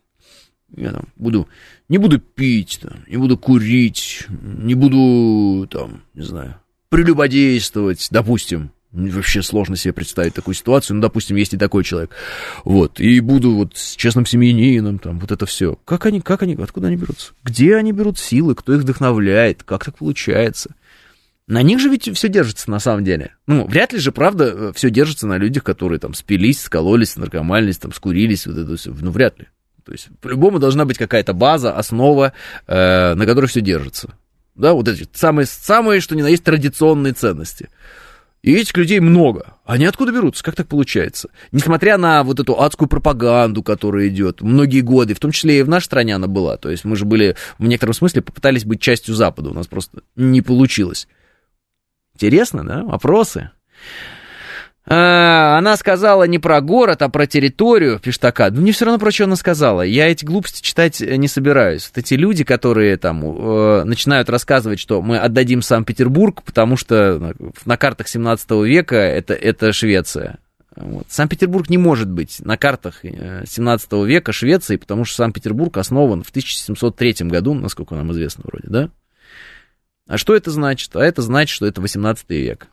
Я 0.77 0.93
там 0.93 1.09
буду, 1.17 1.49
не 1.89 1.99
буду 1.99 2.21
пить, 2.21 2.79
там, 2.81 3.03
не 3.09 3.17
буду 3.17 3.37
курить, 3.37 4.27
не 4.29 4.75
буду 4.75 5.67
там, 5.67 6.03
не 6.15 6.23
знаю, 6.23 6.55
прелюбодействовать, 6.89 8.09
допустим. 8.13 8.71
Вообще 8.91 9.43
сложно 9.43 9.77
себе 9.77 9.93
представить 9.93 10.35
такую 10.35 10.55
ситуацию. 10.55 10.97
Ну, 10.97 11.03
допустим, 11.03 11.37
есть 11.37 11.53
и 11.53 11.59
такой 11.59 11.85
человек. 11.85 12.11
Вот. 12.65 13.01
И 13.01 13.21
буду 13.21 13.55
вот 13.55 13.77
с 13.77 13.95
честным 13.97 14.25
семьянином, 14.25 14.99
там, 14.99 15.19
вот 15.19 15.31
это 15.31 15.45
все. 15.45 15.79
Как 15.85 16.07
они, 16.07 16.21
как 16.21 16.43
они, 16.43 16.55
откуда 16.55 16.87
они 16.87 16.97
берутся? 16.97 17.33
Где 17.45 17.77
они 17.77 17.93
берут 17.93 18.19
силы? 18.19 18.55
Кто 18.55 18.75
их 18.75 18.81
вдохновляет? 18.81 19.63
Как 19.63 19.85
так 19.85 19.99
получается? 19.99 20.75
На 21.47 21.63
них 21.63 21.81
же 21.81 21.89
ведь 21.89 22.15
все 22.15 22.29
держится 22.29 22.71
на 22.71 22.79
самом 22.79 23.05
деле. 23.05 23.35
Ну, 23.47 23.67
вряд 23.67 23.93
ли 23.93 23.99
же, 23.99 24.13
правда, 24.13 24.73
все 24.75 24.91
держится 24.91 25.27
на 25.27 25.39
людях, 25.39 25.65
которые 25.65 25.99
там 25.99 26.15
спились, 26.15 26.61
скололись, 26.61 27.17
наркомались, 27.17 27.79
там, 27.79 27.93
скурились, 27.93 28.47
вот 28.47 28.57
это 28.57 28.77
все. 28.77 28.95
Ну, 28.99 29.11
вряд 29.11 29.39
ли. 29.39 29.47
То 29.85 29.93
есть, 29.93 30.09
по-любому 30.21 30.59
должна 30.59 30.85
быть 30.85 30.99
какая-то 30.99 31.33
база, 31.33 31.75
основа, 31.75 32.35
э, 32.67 33.15
на 33.15 33.25
которой 33.25 33.47
все 33.47 33.63
держится. 33.63 34.15
Да, 34.55 34.75
вот 34.75 34.89
эти 34.89 35.09
самые, 35.15 35.47
самые, 35.47 36.01
что 36.01 36.17
ни 36.17 36.21
на 36.21 36.29
есть, 36.29 36.45
традиционные 36.45 37.15
ценности. 37.15 37.71
И 38.43 38.55
этих 38.55 38.77
людей 38.77 39.01
много. 39.01 39.57
Они 39.65 39.85
откуда 39.85 40.13
берутся? 40.13 40.45
Как 40.45 40.55
так 40.55 40.69
получается? 40.69 41.31
Несмотря 41.51 41.99
на 41.99 42.23
вот 42.23 42.39
эту 42.39 42.61
адскую 42.61 42.89
пропаганду, 42.89 43.63
которая 43.63 44.09
идет 44.09 44.43
многие 44.43 44.81
годы, 44.81 45.15
в 45.15 45.21
том 45.21 45.33
числе 45.33 45.59
и 45.59 45.63
в 45.63 45.69
нашей 45.69 45.87
стране 45.87 46.15
она 46.15 46.29
была. 46.29 46.57
То 46.57 46.71
есть 46.71 46.85
мы 46.85 46.95
же 46.95 47.05
были, 47.05 47.37
в 47.59 47.65
некотором 47.65 47.95
смысле, 47.95 48.23
попытались 48.23 48.65
быть 48.65 48.81
частью 48.81 49.15
Запада. 49.15 49.51
У 49.51 49.55
нас 49.55 49.67
просто 49.67 50.03
не 50.15 50.41
получилось. 50.41 51.09
Интересно, 52.15 52.65
да? 52.65 52.85
Вопросы? 52.85 53.51
А, 54.91 55.59
она 55.59 55.77
сказала 55.77 56.25
не 56.25 56.39
про 56.39 56.63
город, 56.63 57.03
а 57.03 57.11
про 57.11 57.27
территорию, 57.27 57.99
пишет 57.99 58.25
Акад. 58.25 58.55
Ну, 58.55 58.63
мне 58.63 58.73
все 58.73 58.87
равно 58.87 58.99
про 58.99 59.11
что 59.11 59.25
она 59.25 59.37
сказала. 59.37 59.83
Я 59.83 60.09
эти 60.09 60.25
глупости 60.25 60.63
читать 60.63 61.01
не 61.01 61.29
собираюсь. 61.29 61.91
Вот 61.91 61.99
эти 61.99 62.15
люди, 62.15 62.43
которые 62.43 62.97
там 62.97 63.23
э, 63.23 63.85
начинают 63.85 64.31
рассказывать, 64.31 64.81
что 64.81 65.03
мы 65.03 65.19
отдадим 65.19 65.61
Санкт-Петербург, 65.61 66.43
потому 66.43 66.79
что 66.79 67.35
на 67.67 67.77
картах 67.77 68.09
17 68.09 68.51
века 68.65 68.97
это, 68.97 69.35
это 69.35 69.75
Швеция. 69.75 70.39
Вот. 70.75 71.05
Санкт-Петербург 71.11 71.69
не 71.69 71.77
может 71.77 72.09
быть 72.09 72.41
на 72.41 72.57
картах 72.57 73.03
17 73.03 73.89
э, 73.93 74.07
века 74.07 74.33
Швеции, 74.33 74.77
потому 74.77 75.05
что 75.05 75.17
Санкт-Петербург 75.17 75.77
основан 75.77 76.23
в 76.23 76.31
1703 76.31 77.29
году, 77.29 77.53
насколько 77.53 77.95
нам 77.95 78.11
известно 78.13 78.45
вроде, 78.47 78.69
да? 78.69 78.91
А 80.09 80.17
что 80.17 80.35
это 80.35 80.51
значит? 80.51 80.97
А 80.97 81.05
это 81.05 81.21
значит, 81.21 81.55
что 81.55 81.67
это 81.67 81.83
18 81.83 82.25
век. 82.31 82.69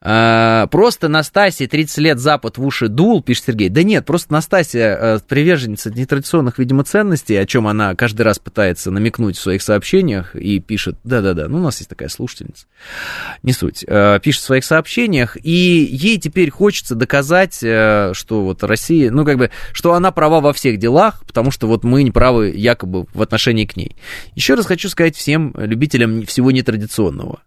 А, 0.00 0.68
просто 0.68 1.08
Настасья 1.08 1.66
30 1.66 1.98
лет 1.98 2.18
Запад 2.20 2.56
в 2.56 2.64
уши 2.64 2.86
дул, 2.88 3.20
пишет 3.20 3.46
Сергей. 3.46 3.68
Да 3.68 3.82
нет, 3.82 4.06
просто 4.06 4.32
Настасья 4.32 4.96
э, 5.00 5.18
приверженница 5.26 5.90
нетрадиционных, 5.90 6.58
видимо, 6.58 6.84
ценностей, 6.84 7.34
о 7.34 7.46
чем 7.46 7.66
она 7.66 7.96
каждый 7.96 8.22
раз 8.22 8.38
пытается 8.38 8.92
намекнуть 8.92 9.36
в 9.36 9.40
своих 9.40 9.60
сообщениях 9.60 10.36
и 10.36 10.60
пишет, 10.60 10.96
да-да-да, 11.02 11.48
ну 11.48 11.58
у 11.58 11.62
нас 11.62 11.78
есть 11.78 11.90
такая 11.90 12.08
слушательница, 12.08 12.66
не 13.42 13.52
суть, 13.52 13.84
э, 13.88 14.20
пишет 14.22 14.42
в 14.42 14.46
своих 14.46 14.64
сообщениях, 14.64 15.36
и 15.42 15.50
ей 15.50 16.18
теперь 16.18 16.50
хочется 16.50 16.94
доказать, 16.94 17.58
э, 17.62 18.12
что 18.14 18.44
вот 18.44 18.62
Россия, 18.62 19.10
ну 19.10 19.24
как 19.24 19.36
бы, 19.36 19.50
что 19.72 19.94
она 19.94 20.12
права 20.12 20.40
во 20.40 20.52
всех 20.52 20.78
делах, 20.78 21.24
потому 21.26 21.50
что 21.50 21.66
вот 21.66 21.82
мы 21.82 22.04
не 22.04 22.12
правы 22.12 22.52
якобы 22.54 23.06
в 23.12 23.20
отношении 23.20 23.64
к 23.64 23.76
ней. 23.76 23.96
Еще 24.36 24.54
раз 24.54 24.66
хочу 24.66 24.88
сказать 24.88 25.16
всем 25.16 25.52
любителям 25.56 26.24
всего 26.24 26.52
нетрадиционного. 26.52 27.40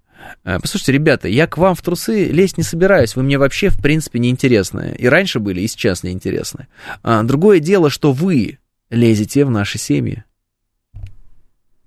Э, 0.43 0.59
послушайте, 0.59 0.93
ребята, 0.93 1.27
я 1.27 1.47
к 1.47 1.57
вам 1.57 1.75
в 1.75 1.81
трусы 1.81 2.25
лезть 2.25 2.57
не 2.57 2.63
собираюсь, 2.63 3.15
вы 3.15 3.23
мне 3.23 3.37
вообще, 3.37 3.69
в 3.69 3.79
принципе, 3.79 4.19
не 4.19 4.29
интересны. 4.29 4.95
И 4.97 5.07
раньше 5.07 5.39
были, 5.39 5.61
и 5.61 5.67
сейчас 5.67 6.03
не 6.03 6.11
интересны. 6.11 6.67
А, 7.03 7.23
другое 7.23 7.59
дело, 7.59 7.89
что 7.89 8.11
вы 8.11 8.59
лезете 8.89 9.45
в 9.45 9.51
наши 9.51 9.77
семьи. 9.77 10.23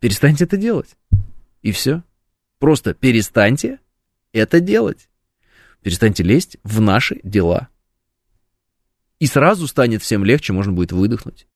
Перестаньте 0.00 0.44
это 0.44 0.56
делать. 0.56 0.96
И 1.62 1.72
все. 1.72 2.02
Просто 2.58 2.94
перестаньте 2.94 3.78
это 4.32 4.60
делать. 4.60 5.08
Перестаньте 5.82 6.22
лезть 6.22 6.58
в 6.62 6.80
наши 6.80 7.20
дела. 7.22 7.68
И 9.18 9.26
сразу 9.26 9.66
станет 9.66 10.02
всем 10.02 10.24
легче, 10.24 10.52
можно 10.52 10.72
будет 10.72 10.92
выдохнуть. 10.92 11.46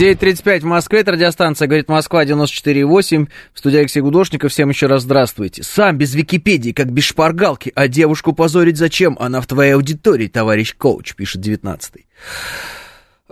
9.35 0.00 0.60
в 0.60 0.64
Москве, 0.64 1.00
это 1.00 1.12
радиостанция 1.12 1.68
«Говорит 1.68 1.90
Москва» 1.90 2.24
94.8, 2.24 3.28
в 3.52 3.58
студии 3.58 3.76
Алексей 3.76 4.00
Гудошников, 4.00 4.50
всем 4.50 4.70
еще 4.70 4.86
раз 4.86 5.02
здравствуйте. 5.02 5.62
Сам 5.62 5.98
без 5.98 6.14
Википедии, 6.14 6.70
как 6.70 6.90
без 6.90 7.04
шпаргалки, 7.04 7.70
а 7.74 7.86
девушку 7.86 8.32
позорить 8.32 8.78
зачем? 8.78 9.14
Она 9.20 9.42
в 9.42 9.46
твоей 9.46 9.74
аудитории, 9.74 10.28
товарищ 10.28 10.74
коуч, 10.74 11.14
пишет 11.14 11.46
19-й. 11.46 12.06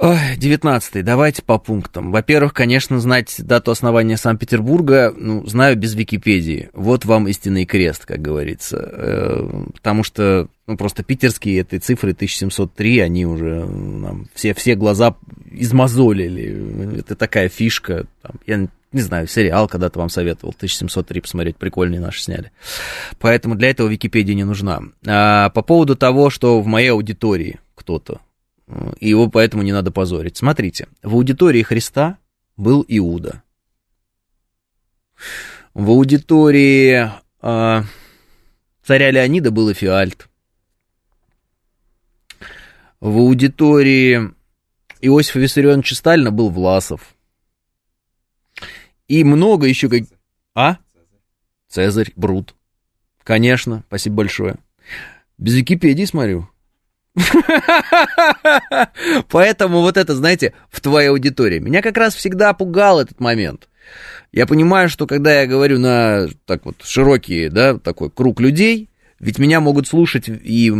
19 0.00 1.04
давайте 1.04 1.42
по 1.42 1.58
пунктам. 1.58 2.12
Во-первых, 2.12 2.54
конечно, 2.54 3.00
знать 3.00 3.34
дату 3.38 3.72
основания 3.72 4.16
Санкт-Петербурга, 4.16 5.12
ну, 5.16 5.44
знаю 5.46 5.76
без 5.76 5.94
Википедии. 5.94 6.70
Вот 6.72 7.04
вам 7.04 7.26
истинный 7.26 7.64
крест, 7.64 8.06
как 8.06 8.20
говорится. 8.20 8.78
Э, 8.80 9.64
потому 9.74 10.04
что, 10.04 10.48
ну, 10.66 10.76
просто 10.76 11.02
питерские 11.02 11.60
этой 11.60 11.80
цифры 11.80 12.12
1703, 12.12 13.00
они 13.00 13.26
уже 13.26 13.64
нам 13.64 14.28
все, 14.34 14.54
все 14.54 14.76
глаза 14.76 15.16
измозолили. 15.50 17.00
Это 17.00 17.16
такая 17.16 17.48
фишка. 17.48 18.06
Там, 18.22 18.36
я 18.46 18.68
не 18.92 19.00
знаю, 19.00 19.26
сериал 19.26 19.68
когда-то 19.68 19.98
вам 19.98 20.08
советовал, 20.10 20.54
1703 20.56 21.20
посмотреть, 21.20 21.56
прикольные 21.56 22.00
наши 22.00 22.22
сняли. 22.22 22.52
Поэтому 23.18 23.56
для 23.56 23.70
этого 23.70 23.88
Википедия 23.88 24.34
не 24.34 24.44
нужна. 24.44 24.80
А 25.06 25.50
по 25.50 25.62
поводу 25.62 25.96
того, 25.96 26.30
что 26.30 26.60
в 26.60 26.66
моей 26.66 26.92
аудитории 26.92 27.58
кто-то 27.74 28.20
и 28.98 29.08
его 29.08 29.28
поэтому 29.28 29.62
не 29.62 29.72
надо 29.72 29.90
позорить. 29.90 30.36
Смотрите, 30.36 30.88
в 31.02 31.14
аудитории 31.14 31.62
Христа 31.62 32.18
был 32.56 32.84
Иуда. 32.88 33.42
В 35.74 35.90
аудитории 35.90 37.10
э, 37.42 37.82
царя 38.82 39.10
Леонида 39.10 39.50
был 39.50 39.72
Эфиальт. 39.72 40.28
В 43.00 43.16
аудитории 43.18 44.32
Иосифа 45.00 45.38
Виссарионовича 45.38 45.94
Сталина 45.94 46.30
был 46.30 46.50
Власов. 46.50 47.14
И 49.06 49.24
много 49.24 49.66
еще 49.66 49.88
как... 49.88 50.02
А? 50.54 50.78
Цезарь, 51.68 52.12
Брут. 52.16 52.54
Конечно, 53.22 53.84
спасибо 53.86 54.16
большое. 54.16 54.56
Без 55.38 55.54
Википедии 55.54 56.04
смотрю. 56.04 56.48
Поэтому 59.30 59.80
вот 59.80 59.96
это, 59.96 60.14
знаете, 60.14 60.52
в 60.70 60.80
твоей 60.80 61.08
аудитории. 61.08 61.58
Меня 61.58 61.82
как 61.82 61.96
раз 61.96 62.14
всегда 62.14 62.52
пугал 62.52 63.00
этот 63.00 63.20
момент. 63.20 63.68
Я 64.32 64.46
понимаю, 64.46 64.88
что 64.88 65.06
когда 65.06 65.40
я 65.40 65.46
говорю 65.46 65.78
на 65.78 66.28
так 66.44 66.66
вот 66.66 66.82
широкий, 66.82 67.48
да, 67.48 67.78
такой 67.78 68.10
круг 68.10 68.40
людей, 68.40 68.90
ведь 69.18 69.38
меня 69.38 69.60
могут 69.60 69.88
слушать 69.88 70.28
и 70.28 70.70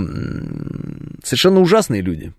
совершенно 1.25 1.61
ужасные 1.61 2.03
люди. 2.03 2.33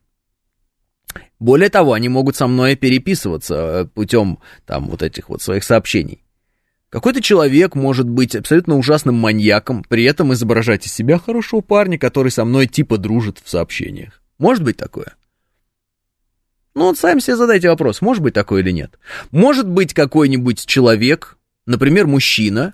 Более 1.40 1.70
того, 1.70 1.94
они 1.94 2.10
могут 2.10 2.36
со 2.36 2.48
мной 2.48 2.76
переписываться 2.76 3.56
э, 3.56 3.86
путем 3.86 4.40
там 4.66 4.90
вот 4.90 5.02
этих 5.02 5.30
вот 5.30 5.42
своих 5.42 5.64
сообщений. 5.64 6.22
Какой-то 6.90 7.22
человек 7.22 7.76
может 7.76 8.10
быть 8.10 8.36
абсолютно 8.36 8.76
ужасным 8.76 9.16
маньяком, 9.16 9.84
при 9.88 10.04
этом 10.06 10.34
изображать 10.34 10.88
из 10.88 10.94
себя 10.94 11.20
хорошего 11.20 11.62
парня, 11.62 12.00
который 12.00 12.32
со 12.32 12.46
мной 12.46 12.66
типа 12.66 12.98
дружит 12.98 13.40
в 13.44 13.50
сообщениях. 13.50 14.22
Может 14.40 14.64
быть 14.64 14.78
такое? 14.78 15.16
Ну 16.74 16.88
вот 16.88 16.98
сами 16.98 17.20
себе 17.20 17.36
задайте 17.36 17.70
вопрос, 17.70 18.02
может 18.02 18.24
быть 18.24 18.34
такое 18.34 18.62
или 18.62 18.72
нет. 18.72 18.98
Может 19.32 19.68
быть 19.68 19.94
какой-нибудь 19.94 20.66
человек, 20.66 21.38
например, 21.68 22.08
мужчина, 22.08 22.74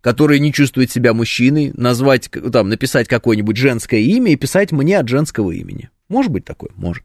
который 0.00 0.40
не 0.40 0.52
чувствует 0.52 0.90
себя 0.90 1.14
мужчиной, 1.14 1.70
назвать, 1.74 2.30
там, 2.30 2.68
написать 2.68 3.06
какое-нибудь 3.06 3.56
женское 3.56 4.00
имя 4.00 4.32
и 4.32 4.36
писать 4.36 4.72
мне 4.72 4.98
от 4.98 5.08
женского 5.08 5.52
имени. 5.52 5.90
Может 6.12 6.30
быть 6.30 6.44
такое? 6.44 6.68
Может. 6.76 7.04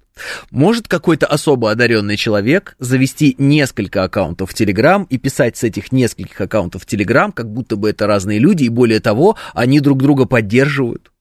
Может 0.52 0.90
какой-то 0.90 1.28
особо 1.28 1.72
одаренный 1.72 2.18
человек 2.18 2.76
завести 2.78 3.36
несколько 3.38 4.04
аккаунтов 4.04 4.52
в 4.52 4.54
Телеграм 4.54 5.08
и 5.10 5.18
писать 5.18 5.56
с 5.56 5.64
этих 5.64 5.94
нескольких 5.94 6.42
аккаунтов 6.42 6.84
в 6.84 6.86
Телеграм, 6.86 7.32
как 7.32 7.50
будто 7.50 7.78
бы 7.78 7.90
это 7.90 8.06
разные 8.06 8.38
люди, 8.38 8.66
и 8.66 8.70
более 8.70 9.00
того, 9.00 9.38
они 9.54 9.80
друг 9.80 10.00
друга 10.00 10.26
поддерживают. 10.26 11.14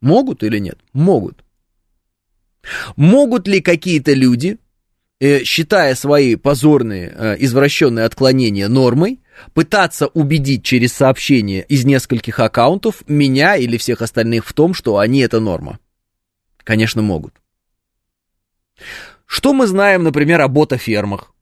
Могут 0.00 0.44
или 0.44 0.58
нет? 0.58 0.78
Могут. 0.92 1.44
Могут 2.94 3.48
ли 3.48 3.60
какие-то 3.60 4.12
люди, 4.12 4.58
э, 5.18 5.42
считая 5.42 5.96
свои 5.96 6.36
позорные 6.36 7.12
э, 7.12 7.36
извращенные 7.40 8.04
отклонения 8.04 8.68
нормой, 8.68 9.18
пытаться 9.52 10.06
убедить 10.06 10.62
через 10.62 10.92
сообщение 10.92 11.64
из 11.64 11.84
нескольких 11.84 12.38
аккаунтов 12.38 13.02
меня 13.08 13.56
или 13.56 13.78
всех 13.78 14.00
остальных 14.00 14.46
в 14.46 14.52
том, 14.52 14.74
что 14.74 14.98
они 14.98 15.18
это 15.22 15.40
норма? 15.40 15.80
Конечно, 16.64 17.02
могут. 17.02 17.34
Что 19.26 19.52
мы 19.52 19.66
знаем, 19.66 20.02
например, 20.02 20.40
о 20.40 20.48
ботафермах? 20.48 21.32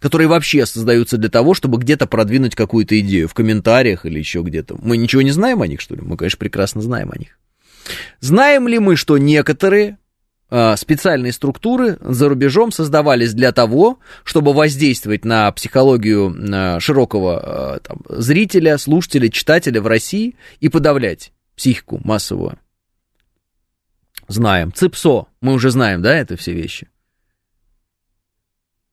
которые 0.00 0.28
вообще 0.28 0.66
создаются 0.66 1.18
для 1.18 1.28
того, 1.28 1.54
чтобы 1.54 1.78
где-то 1.78 2.06
продвинуть 2.06 2.54
какую-то 2.54 2.98
идею 3.00 3.28
в 3.28 3.34
комментариях 3.34 4.06
или 4.06 4.18
еще 4.18 4.40
где-то. 4.40 4.76
Мы 4.82 4.96
ничего 4.96 5.22
не 5.22 5.30
знаем 5.30 5.62
о 5.62 5.66
них, 5.66 5.80
что 5.80 5.94
ли? 5.94 6.00
Мы, 6.00 6.16
конечно, 6.16 6.38
прекрасно 6.38 6.80
знаем 6.80 7.10
о 7.12 7.18
них. 7.18 7.38
Знаем 8.20 8.66
ли 8.66 8.78
мы, 8.78 8.96
что 8.96 9.18
некоторые 9.18 9.98
э, 10.50 10.76
специальные 10.76 11.32
структуры 11.32 11.98
за 12.00 12.28
рубежом 12.28 12.72
создавались 12.72 13.34
для 13.34 13.52
того, 13.52 13.98
чтобы 14.24 14.52
воздействовать 14.52 15.24
на 15.24 15.50
психологию 15.52 16.34
э, 16.34 16.80
широкого 16.80 17.76
э, 17.76 17.80
там, 17.86 17.98
зрителя, 18.08 18.78
слушателя, 18.78 19.28
читателя 19.28 19.82
в 19.82 19.86
России 19.86 20.36
и 20.60 20.68
подавлять 20.68 21.32
психику 21.56 22.00
массовую. 22.04 22.58
Знаем. 24.30 24.72
ЦИПСО, 24.72 25.26
мы 25.40 25.54
уже 25.54 25.70
знаем, 25.70 26.02
да, 26.02 26.14
это 26.14 26.36
все 26.36 26.52
вещи. 26.52 26.88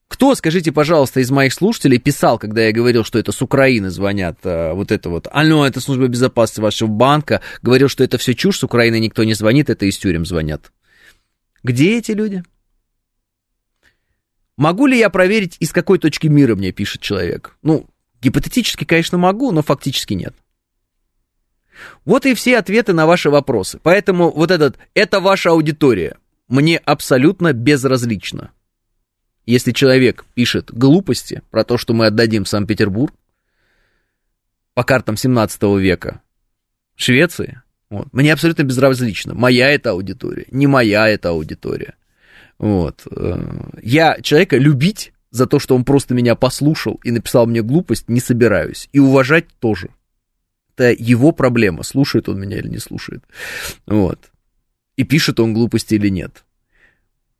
Кто, 0.08 0.34
скажите, 0.34 0.72
пожалуйста, 0.72 1.20
из 1.20 1.30
моих 1.30 1.52
слушателей 1.52 2.00
писал, 2.00 2.40
когда 2.40 2.62
я 2.62 2.72
говорил, 2.72 3.04
что 3.04 3.20
это 3.20 3.30
с 3.30 3.40
Украины 3.40 3.88
звонят, 3.90 4.38
э, 4.42 4.72
вот 4.72 4.90
это 4.90 5.10
вот, 5.10 5.28
алло, 5.30 5.64
это 5.64 5.80
служба 5.80 6.08
безопасности 6.08 6.60
вашего 6.60 6.88
банка, 6.88 7.40
говорил, 7.62 7.88
что 7.88 8.02
это 8.02 8.18
все 8.18 8.34
чушь, 8.34 8.58
с 8.58 8.64
Украины 8.64 8.98
никто 8.98 9.22
не 9.22 9.34
звонит, 9.34 9.70
это 9.70 9.86
из 9.86 9.96
тюрем 9.96 10.26
звонят. 10.26 10.72
Где 11.62 11.98
эти 11.98 12.10
люди? 12.10 12.42
Могу 14.56 14.86
ли 14.86 14.98
я 14.98 15.08
проверить, 15.08 15.56
из 15.60 15.70
какой 15.70 16.00
точки 16.00 16.26
мира 16.26 16.56
мне 16.56 16.72
пишет 16.72 17.00
человек? 17.00 17.56
Ну, 17.62 17.86
гипотетически, 18.20 18.82
конечно, 18.82 19.18
могу, 19.18 19.52
но 19.52 19.62
фактически 19.62 20.14
нет. 20.14 20.34
Вот 22.04 22.26
и 22.26 22.34
все 22.34 22.58
ответы 22.58 22.92
на 22.92 23.06
ваши 23.06 23.30
вопросы. 23.30 23.78
Поэтому 23.82 24.30
вот 24.30 24.50
этот, 24.50 24.78
это 24.94 25.20
ваша 25.20 25.50
аудитория, 25.50 26.16
мне 26.48 26.78
абсолютно 26.78 27.52
безразлично. 27.52 28.50
Если 29.46 29.72
человек 29.72 30.24
пишет 30.34 30.72
глупости 30.72 31.42
про 31.50 31.64
то, 31.64 31.78
что 31.78 31.94
мы 31.94 32.06
отдадим 32.06 32.44
Санкт-Петербург 32.44 33.14
по 34.74 34.84
картам 34.84 35.16
17 35.16 35.62
века 35.78 36.20
Швеции, 36.96 37.62
вот, 37.90 38.08
мне 38.12 38.32
абсолютно 38.32 38.64
безразлично, 38.64 39.34
моя 39.34 39.70
это 39.70 39.90
аудитория, 39.90 40.46
не 40.50 40.66
моя 40.66 41.08
это 41.08 41.30
аудитория. 41.30 41.94
Вот. 42.58 43.06
Э, 43.10 43.40
я 43.82 44.20
человека 44.20 44.58
любить 44.58 45.12
за 45.30 45.46
то, 45.46 45.58
что 45.58 45.74
он 45.74 45.84
просто 45.84 46.14
меня 46.14 46.34
послушал 46.34 47.00
и 47.04 47.10
написал 47.10 47.46
мне 47.46 47.62
глупость, 47.62 48.08
не 48.08 48.20
собираюсь. 48.20 48.88
И 48.92 48.98
уважать 48.98 49.46
тоже. 49.60 49.90
Это 50.78 50.92
его 50.96 51.32
проблема, 51.32 51.82
слушает 51.82 52.28
он 52.28 52.38
меня 52.38 52.58
или 52.58 52.68
не 52.68 52.78
слушает. 52.78 53.24
Вот. 53.86 54.30
И 54.96 55.02
пишет 55.02 55.40
он 55.40 55.52
глупости 55.52 55.96
или 55.96 56.08
нет. 56.08 56.44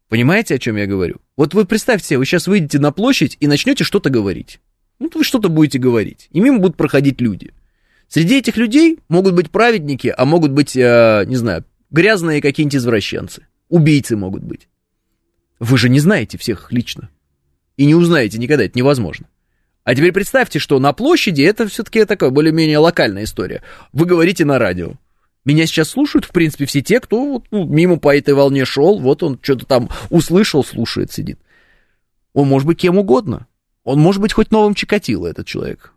Понимаете, 0.08 0.56
о 0.56 0.58
чем 0.58 0.74
я 0.74 0.86
говорю? 0.86 1.20
Вот 1.36 1.54
вы 1.54 1.64
представьте 1.64 2.08
себе, 2.08 2.18
вы 2.18 2.26
сейчас 2.26 2.48
выйдете 2.48 2.80
на 2.80 2.90
площадь 2.90 3.36
и 3.38 3.46
начнете 3.46 3.84
что-то 3.84 4.10
говорить. 4.10 4.58
Ну, 4.98 5.08
вы 5.14 5.22
что-то 5.22 5.48
будете 5.48 5.78
говорить, 5.78 6.28
и 6.32 6.40
мимо 6.40 6.58
будут 6.58 6.76
проходить 6.76 7.20
люди. 7.20 7.52
Среди 8.08 8.38
этих 8.38 8.56
людей 8.56 8.98
могут 9.08 9.34
быть 9.34 9.52
праведники, 9.52 10.12
а 10.16 10.24
могут 10.24 10.50
быть, 10.50 10.76
э, 10.76 11.24
не 11.26 11.36
знаю, 11.36 11.64
грязные 11.90 12.42
какие-нибудь 12.42 12.74
извращенцы. 12.76 13.46
Убийцы 13.68 14.16
могут 14.16 14.42
быть. 14.42 14.68
Вы 15.60 15.78
же 15.78 15.88
не 15.88 16.00
знаете 16.00 16.38
всех 16.38 16.72
лично. 16.72 17.08
И 17.76 17.86
не 17.86 17.94
узнаете 17.94 18.38
никогда, 18.38 18.64
это 18.64 18.76
невозможно. 18.76 19.28
А 19.88 19.94
теперь 19.94 20.12
представьте, 20.12 20.58
что 20.58 20.78
на 20.80 20.92
площади 20.92 21.40
это 21.40 21.66
все-таки 21.66 22.04
такая 22.04 22.28
более-менее 22.28 22.76
локальная 22.76 23.24
история. 23.24 23.62
Вы 23.94 24.04
говорите 24.04 24.44
на 24.44 24.58
радио. 24.58 24.96
Меня 25.46 25.64
сейчас 25.64 25.88
слушают, 25.88 26.26
в 26.26 26.30
принципе, 26.30 26.66
все 26.66 26.82
те, 26.82 27.00
кто 27.00 27.42
ну, 27.50 27.64
мимо 27.64 27.98
по 27.98 28.14
этой 28.14 28.34
волне 28.34 28.66
шел, 28.66 28.98
вот 28.98 29.22
он 29.22 29.40
что-то 29.40 29.64
там 29.64 29.88
услышал, 30.10 30.62
слушает, 30.62 31.10
сидит. 31.10 31.40
Он 32.34 32.48
может 32.48 32.66
быть 32.66 32.78
кем 32.78 32.98
угодно. 32.98 33.46
Он 33.82 33.98
может 33.98 34.20
быть 34.20 34.34
хоть 34.34 34.50
новым 34.50 34.74
Чикатило, 34.74 35.26
этот 35.26 35.46
человек. 35.46 35.94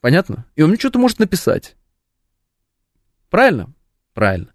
Понятно? 0.00 0.46
И 0.54 0.62
он 0.62 0.68
мне 0.68 0.78
что-то 0.78 1.00
может 1.00 1.18
написать. 1.18 1.74
Правильно? 3.28 3.72
Правильно. 4.14 4.54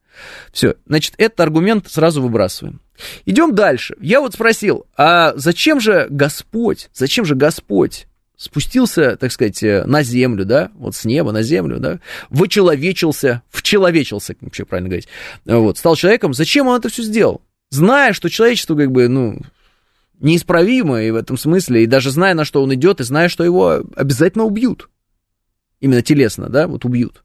Все, 0.54 0.76
значит, 0.86 1.14
этот 1.18 1.42
аргумент 1.42 1.92
сразу 1.92 2.22
выбрасываем. 2.22 2.80
Идем 3.26 3.54
дальше. 3.54 3.98
Я 4.00 4.22
вот 4.22 4.36
спросил, 4.36 4.86
а 4.96 5.34
зачем 5.36 5.82
же 5.82 6.08
Господь, 6.10 6.90
зачем 6.94 7.26
же 7.26 7.36
Господь 7.36 8.08
спустился, 8.38 9.18
так 9.18 9.32
сказать, 9.32 9.62
э, 9.64 9.84
на 9.86 10.04
землю, 10.04 10.46
да, 10.46 10.72
вот 10.76 10.96
с 10.96 11.04
неба 11.04 11.32
на 11.32 11.42
землю, 11.42 11.80
да, 11.80 12.00
вычеловечился, 12.30 13.42
вчеловечился, 13.50 14.36
вообще 14.40 14.64
правильно 14.64 14.90
говорить, 14.90 15.08
вот, 15.46 15.78
стал 15.78 15.96
человеком, 15.96 16.34
зачем 16.34 16.68
он 16.68 16.80
это 16.80 16.90
все 16.90 17.04
сделал? 17.04 17.42
Зная, 17.72 18.14
что 18.14 18.30
человечество, 18.30 18.76
как 18.76 18.92
бы, 18.92 19.08
ну, 19.08 19.42
неисправимо 20.20 21.02
и 21.02 21.12
в 21.12 21.16
этом 21.16 21.38
смысле, 21.38 21.84
и 21.84 21.88
даже 21.88 22.12
зная, 22.12 22.36
на 22.36 22.46
что 22.46 22.64
он 22.64 22.74
идет, 22.74 23.02
и 23.02 23.04
зная, 23.04 23.28
что 23.28 23.44
его 23.44 23.84
обязательно 23.96 24.46
убьют. 24.46 24.90
Именно 25.80 26.02
телесно, 26.02 26.48
да, 26.50 26.68
вот 26.68 26.86
убьют. 26.86 27.24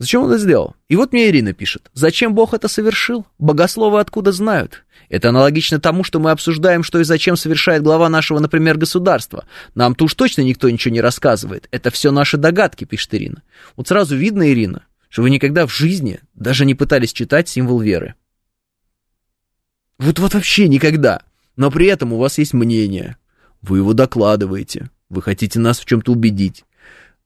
Зачем 0.00 0.22
он 0.22 0.30
это 0.30 0.40
сделал? 0.40 0.76
И 0.88 0.96
вот 0.96 1.12
мне 1.12 1.28
Ирина 1.28 1.52
пишет. 1.52 1.90
Зачем 1.92 2.34
Бог 2.34 2.54
это 2.54 2.68
совершил? 2.68 3.26
Богословы 3.38 4.00
откуда 4.00 4.32
знают? 4.32 4.86
Это 5.10 5.28
аналогично 5.28 5.78
тому, 5.78 6.04
что 6.04 6.18
мы 6.18 6.30
обсуждаем, 6.30 6.82
что 6.82 7.00
и 7.00 7.04
зачем 7.04 7.36
совершает 7.36 7.82
глава 7.82 8.08
нашего, 8.08 8.38
например, 8.38 8.78
государства. 8.78 9.44
Нам-то 9.74 10.06
уж 10.06 10.14
точно 10.14 10.40
никто 10.40 10.70
ничего 10.70 10.94
не 10.94 11.02
рассказывает. 11.02 11.68
Это 11.70 11.90
все 11.90 12.12
наши 12.12 12.38
догадки, 12.38 12.86
пишет 12.86 13.14
Ирина. 13.14 13.42
Вот 13.76 13.88
сразу 13.88 14.16
видно, 14.16 14.50
Ирина, 14.50 14.84
что 15.10 15.20
вы 15.20 15.28
никогда 15.28 15.66
в 15.66 15.70
жизни 15.70 16.20
даже 16.32 16.64
не 16.64 16.74
пытались 16.74 17.12
читать 17.12 17.50
символ 17.50 17.78
веры. 17.78 18.14
Вот, 19.98 20.18
вот 20.18 20.32
вообще 20.32 20.66
никогда. 20.68 21.20
Но 21.56 21.70
при 21.70 21.88
этом 21.88 22.14
у 22.14 22.18
вас 22.18 22.38
есть 22.38 22.54
мнение. 22.54 23.18
Вы 23.60 23.78
его 23.78 23.92
докладываете. 23.92 24.88
Вы 25.10 25.20
хотите 25.20 25.58
нас 25.58 25.78
в 25.78 25.84
чем-то 25.84 26.10
убедить. 26.10 26.64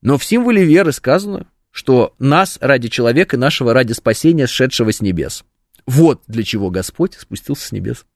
Но 0.03 0.19
в 0.19 0.25
символе 0.25 0.65
веры 0.65 0.91
сказано, 0.91 1.47
что 1.75 2.15
нас 2.21 2.57
ради 2.61 2.89
человека, 2.89 3.37
нашего 3.37 3.75
ради 3.75 3.93
спасения, 3.95 4.47
сшедшего 4.47 4.93
с 4.93 5.01
небес. 5.01 5.45
Вот 5.87 6.23
для 6.29 6.45
чего 6.45 6.71
Господь 6.71 7.15
спустился 7.15 7.67
с 7.67 7.73
небес. 7.73 8.07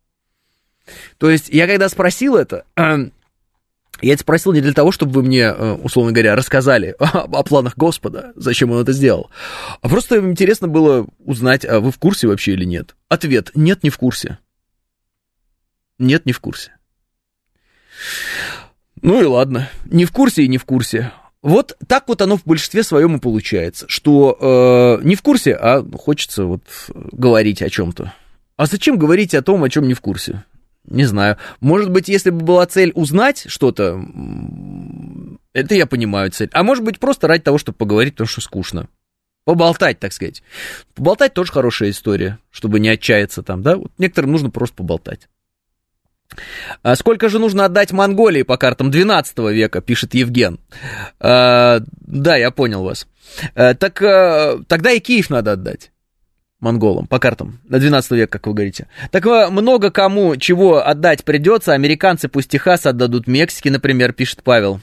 То 1.18 1.28
есть 1.28 1.48
я 1.48 1.66
когда 1.66 1.89
спросил 1.89 2.36
это, 2.36 2.64
я 2.76 3.10
это 4.01 4.20
спросил 4.20 4.52
не 4.52 4.60
для 4.60 4.72
того, 4.72 4.93
чтобы 4.93 5.10
вы 5.10 5.22
мне, 5.24 5.40
э, 5.40 5.72
условно 5.72 6.12
говоря, 6.12 6.36
рассказали 6.36 6.94
о, 7.01 7.43
планах 7.43 7.76
Господа, 7.76 8.32
зачем 8.36 8.70
он 8.70 8.80
это 8.80 8.93
сделал, 8.93 9.28
а 9.82 9.89
просто 9.89 10.18
интересно 10.18 10.68
было 10.68 11.09
узнать, 11.18 11.64
а 11.64 11.80
вы 11.80 11.90
в 11.90 11.98
курсе 11.98 12.28
вообще 12.28 12.52
или 12.52 12.64
нет. 12.64 12.94
Ответ– 13.09 13.51
нет, 13.56 13.82
не 13.82 13.90
в 13.90 13.98
курсе. 13.98 14.39
Нет, 15.98 16.26
не 16.26 16.32
в 16.32 16.39
курсе. 16.39 16.70
Ну 19.02 19.20
и 19.20 19.24
ладно, 19.24 19.68
не 19.86 20.05
в 20.05 20.12
курсе 20.12 20.44
и 20.44 20.48
не 20.48 20.59
в 20.59 20.64
курсе. 20.64 21.12
Вот 21.43 21.77
так 21.86 22.09
вот 22.09 22.20
оно 22.20 22.36
в 22.36 22.44
большинстве 22.44 22.82
своем 22.82 23.16
и 23.16 23.20
получается, 23.20 23.86
что 23.89 24.98
э, 25.01 25.05
не 25.05 25.15
в 25.15 25.23
курсе, 25.23 25.55
а 25.55 25.85
хочется 25.97 26.44
вот 26.44 26.62
говорить 27.12 27.62
о 27.62 27.70
чем-то. 27.70 28.12
А 28.56 28.66
зачем 28.66 28.98
говорить 28.98 29.35
о 29.35 29.43
том, 29.43 29.62
о 29.62 29.70
чем 29.70 29.86
не 29.86 29.94
в 29.94 30.01
курсе? 30.01 30.44
Не 30.85 31.05
знаю. 31.05 31.36
Может 31.60 31.90
быть, 31.90 32.09
если 32.09 32.31
бы 32.31 32.40
была 32.44 32.66
цель 32.66 32.93
узнать 32.94 33.44
что-то, 33.47 34.02
это 35.52 35.74
я 35.74 35.86
понимаю 35.86 36.31
цель. 36.32 36.48
А 36.52 36.62
может 36.65 36.82
быть, 36.82 36.98
просто 36.98 37.28
ради 37.28 37.44
того, 37.44 37.59
чтобы 37.59 37.77
поговорить, 37.77 38.15
потому 38.15 38.27
что 38.27 38.40
скучно. 38.40 38.89
Поболтать, 39.44 39.98
так 40.01 40.12
сказать. 40.12 40.43
Поболтать 40.94 41.35
тоже 41.35 41.52
хорошая 41.52 41.90
история, 41.90 42.39
чтобы 42.51 42.81
не 42.81 42.89
отчаяться 42.89 43.43
там, 43.43 43.62
да? 43.62 43.77
Вот 43.77 43.93
некоторым 43.98 44.32
нужно 44.32 44.51
просто 44.51 44.77
поболтать. 44.77 45.28
А 46.82 46.94
сколько 46.96 47.28
же 47.28 47.38
нужно 47.38 47.64
отдать 47.64 47.92
Монголии 47.92 48.42
по 48.42 48.56
картам 48.56 48.90
12 48.90 49.38
века, 49.38 49.80
пишет 49.80 50.14
Евген. 50.14 50.60
А, 51.20 51.80
да, 52.00 52.36
я 52.36 52.50
понял 52.50 52.82
вас. 52.82 53.06
А, 53.55 53.74
так 53.74 54.02
а, 54.02 54.60
тогда 54.68 54.92
и 54.92 55.00
Киев 55.00 55.30
надо 55.30 55.52
отдать 55.52 55.90
монголам 56.60 57.06
по 57.06 57.18
картам 57.18 57.60
на 57.68 57.78
12 57.78 58.10
век, 58.12 58.30
как 58.30 58.46
вы 58.46 58.55
говорите. 58.55 58.88
Так 59.10 59.26
а, 59.26 59.50
много 59.50 59.90
кому 59.90 60.36
чего 60.36 60.86
отдать 60.86 61.24
придется. 61.24 61.72
Американцы 61.72 62.28
пусть 62.28 62.50
Техас 62.50 62.86
отдадут 62.86 63.26
Мексике, 63.26 63.70
например, 63.70 64.12
пишет 64.12 64.42
Павел. 64.42 64.80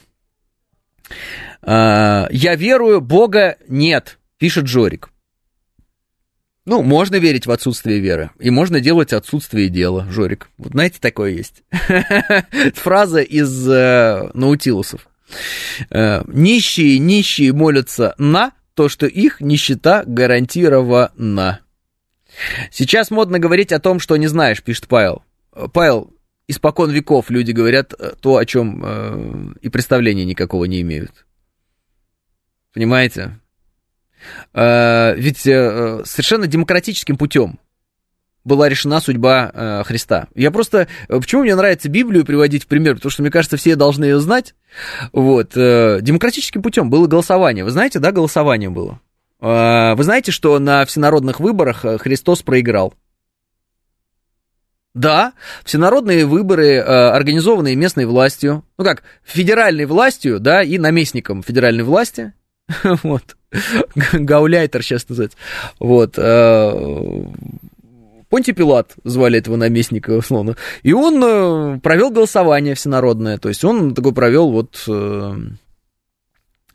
А, 1.62 2.28
я 2.30 2.54
верую, 2.56 3.00
Бога 3.00 3.56
нет, 3.68 4.18
пишет 4.38 4.64
Джорик. 4.64 5.10
Ну, 6.66 6.82
можно 6.82 7.16
верить 7.16 7.46
в 7.46 7.52
отсутствие 7.52 8.00
веры, 8.00 8.30
и 8.40 8.50
можно 8.50 8.80
делать 8.80 9.12
отсутствие 9.12 9.68
дела, 9.68 10.06
Жорик. 10.10 10.50
Вот 10.58 10.72
знаете, 10.72 10.98
такое 11.00 11.30
есть. 11.30 11.62
Фраза 12.74 13.20
из 13.20 13.68
э, 13.68 14.30
Наутилусов. 14.34 15.08
Э, 15.90 16.22
нищие, 16.26 16.98
нищие 16.98 17.52
молятся 17.52 18.16
на 18.18 18.52
то, 18.74 18.88
что 18.88 19.06
их 19.06 19.40
нищета 19.40 20.02
гарантирована. 20.04 21.60
Сейчас 22.72 23.12
модно 23.12 23.38
говорить 23.38 23.72
о 23.72 23.78
том, 23.78 24.00
что 24.00 24.16
не 24.16 24.26
знаешь, 24.26 24.60
пишет 24.60 24.88
Павел. 24.88 25.22
Павел, 25.72 26.12
испокон 26.48 26.90
веков 26.90 27.30
люди 27.30 27.52
говорят 27.52 27.94
э, 27.96 28.14
то, 28.20 28.38
о 28.38 28.44
чем 28.44 28.82
э, 28.84 29.54
и 29.62 29.68
представления 29.68 30.24
никакого 30.24 30.64
не 30.64 30.80
имеют. 30.80 31.26
Понимаете? 32.74 33.38
Э, 34.54 35.14
ведь 35.16 35.46
э, 35.46 36.02
совершенно 36.04 36.46
демократическим 36.46 37.16
путем 37.16 37.58
была 38.44 38.68
решена 38.68 39.00
судьба 39.00 39.50
э, 39.52 39.82
Христа. 39.84 40.28
Я 40.34 40.50
просто... 40.50 40.88
Почему 41.08 41.42
мне 41.42 41.56
нравится 41.56 41.88
Библию 41.88 42.24
приводить 42.24 42.64
в 42.64 42.66
пример? 42.66 42.94
Потому 42.94 43.10
что, 43.10 43.22
мне 43.22 43.30
кажется, 43.30 43.56
все 43.56 43.74
должны 43.74 44.04
ее 44.04 44.20
знать. 44.20 44.54
Вот. 45.12 45.54
Демократическим 45.54 46.62
путем 46.62 46.88
было 46.88 47.06
голосование. 47.06 47.64
Вы 47.64 47.70
знаете, 47.70 47.98
да, 47.98 48.12
голосование 48.12 48.70
было? 48.70 49.00
Вы 49.40 50.02
знаете, 50.02 50.32
что 50.32 50.58
на 50.58 50.84
всенародных 50.86 51.40
выборах 51.40 51.84
Христос 52.00 52.42
проиграл? 52.42 52.94
Да, 54.96 55.34
всенародные 55.62 56.24
выборы, 56.24 56.76
э, 56.76 56.80
организованные 56.80 57.76
местной 57.76 58.06
властью, 58.06 58.64
ну 58.78 58.84
как, 58.84 59.02
федеральной 59.22 59.84
властью, 59.84 60.40
да, 60.40 60.62
и 60.62 60.78
наместником 60.78 61.42
федеральной 61.42 61.84
власти, 61.84 62.32
вот, 63.02 63.36
гауляйтер 64.12 64.82
сейчас 64.82 65.08
называется, 65.08 65.38
вот, 65.78 66.14
э, 66.16 67.22
Понти 68.28 68.52
Пилат 68.52 68.94
звали 69.04 69.38
этого 69.38 69.56
наместника, 69.56 70.10
условно, 70.10 70.56
и 70.82 70.92
он 70.92 71.22
э, 71.22 71.80
провел 71.80 72.10
голосование 72.10 72.74
всенародное, 72.74 73.38
то 73.38 73.48
есть 73.48 73.64
он 73.64 73.94
такой 73.94 74.12
провел 74.12 74.50
вот 74.50 74.86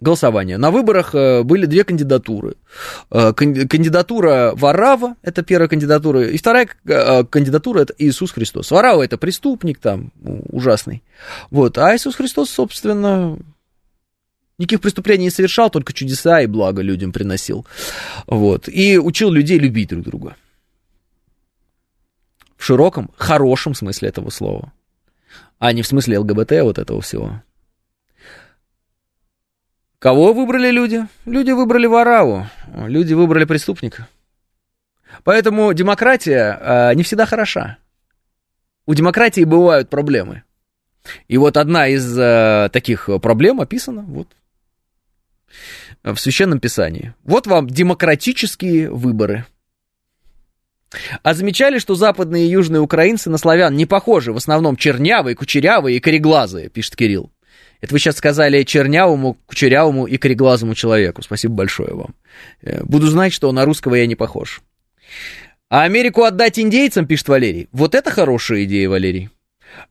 голосование. 0.01 0.57
На 0.57 0.71
выборах 0.71 1.15
э, 1.15 1.43
были 1.43 1.67
две 1.67 1.83
кандидатуры. 1.83 2.55
Э, 3.11 3.31
кандидатура 3.33 4.51
Варава, 4.55 5.15
это 5.21 5.43
первая 5.43 5.69
кандидатура, 5.69 6.23
и 6.23 6.37
вторая 6.37 6.67
э, 6.85 7.23
кандидатура 7.23 7.81
это 7.81 7.93
Иисус 7.99 8.31
Христос. 8.31 8.71
Варава 8.71 9.03
это 9.03 9.17
преступник 9.17 9.79
там 9.79 10.11
ужасный. 10.49 11.03
Вот, 11.51 11.77
а 11.77 11.95
Иисус 11.95 12.15
Христос, 12.15 12.49
собственно, 12.49 13.37
никаких 14.61 14.81
преступлений 14.81 15.25
не 15.25 15.29
совершал, 15.31 15.69
только 15.69 15.91
чудеса 15.91 16.41
и 16.41 16.47
благо 16.47 16.81
людям 16.81 17.11
приносил. 17.11 17.65
Вот, 18.27 18.69
и 18.69 18.97
учил 18.97 19.31
людей 19.31 19.59
любить 19.59 19.89
друг 19.89 20.03
друга. 20.03 20.35
В 22.55 22.63
широком, 22.63 23.09
хорошем 23.17 23.73
смысле 23.73 24.09
этого 24.09 24.29
слова. 24.29 24.71
А 25.57 25.73
не 25.73 25.81
в 25.81 25.87
смысле 25.87 26.19
ЛГБТ 26.19 26.61
вот 26.61 26.77
этого 26.77 27.01
всего. 27.01 27.41
Кого 29.97 30.33
выбрали 30.33 30.71
люди? 30.71 31.07
Люди 31.25 31.51
выбрали 31.51 31.87
Вараву, 31.87 32.47
люди 32.73 33.13
выбрали 33.13 33.45
преступника. 33.45 34.07
Поэтому 35.23 35.73
демократия 35.73 36.57
э, 36.59 36.93
не 36.95 37.03
всегда 37.03 37.25
хороша. 37.25 37.77
У 38.85 38.93
демократии 38.93 39.43
бывают 39.43 39.89
проблемы. 39.89 40.43
И 41.27 41.37
вот 41.37 41.57
одна 41.57 41.87
из 41.87 42.17
э, 42.17 42.69
таких 42.71 43.09
проблем 43.21 43.61
описана 43.61 44.01
вот 44.01 44.27
в 46.03 46.17
Священном 46.17 46.59
Писании. 46.59 47.13
Вот 47.23 47.47
вам 47.47 47.67
демократические 47.67 48.89
выборы. 48.89 49.45
А 51.23 51.33
замечали, 51.33 51.79
что 51.79 51.95
западные 51.95 52.47
и 52.47 52.51
южные 52.51 52.81
украинцы 52.81 53.29
на 53.29 53.37
славян 53.37 53.75
не 53.75 53.85
похожи, 53.85 54.33
в 54.33 54.37
основном 54.37 54.75
чернявые, 54.75 55.35
кучерявые 55.35 55.97
и 55.97 55.99
кореглазые, 55.99 56.69
пишет 56.69 56.95
Кирилл. 56.95 57.31
Это 57.79 57.93
вы 57.93 57.99
сейчас 57.99 58.17
сказали 58.17 58.63
чернявому, 58.63 59.37
кучерявому 59.47 60.05
и 60.05 60.17
кореглазому 60.17 60.75
человеку. 60.75 61.23
Спасибо 61.23 61.55
большое 61.55 61.93
вам. 61.95 62.15
Э, 62.61 62.83
буду 62.83 63.07
знать, 63.07 63.33
что 63.33 63.51
на 63.51 63.65
русского 63.65 63.95
я 63.95 64.05
не 64.05 64.15
похож. 64.15 64.61
А 65.69 65.83
Америку 65.83 66.23
отдать 66.23 66.59
индейцам, 66.59 67.07
пишет 67.07 67.29
Валерий. 67.29 67.69
Вот 67.71 67.95
это 67.95 68.11
хорошая 68.11 68.65
идея, 68.65 68.89
Валерий. 68.89 69.29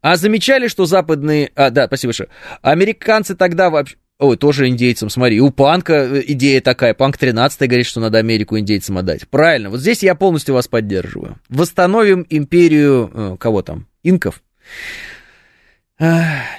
А 0.03 0.17
замечали, 0.17 0.69
что 0.69 0.85
западные... 0.85 1.51
А, 1.55 1.71
да, 1.71 1.87
спасибо 1.87 2.11
большое. 2.11 2.29
Американцы 2.63 3.35
тогда 3.35 3.71
вообще... 3.71 3.97
Ой, 4.21 4.37
тоже 4.37 4.69
индейцам, 4.69 5.09
смотри, 5.09 5.41
у 5.41 5.51
Панка 5.51 5.95
э, 5.95 6.23
идея 6.27 6.61
такая, 6.61 6.93
Панк 6.93 7.17
13 7.17 7.67
говорит, 7.67 7.87
что 7.87 8.01
надо 8.01 8.19
Америку 8.19 8.59
индейцам 8.59 8.99
отдать. 8.99 9.27
Правильно, 9.27 9.71
вот 9.71 9.81
здесь 9.81 10.03
я 10.03 10.15
полностью 10.15 10.55
вас 10.55 10.69
поддерживаю. 10.69 11.39
Восстановим 11.49 12.27
империю, 12.29 13.11
э, 13.13 13.37
кого 13.41 13.63
там, 13.63 13.87
инков? 14.03 14.43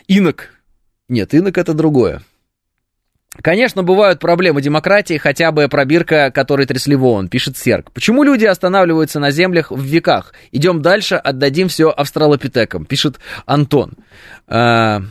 Инок, 0.07 0.49
нет, 1.07 1.33
инок 1.35 1.57
это 1.59 1.73
другое. 1.75 2.23
Конечно, 3.43 3.83
бывают 3.83 4.19
проблемы 4.19 4.61
демократии, 4.61 5.17
хотя 5.17 5.51
бы 5.51 5.67
пробирка, 5.67 6.31
которой 6.31 6.65
трясли 6.65 6.95
вон, 6.95 7.29
пишет 7.29 7.57
Серк. 7.57 7.91
Почему 7.91 8.23
люди 8.23 8.45
останавливаются 8.45 9.19
на 9.19 9.29
землях 9.29 9.71
в 9.71 9.81
веках? 9.81 10.33
Идем 10.51 10.81
дальше, 10.81 11.15
отдадим 11.15 11.67
все 11.67 11.89
австралопитекам, 11.91 12.85
пишет 12.85 13.19
Антон. 13.45 13.93
А... 14.47 15.03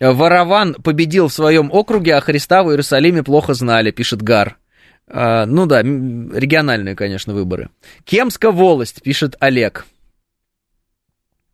Ворован 0.00 0.74
победил 0.74 1.28
в 1.28 1.32
своем 1.32 1.70
округе, 1.70 2.14
а 2.14 2.20
Христа 2.20 2.62
в 2.62 2.70
Иерусалиме 2.70 3.22
плохо 3.22 3.52
знали, 3.54 3.90
пишет 3.90 4.22
Гар. 4.22 4.58
А, 5.06 5.44
ну 5.44 5.66
да, 5.66 5.82
региональные, 5.82 6.96
конечно, 6.96 7.34
выборы. 7.34 7.68
Кемска 8.04 8.50
волость, 8.50 9.02
пишет 9.02 9.36
Олег. 9.40 9.86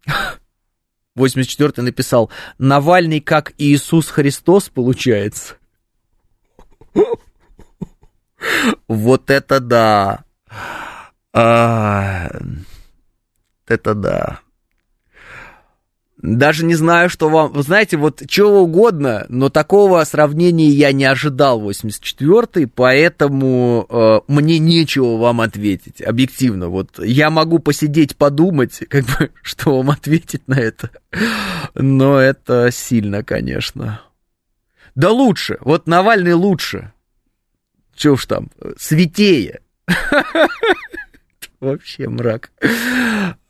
84-й 1.16 1.82
написал, 1.82 2.30
Навальный 2.58 3.20
как 3.20 3.52
Иисус 3.58 4.08
Христос 4.10 4.68
получается. 4.68 5.56
Вот 8.86 9.30
это 9.30 9.60
да. 9.60 10.24
А, 11.32 12.30
это 13.66 13.94
да. 13.94 14.40
Даже 16.18 16.64
не 16.64 16.74
знаю, 16.74 17.10
что 17.10 17.28
вам... 17.28 17.52
Вы 17.52 17.62
знаете, 17.62 17.98
вот 17.98 18.22
чего 18.26 18.62
угодно, 18.62 19.26
но 19.28 19.50
такого 19.50 20.02
сравнения 20.04 20.68
я 20.68 20.92
не 20.92 21.04
ожидал 21.04 21.62
84-й, 21.62 22.66
поэтому 22.68 23.86
э, 23.88 24.20
мне 24.26 24.58
нечего 24.58 25.18
вам 25.18 25.42
ответить, 25.42 26.00
объективно. 26.00 26.68
Вот 26.68 26.98
я 26.98 27.28
могу 27.28 27.58
посидеть, 27.58 28.16
подумать, 28.16 28.80
как 28.88 29.04
бы, 29.04 29.30
что 29.42 29.76
вам 29.76 29.90
ответить 29.90 30.48
на 30.48 30.54
это, 30.54 30.90
но 31.74 32.18
это 32.18 32.70
сильно, 32.72 33.22
конечно. 33.22 34.00
Да 34.94 35.10
лучше, 35.10 35.58
вот 35.60 35.86
Навальный 35.86 36.32
лучше. 36.32 36.92
Чего 37.94 38.14
уж 38.14 38.24
там, 38.24 38.50
святее. 38.78 39.60
Вообще 41.60 42.08
мрак. 42.08 42.52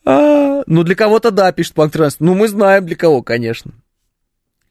А, 0.07 0.63
ну, 0.67 0.85
для 0.85 0.95
кого-то 0.95 1.33
да, 1.33 1.51
пишет 1.51 1.75
Панк 1.75 1.93
Транс. 1.93 2.17
Ну, 2.21 2.35
мы 2.35 2.47
знаем 2.47 2.87
для 2.87 2.95
кого, 2.95 3.23
конечно. 3.23 3.73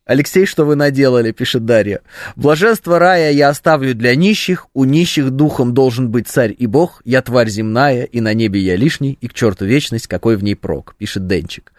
Алексей, 0.05 0.45
что 0.45 0.65
вы 0.65 0.75
наделали, 0.75 1.31
пишет 1.31 1.65
Дарья. 1.65 2.01
Блаженство 2.35 2.99
рая 2.99 3.31
я 3.31 3.49
оставлю 3.49 3.95
для 3.95 4.15
нищих, 4.15 4.67
у 4.73 4.85
нищих 4.85 5.31
духом 5.31 5.73
должен 5.73 6.09
быть 6.09 6.27
царь 6.27 6.55
и 6.57 6.67
бог, 6.67 7.01
я 7.05 7.21
тварь 7.23 7.49
земная, 7.49 8.03
и 8.03 8.21
на 8.21 8.33
небе 8.33 8.59
я 8.59 8.75
лишний, 8.75 9.17
и 9.19 9.27
к 9.27 9.33
черту 9.33 9.65
вечность, 9.65 10.07
какой 10.07 10.37
в 10.37 10.43
ней 10.43 10.55
прок, 10.55 10.95
пишет 10.95 11.25
Денчик. 11.27 11.73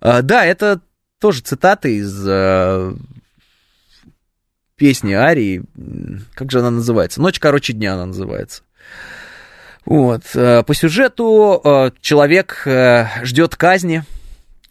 А, 0.00 0.22
да, 0.22 0.46
это 0.46 0.80
тоже 1.18 1.42
цитаты 1.42 1.96
из 1.96 2.24
а, 2.26 2.94
песни 4.76 5.12
Арии, 5.12 5.64
как 6.34 6.52
же 6.52 6.60
она 6.60 6.70
называется? 6.70 7.20
Ночь 7.20 7.40
короче 7.40 7.72
дня 7.72 7.94
она 7.94 8.06
называется. 8.06 8.62
Вот. 9.86 10.22
Э, 10.34 10.64
по 10.64 10.74
сюжету 10.74 11.60
э, 11.64 11.90
человек 12.00 12.62
э, 12.66 13.06
ждет 13.22 13.54
казни, 13.54 14.02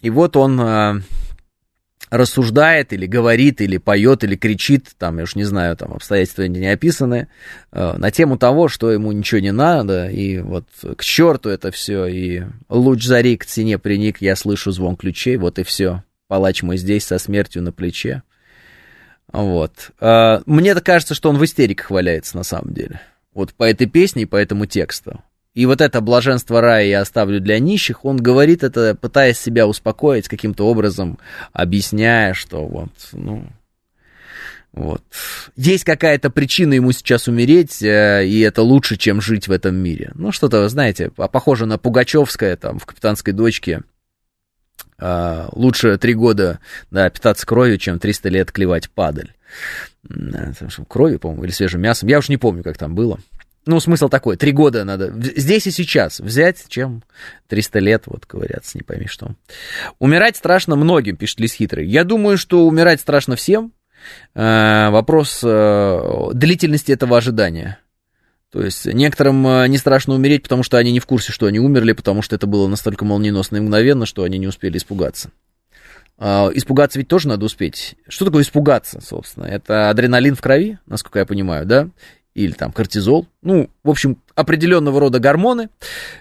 и 0.01 0.09
вот 0.09 0.35
он 0.35 1.03
рассуждает 2.11 2.93
или 2.93 3.07
говорит, 3.07 3.61
или 3.61 3.77
поет, 3.77 4.23
или 4.23 4.35
кричит, 4.35 4.89
там, 4.99 5.17
я 5.17 5.23
уж 5.23 5.35
не 5.35 5.45
знаю, 5.45 5.75
там 5.75 5.93
обстоятельства 5.93 6.43
не 6.43 6.67
описаны, 6.67 7.27
на 7.71 8.11
тему 8.11 8.37
того, 8.37 8.67
что 8.67 8.91
ему 8.91 9.11
ничего 9.11 9.41
не 9.41 9.51
надо, 9.51 10.07
и 10.09 10.37
вот 10.37 10.67
к 10.95 11.03
черту 11.03 11.49
это 11.49 11.71
все, 11.71 12.05
и 12.05 12.43
луч 12.69 13.03
зари 13.03 13.35
к 13.35 13.45
цене 13.45 13.79
приник, 13.79 14.21
я 14.21 14.35
слышу 14.35 14.71
звон 14.71 14.95
ключей, 14.95 15.37
вот 15.37 15.57
и 15.57 15.63
все. 15.63 16.03
Палач 16.27 16.61
мой 16.61 16.77
здесь 16.77 17.05
со 17.05 17.17
смертью 17.17 17.63
на 17.63 17.71
плече. 17.71 18.21
Вот. 19.33 19.89
Мне 19.99 20.75
кажется, 20.75 21.15
что 21.15 21.31
он 21.31 21.37
в 21.39 21.43
истериках 21.43 21.89
валяется 21.89 22.37
на 22.37 22.43
самом 22.43 22.75
деле. 22.75 23.01
Вот 23.35 23.53
по 23.53 23.65
этой 23.65 23.85
песне 23.85 24.23
и 24.23 24.25
по 24.25 24.37
этому 24.37 24.65
тексту. 24.65 25.21
И 25.53 25.65
вот 25.65 25.81
это 25.81 26.01
блаженство 26.01 26.59
рая 26.59 26.87
я 26.87 27.01
оставлю 27.01 27.39
для 27.39 27.59
нищих, 27.59 28.03
он 28.03 28.17
говорит 28.17 28.63
это, 28.63 28.95
пытаясь 28.95 29.39
себя 29.39 29.67
успокоить 29.67 30.27
каким-то 30.27 30.67
образом, 30.67 31.19
объясняя, 31.53 32.33
что 32.33 32.65
вот, 32.65 32.91
ну, 33.13 33.45
вот. 34.73 35.01
Есть 35.55 35.85
какая-то 35.85 36.29
причина 36.29 36.73
ему 36.73 36.91
сейчас 36.91 37.29
умереть, 37.29 37.81
э, 37.81 38.25
и 38.27 38.41
это 38.41 38.61
лучше, 38.61 38.97
чем 38.97 39.21
жить 39.21 39.47
в 39.47 39.51
этом 39.51 39.75
мире. 39.75 40.11
Ну, 40.15 40.33
что-то, 40.33 40.67
знаете, 40.67 41.09
похоже 41.09 41.65
на 41.65 41.77
Пугачевское 41.77 42.57
там 42.57 42.79
в 42.79 42.85
«Капитанской 42.85 43.31
дочке». 43.31 43.83
А, 44.97 45.47
лучше 45.53 45.97
три 45.97 46.13
года 46.13 46.59
да, 46.91 47.09
питаться 47.09 47.45
кровью, 47.45 47.77
чем 47.77 47.99
300 47.99 48.29
лет 48.29 48.51
клевать 48.51 48.89
падаль 48.89 49.31
крови, 50.87 51.17
по-моему, 51.17 51.43
или 51.43 51.51
свежим 51.51 51.81
мясом. 51.81 52.09
Я 52.09 52.19
уж 52.19 52.29
не 52.29 52.37
помню, 52.37 52.63
как 52.63 52.77
там 52.77 52.95
было. 52.95 53.19
Ну, 53.65 53.79
смысл 53.79 54.09
такой, 54.09 54.37
три 54.37 54.51
года 54.51 54.83
надо 54.83 55.11
здесь 55.17 55.65
и 55.65 55.71
сейчас 55.71 56.19
взять, 56.19 56.65
чем 56.67 57.03
300 57.47 57.79
лет, 57.79 58.03
вот 58.05 58.25
говорят, 58.27 58.63
не 58.75 58.83
пойми 58.83 59.07
что. 59.07 59.31
Умирать 59.97 60.37
страшно 60.37 60.75
многим, 60.75 61.17
пишет 61.17 61.39
Лис 61.39 61.53
Хитрый. 61.53 61.87
Я 61.87 62.03
думаю, 62.03 62.37
что 62.37 62.67
умирать 62.67 63.01
страшно 63.01 63.35
всем. 63.35 63.73
Э, 64.35 64.89
вопрос 64.91 65.41
э, 65.43 66.29
длительности 66.33 66.91
этого 66.91 67.17
ожидания. 67.17 67.79
То 68.51 68.61
есть 68.61 68.85
некоторым 68.85 69.45
э, 69.47 69.67
не 69.67 69.79
страшно 69.79 70.13
умереть, 70.13 70.43
потому 70.43 70.61
что 70.61 70.77
они 70.77 70.91
не 70.91 70.99
в 70.99 71.07
курсе, 71.07 71.31
что 71.31 71.47
они 71.47 71.59
умерли, 71.59 71.93
потому 71.93 72.21
что 72.21 72.35
это 72.35 72.45
было 72.45 72.67
настолько 72.67 73.03
молниеносно 73.03 73.57
и 73.57 73.61
мгновенно, 73.61 74.05
что 74.05 74.23
они 74.23 74.37
не 74.37 74.47
успели 74.47 74.77
испугаться. 74.77 75.31
А, 76.17 76.49
испугаться 76.53 76.97
ведь 76.97 77.07
тоже 77.07 77.27
надо 77.27 77.45
успеть. 77.45 77.95
Что 78.07 78.25
такое 78.25 78.43
испугаться, 78.43 79.01
собственно? 79.01 79.45
Это 79.45 79.89
адреналин 79.89 80.35
в 80.35 80.41
крови, 80.41 80.79
насколько 80.85 81.19
я 81.19 81.25
понимаю, 81.25 81.65
да? 81.65 81.89
Или 82.33 82.51
там 82.51 82.71
кортизол, 82.71 83.27
ну, 83.45 83.69
в 83.83 83.91
общем, 83.91 84.17
определенного 84.33 84.99
рода 84.99 85.19
гормоны, 85.19 85.69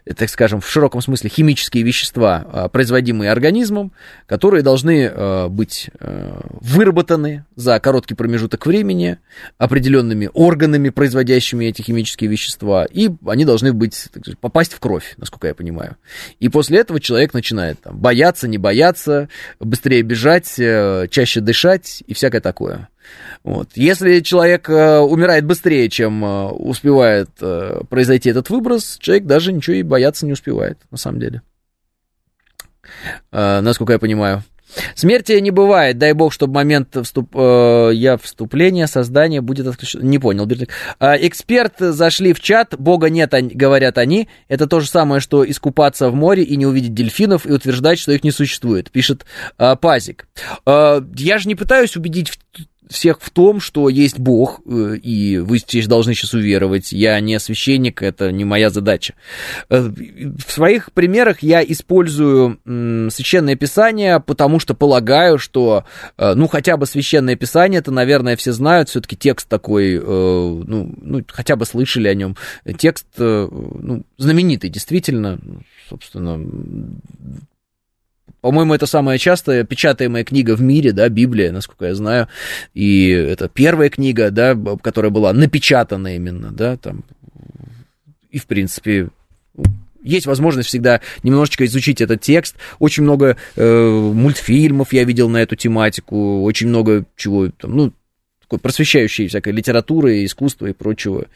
э, 0.05 0.13
так 0.15 0.29
скажем, 0.29 0.61
в 0.61 0.69
широком 0.69 1.01
смысле 1.01 1.31
химические 1.31 1.83
вещества, 1.83 2.45
а, 2.47 2.69
производимые 2.69 3.31
организмом, 3.33 3.93
которые 4.27 4.63
должны 4.63 5.11
э, 5.11 5.49
быть 5.49 5.91
э, 5.99 6.41
выработаны 6.61 7.47
за 7.57 7.81
короткий 7.81 8.15
промежуток 8.15 8.67
времени 8.67 9.19
определенными 9.57 10.29
органами, 10.35 10.91
производящими 10.91 11.65
эти 11.65 11.81
химические 11.81 12.29
вещества, 12.29 12.85
и 12.85 13.11
они 13.27 13.47
должны 13.47 13.73
быть, 13.73 13.95
сказать, 13.95 14.39
попасть 14.39 14.75
в 14.75 14.79
кровь, 14.79 15.15
насколько 15.17 15.47
я 15.47 15.55
понимаю. 15.55 15.97
И 16.41 16.51
после 16.51 16.81
этого 16.81 17.01
человек 17.01 17.33
начинает 17.33 17.81
там, 17.81 17.99
бояться, 17.99 18.47
не 18.47 18.59
бояться, 18.59 19.31
быстрее 19.59 20.03
бежать, 20.03 20.55
чаще 21.11 21.41
дышать 21.41 22.05
и 22.07 22.13
всякое 22.13 22.43
такое. 22.43 22.89
Вот. 23.43 23.71
Если 23.75 24.21
человек 24.21 24.69
умирает 24.69 25.45
быстрее, 25.45 25.91
чем 25.91 26.25
э, 26.25 26.49
успевает 27.23 27.31
э, 27.41 27.81
произойти 27.89 28.31
этот 28.31 28.51
выброс, 28.51 28.99
человек 29.01 29.27
даже 29.27 29.53
ничего 29.53 29.77
и 29.77 29.83
бояться 29.83 30.27
не 30.27 30.33
успевает, 30.33 30.79
на 30.91 30.97
самом 30.97 31.21
деле. 31.21 31.43
Э, 33.33 33.61
насколько 33.61 33.93
я 33.93 33.99
понимаю. 33.99 34.43
Смерти 34.97 35.33
не 35.35 35.53
бывает, 35.53 35.99
дай 35.99 36.15
бог, 36.15 36.33
чтобы 36.33 36.55
момент 36.55 36.97
вступ, 37.03 37.37
э, 37.37 37.91
я 37.95 38.17
вступления, 38.17 38.87
создания 38.87 39.41
будет 39.41 39.67
отключено. 39.67 40.03
Не 40.03 40.19
понял, 40.19 40.47
Берлик. 40.47 40.71
Э, 40.99 41.15
эксперты 41.21 41.93
зашли 41.93 42.33
в 42.33 42.41
чат, 42.41 42.75
бога 42.77 43.09
нет, 43.09 43.33
говорят 43.55 43.99
они. 43.99 44.29
Это 44.49 44.67
то 44.67 44.81
же 44.81 44.89
самое, 44.89 45.21
что 45.21 45.49
искупаться 45.49 46.09
в 46.11 46.15
море 46.15 46.43
и 46.43 46.57
не 46.57 46.67
увидеть 46.67 46.95
дельфинов 46.95 47.47
и 47.47 47.53
утверждать, 47.53 47.99
что 47.99 48.13
их 48.13 48.25
не 48.25 48.33
существует, 48.33 48.91
пишет 48.91 49.27
э, 49.59 49.77
Пазик. 49.77 50.27
Э, 50.67 51.01
я 51.15 51.39
же 51.39 51.47
не 51.47 51.55
пытаюсь 51.55 51.97
убедить 51.97 52.31
в 52.31 52.39
всех 52.89 53.21
в 53.21 53.31
том, 53.31 53.61
что 53.61 53.89
есть 53.89 54.19
Бог, 54.19 54.61
э, 54.67 54.97
и 54.97 55.39
вы 55.39 55.59
здесь 55.59 55.87
должны 55.87 56.15
сейчас 56.15 56.35
уверовать. 56.35 56.93
Я 56.93 57.19
не 57.21 57.39
священник, 57.39 58.03
это 58.03 58.31
не 58.31 58.45
моя 58.45 58.71
задача. 58.71 59.15
Э, 59.71 59.81
в 59.81 60.51
своих 60.51 60.93
примерах 60.93 61.43
я 61.43 61.63
использую 61.63 62.59
священное 63.11 63.57
писание, 63.57 64.21
потому 64.21 64.59
что 64.59 64.75
полагаю, 64.75 65.39
что, 65.39 65.85
э, 66.19 66.35
ну, 66.35 66.47
хотя 66.49 66.77
бы 66.77 66.87
священное 66.87 67.37
писание, 67.37 67.81
это, 67.81 67.91
наверное, 67.91 68.37
все 68.37 68.53
знают, 68.53 68.89
все-таки 68.89 69.17
текст 69.17 69.49
такой, 69.49 69.99
ну, 69.99 70.95
ну, 71.01 71.23
хотя 71.29 71.57
бы 71.57 71.65
слышали 71.65 72.09
о 72.09 72.15
нем. 72.15 72.37
Текст, 72.79 73.07
ну, 73.19 74.05
знаменитый, 74.19 74.71
действительно, 74.71 75.39
собственно, 75.89 76.39
по-моему, 78.45 78.75
это 78.75 78.85
самая 78.85 79.17
частая 79.17 79.65
печатаемая 79.65 80.23
книга 80.23 80.55
в 80.55 80.61
мире, 80.61 80.93
да, 80.93 81.09
Библия, 81.09 81.51
насколько 81.51 81.87
я 81.87 81.95
знаю. 81.95 82.29
И 82.75 83.09
это 83.09 83.49
первая 83.49 83.89
книга, 83.89 84.31
да, 84.31 84.55
которая 84.83 85.11
была 85.11 85.33
напечатана 85.33 86.15
именно, 86.15 86.53
да, 86.53 86.77
там. 86.77 87.05
И, 88.29 88.39
в 88.39 88.45
принципе, 88.45 89.09
есть 90.03 90.27
возможность 90.27 90.69
всегда 90.69 91.01
немножечко 91.23 91.65
изучить 91.65 92.03
этот 92.03 92.21
текст. 92.21 92.57
Очень 92.81 93.05
много 93.05 93.39
э, 93.57 93.89
мультфильмов 94.13 94.93
я 94.93 95.05
видел 95.05 95.31
на 95.31 95.39
эту 95.39 95.57
тематику, 95.57 96.43
очень 96.43 96.69
много 96.69 97.07
чего 97.17 97.49
там, 97.49 97.75
ну, 97.75 97.93
такой 98.43 98.59
просвещающей 98.59 99.27
всякой 99.27 99.55
литературы, 99.55 100.23
искусства 100.23 100.67
и 100.67 100.75
прочего. 100.75 101.29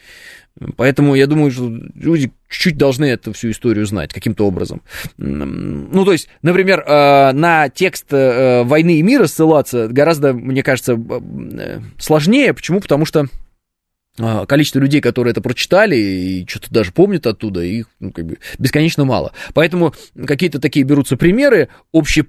Поэтому 0.76 1.14
я 1.14 1.26
думаю, 1.26 1.50
что 1.50 1.70
люди 1.94 2.32
чуть-чуть 2.48 2.76
должны 2.76 3.04
эту 3.06 3.32
всю 3.32 3.50
историю 3.50 3.86
знать 3.86 4.12
каким-то 4.12 4.46
образом. 4.46 4.82
Ну, 5.16 6.04
то 6.04 6.12
есть, 6.12 6.28
например, 6.42 6.80
э, 6.80 7.32
на 7.32 7.68
текст 7.68 8.06
э, 8.10 8.64
«Войны 8.64 8.98
и 8.98 9.02
мира» 9.02 9.26
ссылаться 9.26 9.88
гораздо, 9.88 10.32
мне 10.32 10.62
кажется, 10.62 10.94
э, 10.94 11.80
сложнее. 11.98 12.54
Почему? 12.54 12.80
Потому 12.80 13.04
что 13.04 13.26
количество 14.48 14.80
людей, 14.80 15.00
которые 15.00 15.30
это 15.30 15.40
прочитали 15.40 15.94
и 15.94 16.46
что-то 16.48 16.72
даже 16.72 16.90
помнят 16.90 17.24
оттуда, 17.28 17.62
их 17.62 17.86
ну, 18.00 18.10
как 18.10 18.26
бы 18.26 18.38
бесконечно 18.58 19.04
мало. 19.04 19.32
Поэтому 19.54 19.94
какие-то 20.26 20.60
такие 20.60 20.84
берутся 20.84 21.16
примеры 21.16 21.68
общие 21.92 22.26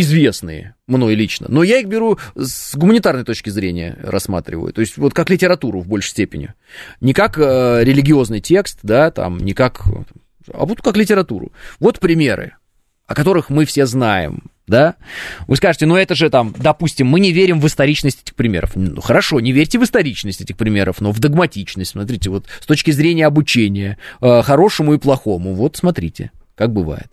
известные 0.00 0.76
мной 0.86 1.16
лично, 1.16 1.46
но 1.48 1.64
я 1.64 1.80
их 1.80 1.88
беру 1.88 2.18
с 2.36 2.76
гуманитарной 2.76 3.24
точки 3.24 3.50
зрения 3.50 3.98
рассматриваю, 4.00 4.72
то 4.72 4.80
есть 4.80 4.96
вот 4.96 5.12
как 5.12 5.28
литературу 5.28 5.80
в 5.80 5.88
большей 5.88 6.10
степени, 6.10 6.54
не 7.00 7.12
как 7.12 7.36
э, 7.36 7.80
религиозный 7.82 8.40
текст, 8.40 8.78
да, 8.84 9.10
там, 9.10 9.38
не 9.38 9.54
как, 9.54 9.82
а 10.52 10.66
вот 10.66 10.80
как 10.82 10.96
литературу. 10.96 11.52
Вот 11.80 11.98
примеры, 11.98 12.52
о 13.08 13.16
которых 13.16 13.50
мы 13.50 13.64
все 13.64 13.86
знаем, 13.86 14.44
да? 14.68 14.94
Вы 15.48 15.56
скажете, 15.56 15.84
ну 15.86 15.96
это 15.96 16.14
же 16.14 16.30
там, 16.30 16.54
допустим, 16.56 17.08
мы 17.08 17.18
не 17.18 17.32
верим 17.32 17.58
в 17.58 17.66
историчность 17.66 18.22
этих 18.22 18.36
примеров. 18.36 18.76
Ну 18.76 19.00
хорошо, 19.00 19.40
не 19.40 19.50
верьте 19.50 19.80
в 19.80 19.82
историчность 19.82 20.42
этих 20.42 20.56
примеров, 20.56 21.00
но 21.00 21.10
в 21.10 21.18
догматичность. 21.18 21.90
Смотрите, 21.90 22.30
вот 22.30 22.46
с 22.60 22.66
точки 22.66 22.92
зрения 22.92 23.26
обучения, 23.26 23.98
э, 24.20 24.42
хорошему 24.42 24.94
и 24.94 24.98
плохому, 24.98 25.54
вот 25.54 25.76
смотрите, 25.76 26.30
как 26.54 26.72
бывает. 26.72 27.08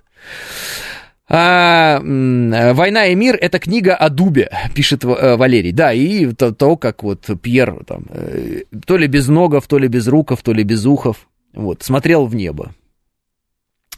А, 1.27 1.99
«Война 2.02 3.07
и 3.07 3.15
мир»— 3.15 3.38
это 3.41 3.57
книга 3.60 3.95
о 3.95 4.10
дубе, 4.10 4.52
пишет 4.76 5.03
э, 5.03 5.35
Валерий. 5.35 5.72
Да, 5.72 5.91
и 5.91 6.31
то, 6.34 6.52
то 6.53 6.77
как 6.77 7.02
вот 7.03 7.27
Пьер 7.41 7.84
там, 7.85 8.06
э, 8.10 8.64
то 8.85 8.97
ли 8.97 9.07
без 9.07 9.27
ногов, 9.27 9.68
то 9.68 9.80
ли 9.80 9.88
без 9.88 10.07
руков, 10.07 10.43
то 10.43 10.53
ли 10.53 10.64
без 10.64 10.85
ухов, 10.85 11.27
вот, 11.53 11.81
смотрел 11.81 12.26
в 12.27 12.35
небо 12.35 12.73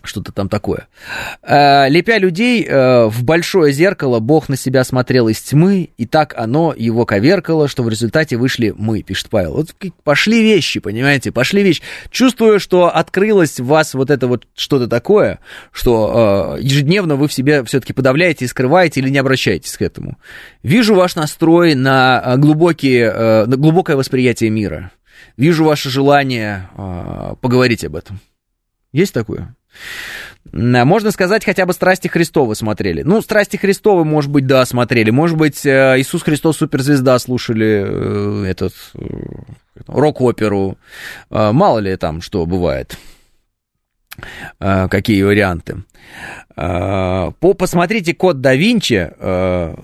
что-то 0.07 0.31
там 0.31 0.49
такое. 0.49 0.88
Э, 1.41 1.89
лепя 1.89 2.17
людей 2.17 2.65
э, 2.65 3.05
в 3.05 3.23
большое 3.23 3.71
зеркало, 3.71 4.19
Бог 4.19 4.49
на 4.49 4.57
себя 4.57 4.84
смотрел 4.84 5.27
из 5.27 5.39
тьмы, 5.41 5.89
и 5.97 6.05
так 6.05 6.34
оно 6.38 6.73
его 6.75 7.05
коверкало, 7.05 7.67
что 7.67 7.84
в 7.84 7.89
результате 7.89 8.38
вышли 8.38 8.73
мы, 8.75 9.03
пишет 9.03 9.29
Павел. 9.29 9.53
Вот 9.53 9.75
пошли 10.03 10.41
вещи, 10.41 10.79
понимаете, 10.79 11.31
пошли 11.31 11.63
вещи. 11.63 11.81
Чувствую, 12.09 12.59
что 12.59 12.93
открылось 12.93 13.59
в 13.59 13.65
вас 13.65 13.93
вот 13.93 14.09
это 14.09 14.27
вот 14.27 14.47
что-то 14.55 14.88
такое, 14.88 15.39
что 15.71 16.55
э, 16.57 16.61
ежедневно 16.61 17.15
вы 17.15 17.27
в 17.27 17.34
себе 17.34 17.63
все-таки 17.63 17.93
подавляете 17.93 18.45
и 18.45 18.47
скрываете 18.47 19.01
или 19.01 19.09
не 19.09 19.17
обращаетесь 19.17 19.77
к 19.77 19.81
этому. 19.81 20.17
Вижу 20.63 20.95
ваш 20.95 21.15
настрой 21.15 21.75
на, 21.75 22.35
глубокие, 22.38 23.45
на 23.45 23.57
глубокое 23.57 23.95
восприятие 23.95 24.49
мира. 24.49 24.91
Вижу 25.35 25.63
ваше 25.63 25.89
желание 25.89 26.69
поговорить 27.41 27.84
об 27.85 27.95
этом. 27.95 28.19
Есть 28.91 29.13
такое? 29.13 29.55
Можно 30.53 31.11
сказать, 31.11 31.43
хотя 31.43 31.65
бы 31.65 31.73
«Страсти 31.73 32.07
Христовы» 32.07 32.55
смотрели. 32.55 33.01
Ну, 33.03 33.21
«Страсти 33.21 33.57
Христовы», 33.57 34.05
может 34.05 34.31
быть, 34.31 34.47
да, 34.47 34.65
смотрели. 34.65 35.09
Может 35.09 35.37
быть, 35.37 35.65
э, 35.65 35.95
«Иисус 35.99 36.23
Христос 36.23 36.57
суперзвезда» 36.57 37.19
слушали, 37.19 37.85
э, 37.85 38.45
этот, 38.49 38.73
э, 38.95 38.99
рок-оперу. 39.87 40.77
Мало 41.29 41.79
ли 41.79 41.95
там 41.97 42.21
что 42.21 42.45
бывает. 42.45 42.97
Какие 44.57 45.21
варианты. 45.21 45.83
По, 46.55 47.33
посмотрите 47.39 48.15
«Код 48.15 48.41
да 48.41 48.55
Винчи», 48.55 49.11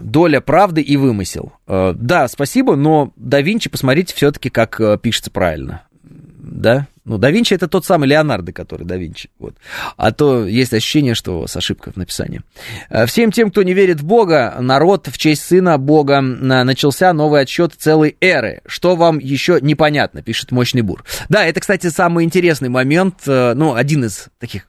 «Доля 0.01 0.41
правды 0.41 0.81
и 0.81 0.97
вымысел». 0.97 1.53
Да, 1.67 2.27
спасибо, 2.27 2.75
но 2.75 3.13
да 3.15 3.41
Винчи 3.41 3.69
посмотрите 3.69 4.15
все-таки, 4.15 4.49
как 4.49 4.81
пишется 5.01 5.29
правильно. 5.29 5.83
Да? 6.01 6.87
Ну, 7.05 7.17
да 7.17 7.31
Винчи 7.31 7.53
это 7.53 7.67
тот 7.67 7.85
самый 7.85 8.07
Леонардо, 8.07 8.53
который 8.53 8.85
да 8.85 8.95
Винчи. 8.95 9.29
Вот. 9.37 9.55
А 9.97 10.11
то 10.11 10.45
есть 10.45 10.73
ощущение, 10.73 11.15
что 11.15 11.37
у 11.37 11.41
вас 11.41 11.55
ошибка 11.57 11.91
в 11.91 11.97
написании. 11.97 12.41
Э, 12.89 13.05
всем 13.05 13.31
тем, 13.31 13.51
кто 13.51 13.63
не 13.63 13.73
верит 13.73 13.99
в 13.99 14.05
Бога, 14.05 14.55
народ 14.59 15.07
в 15.07 15.17
честь 15.17 15.43
сына 15.43 15.77
Бога, 15.77 16.21
начался 16.21 17.11
новый 17.11 17.41
отсчет 17.41 17.73
целой 17.77 18.15
эры. 18.21 18.61
Что 18.65 18.95
вам 18.95 19.19
еще 19.19 19.59
непонятно, 19.61 20.21
пишет 20.21 20.51
мощный 20.51 20.81
бур. 20.81 21.03
Да, 21.27 21.45
это, 21.45 21.59
кстати, 21.59 21.87
самый 21.87 22.23
интересный 22.23 22.69
момент, 22.69 23.27
э, 23.27 23.53
ну, 23.53 23.75
один 23.75 24.05
из 24.05 24.29
таких 24.39 24.67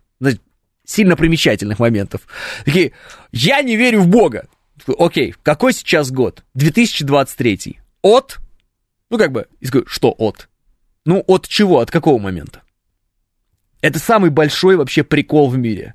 сильно 0.84 1.16
примечательных 1.16 1.78
моментов. 1.78 2.22
Такие, 2.64 2.92
я 3.32 3.62
не 3.62 3.76
верю 3.76 4.00
в 4.00 4.08
Бога. 4.08 4.46
Окей, 4.98 5.34
какой 5.42 5.72
сейчас 5.72 6.10
год? 6.10 6.44
2023. 6.54 7.78
От? 8.02 8.38
Ну, 9.10 9.18
как 9.18 9.32
бы, 9.32 9.46
что 9.86 10.10
от? 10.10 10.48
Ну, 11.04 11.22
от 11.26 11.46
чего? 11.48 11.80
От 11.80 11.90
какого 11.90 12.18
момента? 12.18 12.62
Это 13.80 13.98
самый 13.98 14.30
большой 14.30 14.76
вообще 14.76 15.04
прикол 15.04 15.50
в 15.50 15.58
мире. 15.58 15.94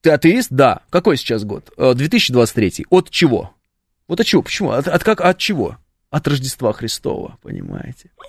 Ты 0.00 0.10
атеист? 0.10 0.48
Да. 0.50 0.80
Какой 0.90 1.16
сейчас 1.16 1.44
год? 1.44 1.70
2023. 1.76 2.72
Э, 2.78 2.82
от 2.90 3.10
чего? 3.10 3.54
Вот 4.08 4.20
от 4.20 4.26
чего? 4.26 4.42
Почему? 4.42 4.70
От, 4.70 4.88
от, 4.88 5.04
как, 5.04 5.20
от 5.20 5.38
чего? 5.38 5.76
От 6.10 6.26
Рождества 6.26 6.72
Христова, 6.72 7.38
понимаете? 7.42 8.10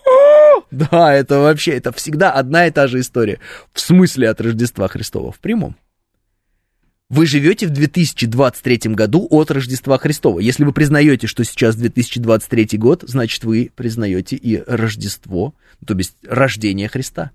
Да, 0.72 1.14
это 1.14 1.40
вообще, 1.40 1.72
это 1.74 1.92
всегда 1.92 2.32
одна 2.32 2.68
и 2.68 2.72
та 2.72 2.88
же 2.88 3.00
история. 3.00 3.40
В 3.74 3.80
смысле 3.80 4.30
от 4.30 4.40
Рождества 4.42 4.88
Христова? 4.88 5.32
В 5.32 5.40
прямом. 5.40 5.76
Вы 7.14 7.28
живете 7.28 7.68
в 7.68 7.70
2023 7.70 8.96
году 8.96 9.28
от 9.30 9.52
Рождества 9.52 10.00
Христова. 10.00 10.40
Если 10.40 10.64
вы 10.64 10.74
признаете, 10.74 11.28
что 11.28 11.44
сейчас 11.44 11.76
2023 11.76 12.80
год, 12.80 13.04
значит, 13.06 13.44
вы 13.44 13.72
признаете 13.76 14.36
и 14.36 14.64
Рождество, 14.66 15.54
то 15.86 15.94
есть 15.94 16.16
рождение 16.24 16.88
Христа. 16.88 17.30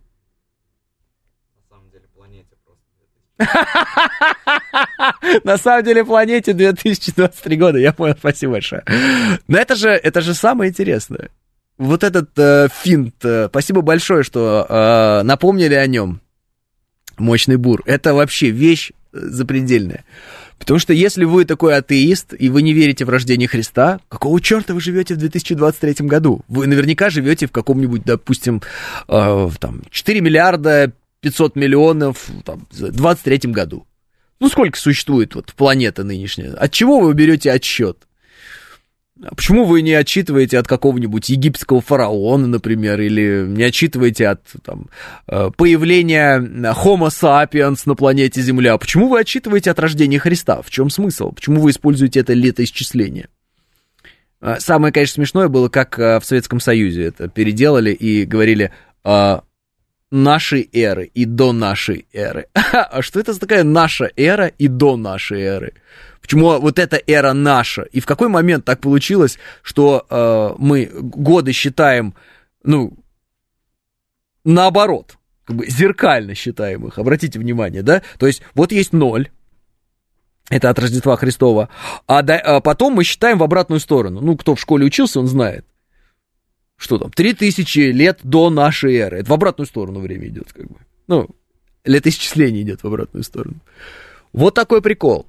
На 5.45 5.57
самом 5.57 5.85
деле 5.85 6.05
планете 6.05 6.55
2023 6.55 7.57
года, 7.57 7.79
я 7.79 7.93
понял, 7.93 8.17
спасибо 8.19 8.55
большое. 8.55 8.83
Но 9.47 9.59
это 9.59 9.77
же, 9.77 9.91
это 9.91 10.23
же 10.23 10.35
самое 10.35 10.71
интересное. 10.73 11.31
вот 11.77 12.03
этот 12.03 12.37
э, 12.37 12.67
финт, 12.83 13.25
э, 13.25 13.47
спасибо 13.49 13.83
большое, 13.83 14.25
что 14.25 14.67
э, 14.69 15.23
напомнили 15.23 15.75
о 15.75 15.87
нем. 15.87 16.21
Мощный 17.17 17.57
бур. 17.57 17.83
Это 17.87 18.13
вообще 18.15 18.51
вещь 18.51 18.91
запредельная. 19.12 20.05
Потому 20.59 20.78
что 20.78 20.93
если 20.93 21.24
вы 21.24 21.44
такой 21.44 21.76
атеист, 21.76 22.35
и 22.39 22.48
вы 22.48 22.62
не 22.62 22.72
верите 22.72 23.05
в 23.05 23.09
рождение 23.09 23.48
Христа, 23.48 24.01
какого 24.09 24.40
черта 24.40 24.74
вы 24.74 24.80
живете 24.80 25.14
в 25.14 25.18
2023 25.18 26.06
году? 26.06 26.43
Вы 26.48 26.66
наверняка 26.66 27.10
живете 27.10 27.47
в 27.47 27.52
каком-нибудь, 27.52 28.02
допустим, 28.05 28.62
э, 29.09 29.51
там, 29.60 29.82
4 29.90 30.20
миллиарда 30.20 30.93
500 31.20 31.56
миллионов 31.56 32.26
там, 32.44 32.66
в 32.70 32.90
23 32.90 33.52
году. 33.52 33.86
Ну, 34.40 34.48
сколько 34.48 34.78
существует 34.78 35.35
вот 35.35 35.52
планета 35.55 36.05
нынешняя? 36.05 36.55
От 36.55 36.72
чего 36.72 37.01
вы 37.01 37.14
берете 37.14 37.51
отсчет? 37.51 38.07
А 39.23 39.35
почему 39.35 39.65
вы 39.65 39.82
не 39.82 39.95
отчитываете 39.95 40.59
от 40.59 40.69
какого-нибудь 40.69 41.28
египетского 41.28 41.81
фараона, 41.81 42.47
например, 42.47 43.01
или 43.01 43.45
не 43.49 43.65
отчитываете 43.65 44.28
от 44.28 44.43
там, 44.65 44.89
э, 45.27 45.51
появления 45.57 46.39
Homo 46.39 47.09
sapiens 47.09 47.82
на 47.86 47.95
планете 47.95 48.40
Земля? 48.40 48.78
Почему 48.78 49.09
вы 49.09 49.20
отчитываете 49.20 49.73
от 49.73 49.78
рождения 49.81 50.20
Христа? 50.20 50.62
В 50.62 50.70
чем 50.70 50.89
смысл? 50.89 51.32
Почему 51.32 51.61
вы 51.61 51.70
используете 51.70 52.20
это 52.20 52.32
летоисчисление? 52.32 53.28
А, 54.40 54.61
самое, 54.61 54.93
конечно, 54.93 55.15
смешное 55.15 55.49
было, 55.49 55.69
как 55.69 55.99
э, 55.99 56.20
в 56.20 56.24
Советском 56.24 56.61
Союзе 56.61 57.05
это 57.05 57.28
переделали 57.28 57.90
и 57.90 58.24
говорили 58.24 58.73
а, 59.03 59.43
нашей 60.11 60.69
эры 60.73 61.11
и 61.12 61.24
до 61.24 61.53
нашей 61.53 62.07
эры. 62.12 62.47
А 62.73 63.03
что 63.03 63.19
это 63.19 63.32
за 63.32 63.40
такая 63.40 63.65
наша 63.65 64.11
эра 64.16 64.47
и 64.47 64.69
до 64.69 64.97
нашей 64.97 65.43
эры? 65.43 65.74
Почему 66.29 66.61
вот 66.61 66.79
эта 66.79 67.01
эра 67.07 67.33
наша? 67.33 67.85
И 67.85 68.01
в 68.01 68.07
какой 68.07 68.29
момент 68.29 68.67
так 68.67 68.81
получилось, 68.81 69.39
что 69.63 70.05
э, 70.11 70.57
мы 70.59 70.91
годы 70.93 71.53
считаем, 71.53 72.15
ну, 72.63 72.93
наоборот, 74.45 75.17
как 75.47 75.57
бы 75.57 75.67
зеркально 75.67 76.35
считаем 76.35 76.87
их, 76.87 76.99
обратите 76.99 77.39
внимание, 77.39 77.83
да? 77.83 78.03
То 78.19 78.27
есть 78.27 78.43
вот 78.53 78.73
есть 78.73 78.93
ноль, 78.93 79.31
это 80.51 80.69
от 80.69 80.79
Рождества 80.79 81.17
Христова, 81.17 81.71
а, 82.07 82.21
до, 82.21 82.37
а 82.37 82.61
потом 82.61 82.93
мы 82.93 83.05
считаем 83.05 83.39
в 83.39 83.43
обратную 83.43 83.81
сторону. 83.81 84.21
Ну, 84.21 84.37
кто 84.37 84.55
в 84.55 84.61
школе 84.61 84.85
учился, 84.85 85.21
он 85.21 85.29
знает. 85.29 85.65
Что 86.77 86.99
там, 86.99 87.11
3000 87.11 87.79
лет 87.93 88.21
до 88.23 88.51
нашей 88.51 88.97
эры. 88.97 89.21
Это 89.21 89.31
в 89.31 89.33
обратную 89.33 89.67
сторону 89.67 90.01
время 90.01 90.29
идет, 90.29 90.53
как 90.53 90.67
бы. 90.67 90.77
Ну, 91.07 91.31
летоисчисление 91.85 92.61
идет 92.65 92.83
в 92.83 92.87
обратную 92.87 93.25
сторону. 93.25 93.61
Вот 94.35 94.53
такой 94.53 94.83
прикол. 94.83 95.27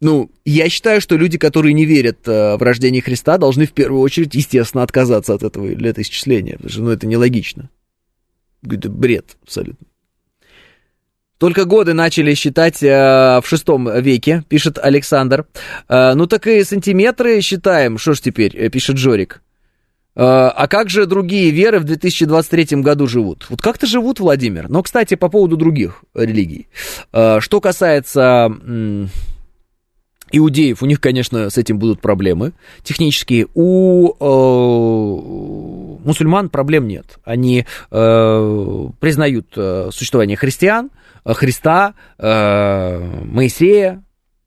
Ну, 0.00 0.30
я 0.46 0.68
считаю, 0.70 1.00
что 1.00 1.16
люди, 1.16 1.36
которые 1.36 1.74
не 1.74 1.84
верят 1.84 2.26
э, 2.26 2.56
в 2.56 2.62
рождение 2.62 3.02
Христа, 3.02 3.36
должны 3.36 3.66
в 3.66 3.72
первую 3.72 4.00
очередь, 4.00 4.34
естественно, 4.34 4.82
отказаться 4.82 5.34
от 5.34 5.42
этого 5.42 5.66
летоисчисления, 5.66 6.54
потому 6.54 6.70
что, 6.70 6.80
ну, 6.82 6.90
это 6.90 7.06
нелогично. 7.06 7.68
Это 8.66 8.88
бред 8.88 9.36
абсолютно. 9.42 9.86
Только 11.36 11.64
годы 11.64 11.94
начали 11.94 12.34
считать 12.34 12.82
э, 12.82 13.40
в 13.42 13.44
шестом 13.46 13.90
веке, 14.00 14.44
пишет 14.48 14.78
Александр. 14.78 15.46
Э, 15.88 16.12
ну 16.14 16.26
так 16.26 16.46
и 16.46 16.62
сантиметры 16.64 17.40
считаем. 17.40 17.96
Что 17.96 18.12
ж 18.12 18.20
теперь, 18.20 18.54
э, 18.54 18.68
пишет 18.68 18.98
Жорик. 18.98 19.42
Э, 20.16 20.22
а 20.22 20.68
как 20.68 20.90
же 20.90 21.06
другие 21.06 21.50
веры 21.50 21.78
в 21.78 21.84
2023 21.84 22.82
году 22.82 23.06
живут? 23.06 23.46
Вот 23.48 23.62
как-то 23.62 23.86
живут, 23.86 24.20
Владимир. 24.20 24.68
Но, 24.68 24.82
кстати, 24.82 25.14
по 25.14 25.30
поводу 25.30 25.56
других 25.56 26.04
религий. 26.14 26.68
Э, 27.10 27.40
что 27.40 27.62
касается 27.62 28.50
иудеев, 30.32 30.82
у 30.82 30.86
них, 30.86 31.00
конечно, 31.00 31.50
с 31.50 31.58
этим 31.58 31.78
будут 31.78 32.00
проблемы 32.00 32.52
технические. 32.82 33.46
У 33.54 34.12
э, 34.12 36.04
мусульман 36.04 36.48
проблем 36.48 36.86
нет. 36.88 37.18
Они 37.24 37.66
э, 37.90 38.88
признают 39.00 39.52
э, 39.56 39.90
существование 39.92 40.36
христиан, 40.36 40.90
э, 41.24 41.32
Христа, 41.34 41.94
э, 42.18 43.22
Моисея, 43.24 44.04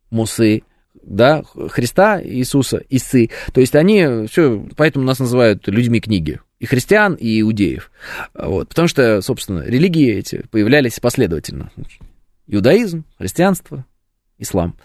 Мусы, 0.10 0.64
да, 1.04 1.44
Христа, 1.70 2.22
Иисуса, 2.24 2.82
Исы. 2.90 3.30
То 3.54 3.62
есть 3.62 3.76
они 3.76 4.28
все, 4.28 4.66
поэтому 4.76 5.06
нас 5.06 5.20
называют 5.20 5.68
людьми 5.68 6.00
книги. 6.00 6.40
И 6.60 6.66
христиан, 6.66 7.16
и 7.16 7.42
иудеев. 7.42 7.92
Вот, 8.34 8.70
потому 8.70 8.88
что, 8.88 9.22
собственно, 9.22 9.64
религии 9.64 10.14
эти 10.14 10.46
появлялись 10.50 10.98
последовательно. 11.00 11.72
Иудаизм, 12.48 13.04
христианство, 13.18 13.86
ислам. 14.38 14.78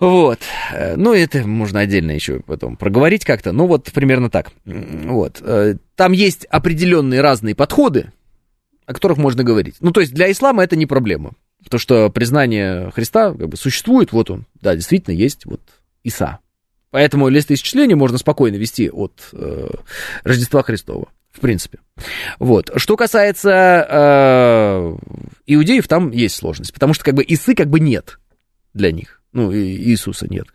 Вот. 0.00 0.38
Э, 0.72 0.96
ну, 0.96 1.12
это 1.12 1.46
можно 1.46 1.80
отдельно 1.80 2.12
еще 2.12 2.40
потом 2.40 2.76
проговорить 2.76 3.24
как-то. 3.24 3.52
Ну, 3.52 3.66
вот 3.66 3.84
примерно 3.92 4.30
так. 4.30 4.52
Вот. 4.64 5.40
Э, 5.42 5.76
там 5.96 6.12
есть 6.12 6.44
определенные 6.46 7.20
разные 7.20 7.54
подходы, 7.54 8.12
о 8.86 8.94
которых 8.94 9.18
можно 9.18 9.42
говорить. 9.42 9.76
Ну, 9.80 9.90
то 9.90 10.00
есть 10.00 10.14
для 10.14 10.30
ислама 10.30 10.62
это 10.62 10.76
не 10.76 10.86
проблема. 10.86 11.32
Потому 11.64 11.80
что 11.80 12.10
признание 12.10 12.90
Христа 12.92 13.32
как 13.32 13.48
бы 13.48 13.56
существует, 13.56 14.12
вот 14.12 14.30
он, 14.30 14.46
да, 14.60 14.74
действительно 14.74 15.14
есть 15.14 15.44
вот 15.44 15.60
Иса. 16.04 16.38
Поэтому 16.90 17.28
листоисчисление 17.28 17.96
можно 17.96 18.16
спокойно 18.16 18.56
вести 18.56 18.88
от 18.88 19.28
э, 19.32 19.68
Рождества 20.22 20.62
Христова, 20.62 21.08
в 21.32 21.40
принципе. 21.40 21.80
Вот. 22.38 22.70
Что 22.76 22.96
касается 22.96 23.86
э, 23.90 24.96
иудеев, 25.46 25.86
там 25.88 26.12
есть 26.12 26.36
сложность, 26.36 26.72
потому 26.72 26.94
что 26.94 27.04
как 27.04 27.14
бы 27.14 27.24
Исы 27.26 27.54
как 27.54 27.68
бы 27.68 27.80
нет 27.80 28.18
для 28.72 28.92
них. 28.92 29.17
Ну, 29.32 29.52
Иисуса 29.52 30.26
нет. 30.28 30.46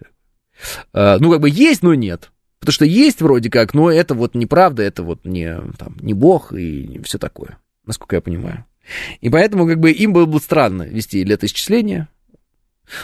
А, 0.94 1.18
ну, 1.20 1.32
как 1.32 1.42
бы 1.42 1.50
есть, 1.50 1.84
но 1.84 1.94
нет. 1.94 2.32
Потому 2.60 2.74
что 2.74 2.86
есть 2.86 3.22
вроде 3.22 3.50
как, 3.50 3.74
но 3.74 3.92
это 3.92 4.14
вот 4.14 4.36
неправда, 4.36 4.84
это 4.84 5.04
вот 5.04 5.26
не, 5.26 5.60
там, 5.78 5.98
не 6.02 6.14
Бог 6.14 6.54
и 6.54 7.02
все 7.04 7.18
такое, 7.18 7.58
насколько 7.86 8.16
я 8.16 8.22
понимаю. 8.22 8.66
И 9.20 9.30
поэтому 9.30 9.68
как 9.68 9.80
бы 9.80 9.92
им 9.92 10.14
было 10.14 10.26
бы 10.26 10.40
странно 10.40 10.84
вести 10.84 11.24
летоисчисление. 11.24 12.08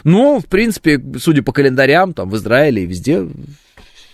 Но, 0.06 0.40
в 0.40 0.46
принципе, 0.46 1.02
судя 1.18 1.44
по 1.44 1.52
календарям, 1.52 2.14
там 2.14 2.30
в 2.30 2.38
Израиле 2.38 2.84
и 2.84 2.86
везде, 2.86 3.28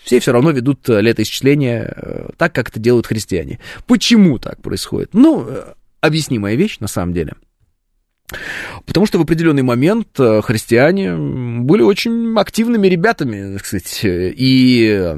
все 0.03 0.19
все 0.19 0.31
равно 0.31 0.51
ведут 0.51 0.87
летоисчисление 0.87 1.93
э, 1.95 2.29
так, 2.37 2.53
как 2.53 2.69
это 2.69 2.79
делают 2.79 3.07
христиане. 3.07 3.59
Почему 3.85 4.39
так 4.39 4.61
происходит? 4.61 5.11
Ну, 5.13 5.45
э, 5.47 5.73
объяснимая 6.01 6.55
вещь 6.55 6.79
на 6.79 6.87
самом 6.87 7.13
деле– 7.13 7.33
Потому 8.85 9.05
что 9.05 9.19
в 9.19 9.21
определенный 9.21 9.61
момент 9.61 10.19
э, 10.19 10.41
христиане 10.41 11.15
были 11.15 11.83
очень 11.83 12.37
активными 12.37 12.87
ребятами, 12.87 13.57
так 13.57 13.65
сказать, 13.65 14.01
и 14.03 15.13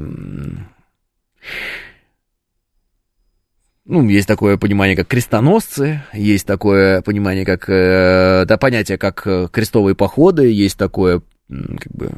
ну, 3.88 4.06
есть 4.06 4.28
такое 4.28 4.58
понимание, 4.58 4.94
как 4.94 5.08
крестоносцы, 5.08 6.02
есть 6.12 6.46
такое 6.46 7.00
понимание, 7.00 7.46
как, 7.46 7.70
э, 7.70 8.44
да, 8.46 8.58
понятие, 8.58 8.98
как 8.98 9.26
э, 9.26 9.48
крестовые 9.50 9.94
походы, 9.94 10.52
есть 10.52 10.76
такое, 10.76 11.22
как 11.48 11.92
бы, 11.92 12.12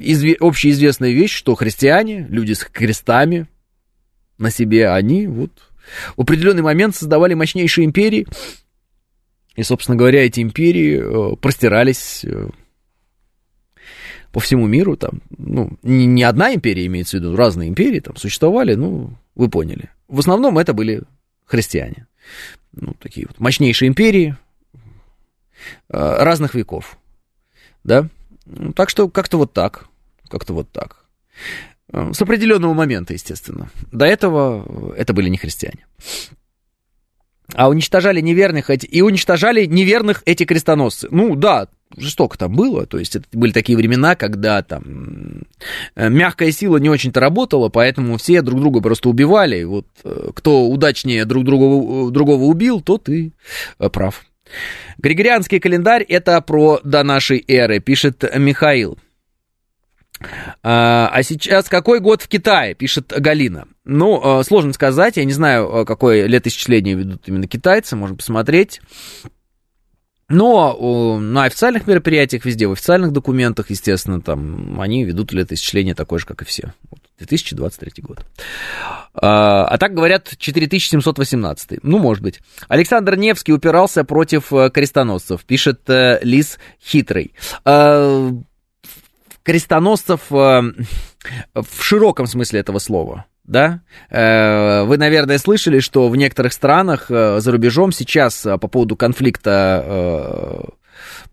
изве, 0.00 0.34
общеизвестная 0.40 1.10
вещь, 1.10 1.34
что 1.34 1.54
христиане, 1.56 2.26
люди 2.30 2.54
с 2.54 2.64
крестами 2.64 3.46
на 4.38 4.50
себе, 4.50 4.88
они 4.88 5.26
вот 5.26 5.50
в 6.16 6.22
определенный 6.22 6.62
момент 6.62 6.96
создавали 6.96 7.34
мощнейшие 7.34 7.84
империи, 7.84 8.26
и, 9.56 9.62
собственно 9.62 9.96
говоря, 9.96 10.24
эти 10.24 10.40
империи 10.40 11.00
э, 11.00 11.36
простирались 11.36 12.24
э, 12.24 12.48
по 14.32 14.40
всему 14.40 14.66
миру. 14.66 14.96
Там, 14.96 15.22
ну, 15.36 15.78
не, 15.82 16.22
одна 16.24 16.54
империя 16.54 16.86
имеется 16.86 17.16
в 17.16 17.20
виду, 17.20 17.36
разные 17.36 17.68
империи 17.68 18.00
там 18.00 18.16
существовали, 18.16 18.74
ну, 18.74 19.10
вы 19.34 19.48
поняли. 19.48 19.90
В 20.08 20.18
основном 20.18 20.58
это 20.58 20.72
были 20.72 21.02
христиане. 21.44 22.06
Ну, 22.72 22.94
такие 22.94 23.26
вот 23.28 23.38
мощнейшие 23.38 23.88
империи 23.88 24.36
э, 24.74 24.78
разных 25.88 26.54
веков. 26.54 26.98
Да? 27.84 28.08
Ну, 28.46 28.72
так 28.72 28.90
что 28.90 29.08
как-то 29.08 29.38
вот 29.38 29.52
так. 29.52 29.86
Как-то 30.28 30.52
вот 30.52 30.70
так. 30.72 31.04
С 31.92 32.20
определенного 32.20 32.74
момента, 32.74 33.12
естественно. 33.12 33.70
До 33.92 34.04
этого 34.04 34.94
это 34.94 35.12
были 35.12 35.28
не 35.28 35.36
христиане 35.36 35.86
а 37.54 37.68
уничтожали 37.68 38.20
неверных 38.20 38.70
эти, 38.70 38.86
и 38.86 39.00
уничтожали 39.00 39.64
неверных 39.66 40.22
эти 40.26 40.44
крестоносцы. 40.44 41.08
Ну 41.10 41.36
да, 41.36 41.68
жестоко 41.96 42.36
там 42.36 42.54
было, 42.54 42.86
то 42.86 42.98
есть 42.98 43.16
это 43.16 43.26
были 43.32 43.52
такие 43.52 43.78
времена, 43.78 44.16
когда 44.16 44.62
там 44.62 45.42
э, 45.94 46.08
мягкая 46.08 46.50
сила 46.50 46.76
не 46.78 46.90
очень-то 46.90 47.20
работала, 47.20 47.68
поэтому 47.68 48.16
все 48.18 48.42
друг 48.42 48.60
друга 48.60 48.80
просто 48.80 49.08
убивали, 49.08 49.60
и 49.60 49.64
вот 49.64 49.86
э, 50.04 50.30
кто 50.34 50.66
удачнее 50.66 51.24
друг 51.24 51.44
друга, 51.44 52.10
другого 52.10 52.44
убил, 52.44 52.80
тот 52.80 53.08
и 53.08 53.32
э, 53.78 53.88
прав. 53.88 54.24
Григорианский 54.98 55.60
календарь 55.60 56.02
это 56.02 56.40
про 56.40 56.80
до 56.84 57.02
нашей 57.02 57.42
эры, 57.46 57.80
пишет 57.80 58.24
Михаил. 58.36 58.98
А, 60.62 61.10
а 61.12 61.22
сейчас 61.22 61.68
какой 61.68 62.00
год 62.00 62.22
в 62.22 62.28
Китае, 62.28 62.74
пишет 62.74 63.12
Галина. 63.16 63.66
Ну, 63.84 64.20
а, 64.22 64.42
сложно 64.42 64.72
сказать, 64.72 65.16
я 65.16 65.24
не 65.24 65.32
знаю, 65.32 65.74
а, 65.74 65.84
какое 65.84 66.26
летоисчисление 66.26 66.94
ведут 66.94 67.22
именно 67.26 67.46
китайцы, 67.46 67.96
можно 67.96 68.16
посмотреть. 68.16 68.80
Но 70.30 71.18
на 71.20 71.44
официальных 71.44 71.86
мероприятиях 71.86 72.46
везде, 72.46 72.66
в 72.66 72.72
официальных 72.72 73.12
документах, 73.12 73.68
естественно, 73.68 74.22
там 74.22 74.80
они 74.80 75.04
ведут 75.04 75.32
летоисчисление 75.32 75.94
такое 75.94 76.18
же, 76.18 76.24
как 76.24 76.40
и 76.40 76.44
все. 76.46 76.72
Вот 76.90 77.00
2023 77.18 78.02
год. 78.02 78.24
А, 79.14 79.66
а 79.66 79.78
так 79.78 79.94
говорят 79.94 80.34
4718. 80.36 81.80
Ну, 81.82 81.98
может 81.98 82.22
быть. 82.22 82.40
Александр 82.68 83.16
Невский 83.16 83.52
упирался 83.52 84.02
против 84.04 84.52
э, 84.52 84.70
крестоносцев, 84.70 85.44
пишет 85.44 85.88
э, 85.88 86.18
Лис 86.22 86.58
Хитрый. 86.82 87.34
А, 87.64 88.30
крестоносцев 89.42 90.32
э, 90.32 90.62
в 91.54 91.82
широком 91.82 92.26
смысле 92.26 92.60
этого 92.60 92.78
слова. 92.78 93.26
Да? 93.44 93.80
Вы, 94.10 94.96
наверное, 94.96 95.38
слышали, 95.38 95.80
что 95.80 96.08
в 96.08 96.16
некоторых 96.16 96.52
странах 96.52 97.06
за 97.08 97.52
рубежом 97.52 97.92
сейчас 97.92 98.42
по 98.42 98.68
поводу 98.68 98.96
конфликта 98.96 100.64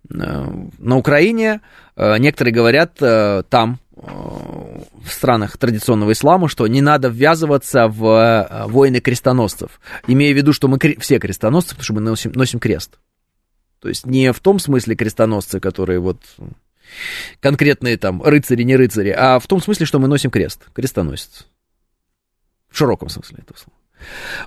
на 0.09 0.97
Украине 0.97 1.61
некоторые 1.95 2.53
говорят 2.53 2.95
там, 3.49 3.79
в 4.01 5.11
странах 5.11 5.57
традиционного 5.57 6.13
ислама, 6.13 6.47
что 6.47 6.65
не 6.67 6.81
надо 6.81 7.09
ввязываться 7.09 7.87
в 7.87 8.05
э, 8.05 8.67
войны 8.67 8.99
крестоносцев, 8.99 9.79
имея 10.07 10.33
в 10.33 10.37
виду, 10.37 10.53
что 10.53 10.67
мы 10.67 10.79
все 10.99 11.19
крестоносцы, 11.19 11.69
потому 11.69 11.83
что 11.83 11.93
мы 11.93 12.01
носим, 12.01 12.31
носим 12.33 12.59
крест. 12.59 12.97
То 13.79 13.89
есть 13.89 14.05
не 14.05 14.31
в 14.31 14.39
том 14.39 14.59
смысле 14.59 14.95
крестоносцы, 14.95 15.59
которые 15.59 15.99
вот 15.99 16.21
конкретные 17.39 17.97
там 17.97 18.21
рыцари, 18.23 18.63
не 18.63 18.75
рыцари, 18.75 19.09
а 19.09 19.39
в 19.39 19.47
том 19.47 19.61
смысле, 19.61 19.85
что 19.85 19.99
мы 19.99 20.07
носим 20.07 20.31
крест, 20.31 20.65
крестоносец. 20.73 21.47
В 22.71 22.77
широком 22.77 23.09
смысле 23.09 23.39
этого 23.43 23.57
слова. 23.57 23.81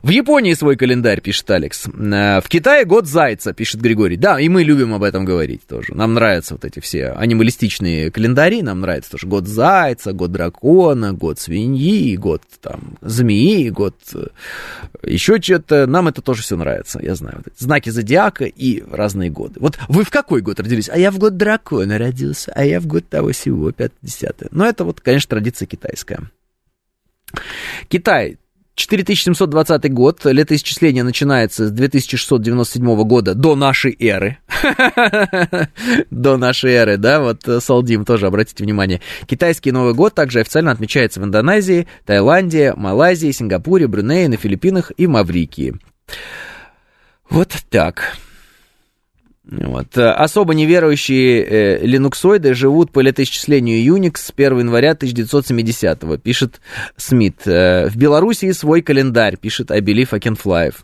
В 0.03 0.11
Японии 0.11 0.55
свой 0.55 0.77
календарь, 0.77 1.21
пишет 1.21 1.51
Алекс. 1.51 1.87
Э, 1.87 2.41
в 2.41 2.49
Китае 2.49 2.85
год 2.85 3.07
зайца, 3.07 3.53
пишет 3.53 3.81
Григорий. 3.81 4.17
Да, 4.17 4.41
и 4.41 4.49
мы 4.49 4.63
любим 4.63 4.95
об 4.95 5.03
этом 5.03 5.25
говорить 5.25 5.67
тоже. 5.67 5.95
Нам 5.95 6.15
нравятся 6.15 6.55
вот 6.55 6.65
эти 6.65 6.81
все 6.81 7.11
анималистичные 7.11 8.11
календари. 8.11 8.63
Нам 8.63 8.81
нравится 8.81 9.13
тоже 9.13 9.27
год 9.27 9.47
зайца, 9.47 10.13
год 10.13 10.33
дракона, 10.33 11.13
год 11.13 11.39
свиньи, 11.39 12.17
год 12.17 12.43
там 12.61 12.99
змеи, 13.01 13.69
год 13.71 13.97
э, 14.15 14.27
еще 15.03 15.41
что-то. 15.41 15.87
Нам 15.87 16.09
это 16.09 16.21
тоже 16.21 16.43
все 16.43 16.57
нравится, 16.57 17.01
я 17.03 17.15
знаю. 17.15 17.43
Вот 17.45 17.55
знаки 17.57 17.91
зодиака 17.91 18.45
и 18.45 18.83
разные 18.91 19.31
годы. 19.31 19.61
Вот 19.61 19.79
вы 19.89 20.05
в 20.05 20.11
какой 20.11 20.43
год 20.43 20.61
родились? 20.61 20.89
А 20.89 20.99
я 20.99 21.11
в 21.11 21.19
год 21.19 21.37
дракона 21.37 21.99
родился, 21.99 22.53
а 22.55 22.65
я 22.65 22.81
в 22.81 22.87
год 22.87 23.09
того 23.09 23.33
всего, 23.33 23.71
50 23.73 24.53
Но 24.53 24.67
это 24.67 24.85
вот, 24.85 25.01
конечно, 25.01 25.31
традиция 25.31 25.67
китайская. 25.67 26.21
Китай 27.89 28.39
4720 28.77 29.93
год, 29.93 30.25
летоисчисление 30.25 31.05
начинается 31.05 31.69
с 31.69 31.71
2697 31.71 33.05
года 33.05 33.35
до 33.35 33.55
нашей 33.55 33.97
эры. 33.99 34.39
до 36.11 36.37
нашей 36.37 36.73
эры, 36.73 36.97
да, 36.97 37.21
вот 37.21 37.47
э, 37.47 37.61
Салдим 37.61 38.05
тоже, 38.05 38.27
обратите 38.27 38.65
внимание. 38.65 39.01
Китайский 39.27 39.71
Новый 39.71 39.95
год 39.95 40.15
также 40.15 40.41
официально 40.41 40.73
отмечается 40.73 41.21
в 41.21 41.25
Индонезии, 41.25 41.87
Таиланде, 42.05 42.75
Малайзии, 42.75 43.31
Сингапуре, 43.31 43.87
Брунее, 43.87 44.29
на 44.29 44.37
Филиппинах 44.37 44.91
и 44.97 45.07
Маврикии. 45.07 45.75
Вот 47.31 47.53
так. 47.71 48.17
Вот. 49.47 49.97
Э, 49.99 50.11
особо 50.11 50.55
неверующие 50.55 51.45
э, 51.45 51.87
линуксоиды 51.87 52.55
живут 52.55 52.93
по 52.93 53.01
летоисчислению 53.01 53.97
Unix 53.97 54.17
с 54.17 54.33
1 54.35 54.61
января 54.61 54.93
1970-го, 54.93 56.17
пишет 56.17 56.61
Смит. 56.97 57.47
Э, 57.47 57.89
в 57.89 57.97
Белоруссии 57.97 58.53
свой 58.53 58.81
календарь, 58.81 59.37
пишет 59.37 59.71
Can 59.71 60.39
Fly. 60.43 60.75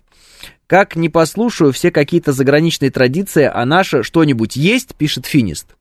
Как 0.67 0.95
не 0.95 1.09
послушаю 1.09 1.73
все 1.73 1.91
какие-то 1.91 2.33
заграничные 2.33 2.91
традиции, 2.91 3.51
а 3.53 3.65
наше 3.65 4.03
что-нибудь 4.03 4.57
есть, 4.57 4.95
пишет 4.95 5.27
Финист. 5.27 5.75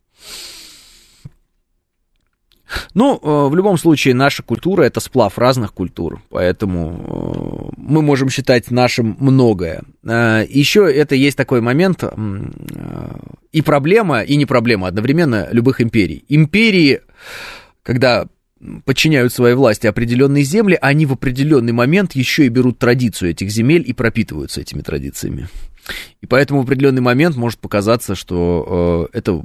Ну, 2.93 3.19
э, 3.21 3.49
в 3.49 3.55
любом 3.55 3.77
случае, 3.77 4.13
наша 4.13 4.43
культура 4.43 4.83
это 4.83 4.99
сплав 4.99 5.37
разных 5.37 5.73
культур, 5.73 6.21
поэтому 6.29 7.71
э, 7.71 7.75
мы 7.77 8.01
можем 8.01 8.29
считать 8.29 8.71
нашим 8.71 9.17
многое. 9.19 9.83
Э, 10.03 10.45
Еще 10.47 10.91
это 10.91 11.15
есть 11.15 11.37
такой 11.37 11.61
момент 11.61 12.03
и 13.51 13.61
проблема, 13.61 14.21
и 14.21 14.35
не 14.35 14.45
проблема 14.45 14.87
одновременно 14.87 15.47
любых 15.51 15.81
империй. 15.81 16.23
Империи, 16.29 17.01
когда 17.83 18.27
подчиняют 18.85 19.33
своей 19.33 19.55
власти 19.55 19.87
определенные 19.87 20.43
земли, 20.43 20.77
они 20.81 21.05
в 21.05 21.13
определенный 21.13 21.73
момент 21.73 22.13
еще 22.13 22.45
и 22.45 22.49
берут 22.49 22.77
традицию 22.77 23.31
этих 23.31 23.49
земель 23.49 23.83
и 23.87 23.93
пропитываются 23.93 24.61
этими 24.61 24.81
традициями. 24.81 25.47
И 26.21 26.27
поэтому 26.27 26.61
в 26.61 26.63
определенный 26.65 27.01
момент 27.01 27.35
может 27.35 27.59
показаться, 27.59 28.15
что 28.15 29.09
это 29.13 29.43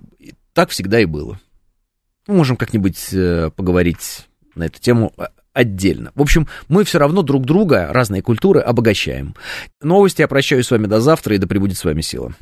так 0.53 0.71
всегда 0.71 1.01
и 1.01 1.07
было. 1.07 1.39
Мы 2.27 2.37
можем 2.37 2.57
как-нибудь 2.57 3.13
э, 3.13 3.51
поговорить 3.55 4.27
на 4.55 4.65
эту 4.65 4.81
тему 4.81 5.13
э, 5.19 5.25
отдельно. 5.53 6.11
В 6.15 6.23
общем, 6.23 6.49
мы 6.69 6.85
все 6.85 6.99
равно 6.99 7.23
друг 7.23 7.45
друга, 7.45 7.89
разные 7.93 8.23
культуры, 8.23 8.61
обогащаем. 8.61 9.35
Новости 9.83 10.23
я 10.23 10.29
прощаюсь 10.29 10.67
с 10.67 10.71
вами 10.71 10.87
до 10.87 11.01
завтра, 11.01 11.35
и 11.35 11.39
да 11.39 11.47
пребудет 11.47 11.77
с 11.77 11.85
вами 11.85 12.01
сила. 12.01 12.35